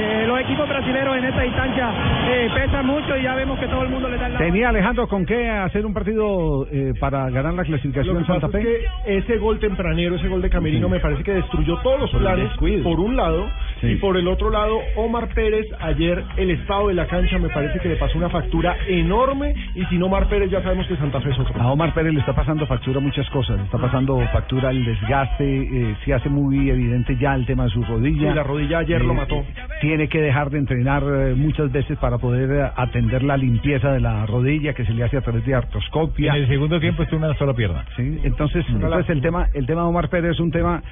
los 0.48 0.56
equipos 0.56 0.68
brasileños 0.68 1.16
en 1.16 1.24
esta 1.24 1.44
instancia 1.46 1.90
eh, 2.30 2.48
pesan 2.54 2.86
mucho 2.86 3.16
y 3.16 3.22
ya 3.22 3.34
vemos 3.34 3.58
que 3.58 3.66
todo 3.66 3.82
el 3.82 3.90
mundo 3.90 4.08
le 4.08 4.16
da 4.16 4.26
el 4.26 4.32
lado. 4.34 4.44
¿Tenía 4.44 4.68
Alejandro 4.70 5.06
con 5.08 5.26
qué 5.26 5.48
hacer 5.48 5.84
un 5.84 5.92
partido 5.92 6.66
eh, 6.72 6.92
para 6.98 7.28
ganar 7.30 7.54
la 7.54 7.64
clasificación 7.64 8.14
Lo 8.14 8.20
en 8.20 8.26
que 8.26 8.32
Santa 8.32 8.46
pasa 8.48 8.58
Fe? 8.58 8.76
es 8.76 8.78
que 9.04 9.16
ese 9.18 9.36
gol 9.38 9.58
tempranero, 9.58 10.16
ese 10.16 10.28
gol 10.28 10.40
de 10.42 10.50
Camerino, 10.50 10.86
Sí. 10.86 10.92
me 10.92 11.00
parece 11.00 11.22
que 11.22 11.34
destruyó 11.34 11.76
todos 11.82 12.00
los 12.00 12.10
Por 12.10 12.20
planes, 12.20 12.50
por 12.82 13.00
un 13.00 13.16
lado, 13.16 13.46
Sí. 13.80 13.88
y 13.88 13.96
por 13.96 14.16
el 14.16 14.26
otro 14.28 14.50
lado, 14.50 14.78
Omar 14.96 15.28
Pérez, 15.34 15.66
ayer 15.80 16.24
el 16.36 16.50
estado 16.50 16.88
de 16.88 16.94
la 16.94 17.06
cancha 17.06 17.38
me 17.38 17.48
parece 17.50 17.78
que 17.80 17.88
le 17.88 17.96
pasó 17.96 18.16
una 18.18 18.30
factura 18.30 18.76
enorme, 18.88 19.54
y 19.74 19.84
sin 19.86 20.02
Omar 20.02 20.28
Pérez 20.28 20.50
ya 20.50 20.62
sabemos 20.62 20.86
que 20.86 20.96
Santa 20.96 21.20
Fe 21.20 21.30
es 21.30 21.38
otro. 21.38 21.60
A 21.60 21.70
Omar 21.72 21.92
Pérez 21.92 22.14
le 22.14 22.20
está 22.20 22.32
pasando 22.34 22.66
factura 22.66 23.00
muchas 23.00 23.28
cosas. 23.30 23.58
Le 23.58 23.64
está 23.64 23.78
pasando 23.78 24.18
factura 24.32 24.70
el 24.70 24.84
desgaste. 24.84 25.44
Eh, 25.48 25.96
se 26.04 26.14
hace 26.14 26.28
muy 26.28 26.70
evidente 26.70 27.16
ya 27.16 27.34
el 27.34 27.44
tema 27.46 27.64
de 27.64 27.70
su 27.70 27.82
rodilla. 27.82 28.30
Sí, 28.30 28.34
la 28.34 28.42
rodilla 28.42 28.78
ayer 28.78 29.02
lo 29.04 29.14
mató. 29.14 29.44
Tiene 29.80 30.08
que 30.08 30.20
dejar 30.20 30.37
de 30.46 30.58
entrenar 30.58 31.02
eh, 31.02 31.34
muchas 31.36 31.70
veces 31.72 31.98
para 31.98 32.18
poder 32.18 32.50
eh, 32.50 32.70
atender 32.76 33.22
la 33.22 33.36
limpieza 33.36 33.92
de 33.92 34.00
la 34.00 34.24
rodilla 34.26 34.72
que 34.72 34.84
se 34.84 34.92
le 34.92 35.04
hace 35.04 35.16
a 35.16 35.20
través 35.20 35.44
de 35.44 35.54
artroscopia. 35.54 36.34
En 36.36 36.42
el 36.42 36.48
segundo 36.48 36.78
tiempo 36.78 37.02
estuvo 37.02 37.18
una 37.18 37.36
sola 37.36 37.54
pierna. 37.54 37.84
Sí, 37.96 38.20
entonces, 38.22 38.64
entonces 38.68 39.10
el 39.10 39.20
tema 39.20 39.48
el 39.52 39.66
tema 39.66 39.82
de 39.82 39.88
Omar 39.88 40.08
Pérez 40.08 40.32
es 40.32 40.40
un 40.40 40.50
tema 40.50 40.82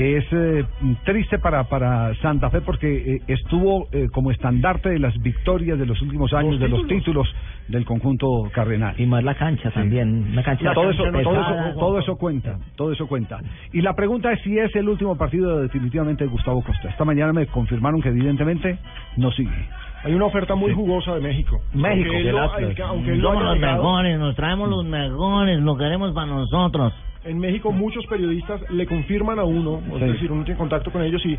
que 0.00 0.16
es 0.16 0.24
eh, 0.32 0.64
triste 1.04 1.38
para 1.38 1.64
para 1.64 2.14
Santa 2.22 2.48
Fe 2.48 2.62
porque 2.62 3.16
eh, 3.16 3.22
estuvo 3.28 3.86
eh, 3.92 4.08
como 4.10 4.30
estandarte 4.30 4.88
de 4.88 4.98
las 4.98 5.14
victorias 5.20 5.78
de 5.78 5.84
los 5.84 6.00
últimos 6.00 6.32
años, 6.32 6.58
de 6.58 6.68
los 6.70 6.86
títulos 6.86 7.28
del 7.68 7.84
conjunto 7.84 8.26
cardenal. 8.50 8.94
Y 8.98 9.04
más 9.04 9.22
la 9.22 9.34
cancha 9.34 9.70
también, 9.70 10.28
una 10.32 10.42
cancha 10.42 10.72
todo 10.72 10.90
eso, 10.90 11.02
pesada. 11.02 11.22
todo 11.22 11.34
eso, 11.68 11.78
todo 11.78 11.98
eso 11.98 12.16
cuenta, 12.16 12.58
todo 12.76 12.92
eso 12.92 13.06
cuenta. 13.08 13.40
Y 13.74 13.82
la 13.82 13.92
pregunta 13.92 14.32
es 14.32 14.40
si 14.40 14.58
es 14.58 14.74
el 14.74 14.88
último 14.88 15.18
partido 15.18 15.60
definitivamente 15.60 16.24
de 16.24 16.30
Gustavo 16.30 16.62
Costa. 16.62 16.88
Esta 16.88 17.04
mañana 17.04 17.34
me 17.34 17.46
confirmaron 17.48 18.00
que 18.00 18.08
evidentemente 18.08 18.78
no 19.18 19.30
sigue. 19.32 19.68
Hay 20.02 20.14
una 20.14 20.24
oferta 20.24 20.54
muy 20.54 20.72
jugosa 20.72 21.14
de 21.16 21.20
México. 21.20 21.60
México, 21.74 22.08
Aunque 22.10 22.16
él 22.20 22.24
que 22.24 22.32
lo- 22.32 22.38
lástima. 22.40 22.66
aunque- 22.68 22.82
aunque 22.82 23.10
él 23.12 23.18
lo 23.20 23.28
Somos 23.28 23.42
haya 23.42 23.50
los 23.50 23.60
mejores, 23.76 24.18
nos 24.18 24.34
traemos 24.34 24.68
los 24.70 24.84
mejores, 24.86 25.60
lo 25.60 25.76
queremos 25.76 26.14
para 26.14 26.26
nosotros. 26.26 26.94
En 27.24 27.38
México 27.38 27.70
muchos 27.70 28.06
periodistas 28.06 28.62
le 28.70 28.86
confirman 28.86 29.38
a 29.38 29.44
uno, 29.44 29.80
Sí. 29.86 30.04
es 30.04 30.12
decir, 30.12 30.32
uno 30.32 30.44
tiene 30.44 30.58
contacto 30.58 30.90
con 30.90 31.02
ellos 31.02 31.24
y 31.26 31.36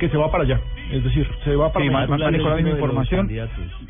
que 0.00 0.08
se 0.08 0.16
va 0.16 0.30
para 0.30 0.44
allá. 0.44 0.60
Es 0.90 1.04
decir, 1.04 1.28
se 1.44 1.54
va 1.54 1.72
para 1.72 1.84
Sí, 1.84 1.90
la 1.90 2.30
misma 2.56 2.70
información 2.70 3.28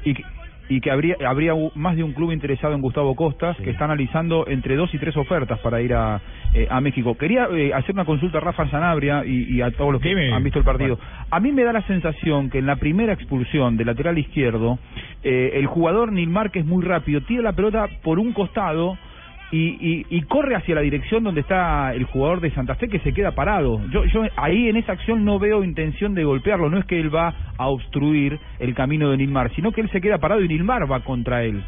y 0.05 0.15
que, 0.15 0.25
y 0.69 0.81
que 0.81 0.91
habría 0.91 1.17
habría 1.27 1.53
más 1.75 1.97
de 1.97 2.03
un 2.03 2.13
club 2.13 2.33
interesado 2.33 2.75
en 2.75 2.81
Gustavo 2.81 3.15
Costas 3.15 3.57
que 3.59 3.71
está 3.71 3.85
analizando 3.85 4.47
entre 4.49 4.75
dos 4.75 4.93
y 4.95 4.99
tres 4.99 5.17
ofertas 5.17 5.59
para 5.61 5.81
ir 5.81 5.95
a, 5.95 6.21
eh, 6.55 6.67
a 6.69 6.81
México. 6.81 7.17
Quería 7.17 7.47
eh, 7.53 7.73
hacer 7.73 7.95
una 7.95 8.05
consulta 8.05 8.39
a 8.39 8.41
Rafa 8.41 8.69
Sanabria 8.69 9.25
y, 9.25 9.45
y 9.55 9.63
a 9.63 9.71
todos 9.71 9.93
los 9.93 10.03
que 10.03 10.09
Dime. 10.09 10.33
han 10.33 10.43
visto 10.43 10.59
el 10.59 10.65
partido. 10.65 10.99
A 11.31 11.39
mí 11.41 11.53
me 11.53 11.63
da 11.63 11.73
la 11.73 11.83
sensación 11.83 12.51
que 12.51 12.59
en 12.59 12.67
la 12.67 12.77
primera 12.77 13.13
expulsión 13.13 13.77
del 13.77 13.87
lateral 13.87 14.19
izquierdo, 14.19 14.79
eh, 15.23 15.53
el 15.55 15.67
jugador 15.67 16.11
Nilmar, 16.13 16.51
que 16.51 16.59
es 16.61 16.67
muy 16.67 16.83
rápido, 16.85 17.21
tira 17.21 17.43
la 17.43 17.53
pelota 17.53 17.87
por 18.03 18.19
un 18.19 18.33
costado 18.33 18.99
y, 19.53 19.77
y, 19.79 20.07
y 20.09 20.23
corre 20.23 20.57
hacia 20.57 20.75
la 20.75 20.81
dirección 20.81 21.23
donde 21.23 21.43
está 21.43 21.93
el 21.95 22.05
jugador 22.05 22.41
de 22.41 22.51
Santa 22.53 22.75
Fe 22.75 22.89
que 22.89 22.99
se 23.01 23.13
queda 23.13 23.33
parado. 23.33 23.81
Yo, 23.91 24.05
yo 24.07 24.23
ahí 24.37 24.69
en 24.69 24.77
esa 24.77 24.93
acción 24.93 25.25
no 25.25 25.39
veo 25.39 25.63
intención 25.63 26.15
de 26.15 26.25
golpearlo, 26.25 26.71
no 26.71 26.79
es 26.79 26.87
que 26.87 26.99
él 26.99 27.15
va 27.15 27.35
a 27.59 27.69
obstruir 27.69 28.41
el 28.59 28.75
camino 28.75 29.11
de 29.11 29.19
Nilmar, 29.19 29.55
sino 29.55 29.71
que 29.71 29.83
él 29.83 29.91
se 29.91 30.01
queda 30.01 30.19
parado 30.19 30.43
y 30.43 30.49
Nilmar 30.49 30.91
va 30.91 31.01
contra 31.01 31.45
él. 31.45 31.63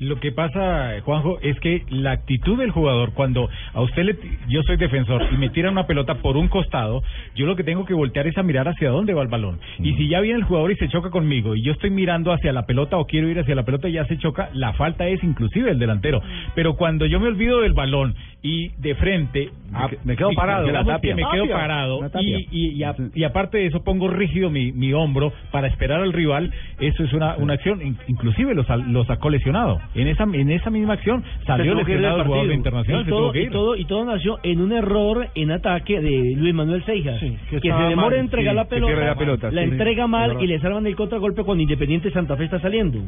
Lo 0.00 0.20
que 0.20 0.30
pasa, 0.32 0.92
Juanjo, 1.04 1.38
es 1.42 1.58
que 1.60 1.82
la 1.90 2.12
actitud 2.12 2.56
del 2.58 2.70
jugador, 2.70 3.12
cuando 3.14 3.48
a 3.74 3.80
usted 3.80 4.04
le, 4.04 4.16
yo 4.48 4.62
soy 4.62 4.76
defensor 4.76 5.26
y 5.32 5.36
me 5.36 5.50
tira 5.50 5.70
una 5.70 5.86
pelota 5.86 6.14
por 6.16 6.36
un 6.36 6.46
costado, 6.48 7.02
yo 7.34 7.46
lo 7.46 7.56
que 7.56 7.64
tengo 7.64 7.84
que 7.84 7.94
voltear 7.94 8.26
es 8.28 8.38
a 8.38 8.42
mirar 8.44 8.68
hacia 8.68 8.90
dónde 8.90 9.12
va 9.14 9.22
el 9.22 9.28
balón. 9.28 9.58
Y 9.80 9.94
si 9.94 10.08
ya 10.08 10.20
viene 10.20 10.38
el 10.38 10.44
jugador 10.44 10.70
y 10.70 10.76
se 10.76 10.88
choca 10.88 11.10
conmigo 11.10 11.56
y 11.56 11.62
yo 11.62 11.72
estoy 11.72 11.90
mirando 11.90 12.32
hacia 12.32 12.52
la 12.52 12.64
pelota 12.66 12.96
o 12.96 13.06
quiero 13.06 13.28
ir 13.28 13.40
hacia 13.40 13.54
la 13.56 13.64
pelota 13.64 13.88
y 13.88 13.92
ya 13.92 14.04
se 14.06 14.18
choca, 14.18 14.50
la 14.54 14.72
falta 14.74 15.06
es 15.08 15.22
inclusive 15.24 15.70
el 15.70 15.78
delantero. 15.78 16.22
Pero 16.54 16.74
cuando 16.76 17.04
yo 17.06 17.18
me 17.18 17.26
olvido 17.28 17.60
del 17.60 17.72
balón 17.72 18.14
y 18.40 18.68
de 18.78 18.94
frente, 18.94 19.50
a- 19.74 19.88
me 20.04 20.14
quedo 20.16 20.28
parado. 20.36 20.66
que 20.66 20.72
tapia. 20.94 21.16
me 21.16 21.22
quedo 21.32 21.44
parado 21.58 22.00
y, 22.22 22.34
y, 22.52 22.68
y, 22.76 22.82
a- 22.84 22.94
y 23.14 23.24
aparte 23.24 23.58
de 23.58 23.66
eso 23.66 23.82
pongo 23.82 24.08
rígido 24.08 24.48
mi, 24.48 24.70
mi 24.70 24.92
hombro 24.92 25.32
para 25.50 25.66
esperar 25.66 26.00
al 26.02 26.12
rival, 26.12 26.52
eso 26.78 27.02
es 27.02 27.12
una, 27.12 27.36
una 27.36 27.54
acción, 27.54 27.84
in- 27.84 27.96
inclusive 28.06 28.54
lo, 28.54 28.62
sal- 28.64 28.92
lo 28.92 29.04
sacó 29.06 29.28
lesionado. 29.28 29.80
En 29.94 30.06
esa, 30.06 30.24
en 30.24 30.50
esa 30.50 30.70
misma 30.70 30.94
acción 30.94 31.24
salió 31.46 31.74
lesionado 31.74 32.18
el 32.18 32.26
jugador 32.26 32.46
partido. 32.46 32.54
internacional, 32.54 33.00
Y 33.00 33.04
se 33.04 33.10
todo, 33.10 33.20
tuvo 33.20 33.32
que 33.32 33.42
y 33.42 33.50
todo, 33.50 33.76
y 33.76 33.84
todo 33.86 34.04
nació 34.04 34.38
en 34.42 34.60
un 34.60 34.72
error 34.72 35.28
en 35.34 35.50
ataque 35.50 36.00
de 36.00 36.34
Luis 36.36 36.54
Manuel 36.54 36.84
Seijas. 36.84 37.20
que 37.20 37.60
se 37.60 37.68
demora 37.68 38.16
en 38.16 38.22
entregar 38.24 38.52
sí, 38.52 38.56
la 38.56 38.64
pelota, 38.66 38.94
la 38.94 39.14
pelota, 39.16 39.50
sí. 39.50 39.58
entrega 39.58 40.06
mal 40.06 40.42
y 40.42 40.46
le 40.46 40.60
salvan 40.60 40.86
el 40.86 40.94
contragolpe 40.96 41.42
cuando 41.42 41.62
Independiente 41.62 42.10
Santa 42.10 42.36
Fe 42.36 42.44
está 42.44 42.60
saliendo. 42.60 43.00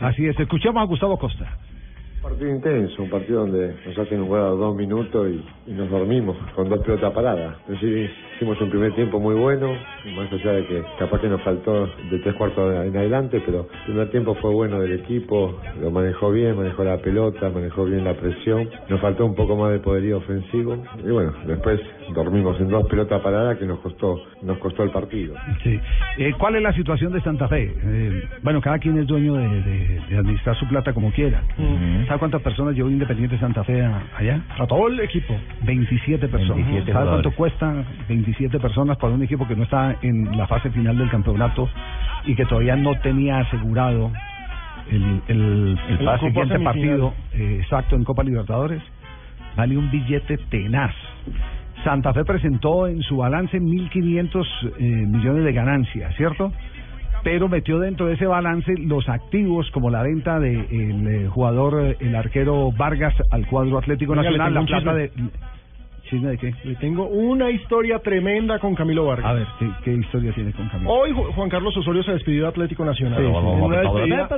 Así 0.00 0.26
es, 0.26 0.38
escuchamos 0.38 0.82
a 0.82 0.86
Gustavo 0.86 1.18
Costa. 1.18 1.56
Partido 2.22 2.50
intenso, 2.50 3.02
un 3.02 3.10
partido 3.10 3.40
donde 3.40 3.74
nos 3.86 3.98
hacen 3.98 4.24
jugar 4.26 4.42
dos 4.50 4.76
minutos 4.76 5.28
y, 5.30 5.70
y 5.70 5.74
nos 5.74 5.88
dormimos 5.90 6.36
con 6.54 6.68
dos 6.68 6.80
pelotas 6.80 7.12
paradas. 7.12 7.56
Es 7.68 7.80
decir, 7.80 8.10
hicimos 8.36 8.60
un 8.60 8.70
primer 8.70 8.92
tiempo 8.94 9.20
muy 9.20 9.34
bueno, 9.34 9.72
más 10.16 10.32
allá 10.32 10.52
de 10.52 10.66
que 10.66 10.82
capaz 10.98 11.20
que 11.20 11.28
nos 11.28 11.42
faltó 11.42 11.86
de 12.10 12.18
tres 12.22 12.34
cuartos 12.34 12.74
en 12.86 12.96
adelante, 12.96 13.40
pero 13.44 13.60
el 13.70 13.84
primer 13.86 14.10
tiempo 14.10 14.34
fue 14.36 14.52
bueno 14.52 14.80
del 14.80 14.92
equipo, 15.00 15.58
lo 15.80 15.90
manejó 15.90 16.30
bien, 16.32 16.56
manejó 16.56 16.84
la 16.84 16.98
pelota, 16.98 17.48
manejó 17.50 17.84
bien 17.84 18.04
la 18.04 18.14
presión. 18.14 18.68
Nos 18.88 19.00
faltó 19.00 19.24
un 19.24 19.34
poco 19.34 19.56
más 19.56 19.72
de 19.72 19.78
poderío 19.78 20.18
ofensivo 20.18 20.76
y 21.04 21.10
bueno, 21.10 21.32
después 21.46 21.80
dormimos 22.14 22.58
en 22.60 22.68
dos 22.68 22.86
pelotas 22.88 23.20
paradas 23.20 23.58
que 23.58 23.66
nos 23.66 23.78
costó, 23.80 24.20
nos 24.42 24.58
costó 24.58 24.82
el 24.82 24.90
partido. 24.90 25.34
Sí. 25.62 25.78
Eh, 26.18 26.32
¿Cuál 26.38 26.56
es 26.56 26.62
la 26.62 26.72
situación 26.72 27.12
de 27.12 27.20
Santa 27.20 27.48
Fe? 27.48 27.72
Eh, 27.82 28.22
bueno, 28.42 28.60
cada 28.60 28.78
quien 28.78 28.98
es 28.98 29.06
dueño 29.06 29.34
de, 29.34 29.48
de- 29.62 30.00
de 30.08 30.16
administrar 30.16 30.56
su 30.56 30.66
plata 30.68 30.92
como 30.92 31.12
quiera. 31.12 31.42
¿Sabe 32.08 32.18
cuántas 32.20 32.42
personas 32.42 32.74
llevó 32.74 32.90
Independiente 32.90 33.38
Santa 33.38 33.62
Fe 33.64 33.82
a- 33.84 34.02
allá? 34.16 34.40
A 34.58 34.66
todo 34.66 34.88
el 34.88 34.98
equipo. 35.00 35.36
27 35.62 36.26
personas. 36.28 36.56
27 36.56 36.92
¿Sabe 36.92 37.04
jugadores. 37.04 37.22
cuánto 37.22 37.36
cuesta 37.36 37.74
27 38.08 38.58
personas 38.58 38.96
para 38.96 39.12
un 39.14 39.22
equipo 39.22 39.46
que 39.46 39.54
no 39.54 39.64
está 39.64 39.94
en 40.02 40.36
la 40.36 40.46
fase 40.46 40.70
final 40.70 40.96
del 40.96 41.10
campeonato 41.10 41.68
y 42.24 42.34
que 42.34 42.44
todavía 42.46 42.76
no 42.76 42.94
tenía 43.00 43.38
asegurado 43.40 44.10
el, 44.90 45.20
el, 45.28 45.78
siguiente 46.20 46.58
partido 46.60 47.12
eh, 47.34 47.58
exacto 47.60 47.94
en 47.94 48.04
Copa 48.04 48.22
Libertadores? 48.24 48.82
Vale 49.56 49.76
un 49.76 49.90
billete 49.90 50.38
tenaz. 50.50 50.94
Santa 51.84 52.12
Fe 52.14 52.24
presentó 52.24 52.86
en 52.86 53.02
su 53.02 53.18
balance 53.18 53.60
1.500 53.60 54.46
eh, 54.78 54.82
millones 55.06 55.44
de 55.44 55.52
ganancias, 55.52 56.14
¿cierto? 56.16 56.52
Pero 57.22 57.48
metió 57.48 57.78
dentro 57.78 58.06
de 58.06 58.14
ese 58.14 58.26
balance 58.26 58.72
los 58.78 59.08
activos 59.08 59.70
como 59.72 59.90
la 59.90 60.02
venta 60.02 60.38
del 60.38 60.68
de 60.68 61.22
el 61.22 61.28
jugador, 61.28 61.80
eh, 61.84 61.96
el 62.00 62.14
arquero 62.14 62.70
Vargas 62.72 63.14
al 63.30 63.46
cuadro 63.46 63.78
Atlético 63.78 64.14
Nacional, 64.14 64.54
la 64.54 64.64
plata 64.64 64.94
de... 64.94 65.10
¿Chisme 66.08 66.30
de 66.30 66.38
qué? 66.38 66.54
Le 66.64 66.74
tengo 66.76 67.06
una 67.06 67.50
historia 67.50 67.98
tremenda 67.98 68.58
con 68.58 68.74
Camilo 68.74 69.04
Vargas. 69.04 69.26
A 69.26 69.32
ver, 69.34 69.46
¿qué, 69.58 69.68
qué 69.84 69.92
historia 69.94 70.32
tiene 70.32 70.52
con 70.52 70.66
Camilo? 70.68 70.90
Hoy 70.90 71.10
Ju- 71.12 71.32
Juan 71.34 71.48
Carlos 71.50 71.76
Osorio 71.76 72.02
se 72.02 72.12
despidió 72.12 72.44
de 72.44 72.48
Atlético 72.48 72.84
Nacional. 72.84 73.18
Sí, 73.18 73.24
sí. 73.24 73.28
En 73.28 73.36
una 73.36 73.82
No, 73.82 73.94
despedida 73.94 74.28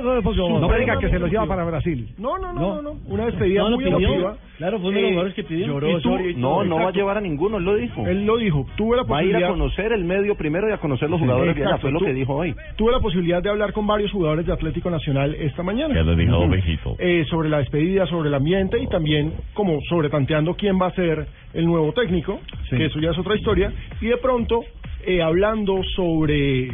no 0.59 0.67
me 0.67 0.79
diga 0.79 0.97
que 0.99 1.09
se 1.09 1.19
los 1.19 1.29
lleva 1.31 1.45
para 1.47 1.63
Brasil. 1.63 2.09
No, 2.17 2.37
no, 2.37 2.51
no, 2.53 2.75
no, 2.75 2.81
no. 2.81 2.91
Una 3.07 3.25
despedida 3.27 3.63
No, 3.63 3.69
lo 3.69 3.75
muy 3.77 3.85
pidió. 3.85 3.97
emotiva. 4.09 4.35
Claro, 4.57 4.79
fue 4.79 4.89
uno 4.89 4.97
de 4.97 5.01
los 5.01 5.09
Eh, 5.09 5.13
jugadores 5.13 5.35
que 5.35 5.43
pidió. 5.43 5.67
lloró 5.67 5.87
Y 5.89 5.91
tú- 5.93 5.97
Osorio 6.09 6.29
y 6.29 6.35
No, 6.35 6.41
todo, 6.49 6.63
no 6.65 6.75
va 6.75 6.81
a 6.81 6.83
exacto. 6.83 6.99
llevar 6.99 7.17
a 7.17 7.21
ninguno, 7.21 7.57
él 7.57 7.63
lo 7.63 7.75
dijo. 7.75 8.05
Él 8.07 8.25
lo 8.25 8.37
dijo. 8.37 8.67
Tuve 8.75 8.97
la 8.97 9.03
Va 9.03 9.17
a 9.17 9.21
ir 9.23 9.29
posibilidad. 9.29 9.49
a 9.49 9.51
conocer 9.53 9.91
el 9.93 10.03
medio 10.03 10.35
primero 10.35 10.69
y 10.69 10.71
a 10.73 10.77
conocer 10.77 11.09
los 11.09 11.19
jugadores 11.19 11.55
de 11.55 11.61
allá, 11.61 11.69
exacto. 11.75 11.81
fue 11.81 11.91
lo 11.91 11.99
Tú- 11.99 12.05
que 12.05 12.13
dijo 12.13 12.35
hoy. 12.35 12.55
Tuve 12.75 12.91
la 12.91 12.99
posibilidad 12.99 13.41
de 13.41 13.49
hablar 13.49 13.73
con 13.73 13.87
varios 13.87 14.11
jugadores 14.11 14.45
de 14.45 14.53
Atlético 14.53 14.89
Nacional 14.91 15.33
esta 15.35 15.63
mañana. 15.63 15.95
Ya 15.95 16.03
lo 16.03 16.15
dijo, 16.15 16.37
ovejito. 16.37 16.95
Eh, 16.99 17.25
sobre 17.29 17.49
la 17.49 17.57
despedida, 17.59 18.05
sobre 18.07 18.27
el 18.29 18.35
ambiente 18.35 18.77
y 18.79 18.87
también 18.87 19.33
como 19.53 19.79
sobre 19.89 20.09
tanteando 20.09 20.53
quién 20.55 20.79
va 20.79 20.87
a 20.87 20.91
ser 20.91 21.25
el 21.61 21.67
nuevo 21.67 21.93
técnico, 21.93 22.39
que 22.69 22.85
eso 22.85 22.99
ya 22.99 23.11
es 23.11 23.17
otra 23.17 23.35
historia. 23.35 23.71
Y 24.01 24.07
de 24.07 24.17
pronto, 24.17 24.61
eh, 25.05 25.21
hablando 25.21 25.81
sobre 25.95 26.69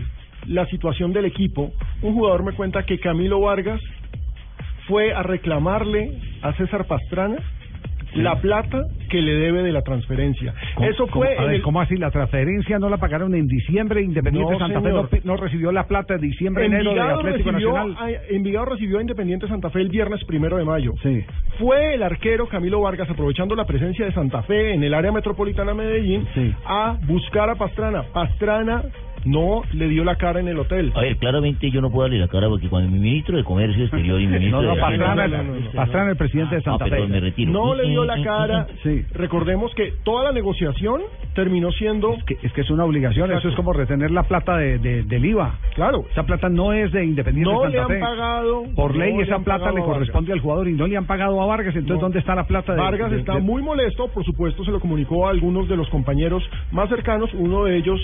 la 0.47 0.65
situación 0.68 1.14
del 1.14 1.26
equipo, 1.26 1.72
un 2.01 2.14
jugador 2.14 2.43
me 2.43 2.53
cuenta 2.53 2.84
que 2.84 2.99
Camilo 2.99 3.41
Vargas 3.41 3.81
fue 4.88 5.14
a 5.14 5.22
reclamarle 5.23 6.18
a 6.41 6.53
César 6.53 6.85
Pastrana 6.88 7.38
la 8.15 8.35
plata 8.41 8.81
que 9.09 9.21
le 9.21 9.34
debe 9.35 9.63
de 9.63 9.71
la 9.71 9.81
transferencia. 9.81 10.53
¿Cómo- 10.75 10.89
Eso 10.89 11.07
cómo- 11.07 11.23
fue 11.23 11.38
a 11.38 11.41
en 11.41 11.45
ver, 11.47 11.55
el- 11.55 11.61
¿cómo 11.61 11.81
así? 11.81 11.95
¿La 11.97 12.11
transferencia 12.11 12.77
no 12.79 12.89
la 12.89 12.97
pagaron 12.97 13.34
en 13.35 13.45
diciembre? 13.47 14.01
Independiente 14.01 14.51
No, 14.53 14.59
Santa 14.59 14.81
Fe 14.81 15.21
no, 15.23 15.38
recibió 15.38 15.71
la 15.71 15.88
plata 15.88 16.15
de 16.15 16.19
diciembre, 16.27 16.65
enero 16.65 16.93
de 16.93 16.99
Atlético 17.01 17.51
recibió, 17.51 17.73
Nacional. 17.73 17.97
a, 17.99 18.34
Envigado 18.34 18.65
recibió 18.65 18.97
a 18.97 19.01
Independiente 19.01 19.47
Santa 19.47 19.69
Fe 19.69 19.81
el 19.81 19.89
viernes 19.89 20.23
primero 20.25 20.57
de 20.57 20.65
mayo. 20.65 20.93
Fue 21.59 21.93
el 21.95 22.03
arquero 22.03 22.47
Camilo 22.47 22.81
Vargas, 22.81 23.09
aprovechando 23.09 23.55
la 23.55 23.65
presencia 23.65 24.05
de 24.05 24.11
Santa 24.11 24.41
Fe 24.43 24.73
en 24.73 24.84
el 24.84 24.93
área 24.93 25.11
metropolitana 25.11 25.71
de 25.71 25.77
Medellín, 25.77 26.27
a 26.65 26.97
buscar 27.07 27.49
a 27.49 27.55
Pastrana. 27.55 28.03
Pastrana 28.13 28.84
no 29.28 29.62
le 29.74 29.88
dio 29.90 30.04
la 30.04 30.16
cara 30.16 30.40
en 30.40 30.48
el 30.48 30.58
hotel. 30.60 30.91
A 30.95 31.02
ver, 31.02 31.18
claramente 31.18 31.70
yo 31.72 31.82
no 31.82 31.90
puedo 31.91 32.04
darle 32.08 32.20
la 32.20 32.28
cara 32.28 32.48
porque 32.48 32.68
cuando 32.70 32.90
mi 32.90 32.99
ministro 32.99 33.38
de 33.38 33.44
Comercio 33.44 33.84
Exterior 33.84 34.20
y 34.22 34.28
mi 34.28 34.34
ministro 34.34 34.62
No, 34.62 34.68
no, 34.70 34.76
de 34.76 34.82
Pastrana, 34.82 35.28
No, 35.28 35.44
no. 35.44 35.72
Pastrana, 35.72 36.12
el 36.12 36.18
presidente 36.18 36.56
de 36.56 36.62
Ah, 36.62 36.64
Santa 36.64 36.86
Fe. 36.86 36.91
perdón, 36.91 37.12
me 37.12 37.20
retiro. 37.20 37.52
No 37.52 37.76
le 37.76 37.88
dio 37.90 38.06
la 38.06 38.16
Mm, 38.18 38.20
mm, 38.22 38.24
cara. 38.24 38.68
Sí. 38.84 39.06
Recordemos 39.14 39.74
que 39.76 39.94
toda 40.04 40.24
la 40.26 40.32
negociación 40.32 41.02
terminó 41.36 41.72
siendo... 41.72 42.14
Es 42.16 42.24
que, 42.24 42.38
es 42.41 42.52
que 42.54 42.62
es 42.62 42.70
una 42.72 42.84
obligación, 42.86 43.32
eso 43.32 43.48
es 43.49 43.56
como 43.56 43.74
retener 43.74 44.10
la 44.12 44.24
plata 44.24 44.58
de, 44.58 44.80
de- 44.80 45.04
del 45.04 45.26
IVA. 45.26 45.60
Claro. 45.76 46.06
Esa 46.12 46.24
plata 46.24 46.49
no 46.49 46.74
es 46.74 46.91
de 46.91 47.06
Independiente 47.06 47.52
No 47.52 47.62
Santa 47.62 47.76
le 47.78 47.82
han 47.84 47.88
Fe. 47.90 47.99
pagado... 47.99 48.64
Por 48.76 48.95
ley 48.95 49.16
le 49.16 49.24
esa 49.24 49.40
plata 49.40 49.72
le 49.72 49.82
corresponde 49.82 50.34
al 50.34 50.40
jugador 50.40 50.68
y 50.68 50.74
no 50.74 50.88
le 50.88 50.98
han 50.98 51.06
pagado 51.06 51.41
a 51.41 51.45
Vargas, 51.45 51.76
entonces 51.76 51.95
No. 51.98 52.02
¿dónde 52.02 52.20
está 52.20 52.34
la 52.36 52.45
plata 52.48 52.74
de 52.74 52.80
Vargas 52.80 53.12
de- 53.12 53.20
está 53.20 53.36
de- 53.36 53.41
muy 53.41 53.62
molesto, 53.62 54.08
por 54.08 54.24
supuesto, 54.24 54.64
se 54.64 54.72
lo 54.72 54.80
comunicó 54.80 55.28
a 55.28 55.32
algunos 55.32 55.68
de 55.68 55.76
los 55.78 55.88
compañeros 55.90 56.44
más 56.72 56.90
cercanos, 56.90 57.30
uno 57.34 57.66
de 57.66 57.78
ellos, 57.78 57.99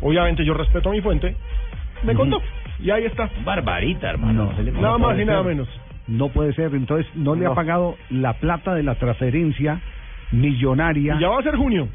obviamente 0.00 0.44
yo 0.44 0.52
respeto 0.54 0.65
a 0.74 0.90
mi 0.90 1.00
fuente, 1.00 1.34
me 2.04 2.14
contó. 2.14 2.40
Y 2.78 2.90
ahí 2.90 3.04
está. 3.04 3.30
Barbarita, 3.44 4.10
hermano. 4.10 4.52
Nada 4.80 4.98
más 4.98 5.18
y 5.18 5.24
nada 5.24 5.38
ser. 5.42 5.46
menos. 5.48 5.68
No 6.08 6.28
puede 6.28 6.52
ser, 6.52 6.72
entonces 6.74 7.06
no, 7.16 7.34
le 7.34 7.46
ha 7.46 7.54
pagado 7.54 7.96
la 8.10 8.34
plata 8.34 8.74
de 8.74 8.82
la 8.82 8.94
transferencia 8.96 9.80
millonaria. 10.32 11.16
Y 11.16 11.20
ya 11.20 11.28
va 11.28 11.40
a 11.40 11.42
ser 11.42 11.56
junio. 11.56 11.88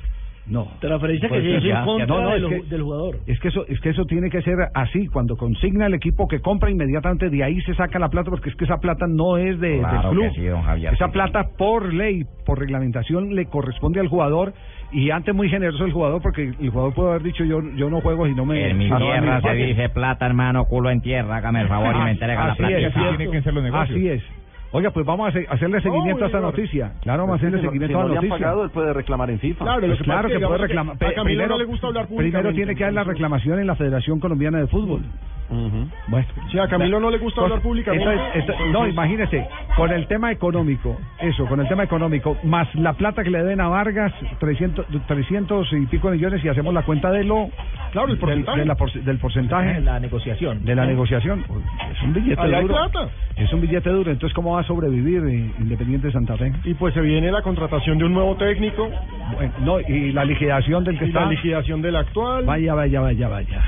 No. 0.48 0.68
Transferencia 0.82 1.30
que 1.30 1.40
se 1.42 1.50
hizo 1.50 1.68
en 1.78 1.86
contra 1.86 2.08
No, 2.08 2.22
no, 2.24 2.30
de 2.32 2.36
es 2.38 2.42
lo- 2.42 2.50
que- 2.50 2.62
del 2.64 2.82
jugador. 2.82 3.18
Es 3.28 3.40
que 3.40 3.48
eso, 3.50 3.64
es 3.68 3.80
que 3.80 3.90
eso 3.90 4.04
tiene 4.06 4.30
que 4.30 4.42
ser 4.42 4.56
así. 4.74 5.08
Cuando 5.08 5.38
consigna 5.38 5.86
el 5.86 5.94
equipo 5.94 6.28
que 6.28 6.42
compra 6.42 6.72
inmediatamente 6.72 7.30
de 7.30 7.44
ahí 7.44 7.62
se 7.62 7.76
saca 7.76 8.00
la 8.00 8.10
plata 8.10 8.32
porque 8.32 8.50
es 8.50 8.56
que 8.56 8.66
esa 8.66 8.78
plata 8.78 9.06
no 9.08 9.38
es 9.38 9.60
de, 9.60 9.78
Claro 9.80 10.10
del 10.10 10.18
club. 10.18 10.24
que 10.34 10.42
sí, 10.42 10.46
don 10.48 10.64
Javier, 10.64 10.94
esa 10.96 11.06
sí. 11.06 11.12
plata 11.12 11.44
por 11.58 11.94
ley, 11.94 12.26
por 12.46 12.60
reglamentación 12.60 13.36
le 13.36 13.46
corresponde 13.46 14.00
al 14.00 14.08
jugador 14.08 14.54
y 14.92 15.10
antes 15.12 15.34
muy 15.34 15.50
generoso 15.50 15.86
el 15.86 15.92
jugador 15.94 16.22
porque 16.22 16.54
el 16.60 16.70
jugador 16.70 16.94
puede 16.94 17.10
haber 17.12 17.24
dicho 17.24 17.44
yo 17.46 17.62
yo 17.76 17.90
no 17.90 18.02
juego 18.02 18.28
y 18.28 18.36
no 18.36 18.46
me 18.46 18.70
En 18.70 18.78
mi 18.78 18.86
tierra 18.90 19.38
se 19.38 19.48
paguen". 19.48 19.68
dice 19.68 19.90
plata, 19.90 20.26
hermano, 20.26 20.66
culo 20.66 20.90
en 20.90 21.02
tierra. 21.02 21.38
Hágame 21.38 21.62
el 21.62 21.68
favor 21.68 21.96
y 21.96 22.00
me 22.00 22.12
entrega 22.12 22.46
la 22.46 22.52
Así 22.54 22.58
plata. 22.60 22.78
es, 22.78 23.74
Así 23.74 24.08
es. 24.10 24.24
Oiga, 24.74 24.90
pues 24.92 25.06
vamos 25.06 25.26
a 25.26 25.30
hacer- 25.30 25.46
hacerle 25.50 25.82
seguimiento 25.82 26.24
a 26.24 26.28
esta 26.28 26.40
noticia. 26.40 26.94
Claro, 27.02 27.24
vamos 27.24 27.34
a 27.34 27.38
hacerle 27.38 27.58
Si 27.60 27.66
no- 27.66 27.72
seguimiento 27.72 27.98
si 27.98 28.02
a 28.02 28.08
la 28.08 28.16
noticia. 28.16 28.38
pagado, 28.38 28.64
él 28.64 28.70
puede 28.70 28.94
reclamar 28.94 29.30
en 29.30 29.40
FIFA. 29.40 29.66
Claro, 29.66 29.82
Pues 29.86 29.98
que 29.98 30.04
claro 30.06 30.28
que 30.30 30.34
que 30.40 30.40
puede 30.46 30.60
que 30.60 30.68
reclamar. 30.68 30.98
Camilo 30.98 31.24
primero, 31.26 31.48
no 31.50 31.58
le 31.58 31.66
gusta 31.66 31.88
hablar 31.88 32.08
primero 32.08 32.54
tiene 32.54 32.76
que 32.76 32.84
dar 32.86 32.94
la 32.94 33.04
reclamación 33.04 33.60
en 33.60 33.68
la 33.68 33.76
Federación 33.76 34.20
Colombiana 34.22 34.60
de 34.60 34.68
Fútbol. 34.68 35.02
Bueno. 36.08 36.26
Sí, 36.52 36.58
a 36.60 36.68
Camilo 36.68 37.00
no 37.00 37.10
le 37.12 37.18
gusta 37.18 37.42
hablar 37.42 37.60
públicamente. 37.62 38.06
Entonces, 38.10 38.36
esto- 38.36 38.66
no, 38.72 38.88
imagínese, 38.88 39.48
con 39.76 39.92
el 39.92 40.08
tema 40.08 40.32
económico, 40.32 40.98
eso, 41.20 41.46
con 41.46 41.60
el 41.60 41.68
tema 41.68 41.84
económico, 41.84 42.38
más 42.44 42.74
la 42.76 42.94
plata 42.94 43.24
que 43.24 43.30
le 43.30 43.44
den 43.44 43.60
a 43.60 43.68
Vargas, 43.68 44.14
300, 44.40 44.86
300 45.08 45.68
y 45.74 45.86
pico 45.88 46.10
millones, 46.10 46.44
y 46.44 46.48
hacemos 46.50 46.74
la 46.74 46.84
cuenta 46.84 47.12
de 47.12 47.24
lo. 47.26 47.50
Claro, 47.92 48.08
el 48.08 48.14
del- 48.14 48.20
porcentaje. 48.20 48.60
de 48.60 48.66
la 48.66 48.76
por- 48.76 48.94
del 48.94 49.18
porcentaje. 49.18 49.82
La 49.82 50.00
negociación. 50.00 50.64
De 50.64 50.76
la 50.76 50.86
negociación. 50.86 51.44
Es 51.92 52.02
un 52.04 52.14
billete 52.14 52.42
hay 52.42 52.62
duro. 52.62 52.74
plata. 52.76 53.10
Es 53.36 53.52
un 53.52 53.62
billete 53.62 53.90
duro. 53.90 54.12
Entonces, 54.12 54.34
¿cómo 54.34 54.54
va 54.54 54.62
a 54.62 54.64
sobrevivir 54.64 55.22
eh, 55.28 55.52
Independiente 55.60 56.08
de 56.08 56.14
Santa 56.14 56.38
Fe? 56.38 56.54
Y 56.64 56.74
pues 56.76 56.94
se 56.94 57.02
viene 57.02 57.32
la 57.32 57.42
contratación 57.42 57.98
de 57.98 58.06
un 58.06 58.14
nuevo 58.14 58.36
técnico. 58.36 58.90
Bueno, 59.36 59.52
no, 59.60 59.80
y 59.82 60.12
la 60.14 60.24
liquidación 60.24 60.84
del 60.86 60.98
que 60.98 61.06
y 61.06 61.08
está. 61.10 61.22
la 61.26 61.32
liquidación 61.32 61.82
del 61.82 61.96
actual. 61.98 62.46
Vaya, 62.46 62.74
vaya, 62.74 63.02
vaya, 63.02 63.28
vaya. 63.28 63.62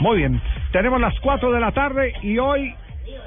Muy 0.00 0.18
bien. 0.18 0.40
Tenemos 0.72 1.00
las 1.00 1.18
4 1.20 1.50
de 1.52 1.60
la 1.60 1.72
tarde 1.72 2.12
y 2.22 2.38
hoy 2.38 2.74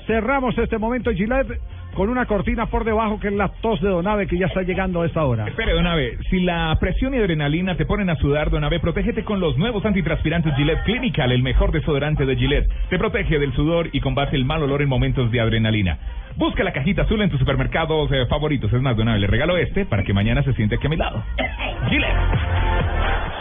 cerramos 0.08 0.58
este 0.58 0.78
momento 0.78 1.10
en 1.10 1.18
Gillette 1.18 1.60
con 1.94 2.10
una 2.10 2.26
cortina 2.26 2.68
por 2.68 2.86
debajo 2.86 3.20
que 3.20 3.28
es 3.28 3.34
la 3.34 3.50
tos 3.62 3.82
de 3.82 3.90
Donave 3.90 4.28
que 4.28 4.38
ya 4.38 4.48
está 4.48 4.62
llegando 4.62 5.02
a 5.02 5.06
esta 5.06 5.26
hora. 5.26 5.48
Espere, 5.48 5.74
Donave, 5.74 6.18
si 6.30 6.40
la 6.40 6.76
presión 6.80 7.14
y 7.14 7.18
adrenalina 7.18 7.76
te 7.76 7.86
ponen 7.86 8.10
a 8.10 8.16
sudar, 8.16 8.50
Donave, 8.50 8.80
protégete 8.80 9.24
con 9.24 9.40
los 9.40 9.58
nuevos 9.58 9.86
antitranspirantes 9.86 10.56
Gillette 10.56 10.84
Clinical, 10.84 11.32
el 11.32 11.44
mejor 11.44 11.72
desodorante 11.72 12.26
de 12.26 12.36
Gillette. 12.36 12.70
Te 12.90 12.98
protege 12.98 13.40
del 13.40 13.54
sudor 13.54 13.90
y 13.92 14.00
combate 14.00 14.36
el 14.36 14.46
mal 14.46 14.64
olor 14.64 14.82
en 14.82 14.90
momentos 14.90 15.32
de 15.32 15.42
adrenalina. 15.42 15.98
Busca 16.38 16.64
la 16.64 16.72
cajita 16.72 17.02
azul 17.04 17.22
en 17.22 17.30
tus 17.30 17.40
supermercados 17.40 18.10
eh, 18.12 18.26
favoritos. 18.28 18.72
Es 18.72 18.82
más, 18.82 18.96
Donave, 18.96 19.20
le 19.20 19.28
regalo 19.28 19.58
este 19.58 19.86
para 19.86 20.04
que 20.04 20.14
mañana 20.14 20.44
se 20.44 20.54
siente 20.54 20.76
aquí 20.76 20.88
a 20.88 20.90
mi 20.90 20.98
lado. 20.98 21.24
Gillette. 21.90 23.41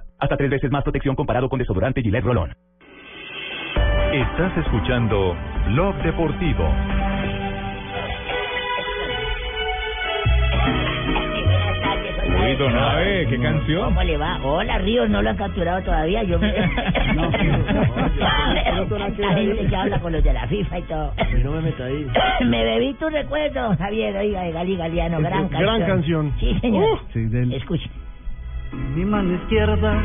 Hasta 0.21 0.37
tres 0.37 0.49
veces 0.51 0.71
más 0.71 0.83
protección 0.83 1.15
comparado 1.15 1.49
con 1.49 1.59
desodorante 1.59 2.01
Gillette 2.01 2.23
Rolón. 2.23 2.53
Estás 4.13 4.55
escuchando 4.57 5.35
Blog 5.67 5.95
Deportivo. 6.03 6.69
Uy, 12.43 12.55
Donave, 12.55 13.27
qué 13.27 13.39
canción. 13.39 13.85
¿Cómo 13.85 14.03
le 14.03 14.17
va? 14.17 14.39
Hola, 14.43 14.77
Ríos, 14.79 15.09
no 15.09 15.21
lo 15.21 15.29
han 15.29 15.37
capturado 15.37 15.81
todavía. 15.83 16.23
Yo 16.23 16.39
me... 16.39 16.51
La 18.21 19.33
gente 19.35 19.67
que 19.67 19.75
habla 19.75 19.99
con 19.99 20.11
los 20.11 20.23
de 20.23 20.33
la 20.33 20.47
FIFA 20.47 20.79
y 20.79 20.81
todo. 20.83 21.13
no 21.43 21.51
me 21.51 21.61
meto 21.61 21.83
ahí. 21.83 22.07
Me 22.45 22.63
bebí 22.63 22.93
tu 22.95 23.09
recuerdo, 23.09 23.75
Javier, 23.77 24.15
oiga, 24.17 24.41
de 24.43 24.51
Gali 24.51 24.75
Galeano, 24.77 25.19
gran 25.19 25.47
canción. 25.49 25.61
Gran 25.61 25.81
canción. 25.87 26.33
Sí, 26.39 26.57
señor. 26.61 26.99
Sí, 27.13 27.25
del- 27.25 27.53
Escuche. 27.53 27.89
Mi 28.95 29.05
mano 29.05 29.33
izquierda 29.35 30.01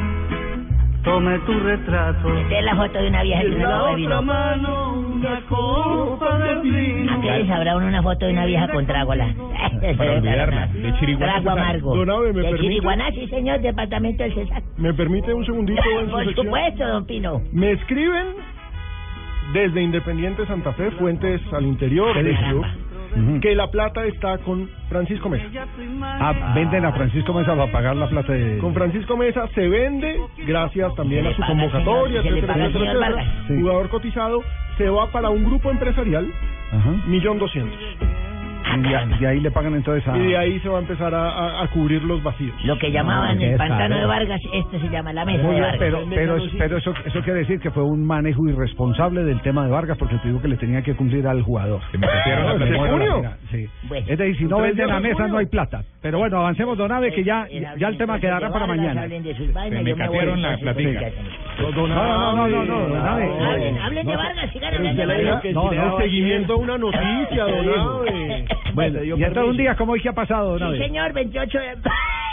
tome 1.05 1.39
tu 1.41 1.53
retrato. 1.61 2.37
Esta 2.37 2.59
es 2.59 2.65
la 2.65 2.77
foto 2.77 2.99
de 2.99 3.09
una 3.09 3.23
vieja 3.23 3.43
que 3.43 3.49
la 3.51 3.69
lo 3.69 3.85
otra 3.85 3.95
vino. 3.97 4.23
mano 4.23 4.99
una 5.15 5.41
copa 5.49 6.39
de 6.39 6.55
vino. 6.63 7.13
¿A 7.13 7.21
qué 7.21 7.31
les 7.39 7.51
habrá 7.51 7.77
uno 7.77 7.87
una 7.87 8.03
foto 8.03 8.27
de 8.27 8.33
una 8.33 8.45
vieja 8.47 8.69
con 8.69 8.87
trágola? 8.87 9.35
Para 9.97 10.13
olvidarla, 10.15 10.67
de 10.69 10.95
Chiriguaná. 10.99 11.33
Trago 11.35 11.51
amargo. 11.51 11.97
Don 11.97 12.11
Abe, 12.11 12.33
¿me 12.33 12.43
de 12.43 12.49
permite? 12.51 12.63
Chiriguaná, 12.65 13.11
sí, 13.13 13.27
señor, 13.29 13.61
departamento 13.61 14.23
del 14.25 14.35
Cesar. 14.35 14.63
¿Me 14.79 14.93
permite 14.95 15.33
un 15.33 15.45
segundito 15.47 15.83
en 16.01 16.07
su 16.07 16.11
Por 16.13 16.25
sección? 16.25 16.47
supuesto, 16.47 16.89
don 16.89 17.07
Pino. 17.07 17.43
Me 17.53 17.71
escriben 17.73 18.27
desde 19.53 19.81
Independiente 19.83 20.45
Santa 20.47 20.73
Fe, 20.73 20.91
fuentes 20.93 21.41
al 21.53 21.67
interior 21.67 22.17
que 23.41 23.55
la 23.55 23.71
plata 23.71 24.05
está 24.05 24.39
con 24.39 24.69
Francisco 24.89 25.29
Mesa. 25.29 25.47
Ah, 26.03 26.53
venden 26.55 26.85
a 26.85 26.93
Francisco 26.93 27.33
Mesa 27.33 27.57
para 27.57 27.71
pagar 27.73 27.97
la 27.97 28.09
plata 28.09 28.33
de... 28.33 28.59
Con 28.59 28.75
Francisco 28.75 29.17
Mesa 29.17 29.47
se 29.55 29.69
vende, 29.69 30.21
gracias 30.47 30.95
también 30.95 31.27
a 31.27 31.35
su 31.35 31.43
convocatoria, 31.43 32.21
etcétera, 32.21 32.67
etcétera. 32.67 33.45
Jugador 33.49 33.89
cotizado, 33.89 34.43
se 34.77 34.89
va 34.89 35.11
para 35.11 35.31
un 35.31 35.45
grupo 35.45 35.71
empresarial, 35.71 36.27
Ajá. 36.73 36.91
millón 37.07 37.39
doscientos. 37.39 37.79
Y 38.75 38.81
de, 38.83 39.17
de 39.21 39.27
ahí 39.27 39.41
le 39.41 39.51
pagan 39.51 39.75
entonces 39.75 40.07
a... 40.09 40.17
Y 40.17 40.27
de 40.27 40.37
ahí 40.37 40.59
se 40.61 40.69
va 40.69 40.79
a 40.79 40.81
empezar 40.81 41.15
a, 41.15 41.29
a- 41.31 41.63
a 41.63 41.69
cubrir 41.69 42.03
los 42.03 42.23
vacíos. 42.23 42.55
Lo 42.65 42.77
que 42.79 42.91
llamaban 42.91 43.39
Ah, 43.39 43.43
el 43.45 43.57
pantano 43.57 43.97
de 43.99 44.07
Vargas, 44.07 44.41
esto 44.53 44.79
se 44.81 44.89
llama 44.89 45.13
la 45.13 45.25
mesa 45.25 45.43
Muy 45.43 45.55
de 45.55 45.61
Vargas. 45.61 45.79
pero, 45.79 46.05
pero, 46.09 46.37
pero 46.59 46.77
eso, 46.79 46.95
eso 47.05 47.21
quiere 47.23 47.41
decir 47.41 47.61
que 47.61 47.71
fue 47.71 47.85
un 47.85 48.05
manejo 48.05 48.47
irresponsable 48.49 49.25
del 49.25 49.41
tema 49.43 49.65
de 49.65 49.71
Vargas 49.71 49.97
porque 49.99 50.17
tuvo 50.19 50.41
que 50.41 50.49
le 50.49 50.57
tenía 50.57 50.83
que 50.83 50.95
cumplir 50.95 51.27
al 51.27 51.43
jugador. 51.43 51.81
Se 51.93 51.99
me 51.99 52.07
la 52.07 52.57
No, 52.57 52.59
Bueno, 52.79 52.93
junio. 52.93 53.17
mira, 53.19 53.37
Sí. 53.51 53.69
Bueno. 53.89 54.07
Es 54.09 54.19
decir, 54.19 54.37
si 54.39 54.45
no 54.45 54.61
venden 54.61 54.89
la 54.89 55.01
mesa 55.01 55.15
junio. 55.15 55.33
no 55.33 55.39
hay 55.39 55.47
plata. 55.47 55.83
Pero 56.03 56.19
bueno, 56.19 56.39
avancemos, 56.41 56.77
Don 56.77 56.91
Ave, 56.93 57.13
que 57.13 57.25
ya, 57.25 57.47
Eh, 57.51 57.65
ya 57.79 57.89
el 57.89 57.97
tema 57.99 58.19
quedará 58.21 58.51
para 58.51 58.67
mañana. 58.67 59.07
Se 59.09 59.71
me 59.71 59.95
catearon 59.95 60.43
la 60.43 60.57
platica. 60.59 61.01
No, 61.59 61.71
no, 61.73 62.49
no, 62.49 62.65
no, 62.65 62.89
no. 62.89 63.05
Hablen, 63.05 63.79
hablen 63.79 64.07
de 64.07 64.17
Vargas, 64.17 64.53
sigan 64.53 64.75
hablando 64.75 65.01
de 65.01 65.07
Vargas. 65.07 65.43
que 65.43 65.53
No, 65.53 65.73
no. 65.73 65.99
seguimiento 65.99 66.53
a 66.53 66.57
una 66.57 66.79
noticia, 66.79 67.45
don 67.45 67.69
Abe. 67.69 68.45
Bueno, 68.75 69.03
y 69.03 69.11
entonces 69.11 69.51
un 69.51 69.57
día 69.57 69.75
como 69.75 69.93
hoy, 69.93 70.03
¿qué 70.03 70.11
ha 70.11 70.13
pasado, 70.13 70.59
Don 70.59 70.73
Sí, 70.77 70.79
señor, 70.83 71.13
28 71.15 71.59
de... 71.59 71.65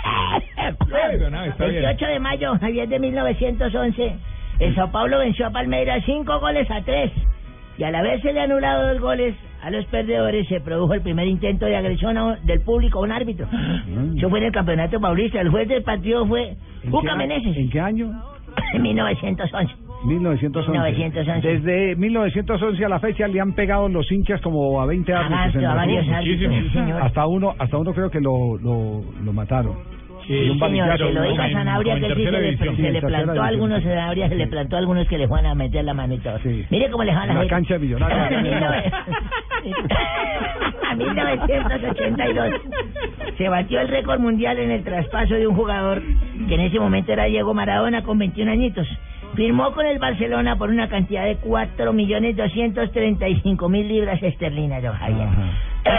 Ay, 0.05 1.17
don 1.17 1.33
Abe, 1.33 1.49
está 1.49 1.65
bien. 1.67 1.83
28 1.83 2.05
de 2.05 2.19
mayo, 2.19 2.57
Javier 2.59 2.87
de 2.89 2.99
1911, 2.99 4.15
el 4.59 4.75
Sao 4.75 4.91
Paulo 4.91 5.19
venció 5.19 5.47
a 5.47 5.51
Palmeiras 5.51 6.03
5 6.05 6.39
goles 6.39 6.69
a 6.69 6.81
3 6.81 7.11
y 7.77 7.83
a 7.83 7.91
la 7.91 8.01
vez 8.01 8.21
se 8.21 8.33
le 8.33 8.41
anulado 8.41 8.89
dos 8.89 8.99
goles 9.01 9.35
a 9.63 9.69
los 9.71 9.85
perdedores. 9.85 10.47
Se 10.49 10.59
produjo 10.59 10.93
el 10.95 11.01
primer 11.01 11.27
intento 11.27 11.65
de 11.65 11.77
agresión 11.77 12.17
a- 12.17 12.35
del 12.43 12.59
público 12.61 12.99
a 12.99 13.03
un 13.03 13.11
árbitro. 13.13 13.47
Eso 14.17 14.29
fue 14.29 14.39
en 14.39 14.45
el 14.45 14.51
campeonato 14.51 14.99
paulista. 14.99 15.39
El 15.39 15.49
juez 15.49 15.67
del 15.69 15.83
partido 15.83 16.25
fue 16.27 16.49
¿En 16.49 16.57
qué 16.83 16.89
Juca 16.89 17.15
Meneses 17.15 17.55
¿En 17.55 17.69
qué 17.69 17.79
año? 17.79 18.11
En 18.73 18.81
1911. 18.81 19.73
1911. 20.05 20.71
1911. 20.91 21.47
Desde 21.47 21.95
1911 21.95 22.85
a 22.85 22.89
la 22.89 22.99
fecha 22.99 23.27
le 23.27 23.39
han 23.39 23.53
pegado 23.53 23.87
los 23.87 24.11
hinchas 24.11 24.41
como 24.41 24.81
a 24.81 24.85
20 24.85 25.13
A 25.13 25.19
árbitros. 25.19 25.55
en 25.55 25.61
varios- 25.61 25.65
a 25.65 25.73
Brasil. 25.73 25.95
varios 25.95 26.09
árbitros, 26.09 26.53
sí, 26.63 26.69
señor. 26.71 27.01
Hasta 27.01 27.25
uno, 27.25 27.55
hasta 27.57 27.77
uno 27.77 27.93
creo 27.93 28.09
que 28.11 28.19
lo, 28.19 28.57
lo, 28.57 29.01
lo 29.23 29.33
mataron. 29.33 29.75
Sí, 30.27 30.49
un 30.49 30.59
señor, 30.59 30.97
se 30.97 31.03
lo 31.03 31.11
¿no? 31.21 31.29
dijo 31.29 31.41
a 31.41 31.47
En- 31.47 31.53
Zanabria 31.53 31.93
como 31.95 32.07
que 32.07 32.11
en 32.11 32.11
él 32.11 32.17
sí 32.17 32.23
se 32.25 32.31
le, 32.31 32.57
se 32.57 32.67
en 32.87 32.93
le 32.93 33.01
plantó 33.01 33.41
a 33.41 33.47
algunos 33.47 33.83
Zanabria, 33.83 34.29
se 34.29 34.35
le 34.35 34.47
plantó 34.47 34.75
a 34.75 34.79
algunos 34.79 35.07
que 35.07 35.17
le 35.17 35.27
fueron 35.27 35.45
a 35.47 35.55
meter 35.55 35.83
la 35.83 35.93
mano 35.93 36.13
y 36.13 36.17
todo. 36.19 36.39
Mire 36.69 36.89
cómo 36.89 37.03
le 37.03 37.13
van 37.13 37.29
En 37.29 37.37
a 37.37 37.43
la 37.43 37.49
cancha 37.49 37.73
de 37.73 37.79
Millonarios. 37.79 38.93
A 40.89 40.95
1982 40.95 42.53
se 43.37 43.49
batió 43.49 43.79
el 43.81 43.87
récord 43.87 44.19
mundial 44.19 44.59
en 44.59 44.69
el 44.71 44.83
traspaso 44.83 45.33
de 45.35 45.47
un 45.47 45.55
jugador 45.55 46.01
que 46.47 46.55
en 46.55 46.61
ese 46.61 46.79
momento 46.79 47.11
era 47.13 47.23
Diego 47.25 47.53
Maradona 47.53 48.03
con 48.03 48.17
21 48.19 48.51
añitos. 48.51 48.87
Firmó 49.35 49.71
con 49.71 49.85
el 49.87 49.97
Barcelona 49.99 50.57
por 50.57 50.69
una 50.69 50.89
cantidad 50.89 51.23
de 51.25 51.37
4.235.000 51.39 53.87
libras 53.87 54.21
esterlinas, 54.21 54.83
don 54.83 54.93
Javier. 54.95 55.27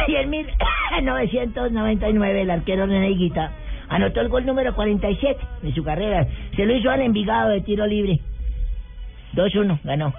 Y 0.09 0.15
en 0.15 0.31
1999 0.31 2.41
el 2.43 2.51
arquero 2.51 2.87
René 2.87 3.11
Higuita 3.11 3.51
anotó 3.89 4.21
el 4.21 4.29
gol 4.29 4.47
número 4.47 4.75
47 4.75 5.41
de 5.63 5.73
su 5.73 5.85
carrera. 5.85 6.27
Se 6.57 6.65
lo 6.65 6.75
hizo 6.75 6.91
al 6.91 7.01
Envigado 7.01 7.51
de 7.51 7.61
tiro 7.61 7.87
libre. 7.87 8.21
2-1, 9.35 9.81
ganó. 9.85 10.13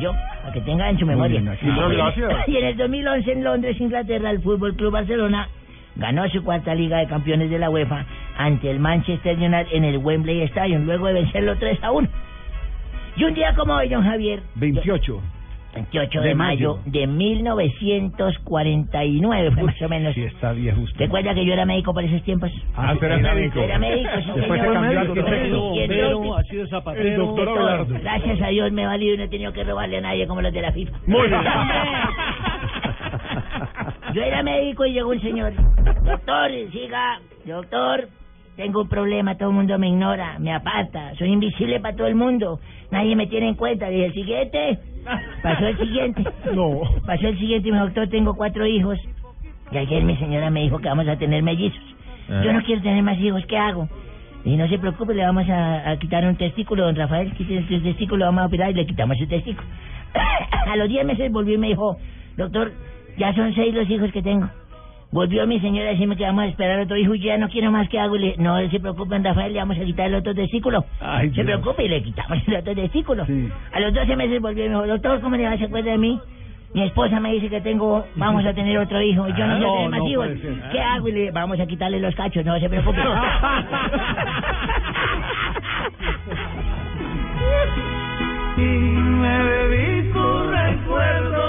Yo, 0.00 0.12
para 0.12 0.52
que 0.52 0.60
tenga 0.60 0.88
en 0.90 0.98
su 0.98 1.06
memoria. 1.06 1.40
bien, 1.40 1.56
gracias. 1.90 2.48
Y 2.48 2.56
en 2.56 2.64
el 2.64 2.76
2011 2.76 3.32
en 3.32 3.44
Londres, 3.44 3.80
Inglaterra, 3.80 4.30
el 4.30 4.40
Fútbol 4.40 4.76
Club 4.76 4.92
Barcelona 4.92 5.48
ganó 5.96 6.28
su 6.28 6.42
cuarta 6.44 6.74
Liga 6.74 6.98
de 6.98 7.06
Campeones 7.06 7.50
de 7.50 7.58
la 7.58 7.70
UEFA 7.70 8.04
ante 8.36 8.70
el 8.70 8.78
Manchester 8.78 9.36
United 9.36 9.72
en 9.72 9.84
el 9.84 9.98
Wembley 9.98 10.42
Stadium, 10.42 10.84
luego 10.84 11.08
de 11.08 11.14
vencerlo 11.14 11.56
3 11.58 11.82
a 11.82 11.90
1. 11.90 12.08
Y 13.16 13.24
un 13.24 13.34
día 13.34 13.54
como 13.54 13.74
hoy, 13.74 13.88
don 13.88 14.04
Javier, 14.04 14.40
28. 14.54 15.20
28 15.82 16.20
de, 16.20 16.28
De 16.28 16.34
mayo. 16.34 16.76
mayo. 16.76 16.90
de 16.90 17.06
1949, 17.06 19.50
fue 19.52 19.62
más 19.62 19.82
o 19.82 19.88
menos. 19.88 20.14
Sí, 20.14 20.22
está 20.22 20.52
viejo 20.52 20.80
usted. 20.80 21.00
¿Recuerda 21.00 21.34
que 21.34 21.44
yo 21.44 21.52
era 21.52 21.64
médico 21.64 21.92
por 21.94 22.04
esos 22.04 22.22
tiempos? 22.22 22.50
Ah, 22.76 22.92
usted 22.94 23.06
era 23.06 23.34
médico. 23.34 23.60
Era 23.60 23.78
médico, 23.78 24.10
sí, 24.24 24.30
Después 24.34 24.60
se 24.60 24.66
cambió 24.72 25.00
al 25.00 25.08
bombero, 25.08 26.36
ha 26.36 26.42
sido 26.44 26.66
zapatero. 26.68 27.08
El 27.08 27.16
doctor 27.16 27.48
Abelardo. 27.48 27.94
Gracias 28.00 28.40
a 28.42 28.48
Dios 28.48 28.72
me 28.72 28.82
he 28.82 28.86
valido 28.86 29.14
y 29.14 29.18
no 29.18 29.24
he 29.24 29.28
tenido 29.28 29.52
que 29.52 29.64
robarle 29.64 29.98
a 29.98 30.00
nadie 30.00 30.26
como 30.26 30.42
los 30.42 30.52
de 30.52 30.62
la 30.62 30.72
FIFA. 30.72 30.92
Muy 31.06 31.28
bien. 31.28 31.40
Yo 34.14 34.22
era 34.22 34.42
médico 34.42 34.86
y 34.86 34.92
llegó 34.92 35.10
un 35.10 35.20
señor. 35.20 35.52
Doctor, 36.04 36.50
siga. 36.72 37.20
Doctor, 37.44 38.08
tengo 38.56 38.82
un 38.82 38.88
problema, 38.88 39.36
todo 39.36 39.50
el 39.50 39.54
mundo 39.56 39.78
me 39.78 39.88
ignora, 39.88 40.38
me 40.38 40.52
aparta, 40.52 41.14
soy 41.16 41.30
invisible 41.32 41.80
para 41.80 41.96
todo 41.96 42.06
el 42.06 42.14
mundo, 42.14 42.60
nadie 42.90 43.16
me 43.16 43.26
tiene 43.26 43.48
en 43.48 43.54
cuenta. 43.54 43.88
Dije, 43.88 44.06
el 44.06 44.14
siguiente. 44.14 44.78
Pasó 45.42 45.66
el 45.66 45.78
siguiente. 45.78 46.24
No. 46.54 46.80
Pasó 47.06 47.28
el 47.28 47.38
siguiente 47.38 47.68
y 47.68 47.72
me 47.72 47.78
dijo, 47.78 47.86
doctor, 47.86 48.08
tengo 48.08 48.34
cuatro 48.34 48.66
hijos. 48.66 48.98
Y 49.70 49.76
ayer 49.76 50.02
mi 50.02 50.16
señora 50.16 50.50
me 50.50 50.62
dijo 50.62 50.78
que 50.78 50.88
vamos 50.88 51.08
a 51.08 51.16
tener 51.16 51.42
mellizos. 51.42 51.80
Ah. 52.28 52.42
Yo 52.44 52.52
no 52.52 52.62
quiero 52.62 52.82
tener 52.82 53.02
más 53.02 53.18
hijos, 53.18 53.44
¿qué 53.46 53.56
hago? 53.56 53.88
Y 54.44 54.56
no 54.56 54.68
se 54.68 54.78
preocupe, 54.78 55.14
le 55.14 55.24
vamos 55.24 55.48
a, 55.48 55.90
a 55.90 55.98
quitar 55.98 56.24
un 56.24 56.36
testículo, 56.36 56.84
don 56.84 56.96
Rafael, 56.96 57.32
quite 57.32 57.58
el 57.58 57.82
testículo, 57.82 58.24
vamos 58.24 58.42
a 58.42 58.46
operar 58.46 58.70
y 58.70 58.74
le 58.74 58.86
quitamos 58.86 59.18
el 59.20 59.28
testículo. 59.28 59.66
a 60.66 60.76
los 60.76 60.88
10 60.88 61.04
meses 61.04 61.32
volvió 61.32 61.54
y 61.54 61.58
me 61.58 61.68
dijo, 61.68 61.98
doctor, 62.36 62.72
ya 63.18 63.34
son 63.34 63.54
seis 63.54 63.74
los 63.74 63.88
hijos 63.90 64.12
que 64.12 64.22
tengo. 64.22 64.48
Volvió 65.10 65.46
mi 65.46 65.58
señora 65.60 65.88
a 65.88 65.92
decirme 65.92 66.16
que 66.16 66.24
vamos 66.24 66.44
a 66.44 66.46
esperar 66.48 66.80
otro 66.80 66.96
hijo 66.98 67.14
y 67.14 67.20
ya 67.20 67.38
no 67.38 67.48
quiero 67.48 67.70
más 67.70 67.88
que 67.88 67.98
hago. 67.98 68.16
Y 68.16 68.18
le, 68.18 68.36
no 68.36 68.58
se 68.68 68.78
preocupen, 68.78 69.24
Rafael, 69.24 69.52
le 69.54 69.58
vamos 69.58 69.78
a 69.78 69.84
quitar 69.84 70.06
el 70.06 70.16
otro 70.16 70.34
testículo. 70.34 70.84
Ay, 71.00 71.28
se 71.30 71.34
Dios. 71.42 71.46
preocupe 71.46 71.84
y 71.84 71.88
le 71.88 72.02
quitamos 72.02 72.38
el 72.46 72.56
otro 72.56 72.74
testículo. 72.74 73.26
A 73.72 73.80
los 73.80 73.94
12 73.94 74.16
meses 74.16 74.40
volvió 74.42 74.66
y 74.66 74.68
me 74.68 74.74
dijo, 74.74 74.86
doctor, 74.86 75.20
¿cómo 75.22 75.36
le 75.36 75.44
va 75.44 75.50
a 75.52 75.54
hacer 75.54 75.70
cuenta 75.70 75.90
de 75.90 75.98
mí? 75.98 76.20
Mi 76.74 76.82
esposa 76.82 77.18
me 77.20 77.32
dice 77.32 77.48
que 77.48 77.62
tengo, 77.62 78.04
vamos 78.16 78.44
a 78.44 78.52
tener 78.52 78.76
otro 78.76 79.00
hijo 79.00 79.26
y 79.26 79.32
yo 79.32 79.46
no 79.46 79.54
Ah, 79.54 79.58
no, 79.58 79.88
más 79.88 80.00
no 80.00 80.08
hijos. 80.10 80.28
¿Qué 80.70 80.78
hago? 80.80 81.08
Y 81.08 81.12
le 81.12 81.30
vamos 81.30 81.58
a 81.58 81.64
quitarle 81.66 81.98
los 81.98 82.14
cachos, 82.14 82.44
no 82.44 82.58
se 82.60 82.68
preocupe. 82.68 83.00
Y 88.56 88.60
me 88.60 89.42
bebí 89.44 90.12
tu 90.12 90.42
recuerdo. 90.50 91.47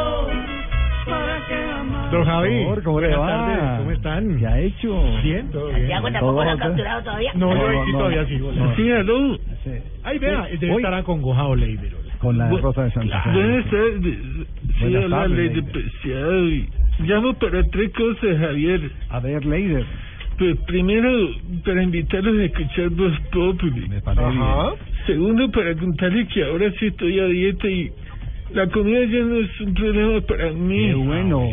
Don 2.11 2.25
Javi. 2.25 2.65
¿cómo 2.83 2.99
le 3.01 3.15
va? 3.15 3.75
¿Cómo 3.79 3.91
están? 3.91 4.39
¿Qué 4.39 4.47
ha 4.47 4.59
hecho? 4.59 5.03
Bien, 5.23 5.49
todo 5.51 5.67
bien. 5.67 5.77
Santiago 5.79 6.11
tampoco 6.11 6.43
lo 6.43 6.49
ha 6.49 6.57
capturado 6.57 7.03
todavía. 7.03 7.31
No, 7.35 7.53
yo 7.55 7.71
No, 7.71 7.81
aquí 7.81 7.91
no, 7.91 7.97
todavía 7.97 8.21
no. 8.23 8.27
sigo. 8.27 8.51
No. 8.51 8.75
Sí, 8.75 8.91
aló. 8.91 9.37
Sí. 9.37 9.71
Ay, 10.03 10.19
vea, 10.19 10.41
Hoy- 10.43 10.57
debe 10.57 10.73
hoy- 10.73 10.81
estar 10.81 10.93
acongojado, 10.95 11.55
Leider. 11.55 11.91
Con 12.19 12.37
la 12.37 12.49
Bu- 12.49 12.59
Rosa 12.61 12.83
de 12.83 12.91
Santa 12.91 13.21
Fe. 13.23 13.29
Buenas 13.31 13.65
tardes. 13.69 14.17
Hola, 14.81 15.09
tardes, 15.09 15.37
Ley 15.37 15.47
de 15.49 15.53
Leider. 15.55 15.71
Preciado. 15.71 16.41
Llamo 16.99 17.33
para 17.35 17.63
tres 17.63 17.91
cosas, 17.93 18.37
Javier. 18.39 18.91
A 19.09 19.19
ver, 19.19 19.45
Leider. 19.45 19.85
Pues 20.37 20.55
primero, 20.67 21.09
para 21.65 21.83
invitarlos 21.83 22.37
a 22.39 22.43
escuchar 22.45 22.89
Voz 22.89 23.19
Populi. 23.31 23.87
Me 23.89 24.01
parece 24.01 24.23
Ajá. 24.25 24.71
Segundo, 25.05 25.49
para 25.51 25.75
contarles 25.75 26.27
que 26.33 26.43
ahora 26.43 26.71
sí 26.79 26.87
estoy 26.87 27.19
a 27.19 27.25
dieta 27.25 27.67
y 27.67 27.91
la 28.53 28.67
comida 28.67 28.99
ya 29.05 29.19
no 29.23 29.35
es 29.35 29.61
un 29.61 29.73
problema 29.73 30.21
para 30.21 30.51
mí. 30.51 30.87
Qué 30.87 30.93
bueno. 30.95 31.49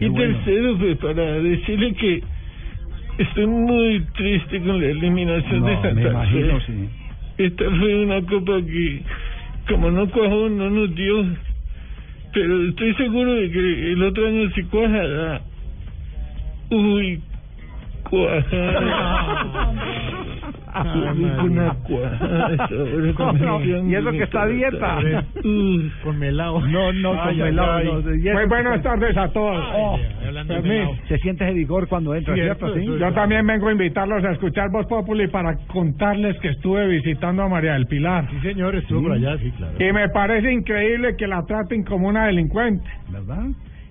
Y 0.00 0.08
bueno. 0.08 0.36
tercero, 0.36 0.78
pues 0.78 0.96
para 0.98 1.22
decirle 1.40 1.94
que 1.94 2.22
estoy 3.18 3.46
muy 3.46 4.00
triste 4.14 4.60
con 4.60 4.80
la 4.80 4.86
eliminación 4.86 5.64
de 5.64 5.74
No, 5.74 5.82
Santa 5.82 5.94
me 5.94 6.08
imagino, 6.10 6.60
Fe. 6.60 6.66
sí. 6.66 6.88
Esta 7.38 7.64
fue 7.70 8.04
una 8.04 8.22
copa 8.22 8.60
que, 8.62 9.02
como 9.68 9.90
no 9.90 10.08
cuajó, 10.10 10.48
no 10.48 10.70
nos 10.70 10.94
dio. 10.94 11.24
Pero 12.32 12.68
estoy 12.68 12.94
seguro 12.94 13.34
de 13.34 13.50
que 13.50 13.92
el 13.92 14.02
otro 14.02 14.26
año 14.26 14.50
sí 14.54 14.62
cuajará. 14.64 15.40
Uy, 16.70 17.20
cuajada. 18.10 19.72
comisión 23.14 23.90
y 23.90 23.94
eso 23.94 24.10
que 24.10 24.22
está 24.22 24.46
dieta. 24.46 24.98
Uy. 25.44 25.92
Con 26.02 26.18
melao. 26.18 26.60
No, 26.66 26.92
no, 26.92 27.10
con 27.10 27.28
Ay, 27.28 27.36
melao, 27.36 27.82
no, 27.82 28.02
que- 28.02 28.46
buenas 28.46 28.82
tardes 28.82 29.16
a 29.16 29.28
todos. 29.32 29.64
Oh, 29.74 29.98
de 29.98 30.44
Fermín, 30.44 30.68
melao. 30.68 30.96
se 31.08 31.18
siente 31.18 31.44
ese 31.44 31.54
vigor 31.54 31.88
cuando 31.88 32.14
entra, 32.14 32.34
¿cierto? 32.34 32.74
Sí. 32.74 32.84
Yo 32.98 33.12
también 33.12 33.46
vengo 33.46 33.68
a 33.68 33.72
invitarlos 33.72 34.24
a 34.24 34.32
escuchar 34.32 34.70
Voz 34.70 34.86
Populi 34.86 35.28
para 35.28 35.56
contarles 35.68 36.38
que 36.40 36.48
estuve 36.48 36.86
visitando 36.88 37.42
a 37.42 37.48
María 37.48 37.74
del 37.74 37.86
Pilar. 37.86 38.28
Sí, 38.30 38.40
señor, 38.40 38.74
estuvo 38.76 39.02
por 39.02 39.12
allá, 39.12 39.36
sí, 39.38 39.50
claro. 39.56 39.74
Y 39.78 39.92
me 39.92 40.08
parece 40.10 40.52
increíble 40.52 41.16
que 41.16 41.26
la 41.26 41.44
traten 41.44 41.84
como 41.84 42.08
una 42.08 42.26
delincuente. 42.26 42.88
¿Verdad? 43.10 43.44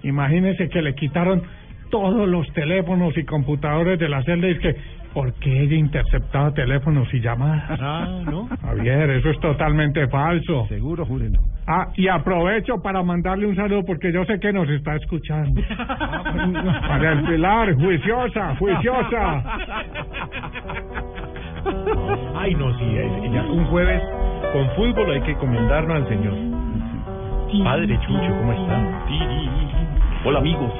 Imagínense 0.03 0.69
que 0.69 0.81
le 0.81 0.93
quitaron 0.95 1.41
todos 1.89 2.27
los 2.27 2.51
teléfonos 2.53 3.17
y 3.17 3.23
computadores 3.23 3.99
de 3.99 4.09
la 4.09 4.21
celda 4.23 4.47
y 4.47 4.51
es 4.51 4.59
que 4.59 4.75
porque 5.15 5.61
ella 5.63 5.75
interceptaba 5.77 6.53
teléfonos 6.53 7.11
y 7.13 7.21
llamadas. 7.21 7.79
Ah, 7.81 8.19
¿no? 8.25 8.47
Javier, 8.61 9.09
eso 9.11 9.29
es 9.31 9.39
totalmente 9.39 10.07
falso. 10.09 10.67
Seguro, 10.67 11.05
júrelo. 11.05 11.39
Ah, 11.65 11.87
y 11.95 12.07
aprovecho 12.09 12.81
para 12.83 13.01
mandarle 13.01 13.47
un 13.47 13.55
saludo 13.55 13.83
porque 13.85 14.11
yo 14.11 14.23
sé 14.25 14.39
que 14.39 14.51
nos 14.53 14.69
está 14.69 14.95
escuchando. 14.97 15.61
María 16.87 17.09
del 17.11 17.23
Pilar, 17.25 17.73
juiciosa, 17.75 18.55
juiciosa. 18.57 19.43
Ay, 22.35 22.53
no, 22.55 22.77
sí, 22.77 22.85
es- 22.97 23.31
ya 23.33 23.41
un 23.43 23.65
jueves 23.65 24.01
con 24.53 24.69
fútbol 24.75 25.11
hay 25.11 25.21
que 25.21 25.31
encomendarnos 25.31 25.95
al 25.95 26.07
Señor. 26.09 26.33
Padre 27.63 27.97
Chucho, 28.05 28.37
¿cómo 28.37 28.51
está? 28.51 29.05
Hola, 30.25 30.39
amigos. 30.39 30.71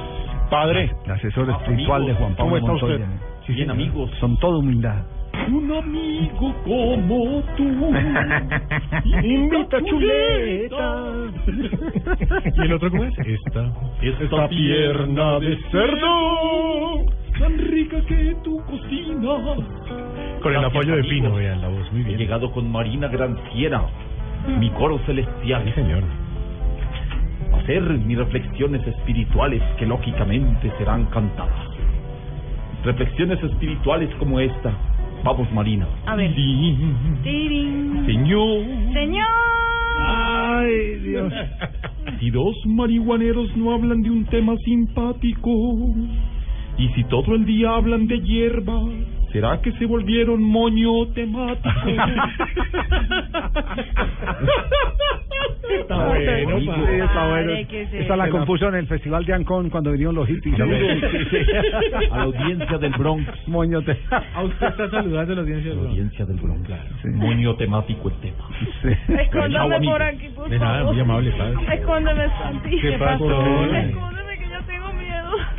Padre. 0.50 0.92
El 1.06 1.10
asesor 1.12 1.50
espiritual 1.50 2.06
de 2.06 2.14
Juan 2.14 2.34
Pablo 2.36 2.44
¿Cómo 2.44 2.56
está 2.58 2.70
Montoya. 2.72 2.94
usted? 3.06 3.25
Sí, 3.46 3.52
Bien, 3.54 3.68
señor. 3.68 3.70
amigos. 3.88 4.10
Son 4.20 4.36
todo 4.38 4.58
humildad. 4.58 5.04
Un 5.48 5.70
amigo 5.70 6.54
como 6.64 7.42
tú. 7.56 7.64
Invita 9.22 9.82
chuleta. 9.84 11.04
¿Y 12.56 12.60
el 12.62 12.72
otro 12.72 12.90
cómo 12.90 13.04
es? 13.04 13.14
Esta, 13.18 13.72
esta 14.02 14.48
pierna 14.48 15.38
de 15.38 15.56
cerdo, 15.70 17.06
tan 17.38 17.58
rica 17.58 18.00
que 18.06 18.34
tú 18.42 18.60
cocinas. 18.66 19.58
Con 20.42 20.54
el 20.54 20.64
apoyo 20.64 20.96
de 20.96 21.04
Pino, 21.04 21.34
vean 21.34 21.60
la 21.60 21.68
voz, 21.68 21.92
muy 21.92 22.02
bien. 22.02 22.16
He 22.16 22.18
llegado 22.18 22.50
con 22.50 22.70
Marina 22.72 23.08
Granciera, 23.08 23.82
mi 24.58 24.70
coro 24.70 24.98
celestial. 25.06 25.62
Sí, 25.66 25.72
señor. 25.72 26.02
Hacer 27.54 27.82
mis 27.82 28.16
reflexiones 28.18 28.86
espirituales 28.86 29.62
que 29.78 29.86
lógicamente 29.86 30.72
serán 30.78 31.04
cantadas. 31.06 31.65
Reflexiones 32.86 33.42
espirituales 33.42 34.08
como 34.20 34.38
esta. 34.38 34.72
Vamos, 35.24 35.52
Marina. 35.52 35.88
A 36.06 36.14
ver. 36.14 36.32
Sí. 36.36 36.78
Tirín. 37.24 38.06
Señor. 38.06 38.64
Señor. 38.92 39.26
Ay, 39.98 40.94
Dios. 41.00 41.32
Si 42.20 42.30
dos 42.30 42.54
marihuaneros 42.64 43.54
no 43.56 43.74
hablan 43.74 44.00
de 44.00 44.10
un 44.10 44.24
tema 44.26 44.56
simpático, 44.64 45.50
y 46.78 46.88
si 46.94 47.04
todo 47.04 47.34
el 47.34 47.44
día 47.44 47.74
hablan 47.74 48.06
de 48.06 48.20
hierba, 48.20 48.80
¿será 49.32 49.60
que 49.60 49.72
se 49.72 49.86
volvieron 49.86 50.42
moño 50.42 51.06
temático? 51.14 51.68
Está 55.68 55.96
bueno, 56.06 56.58
Sí, 56.58 56.68
está 56.68 57.28
bueno. 57.28 57.50
Padre, 57.50 57.66
¿qué 57.68 57.82
es 57.82 57.92
Esta 57.94 58.16
la 58.16 58.28
compuso 58.30 58.68
en 58.68 58.76
el 58.76 58.86
Festival 58.86 59.24
de 59.24 59.34
Ancón 59.34 59.68
cuando 59.68 59.90
vinieron 59.92 60.14
los 60.14 60.26
hippies. 60.28 60.58
A 62.10 62.16
la 62.16 62.22
audiencia 62.22 62.78
del 62.78 62.92
Bronx. 62.92 63.26
Moñote. 63.48 63.98
A 64.34 64.42
usted 64.42 64.66
está 64.68 64.90
saludando 64.90 65.32
a 65.32 65.36
la 65.36 65.42
audiencia 65.42 65.70
del 65.70 65.78
Bronx. 65.78 65.90
audiencia 65.90 66.24
del 66.26 66.36
Bronx, 66.36 66.66
claro. 66.66 66.82
Moño 67.14 67.54
temático 67.56 68.08
el 68.08 68.14
tema. 68.20 68.48
Escóndame 69.22 69.54
Chao, 69.54 69.72
amigo. 69.74 69.92
por 69.92 70.02
aquí, 70.02 70.28
por 70.34 70.48
De 70.48 70.58
nada, 70.58 70.78
favor. 70.78 70.92
muy 70.94 71.02
amable, 71.02 71.30
padre. 71.32 71.56
Escóndeme, 71.74 72.28
Santi. 72.38 72.80
¿Qué 72.80 72.92
pasó? 72.98 73.42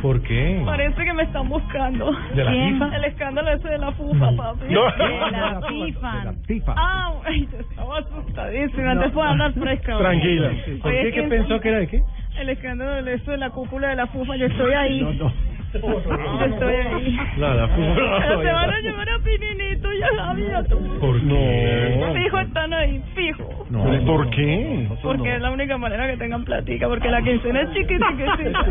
¿Por 0.02 0.22
qué? 0.22 0.62
Parece 0.64 1.04
que 1.04 1.12
me 1.12 1.24
están 1.24 1.48
buscando. 1.48 2.12
¿De 2.34 2.44
la 2.44 2.50
¿Quién? 2.52 2.72
FIFA? 2.74 2.96
El 2.96 3.04
escándalo 3.04 3.50
ese 3.52 3.68
de 3.68 3.78
la 3.78 3.92
fufa, 3.92 4.30
papi. 4.36 4.64
No. 4.72 4.84
De 4.84 5.30
la 5.32 5.60
FIFA. 6.46 6.74
Ah, 6.76 7.12
ay, 7.24 7.48
yo 7.50 7.58
estaba 7.58 7.98
asustadísima. 7.98 8.90
Antes 8.92 9.10
puedo 9.12 9.28
andar 9.28 9.52
fresca. 9.54 9.98
Tranquila. 9.98 10.50
¿Por 10.82 10.92
qué? 10.92 11.10
¿Qué 11.12 11.22
pensó 11.24 11.60
que 11.60 11.68
era 11.68 11.78
de 11.78 11.88
qué? 11.88 12.02
El 12.38 12.48
escándalo 12.50 13.02
de 13.02 13.14
eso 13.14 13.30
de 13.32 13.38
la 13.38 13.50
cúpula 13.50 13.88
de 13.88 13.96
la 13.96 14.06
fufa. 14.06 14.36
Yo 14.36 14.46
estoy 14.46 14.72
ahí. 14.72 15.00
No, 15.02 15.12
no. 15.12 15.32
Yo 15.74 16.44
estoy 16.44 16.74
ahí. 16.74 17.18
No, 17.36 17.54
la 17.54 17.68
fufa. 17.68 17.94
Pero 18.20 18.42
se 18.42 18.52
van 18.52 18.70
a 18.70 18.80
llevar 18.80 19.08
a 19.08 19.18
Pininito 19.18 19.92
y 19.92 20.02
a 20.02 20.24
Javier. 20.24 20.66
¿Por 21.00 21.20
qué? 21.20 22.12
Fijo 22.14 22.38
están 22.38 22.72
ahí, 22.72 23.02
fijo. 23.14 23.66
No. 23.70 23.84
¿Por 24.06 24.30
qué? 24.30 24.88
Porque 25.02 25.34
es 25.34 25.40
la 25.42 25.50
única 25.50 25.76
manera 25.76 26.06
que 26.10 26.16
tengan 26.16 26.44
platica, 26.44 26.88
porque 26.88 27.08
la 27.10 27.22
quincena 27.22 27.62
es 27.62 27.70
chiquitiquecita. 27.72 28.66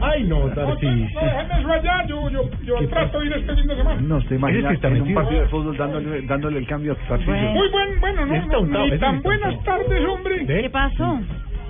Ay, 0.00 0.24
no, 0.24 0.48
eso 0.48 1.72
allá, 1.72 2.06
yo, 2.06 2.28
yo, 2.30 2.88
trato 2.88 3.20
de 3.20 3.26
ir 3.26 3.32
este 3.34 3.54
fin 3.54 3.66
de 3.66 3.76
semana. 3.76 4.00
No, 4.00 4.20
se 4.22 4.34
imagina 4.34 4.68
que 4.68 4.74
está 4.74 4.88
en 4.88 5.02
un 5.02 5.14
partido 5.14 5.40
de 5.42 5.48
fútbol 5.48 5.76
dándole, 5.76 6.22
dándole 6.22 6.58
el 6.58 6.66
cambio 6.66 6.92
a 6.92 7.08
Tarcisio. 7.08 7.34
Muy 7.34 7.68
buen, 7.70 8.00
bueno, 8.00 8.26
no, 8.26 8.34
Está 8.34 8.60
no, 8.60 8.98
tan 8.98 9.22
buenas 9.22 9.64
tardes, 9.64 10.04
hombre. 10.06 10.46
¿Qué 10.46 10.70
pasó? 10.70 11.20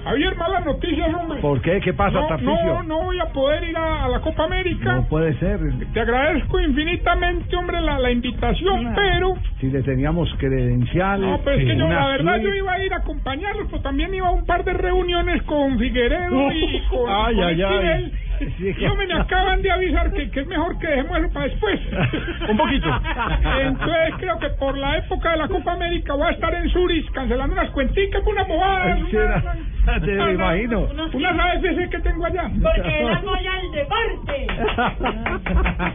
Javier, 0.07 0.37
malas 0.37 0.65
noticias, 0.65 1.13
hombre. 1.13 1.41
¿Por 1.41 1.61
qué? 1.63 1.81
¿Qué 1.81 1.93
pasa, 1.93 2.21
no, 2.21 2.29
Tarcisio? 2.29 2.55
No, 2.55 2.83
no 2.85 3.03
voy 3.03 3.19
a 3.19 3.27
poder 3.33 3.65
ir 3.65 3.77
a, 3.77 4.05
a 4.05 4.09
la 4.09 4.21
Copa 4.21 4.45
América. 4.45 4.95
No 4.95 5.09
puede 5.09 5.37
ser. 5.41 5.59
Te 5.93 6.01
agradezco 6.01 6.61
infinitamente, 6.61 7.57
hombre, 7.57 7.81
la, 7.81 7.99
la 7.99 8.13
invitación, 8.13 8.93
pero... 8.95 9.35
Si 9.61 9.69
le 9.69 9.83
teníamos 9.83 10.33
credenciales. 10.39 11.29
No, 11.29 11.41
pero 11.45 11.59
es 11.59 11.65
que 11.67 11.77
yo, 11.77 11.89
la 11.89 12.07
verdad, 12.07 12.35
suite. 12.35 12.49
yo 12.49 12.55
iba 12.55 12.73
a 12.73 12.85
ir 12.85 12.93
a 12.93 12.99
acompañarlos, 12.99 13.67
pero 13.69 13.83
también 13.83 14.15
iba 14.15 14.29
a 14.29 14.31
un 14.31 14.47
par 14.47 14.63
de 14.65 14.75
reuniones 14.75 15.43
con 15.43 15.77
Figueredo 15.79 16.53
y 16.53 16.83
con, 16.89 17.01
Ay, 17.09 17.35
con 17.35 17.45
ay, 17.45 17.63
ay. 17.63 18.13
Esquivel. 18.41 18.75
Sí, 18.75 18.75
Y 18.85 18.87
hombre, 18.87 19.07
me 19.07 19.15
acaban 19.21 19.63
de 19.63 19.71
avisar 19.71 20.13
que, 20.13 20.31
que 20.31 20.41
es 20.41 20.47
mejor 20.47 20.79
que 20.79 20.87
dejemos 20.87 21.19
eso 21.19 21.31
para 21.33 21.47
después. 21.47 21.81
Un 22.49 22.57
poquito. 22.57 22.89
Entonces 23.61 24.15
creo 24.19 24.39
que 24.39 24.49
por 24.51 24.77
la 24.77 24.99
época 24.99 25.31
de 25.33 25.37
la 25.39 25.49
Copa 25.49 25.73
América 25.73 26.15
voy 26.15 26.27
a 26.29 26.31
estar 26.31 26.55
en 26.55 26.69
Zurich 26.71 27.11
cancelando 27.13 27.55
unas 27.55 27.71
cuenticas, 27.71 28.23
una 28.27 28.45
bobada. 28.45 28.97
Era- 28.97 29.43
te 30.01 30.15
una- 30.15 30.33
imagino. 30.33 30.89
Unas 31.13 31.39
AFC 31.39 31.89
que 31.91 31.99
tengo 32.01 32.25
allá. 32.27 32.51
Porque 32.63 33.01
él 33.01 33.09
apoya 33.09 33.53
el 33.61 33.71
deporte. 33.73 34.47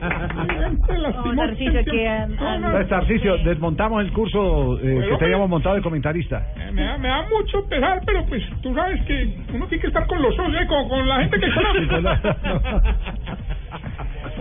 No, 0.92 1.34
Narciso, 1.34 1.84
que, 1.92 2.08
ah, 2.08 2.28
ah, 2.40 3.02
Pues, 3.08 3.44
desmontamos 3.44 4.04
el 4.04 4.12
curso 4.12 4.80
eh, 4.82 5.08
que 5.10 5.18
teníamos 5.18 5.50
montado 5.50 5.76
de 5.76 5.82
comentarista. 5.82 6.46
Me 6.74 6.84
da, 6.84 6.98
me 6.98 7.08
da 7.08 7.24
mucho 7.24 7.68
pesar, 7.68 8.02
pero 8.06 8.26
pues 8.26 8.44
tú 8.62 8.74
sabes 8.74 9.02
que 9.06 9.36
uno 9.54 9.68
tiene 9.68 9.82
que 9.82 9.88
estar 9.88 10.06
con 10.08 10.22
los 10.22 10.36
socios, 10.36 10.62
eh, 10.62 10.68
con, 10.68 10.88
con 10.90 11.08
la 11.08 11.20
gente 11.22 11.40
que 11.40 11.50
conoce. 11.52 12.31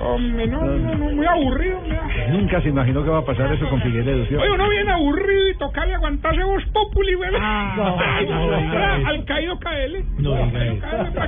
Hombre, 0.03 0.47
no, 0.47 0.65
no, 0.65 0.95
no, 0.97 1.11
muy 1.11 1.27
aburrido. 1.27 1.81
Nunca 2.31 2.61
se 2.63 2.69
imaginó 2.71 3.05
que 3.05 3.11
va 3.11 3.19
a 3.19 3.25
pasar 3.25 3.53
eso 3.53 3.69
con 3.69 3.81
Figueredo, 3.83 4.25
¿sí? 4.27 4.35
Oye, 4.35 4.51
uno 4.51 4.69
viene 4.71 4.91
aburrido 4.93 5.49
y 5.51 5.59
tocarle 5.59 5.95
aguantarse 5.95 6.43
vos 6.43 6.63
populi, 6.73 7.15
güey. 7.15 7.31
no, 7.33 7.77
no, 7.77 9.07
Al 9.09 9.25
caído 9.27 9.59
KL. 9.59 10.05
No. 10.19 10.35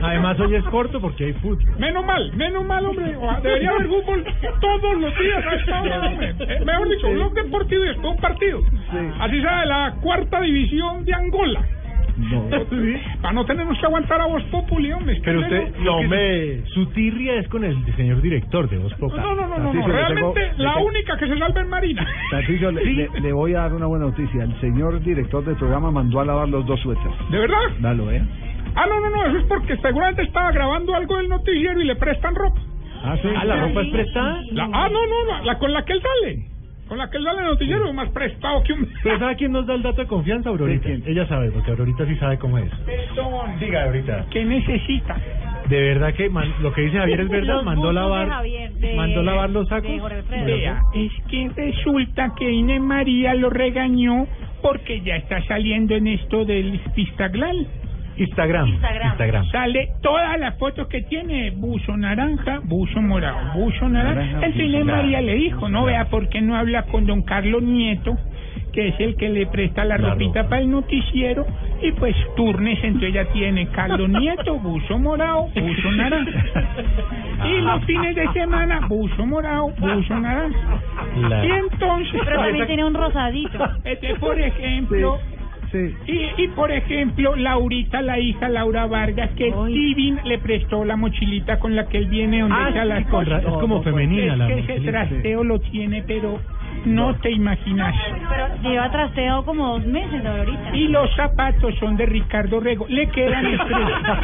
Además, 0.03 0.41
hoy 0.41 0.55
es 0.57 0.65
corto 0.65 1.01
porque 1.01 1.27
hay 1.27 1.33
fútbol. 1.35 1.65
Menos 1.79 2.05
mal, 2.05 2.33
menos 2.35 2.65
mal, 2.65 2.87
hombre. 2.87 3.15
O- 3.17 3.41
Debería 3.43 3.71
haber 3.71 3.87
fútbol 3.89 4.25
todos 4.61 4.97
los 5.01 5.19
días 5.19 5.45
a 5.47 5.55
esta 5.55 5.83
hora, 5.83 6.01
hombre. 6.07 6.35
Mejor 6.65 6.89
dicho, 6.89 7.07
un 7.09 7.15
blog 7.15 7.35
deportivo 7.35 7.85
y 7.85 7.89
después 7.89 8.15
un 8.15 8.21
partido. 8.21 8.61
Así 9.21 9.41
sea 9.43 9.61
de 9.61 9.67
la 9.67 9.95
cuarta 10.01 10.41
división 10.41 11.05
de 11.05 11.13
Angola. 11.15 11.61
Para 13.21 13.35
no 13.35 13.45
tenernos 13.47 13.79
que 13.79 13.87
aguantar 13.87 14.21
a 14.21 14.27
vos 14.27 14.43
populi, 14.45 14.93
hombre. 14.93 15.21
Pero 15.25 15.41
usted, 15.41 15.73
no- 15.81 16.03
no 16.03 16.09
me. 16.09 16.65
Su 16.75 16.87
tirria 16.87 17.35
es 17.41 17.49
con 17.49 17.65
el 17.65 17.77
señor 17.97 18.21
director 18.21 18.69
de 18.69 18.79
Voz 18.79 18.95
Populi. 18.95 19.21
No, 19.21 19.35
no, 19.35 19.47
no, 19.49 19.59
no, 19.59 19.73
no, 19.75 19.87
realmente 19.87 20.41
tengo- 20.41 20.63
la 20.63 20.77
única 20.79 21.17
que 21.17 21.27
se 21.29 21.39
salva 21.39 21.61
es 21.61 21.69
Marina. 21.69 22.07
Tarcisio, 22.31 22.73
le, 22.73 22.85
le- 22.85 23.09
le 23.21 23.33
voy 23.33 23.55
a 23.55 23.61
dar 23.61 23.75
una 23.75 23.87
buena 23.87 24.07
noticia. 24.07 24.45
El 24.45 24.61
señor 24.61 25.01
director 25.03 25.45
del 25.45 25.57
programa 25.57 25.91
mandó 25.91 26.21
a 26.21 26.25
lavar 26.25 26.49
los 26.49 26.67
dos 26.67 26.81
suéteres. 26.81 27.13
¿De 27.31 27.39
verdad? 27.39 27.57
Dalo, 27.81 28.11
¿eh? 28.11 28.23
Ah, 28.75 28.87
no, 28.89 29.01
no, 29.01 29.11
no, 29.11 29.27
eso 29.27 29.39
es 29.39 29.45
porque 29.45 29.77
seguramente 29.79 30.23
estaba 30.23 30.51
grabando 30.53 30.95
algo 30.95 31.17
del 31.19 31.29
noticiero 31.29 31.81
y 31.81 31.85
le 31.85 31.97
prestan 31.97 32.35
ropa. 32.35 32.61
Ah, 33.05 33.17
sí. 33.21 33.29
Ah, 33.37 33.45
¿la 33.45 33.57
ropa 33.57 33.83
es 33.83 33.89
prestada? 33.91 34.41
La- 34.53 34.69
ah, 34.73 34.89
no, 34.91 35.07
no, 35.07 35.25
la, 35.33 35.43
la 35.43 35.59
con 35.59 35.73
la 35.73 35.85
que 35.85 35.93
él 35.93 36.01
sale. 36.03 36.47
Con 36.89 36.99
la 36.99 37.09
que 37.09 37.17
él 37.17 37.27
en 37.27 37.39
el 37.39 37.45
noticiero, 37.47 37.93
más 37.93 38.09
prestado 38.11 38.63
que 38.65 38.73
un... 38.75 38.87
Pero 39.03 39.19
¿sabe 39.19 39.37
quién 39.37 39.53
nos 39.53 39.67
da 39.67 39.75
el 39.75 39.83
dato 39.83 40.03
de 40.03 40.07
confianza, 40.07 40.51
Aurorita? 40.51 40.89
Ella 41.07 41.27
sabe, 41.27 41.51
porque 41.51 41.71
Aurorita 41.71 42.07
sí 42.07 42.17
sabe 42.17 42.39
cómo 42.39 42.59
es. 42.59 42.71
Perdón. 42.85 43.59
Diga, 43.61 43.85
Aurorita. 43.85 44.27
¿Qué 44.31 44.45
necesita? 44.45 45.17
De 45.69 45.81
verdad 45.81 46.13
que 46.15 46.29
man- 46.29 46.53
lo 46.61 46.73
que 46.73 46.83
dice 46.83 46.99
Javier 46.99 47.21
es 47.21 47.29
verdad, 47.29 47.63
mandó 47.63 47.93
lavar, 47.93 48.27
de 48.27 48.33
Javier, 48.35 48.73
de- 48.75 48.95
mandó 48.97 49.23
lavar 49.23 49.49
los 49.51 49.69
sacos. 49.69 49.91
Vea, 50.45 50.83
es 50.95 51.13
que 51.31 51.51
resulta 51.55 52.35
que 52.37 52.51
Inés 52.51 52.81
María 52.81 53.33
lo 53.35 53.49
regañó 53.49 54.27
porque 54.61 55.01
ya 55.03 55.17
está 55.17 55.43
saliendo 55.45 55.95
en 55.95 56.09
esto 56.09 56.45
del 56.45 56.81
Pistaglal. 56.95 57.67
Instagram. 58.17 58.69
Instagram. 58.69 59.47
Sale 59.51 59.89
todas 60.03 60.39
las 60.39 60.57
fotos 60.59 60.87
que 60.89 61.03
tiene, 61.03 61.51
buzo 61.53 61.97
naranja, 61.97 62.61
buzo 62.65 63.01
morado, 63.01 63.55
buzo 63.55 63.89
naranja. 63.89 64.21
Naranja, 64.41 64.49
Inés 64.49 64.85
naranja, 64.85 65.03
María 65.03 65.21
le 65.23 65.35
dijo, 65.35 65.69
no 65.69 65.85
vea 65.85 66.05
por 66.07 66.29
qué 66.29 66.41
no 66.41 66.57
habla 66.57 66.83
con 66.85 67.07
don 67.07 67.23
Carlos 67.23 67.63
Nieto, 67.63 68.17
que 68.73 68.89
es 68.89 69.01
el 69.01 69.17
que 69.17 69.29
le 69.29 69.47
presta 69.47 69.85
la, 69.85 69.97
La 69.99 70.11
ropita 70.11 70.41
ropa. 70.43 70.51
para 70.51 70.63
el 70.63 70.71
noticiero, 70.71 71.47
y 71.83 71.93
pues 71.93 72.15
turnes, 72.37 72.79
entonces 72.85 73.11
ella 73.11 73.25
tiene 73.33 73.67
Carlos 73.69 74.09
Nieto, 74.09 74.59
buzo 74.59 74.99
morado, 74.99 75.49
buzo 75.55 75.91
naranja. 75.93 76.31
Y 77.45 77.61
los 77.61 77.85
fines 77.87 78.15
de 78.15 78.29
semana, 78.35 78.87
buzo 78.87 79.27
morado, 79.27 79.69
buzo 79.79 80.19
naranja. 80.21 80.81
La- 81.29 81.45
Y 81.45 81.51
entonces, 81.51 82.21
Pero 82.25 82.37
también 82.41 82.67
tiene 82.67 82.85
un 82.85 82.95
rosadito. 82.95 83.59
este, 83.85 84.15
por 84.17 84.39
ejemplo, 84.41 85.19
Sí. 85.19 85.42
Y, 86.07 86.43
y 86.43 86.49
por 86.49 86.71
ejemplo, 86.71 87.35
Laurita, 87.37 88.03
la 88.03 88.19
hija 88.19 88.49
Laura 88.49 88.87
Vargas, 88.87 89.31
que 89.37 89.51
Steven 89.51 90.21
le 90.25 90.39
prestó 90.39 90.85
la 90.85 90.97
mochilita 90.97 91.59
con 91.59 91.75
la 91.77 91.87
que 91.89 91.99
él 91.99 92.07
viene 92.07 92.41
donde 92.41 92.55
Ah, 92.59 92.69
echa 92.71 92.83
sí, 92.83 92.89
las 92.89 93.07
cosas. 93.07 93.43
es 93.43 93.49
como 93.49 93.83
femenina 93.83 94.33
Es 94.33 94.39
la 94.39 94.47
que 94.49 94.53
ese 94.55 94.63
mochilita. 94.73 94.91
trasteo 95.09 95.45
lo 95.45 95.61
tiene, 95.61 96.03
pero 96.07 96.39
no 96.85 97.15
te 97.17 97.31
imaginas. 97.31 97.95
Pero 98.29 98.47
lleva 98.63 98.91
trasteado 98.91 99.45
como 99.45 99.69
dos 99.79 99.87
meses 99.87 100.25
ahorita. 100.25 100.77
Y 100.77 100.89
los 100.89 101.15
zapatos 101.15 101.75
son 101.79 101.97
de 101.97 102.07
Ricardo 102.07 102.61
Rego. 102.61 102.87
Le 102.89 103.09
quedan 103.09 103.47
estrechos. 103.55 104.19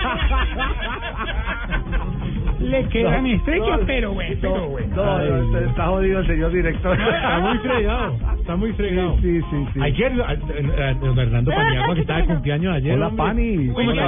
Le 2.60 2.84
quedan 2.88 3.22
No, 3.24 3.28
estrechos, 3.34 3.80
no, 3.80 3.86
pero 3.86 4.12
bueno, 4.12 4.36
pero 4.40 4.68
bueno. 4.68 4.96
No, 4.96 5.18
no, 5.18 5.36
está- 5.56 5.70
está 5.70 5.86
jodido 5.86 6.18
el 6.20 6.26
señor 6.26 6.52
director. 6.52 6.98
Está 7.00 7.38
muy 7.38 7.58
fregado, 7.58 8.16
está 8.38 8.56
muy 8.56 8.72
fregado. 8.72 9.16
Sí, 9.20 9.40
sí, 9.50 9.66
sí. 9.74 9.80
Ayer, 9.80 10.12
a- 10.20 10.26
a- 10.30 10.88
a- 10.88 10.94
don 10.94 11.18
Hernando 11.18 11.50
Paniagua, 11.52 11.94
que 11.94 12.00
estaba 12.00 12.20
de 12.20 12.26
cumpleaños 12.26 12.74
ayer. 12.74 12.94
Hola, 12.94 13.06
hombre. 13.08 13.24
Pani. 13.26 13.66
¿Cómo 13.68 13.92
le 13.92 14.02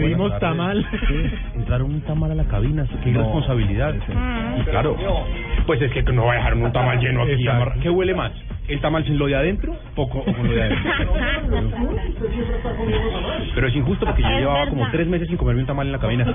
Le 0.00 0.08
dimos 0.08 0.38
tamal. 0.38 0.86
Entraron 1.54 1.90
un 1.94 2.00
tamal 2.02 2.30
a 2.30 2.34
la 2.34 2.44
cabina, 2.44 2.86
qué 3.02 3.10
irresponsabilidad. 3.10 3.94
Y 4.58 4.62
claro, 4.64 4.96
pues 5.66 5.82
es 5.82 5.92
que 5.92 6.02
no 6.12 6.24
va 6.26 6.32
a 6.32 6.36
dejar 6.36 6.54
un 6.54 6.72
tamal 6.72 6.98
lleno 6.98 7.22
aquí. 7.22 7.44
¿Qué 7.82 7.90
huele 7.90 8.14
más? 8.14 8.32
¿El 8.68 8.80
tamal 8.80 9.04
sin 9.04 9.18
lo 9.18 9.26
de 9.26 9.36
adentro? 9.36 9.76
Poco 9.94 10.18
o 10.18 10.24
con 10.24 10.48
lo 10.48 10.52
de 10.52 10.62
adentro. 10.62 10.92
Pero 13.54 13.68
es 13.68 13.76
injusto 13.76 14.06
porque 14.06 14.22
yo 14.22 14.28
llevaba 14.28 14.68
como 14.68 14.90
tres 14.90 15.06
meses 15.06 15.28
sin 15.28 15.36
comerme 15.36 15.60
un 15.60 15.66
tamal 15.66 15.86
en 15.86 15.92
la 15.92 15.98
cabina. 15.98 16.26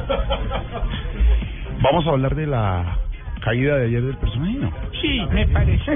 Vamos 1.82 2.08
a 2.08 2.12
hablar 2.12 2.36
de 2.36 2.48
la 2.48 2.98
caída 3.42 3.78
de 3.78 3.86
ayer 3.88 4.02
del 4.04 4.18
personaje, 4.18 4.54
¿no? 4.60 4.72
Sí, 5.02 5.22
me 5.32 5.48
parece. 5.48 5.92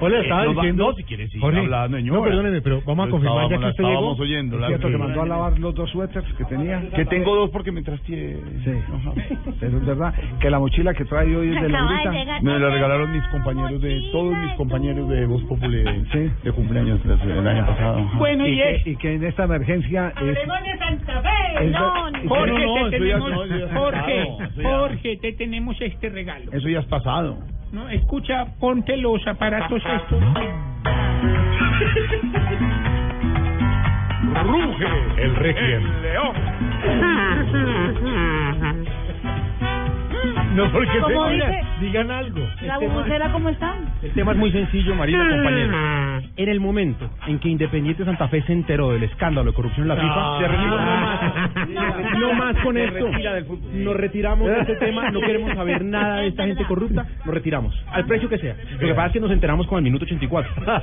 Hola, 0.00 0.16
Eh, 0.18 0.22
estaba 0.22 0.44
no, 0.44 0.52
diciendo. 0.54 0.86
no, 0.90 0.94
si 0.96 1.04
quieres, 1.04 1.30
sí, 1.30 1.38
Jorge, 1.38 1.58
hablando, 1.60 1.96
señora. 1.96 2.18
No, 2.18 2.24
perdóneme, 2.24 2.60
pero 2.62 2.82
vamos 2.86 3.06
a 3.06 3.10
confirmar 3.10 3.42
ya 3.42 3.48
que 3.48 3.54
estábamos- 3.68 3.72
usted 3.74 3.84
llegó. 3.84 4.22
oyendo, 4.22 4.56
Es 4.56 4.60
la 4.62 4.66
cierto 4.68 4.88
que 4.88 4.98
mandó 4.98 5.22
a 5.22 5.26
lavar 5.26 5.58
los 5.58 5.74
dos 5.74 5.90
suéteres 5.90 6.32
que 6.34 6.44
tenía. 6.44 6.82
Que 6.90 7.04
tengo 7.04 7.34
dos 7.36 7.50
porque 7.50 7.70
me 7.72 7.82
trasteé. 7.82 8.36
Sí, 8.64 8.70
eso 8.70 9.76
es 9.78 9.86
verdad. 9.86 10.14
Que 10.40 10.50
la 10.50 10.58
mochila 10.58 10.94
que 10.94 11.04
trae 11.04 11.34
hoy 11.36 11.54
es 11.54 11.60
de 11.62 11.68
Laurita. 11.68 12.10
Me 12.42 12.58
la 12.58 12.70
regalaron 12.70 13.12
mis 13.12 13.26
compañeros 13.28 13.80
de, 13.80 14.00
todos 14.12 14.36
mis 14.36 14.52
compañeros 14.54 15.08
de 15.08 15.26
Voz 15.26 15.42
Populi 15.44 15.78
de, 15.82 16.30
de 16.42 16.52
cumpleaños 16.52 17.02
del 17.04 17.30
el 17.30 17.46
año 17.48 17.66
pasado. 17.66 17.98
Ajá. 17.98 18.18
Bueno, 18.18 18.46
y 18.46 18.52
y, 18.52 18.56
que, 18.56 18.70
es. 18.74 18.86
y 18.86 18.96
que 18.96 19.14
en 19.14 19.24
esta 19.24 19.44
emergencia 19.44 20.12
es... 20.20 20.22
De 20.26 20.78
Santa 20.78 21.22
Fe. 21.22 21.64
Es- 21.66 21.70
No, 21.72 21.92
Jorge, 22.28 22.66
No, 22.66 22.76
no, 22.84 22.90
te 22.90 22.98
tenemos, 22.98 23.32
Jorge, 23.74 24.26
Jorge, 24.62 25.16
te 25.20 25.31
tenemos 25.32 25.76
este 25.80 26.08
regalo. 26.08 26.52
Eso 26.52 26.68
ya 26.68 26.80
es 26.80 26.86
pasado. 26.86 27.38
¿no? 27.72 27.88
Escucha, 27.88 28.44
ponte 28.60 28.96
los 28.96 29.26
aparatos 29.26 29.82
estos. 29.84 30.22
Ruge 34.44 34.86
el 35.22 35.36
requiem. 35.36 36.02
león. 36.02 36.36
No, 40.54 40.70
porque 40.70 40.98
Como 41.00 41.28
se 41.28 41.34
dice- 41.34 41.60
digan 41.80 42.10
algo. 42.10 42.40
¿La 42.62 42.78
bubucela 42.78 43.32
cómo 43.32 43.48
está? 43.48 43.74
El 44.02 44.10
tema 44.12 44.32
es 44.32 44.38
muy 44.38 44.52
sencillo, 44.52 44.94
Marina, 44.94 45.28
compañeros. 45.28 46.24
En 46.36 46.48
el 46.48 46.60
momento 46.60 47.10
en 47.26 47.38
que 47.38 47.48
Independiente 47.48 48.04
Santa 48.04 48.28
Fe 48.28 48.42
se 48.42 48.52
enteró 48.52 48.90
del 48.92 49.02
escándalo 49.04 49.50
de 49.50 49.54
corrupción 49.56 49.84
en 49.84 49.88
la 49.88 49.96
FIFA, 49.96 50.38
se 50.38 50.48
retiró 50.48 50.70
no 50.70 50.76
más. 50.76 52.18
No 52.18 52.32
más 52.34 52.56
con 52.62 52.76
esto. 52.76 53.08
Nos 53.74 53.96
retiramos 53.96 54.48
de 54.48 54.60
este 54.60 54.76
tema, 54.76 55.10
no 55.10 55.20
queremos 55.26 55.54
saber 55.54 55.84
nada 55.84 56.18
de 56.18 56.28
esta 56.28 56.44
gente 56.46 56.64
corrupta, 56.64 57.06
nos 57.24 57.34
retiramos. 57.34 57.74
Al 57.90 58.04
precio 58.06 58.28
que 58.28 58.38
sea. 58.38 58.56
Lo 58.72 58.78
que 58.78 58.94
pasa 58.94 59.06
es 59.08 59.12
que 59.14 59.20
nos 59.20 59.30
enteramos 59.30 59.66
con 59.66 59.78
el 59.78 59.84
minuto 59.84 60.04
84. 60.04 60.52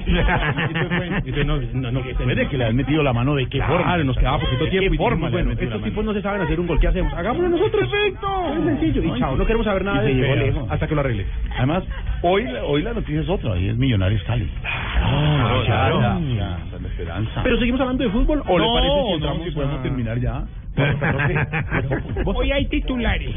Entonces, 1.25 1.45
no, 1.45 1.57
no, 1.73 1.91
no, 1.91 2.01
Puede 2.23 2.47
que 2.47 2.57
le 2.57 2.65
han 2.65 2.75
metido 2.75 3.03
la 3.03 3.13
mano 3.13 3.35
de 3.35 3.45
qué 3.47 3.57
Claro, 3.59 3.77
forma. 3.77 3.97
nos 4.03 4.17
quedaba 4.17 4.39
poquito 4.39 4.63
¿De 4.65 4.69
qué 4.71 4.79
tiempo 4.79 4.95
y 4.95 4.97
forma 4.97 5.27
dijimos, 5.29 5.31
bueno, 5.31 5.61
estos 5.61 5.83
tipos 5.83 6.05
no 6.05 6.13
se 6.13 6.21
saben 6.21 6.41
hacer 6.41 6.59
un 6.59 6.67
gol, 6.67 6.79
¿qué 6.79 6.87
hacemos? 6.87 7.13
Hagámoslo 7.13 7.49
nosotros. 7.49 7.89
Perfecto. 7.89 8.27
Es 8.57 8.63
sencillo. 8.65 9.03
Y 9.15 9.19
chao, 9.19 9.35
no 9.35 9.45
queremos 9.45 9.58
queremos 9.59 9.65
saber 9.65 9.83
nada 9.83 10.01
de 10.01 10.49
eso 10.49 10.61
este, 10.61 10.73
hasta 10.73 10.87
que 10.87 10.95
lo 10.95 11.01
arregle. 11.01 11.25
Además, 11.57 11.83
hoy, 12.21 12.45
hoy 12.65 12.81
la 12.81 12.93
noticia 12.93 13.21
es 13.21 13.29
otra, 13.29 13.57
es 13.57 13.77
Millonarios 13.77 14.23
Cali. 14.23 14.49
Claro, 14.61 15.63
claro, 15.65 15.99
claro. 15.99 16.19
Ya, 16.35 16.59
esperanza. 16.87 17.43
Pero 17.43 17.57
seguimos 17.57 17.81
hablando 17.81 18.03
de 18.03 18.09
fútbol 18.09 18.43
o 18.47 18.57
no, 18.57 18.65
le 18.65 18.73
parece 18.73 18.95
que, 18.95 19.37
no, 19.37 19.43
que 19.43 19.51
podemos 19.51 19.79
ah. 19.79 19.83
terminar 19.83 20.19
ya. 20.19 20.43
hoy 22.25 22.51
hay 22.51 22.65
titulares. 22.67 23.35